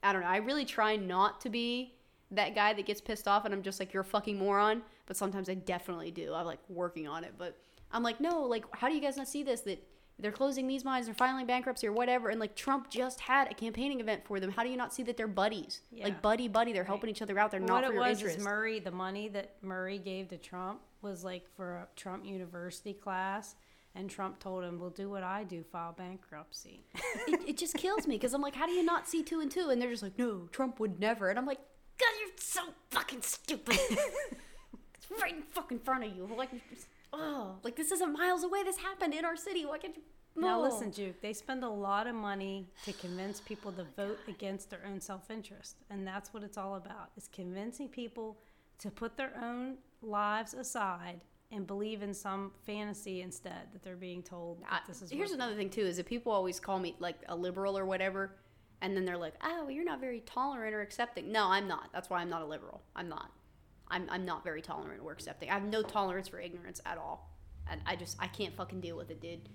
I 0.04 0.12
don't 0.12 0.22
know. 0.22 0.28
I 0.28 0.36
really 0.36 0.64
try 0.64 0.94
not 0.96 1.40
to 1.40 1.50
be 1.50 1.94
that 2.30 2.54
guy 2.54 2.72
that 2.74 2.86
gets 2.86 3.00
pissed 3.00 3.26
off, 3.26 3.44
and 3.44 3.52
I'm 3.54 3.62
just 3.62 3.80
like, 3.80 3.92
"You're 3.92 4.02
a 4.02 4.04
fucking 4.04 4.38
moron." 4.38 4.82
But 5.06 5.16
sometimes 5.16 5.48
I 5.48 5.54
definitely 5.54 6.10
do. 6.12 6.32
I'm 6.34 6.46
like 6.46 6.60
working 6.68 7.08
on 7.08 7.24
it, 7.24 7.34
but 7.38 7.56
I'm 7.90 8.02
like, 8.02 8.20
no, 8.20 8.42
like, 8.42 8.64
how 8.76 8.88
do 8.88 8.94
you 8.94 9.00
guys 9.00 9.16
not 9.16 9.28
see 9.28 9.42
this? 9.42 9.60
That 9.62 9.82
they're 10.18 10.30
closing 10.32 10.66
these 10.68 10.84
mines, 10.84 11.06
they're 11.06 11.14
filing 11.14 11.44
bankruptcy 11.46 11.86
or 11.88 11.92
whatever, 11.92 12.28
and 12.28 12.38
like 12.38 12.54
Trump 12.54 12.88
just 12.88 13.20
had 13.20 13.50
a 13.50 13.54
campaigning 13.54 13.98
event 14.00 14.24
for 14.24 14.38
them. 14.38 14.50
How 14.52 14.62
do 14.62 14.68
you 14.68 14.76
not 14.76 14.92
see 14.94 15.02
that 15.04 15.16
they're 15.16 15.26
buddies? 15.26 15.80
Yeah. 15.90 16.04
Like 16.04 16.22
buddy 16.22 16.46
buddy, 16.48 16.72
they're 16.72 16.84
helping 16.84 17.10
each 17.10 17.20
other 17.22 17.36
out. 17.38 17.50
They're 17.50 17.60
Well, 17.60 17.68
not 17.68 17.82
what 17.82 17.86
for 17.86 17.92
it 17.92 17.94
your 17.96 18.08
was 18.08 18.18
interest. 18.18 18.38
is 18.38 18.44
Murray, 18.44 18.78
the 18.78 18.90
money 18.92 19.28
that 19.28 19.56
Murray 19.62 19.98
gave 19.98 20.28
to 20.28 20.36
Trump 20.38 20.80
was 21.02 21.24
like 21.24 21.46
for 21.56 21.76
a 21.78 21.88
Trump 21.96 22.24
University 22.24 22.92
class, 22.94 23.56
and 23.94 24.10
Trump 24.10 24.38
told 24.38 24.64
him, 24.64 24.78
"We'll 24.78 24.90
do 24.90 25.08
what 25.08 25.22
I 25.22 25.44
do, 25.44 25.62
file 25.62 25.94
bankruptcy." 25.96 26.84
it, 27.28 27.48
it 27.48 27.56
just 27.56 27.76
kills 27.76 28.06
me 28.06 28.16
because 28.16 28.34
I'm 28.34 28.42
like, 28.42 28.54
how 28.54 28.66
do 28.66 28.72
you 28.72 28.84
not 28.84 29.08
see 29.08 29.22
two 29.22 29.40
and 29.40 29.50
two? 29.50 29.70
And 29.70 29.80
they're 29.80 29.90
just 29.90 30.02
like, 30.02 30.18
no, 30.18 30.48
Trump 30.50 30.80
would 30.80 31.00
never. 31.00 31.30
And 31.30 31.38
I'm 31.38 31.46
like, 31.46 31.60
God, 31.98 32.10
you're 32.20 32.30
so 32.36 32.62
fucking 32.90 33.22
stupid. 33.22 33.78
it's 33.78 35.20
right 35.20 35.34
in 35.34 35.42
fucking 35.42 35.78
front 35.80 36.04
of 36.04 36.16
you. 36.16 36.28
Like, 36.36 36.50
oh, 37.12 37.56
like 37.62 37.76
this 37.76 37.92
isn't 37.92 38.12
miles 38.12 38.42
away. 38.44 38.62
This 38.64 38.78
happened 38.78 39.14
in 39.14 39.24
our 39.24 39.36
city. 39.36 39.64
Why 39.64 39.78
can't 39.78 39.96
you? 39.96 40.02
Now 40.36 40.60
listen, 40.60 40.90
Juke, 40.90 41.20
they 41.20 41.32
spend 41.32 41.62
a 41.62 41.68
lot 41.68 42.08
of 42.08 42.16
money 42.16 42.66
to 42.86 42.92
convince 42.94 43.40
people 43.40 43.70
to 43.72 43.86
vote 43.96 44.18
against 44.26 44.68
their 44.68 44.80
own 44.84 45.00
self-interest, 45.00 45.76
and 45.90 46.04
that's 46.04 46.34
what 46.34 46.42
it's 46.42 46.58
all 46.58 46.74
about: 46.74 47.10
is 47.16 47.28
convincing 47.32 47.88
people 47.88 48.38
to 48.78 48.90
put 48.90 49.16
their 49.16 49.30
own 49.40 49.76
lives 50.02 50.52
aside 50.52 51.20
and 51.54 51.66
believe 51.66 52.02
in 52.02 52.12
some 52.12 52.52
fantasy 52.66 53.22
instead 53.22 53.72
that 53.72 53.82
they're 53.82 53.96
being 53.96 54.22
told 54.22 54.60
that 54.62 54.72
I- 54.72 54.80
this 54.86 55.02
is. 55.02 55.10
here's 55.10 55.32
another 55.32 55.54
thing 55.54 55.70
too: 55.70 55.82
is 55.82 55.96
that 55.96 56.06
people 56.06 56.32
always 56.32 56.60
call 56.60 56.78
me 56.78 56.96
like 56.98 57.16
a 57.28 57.36
liberal 57.36 57.78
or 57.78 57.84
whatever, 57.84 58.36
and 58.80 58.96
then 58.96 59.04
they're 59.04 59.16
like, 59.18 59.34
"Oh, 59.42 59.68
you're 59.68 59.84
not 59.84 60.00
very 60.00 60.20
tolerant 60.20 60.74
or 60.74 60.80
accepting." 60.82 61.30
No, 61.32 61.46
I'm 61.46 61.66
not. 61.68 61.90
That's 61.92 62.10
why 62.10 62.20
I'm 62.20 62.28
not 62.30 62.42
a 62.42 62.46
liberal. 62.46 62.82
I'm 62.96 63.08
not. 63.08 63.30
I'm 63.88 64.08
I'm 64.10 64.24
not 64.24 64.44
very 64.44 64.62
tolerant 64.62 65.02
or 65.02 65.12
accepting. 65.12 65.50
I 65.50 65.54
have 65.54 65.64
no 65.64 65.82
tolerance 65.82 66.28
for 66.28 66.38
ignorance 66.40 66.80
at 66.86 66.98
all, 66.98 67.30
and 67.70 67.80
I 67.86 67.96
just 67.96 68.16
I 68.20 68.26
can't 68.26 68.54
fucking 68.56 68.80
deal 68.80 68.96
with 68.96 69.10
it, 69.10 69.20
dude. 69.20 69.48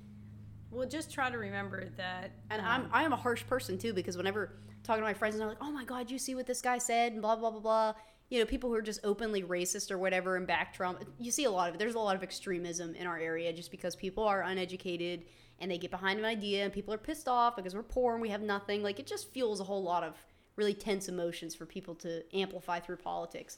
Well, 0.71 0.87
just 0.87 1.11
try 1.11 1.31
to 1.31 1.37
remember 1.37 1.89
that. 1.97 2.31
And 2.51 2.61
um, 2.61 2.67
I'm 2.67 2.89
I 2.91 3.03
am 3.03 3.13
a 3.13 3.17
harsh 3.17 3.45
person 3.47 3.77
too 3.77 3.91
because 3.93 4.17
whenever 4.17 4.51
talking 4.83 5.01
to 5.01 5.05
my 5.07 5.13
friends 5.15 5.35
and 5.35 5.41
they're 5.41 5.49
like, 5.49 5.57
"Oh 5.61 5.71
my 5.71 5.83
god, 5.83 6.11
you 6.11 6.19
see 6.19 6.35
what 6.35 6.45
this 6.45 6.61
guy 6.61 6.77
said?" 6.77 7.11
and 7.13 7.21
blah 7.21 7.35
blah 7.35 7.51
blah 7.51 7.59
blah. 7.59 7.93
You 8.29 8.39
know, 8.39 8.45
people 8.45 8.69
who 8.69 8.75
are 8.75 8.81
just 8.81 8.99
openly 9.03 9.43
racist 9.43 9.89
or 9.89 9.97
whatever 9.97 10.35
and 10.35 10.45
back 10.45 10.73
Trump. 10.73 11.03
You 11.17 11.31
see 11.31 11.45
a 11.45 11.51
lot 11.51 11.69
of 11.69 11.75
it. 11.75 11.77
There's 11.79 11.95
a 11.95 11.99
lot 11.99 12.15
of 12.15 12.23
extremism 12.23 12.93
in 12.93 13.07
our 13.07 13.17
area 13.17 13.51
just 13.51 13.71
because 13.71 13.95
people 13.95 14.23
are 14.23 14.43
uneducated 14.43 15.25
and 15.59 15.69
they 15.69 15.77
get 15.77 15.91
behind 15.91 16.19
an 16.19 16.25
idea 16.25 16.63
and 16.63 16.71
people 16.71 16.93
are 16.93 16.99
pissed 16.99 17.27
off 17.27 17.55
because 17.55 17.73
we're 17.73 17.83
poor 17.83 18.13
and 18.13 18.21
we 18.21 18.29
have 18.29 18.41
nothing. 18.41 18.83
Like 18.83 18.99
it 18.99 19.07
just 19.07 19.31
fuels 19.31 19.59
a 19.59 19.63
whole 19.63 19.83
lot 19.83 20.03
of 20.03 20.15
really 20.55 20.73
tense 20.73 21.09
emotions 21.09 21.55
for 21.55 21.65
people 21.65 21.95
to 21.95 22.23
amplify 22.35 22.79
through 22.79 22.97
politics. 22.97 23.57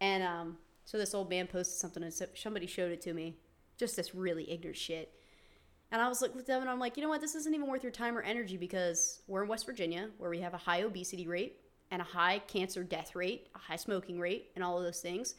And 0.00 0.22
um, 0.22 0.58
so 0.84 0.96
this 0.96 1.14
old 1.14 1.28
man 1.28 1.46
posted 1.46 1.78
something 1.78 2.02
and 2.02 2.12
somebody 2.34 2.66
showed 2.66 2.92
it 2.92 3.00
to 3.02 3.12
me. 3.12 3.36
Just 3.76 3.96
this 3.96 4.14
really 4.14 4.50
ignorant 4.50 4.78
shit. 4.78 5.12
And 5.90 6.00
I 6.00 6.08
was 6.08 6.22
like, 6.22 6.32
them 6.46 6.62
and 6.62 6.70
I'm 6.70 6.80
like, 6.80 6.96
you 6.96 7.02
know 7.02 7.08
what? 7.08 7.20
This 7.20 7.34
isn't 7.34 7.54
even 7.54 7.68
worth 7.68 7.82
your 7.82 7.92
time 7.92 8.16
or 8.16 8.22
energy 8.22 8.56
because 8.56 9.22
we're 9.26 9.42
in 9.42 9.48
West 9.48 9.66
Virginia 9.66 10.10
where 10.18 10.30
we 10.30 10.40
have 10.40 10.54
a 10.54 10.58
high 10.58 10.82
obesity 10.82 11.26
rate 11.26 11.56
and 11.94 12.02
a 12.02 12.04
high 12.04 12.40
cancer 12.40 12.82
death 12.82 13.14
rate, 13.14 13.46
a 13.54 13.58
high 13.58 13.76
smoking 13.76 14.18
rate, 14.18 14.50
and 14.56 14.64
all 14.64 14.76
of 14.76 14.82
those 14.84 15.00
things. 15.00 15.36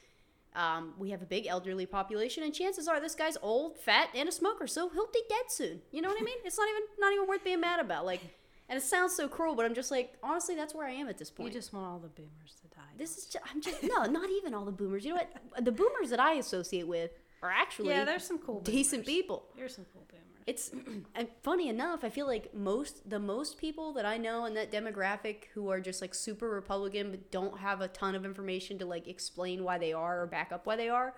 Um, 0.55 0.93
we 0.97 1.09
have 1.09 1.21
a 1.21 1.25
big 1.25 1.47
elderly 1.47 1.85
population, 1.85 2.43
and 2.43 2.53
chances 2.53 2.87
are 2.87 3.01
this 3.01 3.13
guy's 3.13 3.37
old, 3.41 3.77
fat, 3.77 4.07
and 4.15 4.29
a 4.29 4.31
smoker, 4.31 4.65
so 4.65 4.87
he'll 4.87 5.11
be 5.11 5.21
dead 5.27 5.49
soon. 5.49 5.81
You 5.91 6.01
know 6.01 6.07
what 6.07 6.17
I 6.17 6.23
mean? 6.23 6.37
It's 6.45 6.57
not 6.57 6.69
even 6.69 6.81
not 6.97 7.11
even 7.11 7.27
worth 7.27 7.43
being 7.43 7.59
mad 7.59 7.81
about. 7.81 8.05
Like, 8.05 8.21
and 8.69 8.77
it 8.77 8.83
sounds 8.83 9.13
so 9.13 9.27
cruel, 9.27 9.53
but 9.53 9.65
I'm 9.65 9.73
just 9.73 9.91
like, 9.91 10.13
honestly, 10.23 10.55
that's 10.55 10.73
where 10.73 10.87
I 10.87 10.91
am 10.91 11.09
at 11.09 11.17
this 11.17 11.29
point. 11.29 11.53
you 11.53 11.59
just 11.59 11.73
want 11.73 11.87
all 11.87 11.99
the 11.99 12.07
boomers 12.07 12.55
to 12.61 12.69
die. 12.69 12.93
this 12.97 13.17
is 13.17 13.25
just, 13.25 13.43
I'm 13.53 13.61
just 13.61 13.83
no, 13.83 14.05
not 14.05 14.29
even 14.29 14.53
all 14.53 14.63
the 14.63 14.71
boomers. 14.71 15.03
You 15.03 15.15
know 15.15 15.21
what? 15.51 15.65
The 15.65 15.73
boomers 15.73 16.09
that 16.09 16.21
I 16.21 16.35
associate 16.35 16.87
with 16.87 17.11
are 17.43 17.51
actually 17.51 17.89
yeah, 17.89 18.05
there's 18.05 18.25
some 18.25 18.39
cool 18.39 18.61
decent 18.61 19.03
boomers. 19.03 19.15
people 19.17 19.43
There's 19.57 19.75
some 19.75 19.85
cool 19.91 20.05
boomers. 20.09 20.24
It's 20.47 20.71
funny 21.43 21.69
enough 21.69 22.03
i 22.03 22.09
feel 22.09 22.27
like 22.27 22.53
most 22.53 23.09
the 23.09 23.19
most 23.19 23.57
people 23.57 23.93
that 23.93 24.05
i 24.05 24.17
know 24.17 24.45
in 24.45 24.53
that 24.53 24.71
demographic 24.71 25.45
who 25.53 25.69
are 25.69 25.79
just 25.79 26.01
like 26.01 26.13
super 26.13 26.49
republican 26.49 27.11
but 27.11 27.31
don't 27.31 27.59
have 27.59 27.81
a 27.81 27.87
ton 27.87 28.15
of 28.15 28.25
information 28.25 28.77
to 28.77 28.85
like 28.85 29.07
explain 29.07 29.63
why 29.63 29.77
they 29.77 29.93
are 29.93 30.21
or 30.21 30.27
back 30.27 30.51
up 30.51 30.65
why 30.65 30.75
they 30.75 30.89
are 30.89 31.13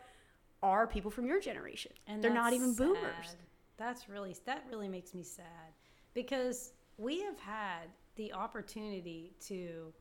are 0.63 0.87
people 0.87 1.11
from 1.11 1.25
your 1.25 1.39
generation 1.39 1.91
and 2.07 2.23
they're 2.23 2.33
not 2.33 2.53
even 2.53 2.73
boomers. 2.73 3.35
That's 3.77 4.09
really 4.09 4.35
that 4.45 4.65
really 4.69 4.87
makes 4.87 5.13
me 5.13 5.23
sad 5.23 5.73
because 6.13 6.73
we 6.97 7.21
have 7.21 7.37
had 7.39 7.89
the 8.15 8.33
opportunity 8.33 9.33
to 9.47 9.93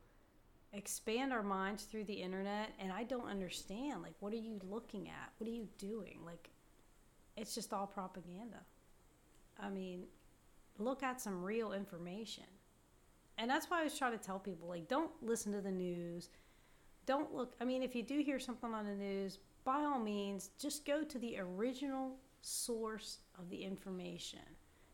expand 0.73 1.31
our 1.31 1.43
minds 1.43 1.83
through 1.83 2.05
the 2.05 2.13
internet 2.13 2.71
and 2.79 2.91
I 2.91 3.03
don't 3.03 3.27
understand 3.27 4.01
like 4.01 4.15
what 4.19 4.33
are 4.33 4.37
you 4.37 4.59
looking 4.63 5.09
at? 5.09 5.31
What 5.37 5.47
are 5.47 5.53
you 5.53 5.67
doing? 5.77 6.19
Like 6.25 6.49
it's 7.35 7.53
just 7.53 7.71
all 7.71 7.85
propaganda. 7.85 8.61
I 9.59 9.69
mean, 9.69 10.03
look 10.77 11.03
at 11.03 11.21
some 11.21 11.43
real 11.43 11.73
information. 11.73 12.43
And 13.37 13.49
that's 13.49 13.69
why 13.69 13.81
I 13.81 13.83
was 13.83 13.97
trying 13.97 14.13
to 14.13 14.23
tell 14.23 14.39
people 14.39 14.67
like 14.67 14.87
don't 14.87 15.11
listen 15.21 15.51
to 15.53 15.61
the 15.61 15.71
news. 15.71 16.29
Don't 17.05 17.33
look 17.33 17.55
I 17.61 17.65
mean 17.65 17.83
if 17.83 17.95
you 17.95 18.03
do 18.03 18.19
hear 18.19 18.39
something 18.39 18.73
on 18.73 18.85
the 18.85 18.95
news, 18.95 19.39
by 19.63 19.79
all 19.83 19.99
means 19.99 20.49
just 20.59 20.85
go 20.85 21.03
to 21.03 21.19
the 21.19 21.37
original 21.39 22.15
source 22.41 23.19
of 23.37 23.49
the 23.49 23.63
information. 23.63 24.39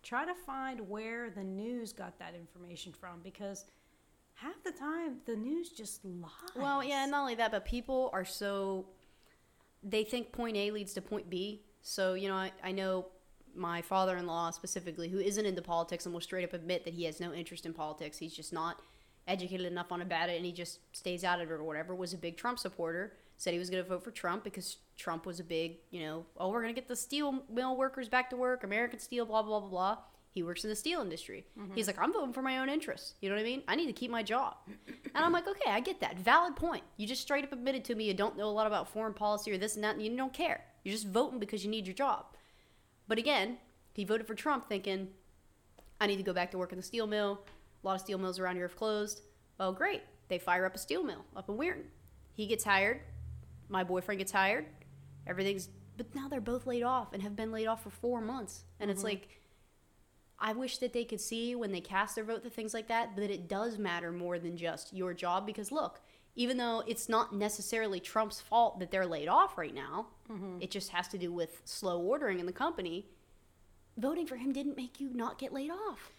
Try 0.02 0.26
to 0.26 0.34
find 0.34 0.90
where 0.90 1.30
the 1.30 1.44
news 1.44 1.94
got 1.94 2.20
that 2.20 2.36
information 2.36 2.92
from 2.92 3.22
because 3.24 3.66
half 4.34 4.62
the 4.64 4.72
time 4.72 5.18
the 5.26 5.36
news 5.36 5.70
just 5.70 6.04
lies. 6.04 6.32
well 6.56 6.84
yeah 6.84 7.06
not 7.06 7.22
only 7.22 7.36
that 7.36 7.52
but 7.52 7.64
people 7.66 8.10
are 8.14 8.26
so 8.26 8.88
they 9.84 10.04
think 10.04 10.32
point 10.32 10.58
a 10.58 10.72
leads 10.72 10.94
to 10.94 11.02
point 11.02 11.30
b 11.30 11.62
so 11.84 12.16
you 12.16 12.28
know 12.28 12.36
i, 12.36 12.52
I 12.64 12.72
know 12.72 13.06
my 13.56 13.82
father-in-law 13.82 14.52
specifically 14.52 15.10
who 15.10 15.20
isn't 15.20 15.46
into 15.46 15.62
politics 15.62 16.06
and 16.06 16.14
will 16.14 16.22
straight 16.22 16.44
up 16.44 16.54
admit 16.54 16.86
that 16.86 16.94
he 16.94 17.04
has 17.06 17.20
no 17.20 17.34
interest 17.34 17.66
in 17.66 17.74
politics. 17.74 18.18
He's 18.18 18.36
just 18.36 18.54
not 18.54 18.82
educated 19.28 19.66
enough 19.66 19.92
on 19.92 20.02
about 20.02 20.30
it 20.30 20.36
and 20.36 20.46
he 20.46 20.52
just 20.52 20.80
stays 20.96 21.24
out 21.24 21.40
of 21.40 21.50
it 21.50 21.54
or 21.54 21.64
whatever 21.64 21.96
was 21.96 22.14
a 22.14 22.18
big 22.18 22.38
trump 22.38 22.60
supporter. 22.60 23.14
Said 23.38 23.54
he 23.54 23.60
was 23.60 23.70
going 23.70 23.84
to 23.84 23.90
vote 23.90 24.04
for 24.04 24.12
trump 24.12 24.44
because 24.44 24.78
trump 24.96 25.26
was 25.26 25.40
a 25.40 25.44
big 25.44 25.78
you 25.90 26.02
know 26.02 26.24
oh 26.38 26.50
we're 26.50 26.62
going 26.62 26.74
to 26.74 26.80
get 26.80 26.88
the 26.88 26.96
steel 26.96 27.44
mill 27.52 27.76
workers 27.76 28.08
back 28.08 28.30
to 28.30 28.38
work 28.38 28.64
american 28.64 29.00
steel 29.00 29.26
blah 29.26 29.42
blah 29.42 29.60
blah 29.60 29.70
blah. 29.70 29.98
He 30.30 30.42
works 30.44 30.64
in 30.64 30.70
the 30.70 30.76
steel 30.76 31.02
industry. 31.02 31.46
Mm-hmm. 31.60 31.74
He's 31.74 31.88
like 31.88 32.00
i'm 32.00 32.14
voting 32.14 32.34
for 32.34 32.42
my 32.42 32.60
own 32.60 32.70
interests. 32.70 33.16
You 33.22 33.30
know 33.30 33.36
what 33.36 33.42
i 33.42 33.46
mean? 33.46 33.64
I 33.68 33.76
need 33.76 33.88
to 33.88 33.94
keep 33.94 34.12
my 34.12 34.24
job. 34.24 34.56
And 34.88 35.26
i'm 35.26 35.32
like 35.32 35.48
okay 35.48 35.72
i 35.72 35.80
get 35.80 36.00
that. 36.02 36.20
Valid 36.20 36.56
point. 36.56 36.84
You 36.98 37.08
just 37.08 37.22
straight 37.22 37.44
up 37.44 37.52
admitted 37.52 37.84
to 37.86 37.96
me 37.96 38.06
you 38.06 38.14
don't 38.14 38.38
know 38.38 38.48
a 38.48 38.52
lot 38.52 38.68
about 38.68 38.88
foreign 38.88 39.14
policy 39.14 39.52
or 39.52 39.58
this 39.58 39.76
and 39.76 39.84
that 39.84 39.96
and 39.96 40.04
you 40.06 40.16
don't 40.16 40.34
care. 40.34 40.64
You're 40.84 40.94
just 40.94 41.08
voting 41.08 41.40
because 41.40 41.66
you 41.66 41.72
need 41.72 41.88
your 41.88 41.96
job 41.96 42.26
but 43.08 43.18
again, 43.18 43.58
he 43.94 44.06
voted 44.06 44.28
for 44.28 44.36
Trump 44.36 44.68
thinking, 44.68 45.10
I 46.00 46.08
need 46.08 46.18
to 46.18 46.24
go 46.24 46.34
back 46.34 46.52
to 46.52 46.58
work 46.58 46.72
in 46.72 46.78
the 46.78 46.84
steel 46.84 47.08
mill. 47.08 47.42
A 47.84 47.88
lot 47.88 47.96
of 47.96 48.02
steel 48.02 48.18
mills 48.18 48.40
around 48.40 48.56
here 48.56 48.68
have 48.68 48.76
closed. 48.76 49.22
Oh, 49.60 49.72
great. 49.72 50.02
They 50.30 50.40
fire 50.40 50.66
up 50.66 50.76
a 50.76 50.80
steel 50.80 51.04
mill 51.04 51.26
up 51.36 51.50
in 51.50 51.56
Weirton. 51.56 51.84
He 52.34 52.48
gets 52.48 52.64
hired. 52.64 53.02
My 53.70 53.84
boyfriend 53.84 54.20
gets 54.20 54.32
hired. 54.32 54.66
Everything's, 55.28 55.70
but 55.98 56.14
now 56.16 56.28
they're 56.28 56.42
both 56.42 56.66
laid 56.66 56.84
off 56.84 57.14
and 57.14 57.22
have 57.22 57.36
been 57.36 57.52
laid 57.52 57.68
off 57.68 57.84
for 57.84 57.90
four 57.90 58.22
months. 58.22 58.64
And 58.80 58.90
it's 58.90 59.00
mm-hmm. 59.00 59.10
like, 59.10 59.30
I 60.40 60.54
wish 60.54 60.80
that 60.80 60.94
they 60.94 61.06
could 61.06 61.22
see 61.22 61.56
when 61.56 61.72
they 61.72 61.82
cast 61.82 62.16
their 62.16 62.24
vote 62.24 62.44
to 62.44 62.50
things 62.50 62.74
like 62.74 62.88
that 62.88 63.16
that 63.16 63.32
it 63.32 63.48
does 63.48 63.78
matter 63.78 64.12
more 64.12 64.40
than 64.40 64.58
just 64.58 64.94
your 64.94 65.14
job. 65.14 65.46
Because 65.46 65.72
look, 65.72 66.02
even 66.36 66.58
though 66.58 66.84
it's 66.88 67.10
not 67.10 67.34
necessarily 67.34 68.00
Trump's 68.00 68.42
fault 68.42 68.80
that 68.80 68.92
they're 68.92 69.06
laid 69.06 69.28
off 69.28 69.58
right 69.58 69.74
now, 69.74 70.08
mm-hmm. 70.32 70.58
it 70.60 70.72
just 70.72 70.90
has 70.90 71.08
to 71.10 71.18
do 71.18 71.32
with 71.32 71.62
slow 71.66 72.00
ordering 72.00 72.40
in 72.40 72.46
the 72.46 72.54
company. 72.54 73.06
Voting 73.98 74.26
for 74.26 74.36
him 74.36 74.52
didn't 74.52 74.76
make 74.76 75.00
you 75.00 75.12
not 75.14 75.38
get 75.38 75.54
laid 75.54 75.70
off. 75.70 76.12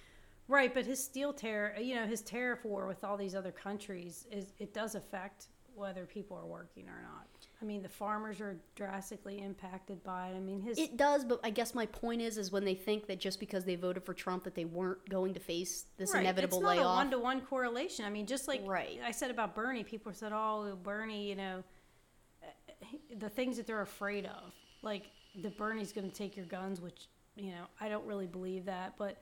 Right, 0.47 0.73
but 0.73 0.85
his 0.85 1.03
steel 1.03 1.33
tariff, 1.33 1.79
uh, 1.79 1.81
you 1.81 1.95
know, 1.95 2.07
his 2.07 2.21
tariff 2.21 2.65
war 2.65 2.87
with 2.87 3.03
all 3.03 3.17
these 3.17 3.35
other 3.35 3.51
countries 3.51 4.27
is 4.31 4.53
it 4.59 4.75
does 4.75 4.95
affect 4.95 5.47
whether 5.75 6.05
people 6.05 6.37
are 6.37 6.47
working 6.47 6.89
or 6.89 7.03
not. 7.03 7.27
I 7.65 7.67
mean, 7.67 7.83
the 7.83 7.89
farmers 7.89 8.43
are 8.43 8.59
drastically 8.77 9.41
impacted 9.41 10.05
by 10.05 10.29
it. 10.29 10.37
I 10.37 10.41
mean, 10.41 10.61
his 10.61 10.79
It 10.79 10.99
does, 10.99 11.25
but 11.25 11.41
I 11.43 11.49
guess 11.49 11.75
my 11.75 11.87
point 11.87 12.21
is, 12.21 12.37
is 12.37 12.53
when 12.53 12.63
they 12.63 12.75
think 12.75 13.07
that 13.07 13.19
just 13.19 13.41
because 13.41 13.65
they 13.65 13.75
voted 13.75 14.05
for 14.05 14.13
Trump 14.13 14.45
that 14.45 14.55
they 14.55 14.67
weren't 14.67 15.09
going 15.09 15.33
to 15.33 15.41
face 15.41 15.87
this 15.97 16.13
right, 16.13 16.21
inevitable 16.21 16.59
it's 16.59 16.63
not 16.63 16.77
layoff. 16.77 16.85
a 16.93 16.97
one 16.97 17.11
to 17.13 17.19
one 17.19 17.41
correlation. 17.41 18.05
I 18.05 18.11
mean, 18.11 18.27
just 18.27 18.49
like 18.49 18.61
Right. 18.67 19.01
I 19.03 19.13
said 19.13 19.31
about 19.31 19.55
Bernie, 19.55 19.83
people 19.83 20.13
said, 20.13 20.33
"Oh, 20.35 20.77
Bernie, 20.83 21.27
you 21.27 21.37
know, 21.37 21.65
uh, 22.43 22.47
the 23.17 23.31
things 23.31 23.57
that 23.57 23.67
they're 23.67 23.81
afraid 23.81 24.27
of, 24.27 24.53
like 24.83 25.05
the 25.41 25.49
Bernie's 25.49 25.91
going 25.91 26.11
to 26.11 26.15
take 26.15 26.37
your 26.37 26.47
guns," 26.47 26.83
which 26.83 27.09
you 27.35 27.51
know, 27.53 27.65
I 27.81 27.89
don't 27.89 28.05
really 28.07 28.27
believe 28.27 28.67
that, 28.67 28.95
but. 28.99 29.17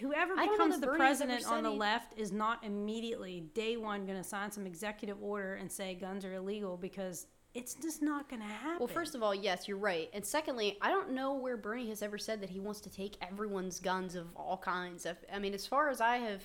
Whoever 0.00 0.34
I 0.34 0.46
don't 0.46 0.58
know 0.58 0.64
becomes 0.66 0.80
the 0.80 0.86
Bernie 0.86 1.04
has 1.04 1.20
ever 1.20 1.28
president 1.32 1.52
on 1.52 1.62
the 1.62 1.70
left 1.70 2.18
is 2.18 2.32
not 2.32 2.64
immediately 2.64 3.40
day 3.54 3.76
one 3.76 4.06
going 4.06 4.18
to 4.18 4.24
sign 4.24 4.50
some 4.50 4.66
executive 4.66 5.22
order 5.22 5.54
and 5.54 5.70
say 5.70 5.94
guns 5.94 6.24
are 6.24 6.34
illegal 6.34 6.76
because 6.76 7.26
it's 7.54 7.74
just 7.74 8.02
not 8.02 8.28
going 8.28 8.42
to 8.42 8.48
happen. 8.48 8.78
Well, 8.78 8.88
first 8.88 9.14
of 9.14 9.22
all, 9.22 9.34
yes, 9.34 9.66
you're 9.66 9.78
right. 9.78 10.10
And 10.12 10.24
secondly, 10.24 10.76
I 10.82 10.90
don't 10.90 11.12
know 11.12 11.34
where 11.34 11.56
Bernie 11.56 11.88
has 11.88 12.02
ever 12.02 12.18
said 12.18 12.42
that 12.42 12.50
he 12.50 12.60
wants 12.60 12.80
to 12.82 12.90
take 12.90 13.16
everyone's 13.22 13.80
guns 13.80 14.14
of 14.14 14.26
all 14.36 14.58
kinds. 14.58 15.06
Of, 15.06 15.16
I 15.32 15.38
mean, 15.38 15.54
as 15.54 15.66
far 15.66 15.88
as 15.88 16.00
I 16.02 16.18
have 16.18 16.42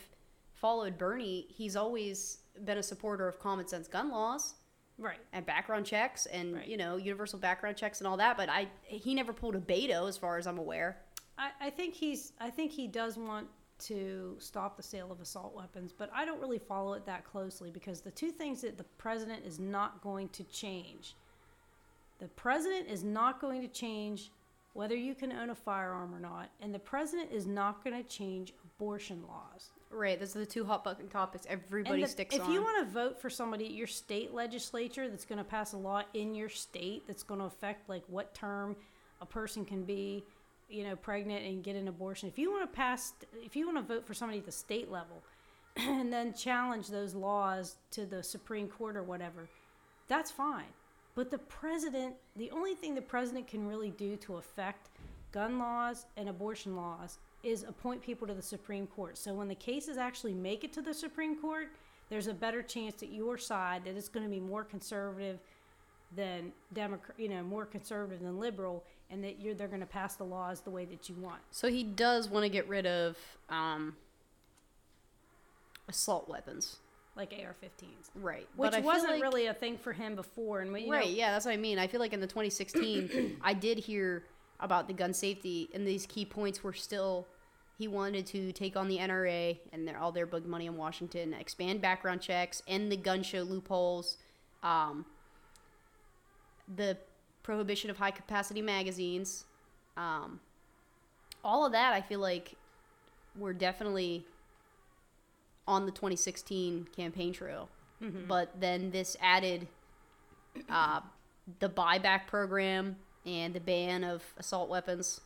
followed 0.54 0.98
Bernie, 0.98 1.48
he's 1.50 1.76
always 1.76 2.38
been 2.64 2.78
a 2.78 2.84
supporter 2.84 3.28
of 3.28 3.40
common 3.40 3.68
sense 3.68 3.88
gun 3.88 4.10
laws 4.10 4.56
right? 4.98 5.20
and 5.34 5.46
background 5.46 5.86
checks 5.86 6.28
and 6.28 6.56
Right. 6.56 6.68
you 6.68 6.78
know 6.78 6.96
universal 6.98 7.40
background 7.40 7.76
checks 7.76 8.00
and 8.00 8.08
all 8.08 8.18
that. 8.18 8.38
But 8.38 8.48
I 8.50 8.68
he 8.84 9.14
never 9.14 9.34
pulled 9.34 9.56
a 9.56 9.60
Beto, 9.60 10.08
as 10.08 10.18
far 10.18 10.38
as 10.38 10.48
I'm 10.48 10.58
aware. 10.60 11.02
I, 11.42 11.50
I 11.60 11.70
think 11.72 11.96
he's 11.96 12.34
I 12.40 12.50
think 12.52 12.72
he 12.72 12.88
does 12.88 13.18
want 13.18 13.48
to 13.88 14.36
stop 14.38 14.78
the 14.78 14.84
sale 14.84 15.12
of 15.12 15.20
assault 15.22 15.56
weapons, 15.56 15.92
but 15.92 16.12
I 16.14 16.24
don't 16.24 16.40
really 16.40 16.60
follow 16.60 16.94
it 16.94 17.06
that 17.08 17.26
closely 17.26 17.72
because 17.72 18.02
the 18.02 18.12
two 18.12 18.30
things 18.30 18.62
that 18.62 18.78
the 18.78 18.84
president 19.00 19.44
is 19.44 19.60
not 19.60 20.02
going 20.04 20.30
to 20.30 20.44
change. 20.44 21.16
The 22.20 22.28
president 22.28 22.88
is 22.88 23.04
not 23.04 23.42
going 23.42 23.62
to 23.64 23.68
change 23.68 24.30
whether 24.74 24.96
you 24.96 25.16
can 25.16 25.32
own 25.32 25.50
a 25.50 25.56
firearm 25.56 26.14
or 26.14 26.20
not, 26.20 26.52
and 26.62 26.74
the 26.74 26.80
president 26.80 27.32
is 27.32 27.48
not 27.48 27.84
going 27.84 28.02
to 28.02 28.08
change 28.08 28.54
abortion 28.64 29.24
laws. 29.28 29.72
Right, 29.90 30.18
those 30.18 30.36
are 30.36 30.40
the 30.40 30.46
two 30.46 30.64
hot 30.64 30.84
button 30.84 31.10
topics 31.10 31.46
everybody 31.50 32.04
the- 32.04 32.08
sticks 32.08 32.36
if 32.36 32.44
on. 32.44 32.52
you 32.52 32.62
want 32.62 32.86
to 32.86 32.94
vote 32.94 33.20
for 33.20 33.32
somebody 33.32 33.66
at 33.66 33.72
your 33.72 33.88
state 33.88 34.32
legislature 34.32 35.10
that's 35.10 35.26
going 35.26 35.40
to 35.40 35.44
pass 35.44 35.74
a 35.74 35.78
law 35.78 36.04
in 36.14 36.36
your 36.36 36.50
state 36.50 37.04
that's 37.08 37.24
going 37.24 37.40
to 37.40 37.48
affect 37.48 37.90
like 37.90 38.04
what 38.08 38.34
term 38.36 38.76
a 39.22 39.26
person 39.26 39.66
can 39.66 39.84
be, 39.84 40.24
you 40.72 40.84
know, 40.84 40.96
pregnant 40.96 41.46
and 41.46 41.64
get 41.64 41.76
an 41.76 41.88
abortion. 41.88 42.28
If 42.28 42.40
you 42.40 42.52
want 42.52 42.64
to 42.64 42.76
pass, 42.76 43.14
if 43.44 43.56
you 43.56 43.66
want 43.66 43.78
to 43.78 43.94
vote 43.94 44.06
for 44.06 44.14
somebody 44.14 44.40
at 44.40 44.46
the 44.46 44.52
state 44.52 44.90
level, 44.92 45.22
and 45.78 46.12
then 46.12 46.34
challenge 46.34 46.88
those 46.88 47.14
laws 47.14 47.76
to 47.92 48.06
the 48.06 48.24
Supreme 48.24 48.68
Court 48.68 48.96
or 48.96 49.04
whatever, 49.04 49.48
that's 50.08 50.32
fine. 50.32 50.66
But 51.16 51.30
the 51.30 51.38
president, 51.38 52.16
the 52.36 52.52
only 52.52 52.74
thing 52.74 52.96
the 52.96 53.02
president 53.02 53.48
can 53.48 53.68
really 53.68 53.92
do 53.92 54.16
to 54.18 54.38
affect 54.38 54.90
gun 55.32 55.60
laws 55.60 56.06
and 56.18 56.30
abortion 56.30 56.76
laws 56.76 57.20
is 57.44 57.64
appoint 57.64 58.02
people 58.02 58.28
to 58.28 58.34
the 58.34 58.42
Supreme 58.42 58.88
Court. 58.88 59.18
So 59.18 59.34
when 59.34 59.48
the 59.48 59.56
cases 59.56 59.98
actually 59.98 60.34
make 60.34 60.64
it 60.64 60.72
to 60.74 60.82
the 60.82 60.94
Supreme 60.94 61.36
Court, 61.36 61.70
there's 62.10 62.28
a 62.28 62.34
better 62.34 62.62
chance 62.62 62.96
that 62.96 63.12
your 63.12 63.38
side 63.38 63.86
that 63.86 63.96
it's 63.96 64.10
going 64.10 64.26
to 64.26 64.30
be 64.30 64.40
more 64.40 64.64
conservative 64.64 65.40
than 66.16 66.52
Democrat, 66.74 67.18
you 67.18 67.30
know, 67.30 67.42
more 67.42 67.66
conservative 67.66 68.22
than 68.22 68.40
liberal, 68.40 68.84
and 69.12 69.24
that 69.24 69.40
you're 69.42 69.54
they're 69.54 69.68
going 69.68 69.82
to 69.82 69.86
pass 69.86 70.16
the 70.16 70.24
laws 70.24 70.62
the 70.62 70.70
way 70.72 70.86
that 70.86 71.10
you 71.10 71.16
want. 71.16 71.42
so 71.52 71.68
he 71.70 71.84
does 71.84 72.30
want 72.30 72.44
to 72.46 72.50
get 72.50 72.68
rid 72.68 72.86
of 72.86 73.18
um, 73.50 73.96
assault 75.88 76.28
weapons. 76.30 76.78
Like 77.16 77.34
AR-15s, 77.34 78.10
Right, 78.16 78.48
which 78.56 78.74
wasn't 78.80 79.12
like- 79.14 79.22
really 79.22 79.48
a 79.48 79.54
thing 79.54 79.78
for 79.78 79.92
him 79.92 80.16
before. 80.16 80.62
And 80.62 80.72
we- 80.72 80.86
you 80.86 80.92
right, 80.92 81.06
know, 81.06 81.12
yeah, 81.12 81.32
that's 81.34 81.46
what 81.46 81.54
I 81.54 81.58
mean. 81.58 81.78
I 81.78 81.88
feel 81.88 82.00
like 82.00 82.14
in 82.14 82.22
the 82.22 82.28
2016, 82.28 83.38
I 83.44 83.54
did 83.54 83.78
hear 83.80 84.24
about 84.62 84.88
the 84.88 84.94
gun 84.94 85.14
safety, 85.14 85.70
and 85.74 85.86
these 85.86 86.06
key 86.06 86.24
points 86.24 86.64
were 86.64 86.72
still 86.74 87.28
he 87.78 87.88
wanted 87.88 88.28
to 88.28 88.52
take 88.54 88.78
on 88.78 88.88
the 88.88 89.00
NRA 89.00 89.58
and 89.74 89.88
their, 89.88 89.98
all 89.98 90.12
their 90.12 90.28
big 90.28 90.46
money 90.46 90.68
in 90.68 90.78
Washington, 90.78 91.34
expand 91.34 91.82
background 91.82 92.22
checks, 92.22 92.62
end 92.68 92.92
the 92.92 92.96
gun 92.98 93.24
show 93.24 93.42
loopholes, 93.42 94.18
um, 94.62 95.04
the 96.76 96.96
prohibition 97.44 97.90
of 97.90 97.98
high 97.98 98.12
capacity 98.12 98.62
magazines, 98.62 99.46
um, 99.98 100.40
all 101.44 101.66
of 101.66 101.72
that. 101.72 101.94
I 101.94 102.02
feel 102.02 102.20
like 102.20 102.56
were 103.38 103.54
definitely 103.54 104.26
on 105.68 105.86
the 105.86 105.92
2016 105.92 106.88
campaign 106.96 107.34
trail. 107.34 107.70
But 108.28 108.60
then 108.60 108.90
this 108.90 109.16
added 109.22 109.68
uh, 110.70 111.02
the 111.60 111.70
buyback 111.70 112.26
program 112.26 112.96
and 113.28 113.54
the 113.54 113.60
ban 113.60 114.04
of 114.04 114.24
assault 114.38 114.70
weapons. 114.70 115.22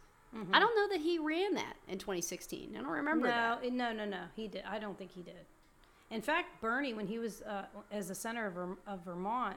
I 0.51 0.59
don't 0.59 0.75
know 0.75 0.89
that 0.93 1.01
he 1.01 1.17
ran 1.17 1.53
that 1.53 1.77
in 1.87 1.97
2016. 1.97 2.75
I 2.77 2.81
don't 2.81 2.91
remember 2.91 3.27
no, 3.27 3.57
that. 3.63 3.71
no, 3.71 3.93
no, 3.93 4.03
no. 4.03 4.19
He 4.35 4.49
did. 4.49 4.63
I 4.69 4.79
don't 4.79 4.97
think 4.97 5.11
he 5.11 5.21
did. 5.21 5.45
In 6.11 6.21
fact, 6.21 6.59
Bernie, 6.59 6.93
when 6.93 7.07
he 7.07 7.17
was 7.17 7.41
uh, 7.43 7.65
as 7.89 8.09
the 8.09 8.15
senator 8.15 8.47
of, 8.47 8.53
Verm- 8.53 8.77
of 8.85 9.05
Vermont, 9.05 9.55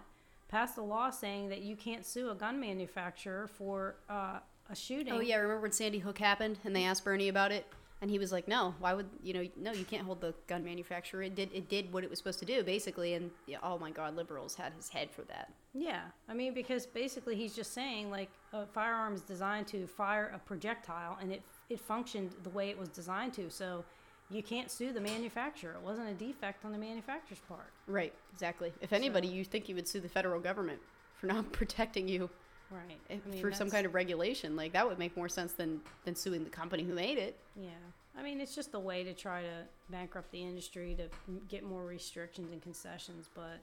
passed 0.48 0.78
a 0.78 0.82
law 0.82 1.10
saying 1.10 1.48
that 1.50 1.62
you 1.62 1.76
can't 1.76 2.04
sue 2.04 2.30
a 2.30 2.34
gun 2.34 2.58
manufacturer 2.58 3.46
for 3.46 3.96
uh, 4.08 4.38
a 4.70 4.76
shooting. 4.76 5.12
Oh 5.12 5.20
yeah, 5.20 5.36
remember 5.36 5.62
when 5.62 5.72
Sandy 5.72 5.98
Hook 5.98 6.18
happened 6.18 6.58
and 6.64 6.74
they 6.74 6.84
asked 6.84 7.04
Bernie 7.04 7.28
about 7.28 7.52
it, 7.52 7.66
and 8.00 8.10
he 8.10 8.18
was 8.18 8.32
like, 8.32 8.48
"No, 8.48 8.74
why 8.78 8.94
would 8.94 9.08
you 9.22 9.34
know? 9.34 9.46
No, 9.56 9.72
you 9.72 9.84
can't 9.84 10.04
hold 10.04 10.20
the 10.20 10.34
gun 10.46 10.64
manufacturer. 10.64 11.22
It 11.22 11.34
did 11.34 11.50
it 11.52 11.68
did 11.68 11.92
what 11.92 12.04
it 12.04 12.10
was 12.10 12.18
supposed 12.18 12.38
to 12.40 12.44
do, 12.44 12.62
basically." 12.62 13.14
And 13.14 13.30
yeah, 13.46 13.58
oh 13.62 13.78
my 13.78 13.90
God, 13.90 14.16
liberals 14.16 14.54
had 14.54 14.72
his 14.74 14.88
head 14.88 15.10
for 15.10 15.22
that. 15.22 15.52
Yeah, 15.74 16.02
I 16.28 16.34
mean 16.34 16.54
because 16.54 16.86
basically 16.86 17.36
he's 17.36 17.54
just 17.54 17.72
saying 17.72 18.10
like 18.10 18.30
a 18.52 18.66
firearm 18.66 19.14
is 19.14 19.22
designed 19.22 19.66
to 19.68 19.86
fire 19.86 20.32
a 20.34 20.38
projectile 20.38 21.18
and 21.20 21.32
it 21.32 21.42
it 21.68 21.80
functioned 21.80 22.34
the 22.42 22.50
way 22.50 22.70
it 22.70 22.78
was 22.78 22.88
designed 22.88 23.34
to. 23.34 23.50
So 23.50 23.84
you 24.30 24.42
can't 24.42 24.70
sue 24.70 24.92
the 24.92 25.00
manufacturer. 25.00 25.72
It 25.72 25.82
wasn't 25.82 26.08
a 26.10 26.14
defect 26.14 26.64
on 26.64 26.72
the 26.72 26.78
manufacturer's 26.78 27.40
part. 27.48 27.70
Right, 27.86 28.12
exactly. 28.32 28.72
If 28.80 28.92
anybody, 28.92 29.26
you 29.28 29.44
think 29.44 29.68
you 29.68 29.74
would 29.74 29.88
sue 29.88 30.00
the 30.00 30.08
federal 30.08 30.40
government 30.40 30.80
for 31.16 31.26
not 31.26 31.50
protecting 31.52 32.08
you 32.08 32.28
Right. 32.70 32.98
eh, 33.08 33.16
I 33.26 33.30
mean, 33.30 33.40
for 33.40 33.50
some 33.52 33.70
kind 33.70 33.86
of 33.86 33.94
regulation. 33.94 34.54
Like 34.54 34.72
that 34.74 34.86
would 34.86 34.98
make 34.98 35.16
more 35.16 35.28
sense 35.28 35.52
than 35.52 35.80
than 36.04 36.14
suing 36.14 36.44
the 36.44 36.50
company 36.50 36.82
who 36.82 36.92
made 36.92 37.16
it. 37.18 37.38
Yeah. 37.56 37.70
I 38.16 38.22
mean, 38.22 38.40
it's 38.40 38.54
just 38.54 38.74
a 38.74 38.78
way 38.78 39.04
to 39.04 39.14
try 39.14 39.42
to 39.42 39.64
bankrupt 39.90 40.30
the 40.32 40.42
industry 40.42 40.94
to 40.98 41.08
get 41.48 41.62
more 41.64 41.84
restrictions 41.86 42.52
and 42.52 42.60
concessions, 42.60 43.30
but 43.34 43.60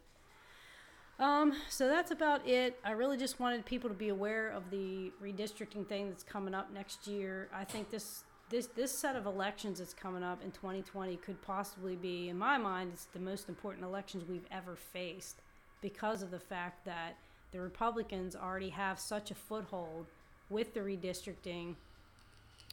um 1.23 1.53
so 1.69 1.87
that's 1.87 2.11
about 2.11 2.47
it. 2.47 2.79
I 2.83 2.91
really 2.91 3.17
just 3.17 3.39
wanted 3.39 3.65
people 3.65 3.89
to 3.89 3.95
be 3.95 4.09
aware 4.09 4.49
of 4.49 4.69
the 4.71 5.11
redistricting 5.23 5.85
thing 5.87 6.09
that's 6.09 6.23
coming 6.23 6.53
up 6.55 6.73
next 6.73 7.05
year. 7.07 7.47
I 7.53 7.63
think 7.63 7.91
this 7.91 8.23
this 8.49 8.67
this 8.67 8.91
set 8.91 9.15
of 9.15 9.25
elections 9.25 9.79
that's 9.79 9.93
coming 9.93 10.23
up 10.23 10.43
in 10.43 10.51
2020 10.51 11.15
could 11.17 11.41
possibly 11.41 11.95
be 11.95 12.29
in 12.29 12.37
my 12.37 12.57
mind 12.57 12.91
it's 12.93 13.05
the 13.05 13.19
most 13.19 13.49
important 13.49 13.83
elections 13.83 14.23
we've 14.29 14.47
ever 14.51 14.75
faced 14.75 15.41
because 15.81 16.21
of 16.21 16.31
the 16.31 16.39
fact 16.39 16.85
that 16.85 17.15
the 17.51 17.59
Republicans 17.59 18.35
already 18.35 18.69
have 18.69 18.99
such 18.99 19.31
a 19.31 19.35
foothold 19.35 20.05
with 20.49 20.73
the 20.73 20.79
redistricting 20.79 21.75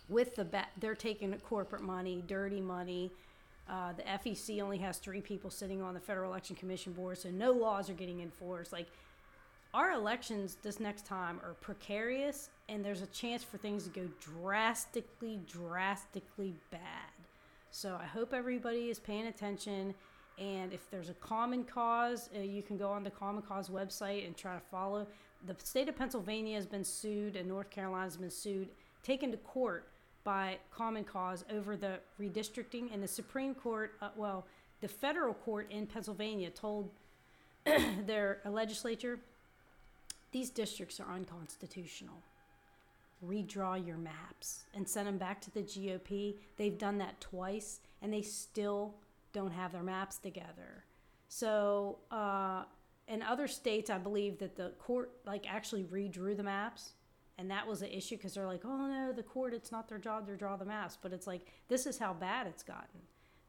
with 0.08 0.34
the 0.34 0.44
ba- 0.44 0.68
they're 0.78 0.94
taking 0.94 1.32
corporate 1.38 1.82
money, 1.82 2.22
dirty 2.26 2.60
money. 2.60 3.10
Uh, 3.68 3.92
the 3.92 4.02
FEC 4.02 4.60
only 4.60 4.78
has 4.78 4.98
three 4.98 5.20
people 5.20 5.50
sitting 5.50 5.80
on 5.80 5.94
the 5.94 6.00
Federal 6.00 6.30
Election 6.30 6.56
Commission 6.56 6.92
board, 6.92 7.16
so 7.18 7.30
no 7.30 7.52
laws 7.52 7.88
are 7.88 7.94
getting 7.94 8.20
enforced. 8.20 8.72
Like 8.72 8.88
our 9.74 9.92
elections 9.92 10.58
this 10.62 10.80
next 10.80 11.06
time 11.06 11.40
are 11.42 11.54
precarious, 11.54 12.50
and 12.68 12.84
there's 12.84 13.00
a 13.00 13.06
chance 13.06 13.42
for 13.42 13.56
things 13.56 13.84
to 13.84 13.90
go 13.90 14.06
drastically, 14.20 15.40
drastically 15.50 16.54
bad. 16.70 16.80
So 17.70 17.98
I 18.00 18.04
hope 18.04 18.34
everybody 18.34 18.90
is 18.90 18.98
paying 18.98 19.28
attention. 19.28 19.94
And 20.38 20.72
if 20.74 20.90
there's 20.90 21.08
a 21.08 21.14
common 21.14 21.64
cause, 21.64 22.28
uh, 22.36 22.40
you 22.40 22.62
can 22.62 22.76
go 22.76 22.90
on 22.90 23.02
the 23.02 23.10
Common 23.10 23.42
Cause 23.42 23.70
website 23.70 24.26
and 24.26 24.36
try 24.36 24.54
to 24.54 24.60
follow. 24.70 25.06
The 25.46 25.56
state 25.58 25.88
of 25.88 25.96
Pennsylvania 25.96 26.56
has 26.56 26.66
been 26.66 26.84
sued, 26.84 27.36
and 27.36 27.48
North 27.48 27.70
Carolina 27.70 28.04
has 28.04 28.16
been 28.18 28.30
sued, 28.30 28.68
taken 29.02 29.30
to 29.30 29.38
court 29.38 29.88
by 30.22 30.58
Common 30.70 31.04
Cause 31.04 31.44
over 31.50 31.76
the 31.76 31.98
redistricting. 32.20 32.92
And 32.92 33.02
the 33.02 33.08
Supreme 33.08 33.54
Court, 33.54 33.94
uh, 34.02 34.10
well, 34.16 34.46
the 34.82 34.88
federal 34.88 35.32
court 35.32 35.70
in 35.70 35.86
Pennsylvania 35.86 36.50
told 36.50 36.90
their 37.64 38.40
legislature 38.44 39.18
these 40.32 40.50
districts 40.50 41.00
are 41.00 41.12
unconstitutional. 41.12 42.22
redraw 43.24 43.86
your 43.86 43.98
maps 43.98 44.64
and 44.74 44.88
send 44.88 45.06
them 45.06 45.16
back 45.16 45.40
to 45.40 45.50
the 45.52 45.62
GOP. 45.62 46.38
They've 46.56 46.76
done 46.76 46.98
that 46.98 47.20
twice, 47.20 47.78
and 48.00 48.12
they 48.12 48.22
still 48.22 48.96
don't 49.32 49.52
have 49.52 49.70
their 49.72 49.84
maps 49.84 50.18
together. 50.18 50.84
So, 51.28 51.98
uh, 52.10 52.64
in 53.06 53.22
other 53.22 53.46
states, 53.46 53.90
I 53.90 53.98
believe 53.98 54.38
that 54.40 54.56
the 54.56 54.70
court 54.78 55.12
like 55.24 55.46
actually 55.52 55.84
redrew 55.84 56.36
the 56.36 56.42
maps, 56.42 56.94
and 57.38 57.50
that 57.50 57.66
was 57.66 57.82
an 57.82 57.90
issue 57.90 58.16
because 58.16 58.34
they're 58.34 58.46
like, 58.46 58.64
"Oh 58.64 58.86
no, 58.88 59.12
the 59.12 59.22
court, 59.22 59.54
it's 59.54 59.70
not 59.72 59.88
their 59.88 59.98
job 59.98 60.26
to 60.26 60.36
draw 60.36 60.56
the 60.56 60.64
maps." 60.64 60.98
But 61.00 61.12
it's 61.12 61.26
like 61.28 61.46
this 61.68 61.86
is 61.86 61.98
how 61.98 62.14
bad 62.14 62.48
it's 62.48 62.64
gotten 62.64 63.00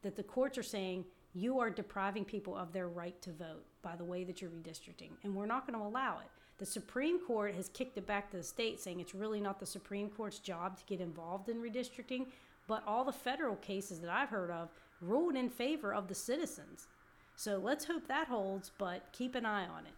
that 0.04 0.16
the 0.16 0.24
courts 0.24 0.58
are 0.58 0.64
saying 0.64 1.06
you 1.34 1.60
are 1.60 1.70
depriving 1.70 2.24
people 2.26 2.56
of 2.56 2.72
their 2.74 2.88
right 2.88 3.20
to 3.24 3.32
vote 3.32 3.66
by 3.82 3.96
the 3.96 4.04
way 4.04 4.24
that 4.24 4.42
you're 4.42 4.52
redistricting, 4.52 5.12
and 5.24 5.36
we're 5.36 5.48
not 5.48 5.66
going 5.66 5.80
to 5.80 5.86
allow 5.86 6.20
it. 6.20 6.30
The 6.60 6.66
Supreme 6.66 7.20
Court 7.20 7.56
has 7.56 7.70
kicked 7.70 7.98
it 7.98 8.06
back 8.06 8.30
to 8.32 8.38
the 8.38 8.44
state, 8.44 8.80
saying 8.80 9.00
it's 9.00 9.16
really 9.16 9.42
not 9.42 9.60
the 9.60 9.66
Supreme 9.66 10.10
Court's 10.10 10.40
job 10.40 10.78
to 10.78 10.86
get 10.86 11.02
involved 11.02 11.50
in 11.50 11.58
redistricting. 11.62 12.28
But 12.68 12.84
all 12.88 13.04
the 13.04 13.12
federal 13.12 13.56
cases 13.58 14.00
that 14.00 14.10
I've 14.10 14.30
heard 14.30 14.52
of 14.52 14.70
ruled 15.02 15.36
in 15.36 15.50
favor 15.50 15.94
of 15.94 16.08
the 16.08 16.16
citizens. 16.16 16.88
So 17.36 17.58
let's 17.58 17.86
hope 17.86 18.08
that 18.08 18.28
holds, 18.28 18.72
but 18.78 19.02
keep 19.12 19.36
an 19.36 19.46
eye 19.46 19.66
on 19.66 19.86
it. 19.86 19.94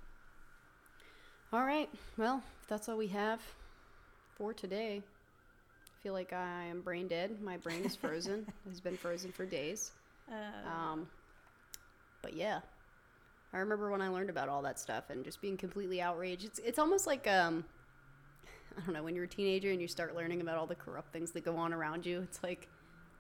All 1.54 1.66
right. 1.66 1.90
Well, 2.18 2.42
that's 2.68 2.90
all 2.90 2.98
we 2.98 3.08
have 3.08 3.42
for 4.36 4.54
today. 4.54 5.04
I 5.04 6.04
feel 6.04 6.14
like 6.14 6.34
I 6.34 6.64
am 6.66 6.82
brain 6.82 7.08
dead. 7.08 7.42
My 7.42 7.58
brain 7.58 7.84
is 7.84 7.96
frozen. 7.96 8.46
it 8.66 8.70
has 8.70 8.80
been 8.80 8.98
frozen 8.98 9.32
for 9.32 9.46
days. 9.46 9.92
Uh, 10.32 10.70
Um, 10.70 11.08
but 12.22 12.34
yeah, 12.34 12.62
I 13.56 13.60
remember 13.60 13.90
when 13.90 14.02
I 14.02 14.10
learned 14.10 14.30
about 14.30 14.50
all 14.50 14.62
that 14.64 14.78
stuff 14.78 15.06
and 15.10 15.24
just 15.24 15.42
being 15.42 15.56
completely 15.56 16.02
outraged. 16.02 16.44
It's 16.44 16.60
it's 16.60 16.78
almost 16.78 17.08
like 17.08 17.26
um, 17.26 17.64
I 18.78 18.82
don't 18.82 18.94
know 18.94 19.02
when 19.02 19.16
you're 19.16 19.24
a 19.24 19.30
teenager 19.30 19.72
and 19.72 19.82
you 19.82 19.88
start 19.88 20.14
learning 20.14 20.42
about 20.42 20.58
all 20.58 20.68
the 20.68 20.76
corrupt 20.76 21.14
things 21.14 21.32
that 21.32 21.46
go 21.46 21.56
on 21.56 21.74
around 21.74 22.06
you. 22.06 22.20
It's 22.22 22.44
like, 22.44 22.68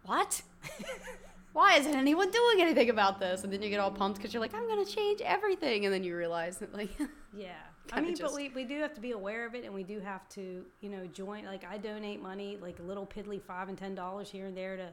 what? 0.05 0.41
Why 1.53 1.75
isn't 1.77 1.95
anyone 1.95 2.31
doing 2.31 2.59
anything 2.59 2.89
about 2.89 3.17
this? 3.17 3.45
And 3.45 3.53
then 3.53 3.61
you 3.61 3.69
get 3.69 3.79
all 3.79 3.91
pumped 3.91 4.17
because 4.17 4.33
you're 4.33 4.41
like, 4.41 4.53
I'm 4.53 4.67
gonna 4.67 4.83
change 4.83 5.21
everything, 5.21 5.85
and 5.85 5.93
then 5.93 6.03
you 6.03 6.17
realize 6.17 6.57
that 6.57 6.73
like, 6.73 6.89
Yeah. 7.33 7.53
I 7.93 8.01
mean, 8.01 8.13
just- 8.15 8.23
but 8.23 8.35
we, 8.35 8.49
we 8.49 8.65
do 8.65 8.79
have 8.81 8.93
to 8.95 9.01
be 9.01 9.11
aware 9.11 9.45
of 9.45 9.55
it 9.55 9.63
and 9.63 9.73
we 9.73 9.83
do 9.83 9.99
have 10.01 10.27
to, 10.29 10.65
you 10.81 10.89
know, 10.89 11.05
join. 11.13 11.45
Like, 11.45 11.63
I 11.63 11.77
donate 11.77 12.21
money, 12.21 12.57
like 12.61 12.79
a 12.79 12.83
little 12.83 13.05
piddly 13.05 13.41
five 13.41 13.69
and 13.69 13.77
ten 13.77 13.95
dollars 13.95 14.29
here 14.29 14.47
and 14.47 14.57
there 14.57 14.75
to 14.75 14.89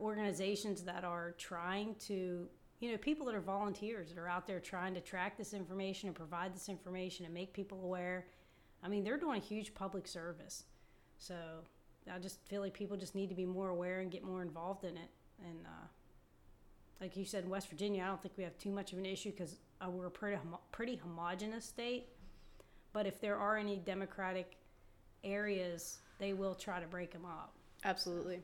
organizations 0.00 0.82
that 0.82 1.04
are 1.04 1.34
trying 1.36 1.94
to, 2.06 2.46
you 2.80 2.90
know, 2.90 2.96
people 2.98 3.26
that 3.26 3.34
are 3.34 3.40
volunteers 3.40 4.08
that 4.08 4.18
are 4.18 4.28
out 4.28 4.46
there 4.46 4.60
trying 4.60 4.94
to 4.94 5.00
track 5.00 5.36
this 5.36 5.52
information 5.52 6.08
and 6.08 6.16
provide 6.16 6.54
this 6.54 6.68
information 6.68 7.24
and 7.24 7.34
make 7.34 7.52
people 7.52 7.80
aware. 7.82 8.26
I 8.82 8.88
mean, 8.88 9.02
they're 9.02 9.16
doing 9.16 9.40
a 9.40 9.44
huge 9.44 9.74
public 9.74 10.06
service. 10.06 10.64
So 11.18 11.34
I 12.12 12.18
just 12.18 12.40
feel 12.46 12.60
like 12.60 12.74
people 12.74 12.96
just 12.96 13.14
need 13.14 13.28
to 13.28 13.34
be 13.34 13.46
more 13.46 13.68
aware 13.70 14.00
and 14.00 14.10
get 14.10 14.22
more 14.22 14.42
involved 14.42 14.84
in 14.84 14.96
it. 14.96 15.10
And, 15.44 15.66
uh, 15.66 15.86
like 17.00 17.16
you 17.16 17.24
said, 17.24 17.44
in 17.44 17.50
West 17.50 17.68
Virginia, 17.68 18.02
I 18.02 18.06
don't 18.06 18.20
think 18.20 18.34
we 18.36 18.44
have 18.44 18.58
too 18.58 18.70
much 18.70 18.92
of 18.92 18.98
an 18.98 19.06
issue 19.06 19.30
because 19.30 19.58
uh, 19.80 19.88
we're 19.88 20.06
a 20.06 20.10
pretty 20.10 20.38
pretty 20.72 20.96
homogenous 20.96 21.64
state. 21.64 22.08
But 22.92 23.06
if 23.06 23.20
there 23.20 23.36
are 23.36 23.56
any 23.56 23.76
Democratic 23.76 24.56
areas, 25.22 25.98
they 26.18 26.32
will 26.32 26.54
try 26.54 26.80
to 26.80 26.86
break 26.86 27.12
them 27.12 27.24
up. 27.24 27.54
absolutely. 27.84 28.40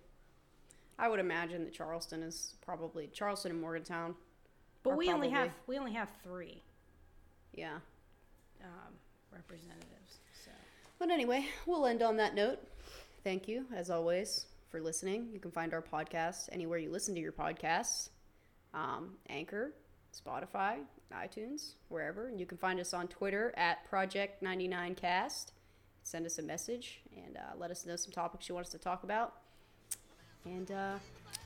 I 0.96 1.08
would 1.08 1.18
imagine 1.18 1.64
that 1.64 1.72
Charleston 1.72 2.22
is 2.22 2.54
probably 2.64 3.08
Charleston 3.08 3.50
and 3.50 3.60
Morgantown. 3.60 4.14
But 4.84 4.96
we 4.96 5.10
only 5.10 5.30
have 5.30 5.50
we 5.66 5.78
only 5.78 5.92
have 5.92 6.08
three 6.22 6.62
Yeah. 7.52 7.78
um, 8.62 8.92
representatives. 9.32 10.18
So 10.44 10.50
But 11.00 11.10
anyway, 11.10 11.46
we'll 11.66 11.86
end 11.86 12.02
on 12.02 12.16
that 12.18 12.34
note. 12.34 12.58
Thank 13.24 13.48
you, 13.48 13.64
as 13.74 13.90
always, 13.90 14.46
for 14.70 14.80
listening. 14.80 15.30
You 15.32 15.40
can 15.40 15.50
find 15.50 15.72
our 15.74 15.82
podcast 15.82 16.48
anywhere 16.52 16.78
you 16.78 16.90
listen 16.90 17.14
to 17.14 17.20
your 17.20 17.32
podcasts 17.32 18.10
um, 18.74 19.14
Anchor, 19.28 19.72
Spotify, 20.12 20.78
iTunes, 21.12 21.74
wherever. 21.88 22.28
And 22.28 22.38
you 22.40 22.44
can 22.46 22.58
find 22.58 22.78
us 22.80 22.92
on 22.92 23.06
Twitter 23.08 23.54
at 23.56 23.88
Project99Cast. 23.90 25.52
Send 26.02 26.26
us 26.26 26.38
a 26.38 26.42
message 26.42 27.00
and 27.16 27.36
uh, 27.36 27.40
let 27.56 27.70
us 27.70 27.86
know 27.86 27.96
some 27.96 28.12
topics 28.12 28.48
you 28.48 28.54
want 28.54 28.66
us 28.66 28.72
to 28.72 28.78
talk 28.78 29.04
about. 29.04 29.34
And 30.44 30.70
uh, 30.70 30.94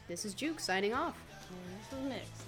this 0.08 0.24
is 0.24 0.34
Juke 0.34 0.58
signing 0.58 0.92
off. 0.94 1.14
and 1.50 1.78
this 1.80 1.92
was 1.92 2.08
Mix. 2.08 2.44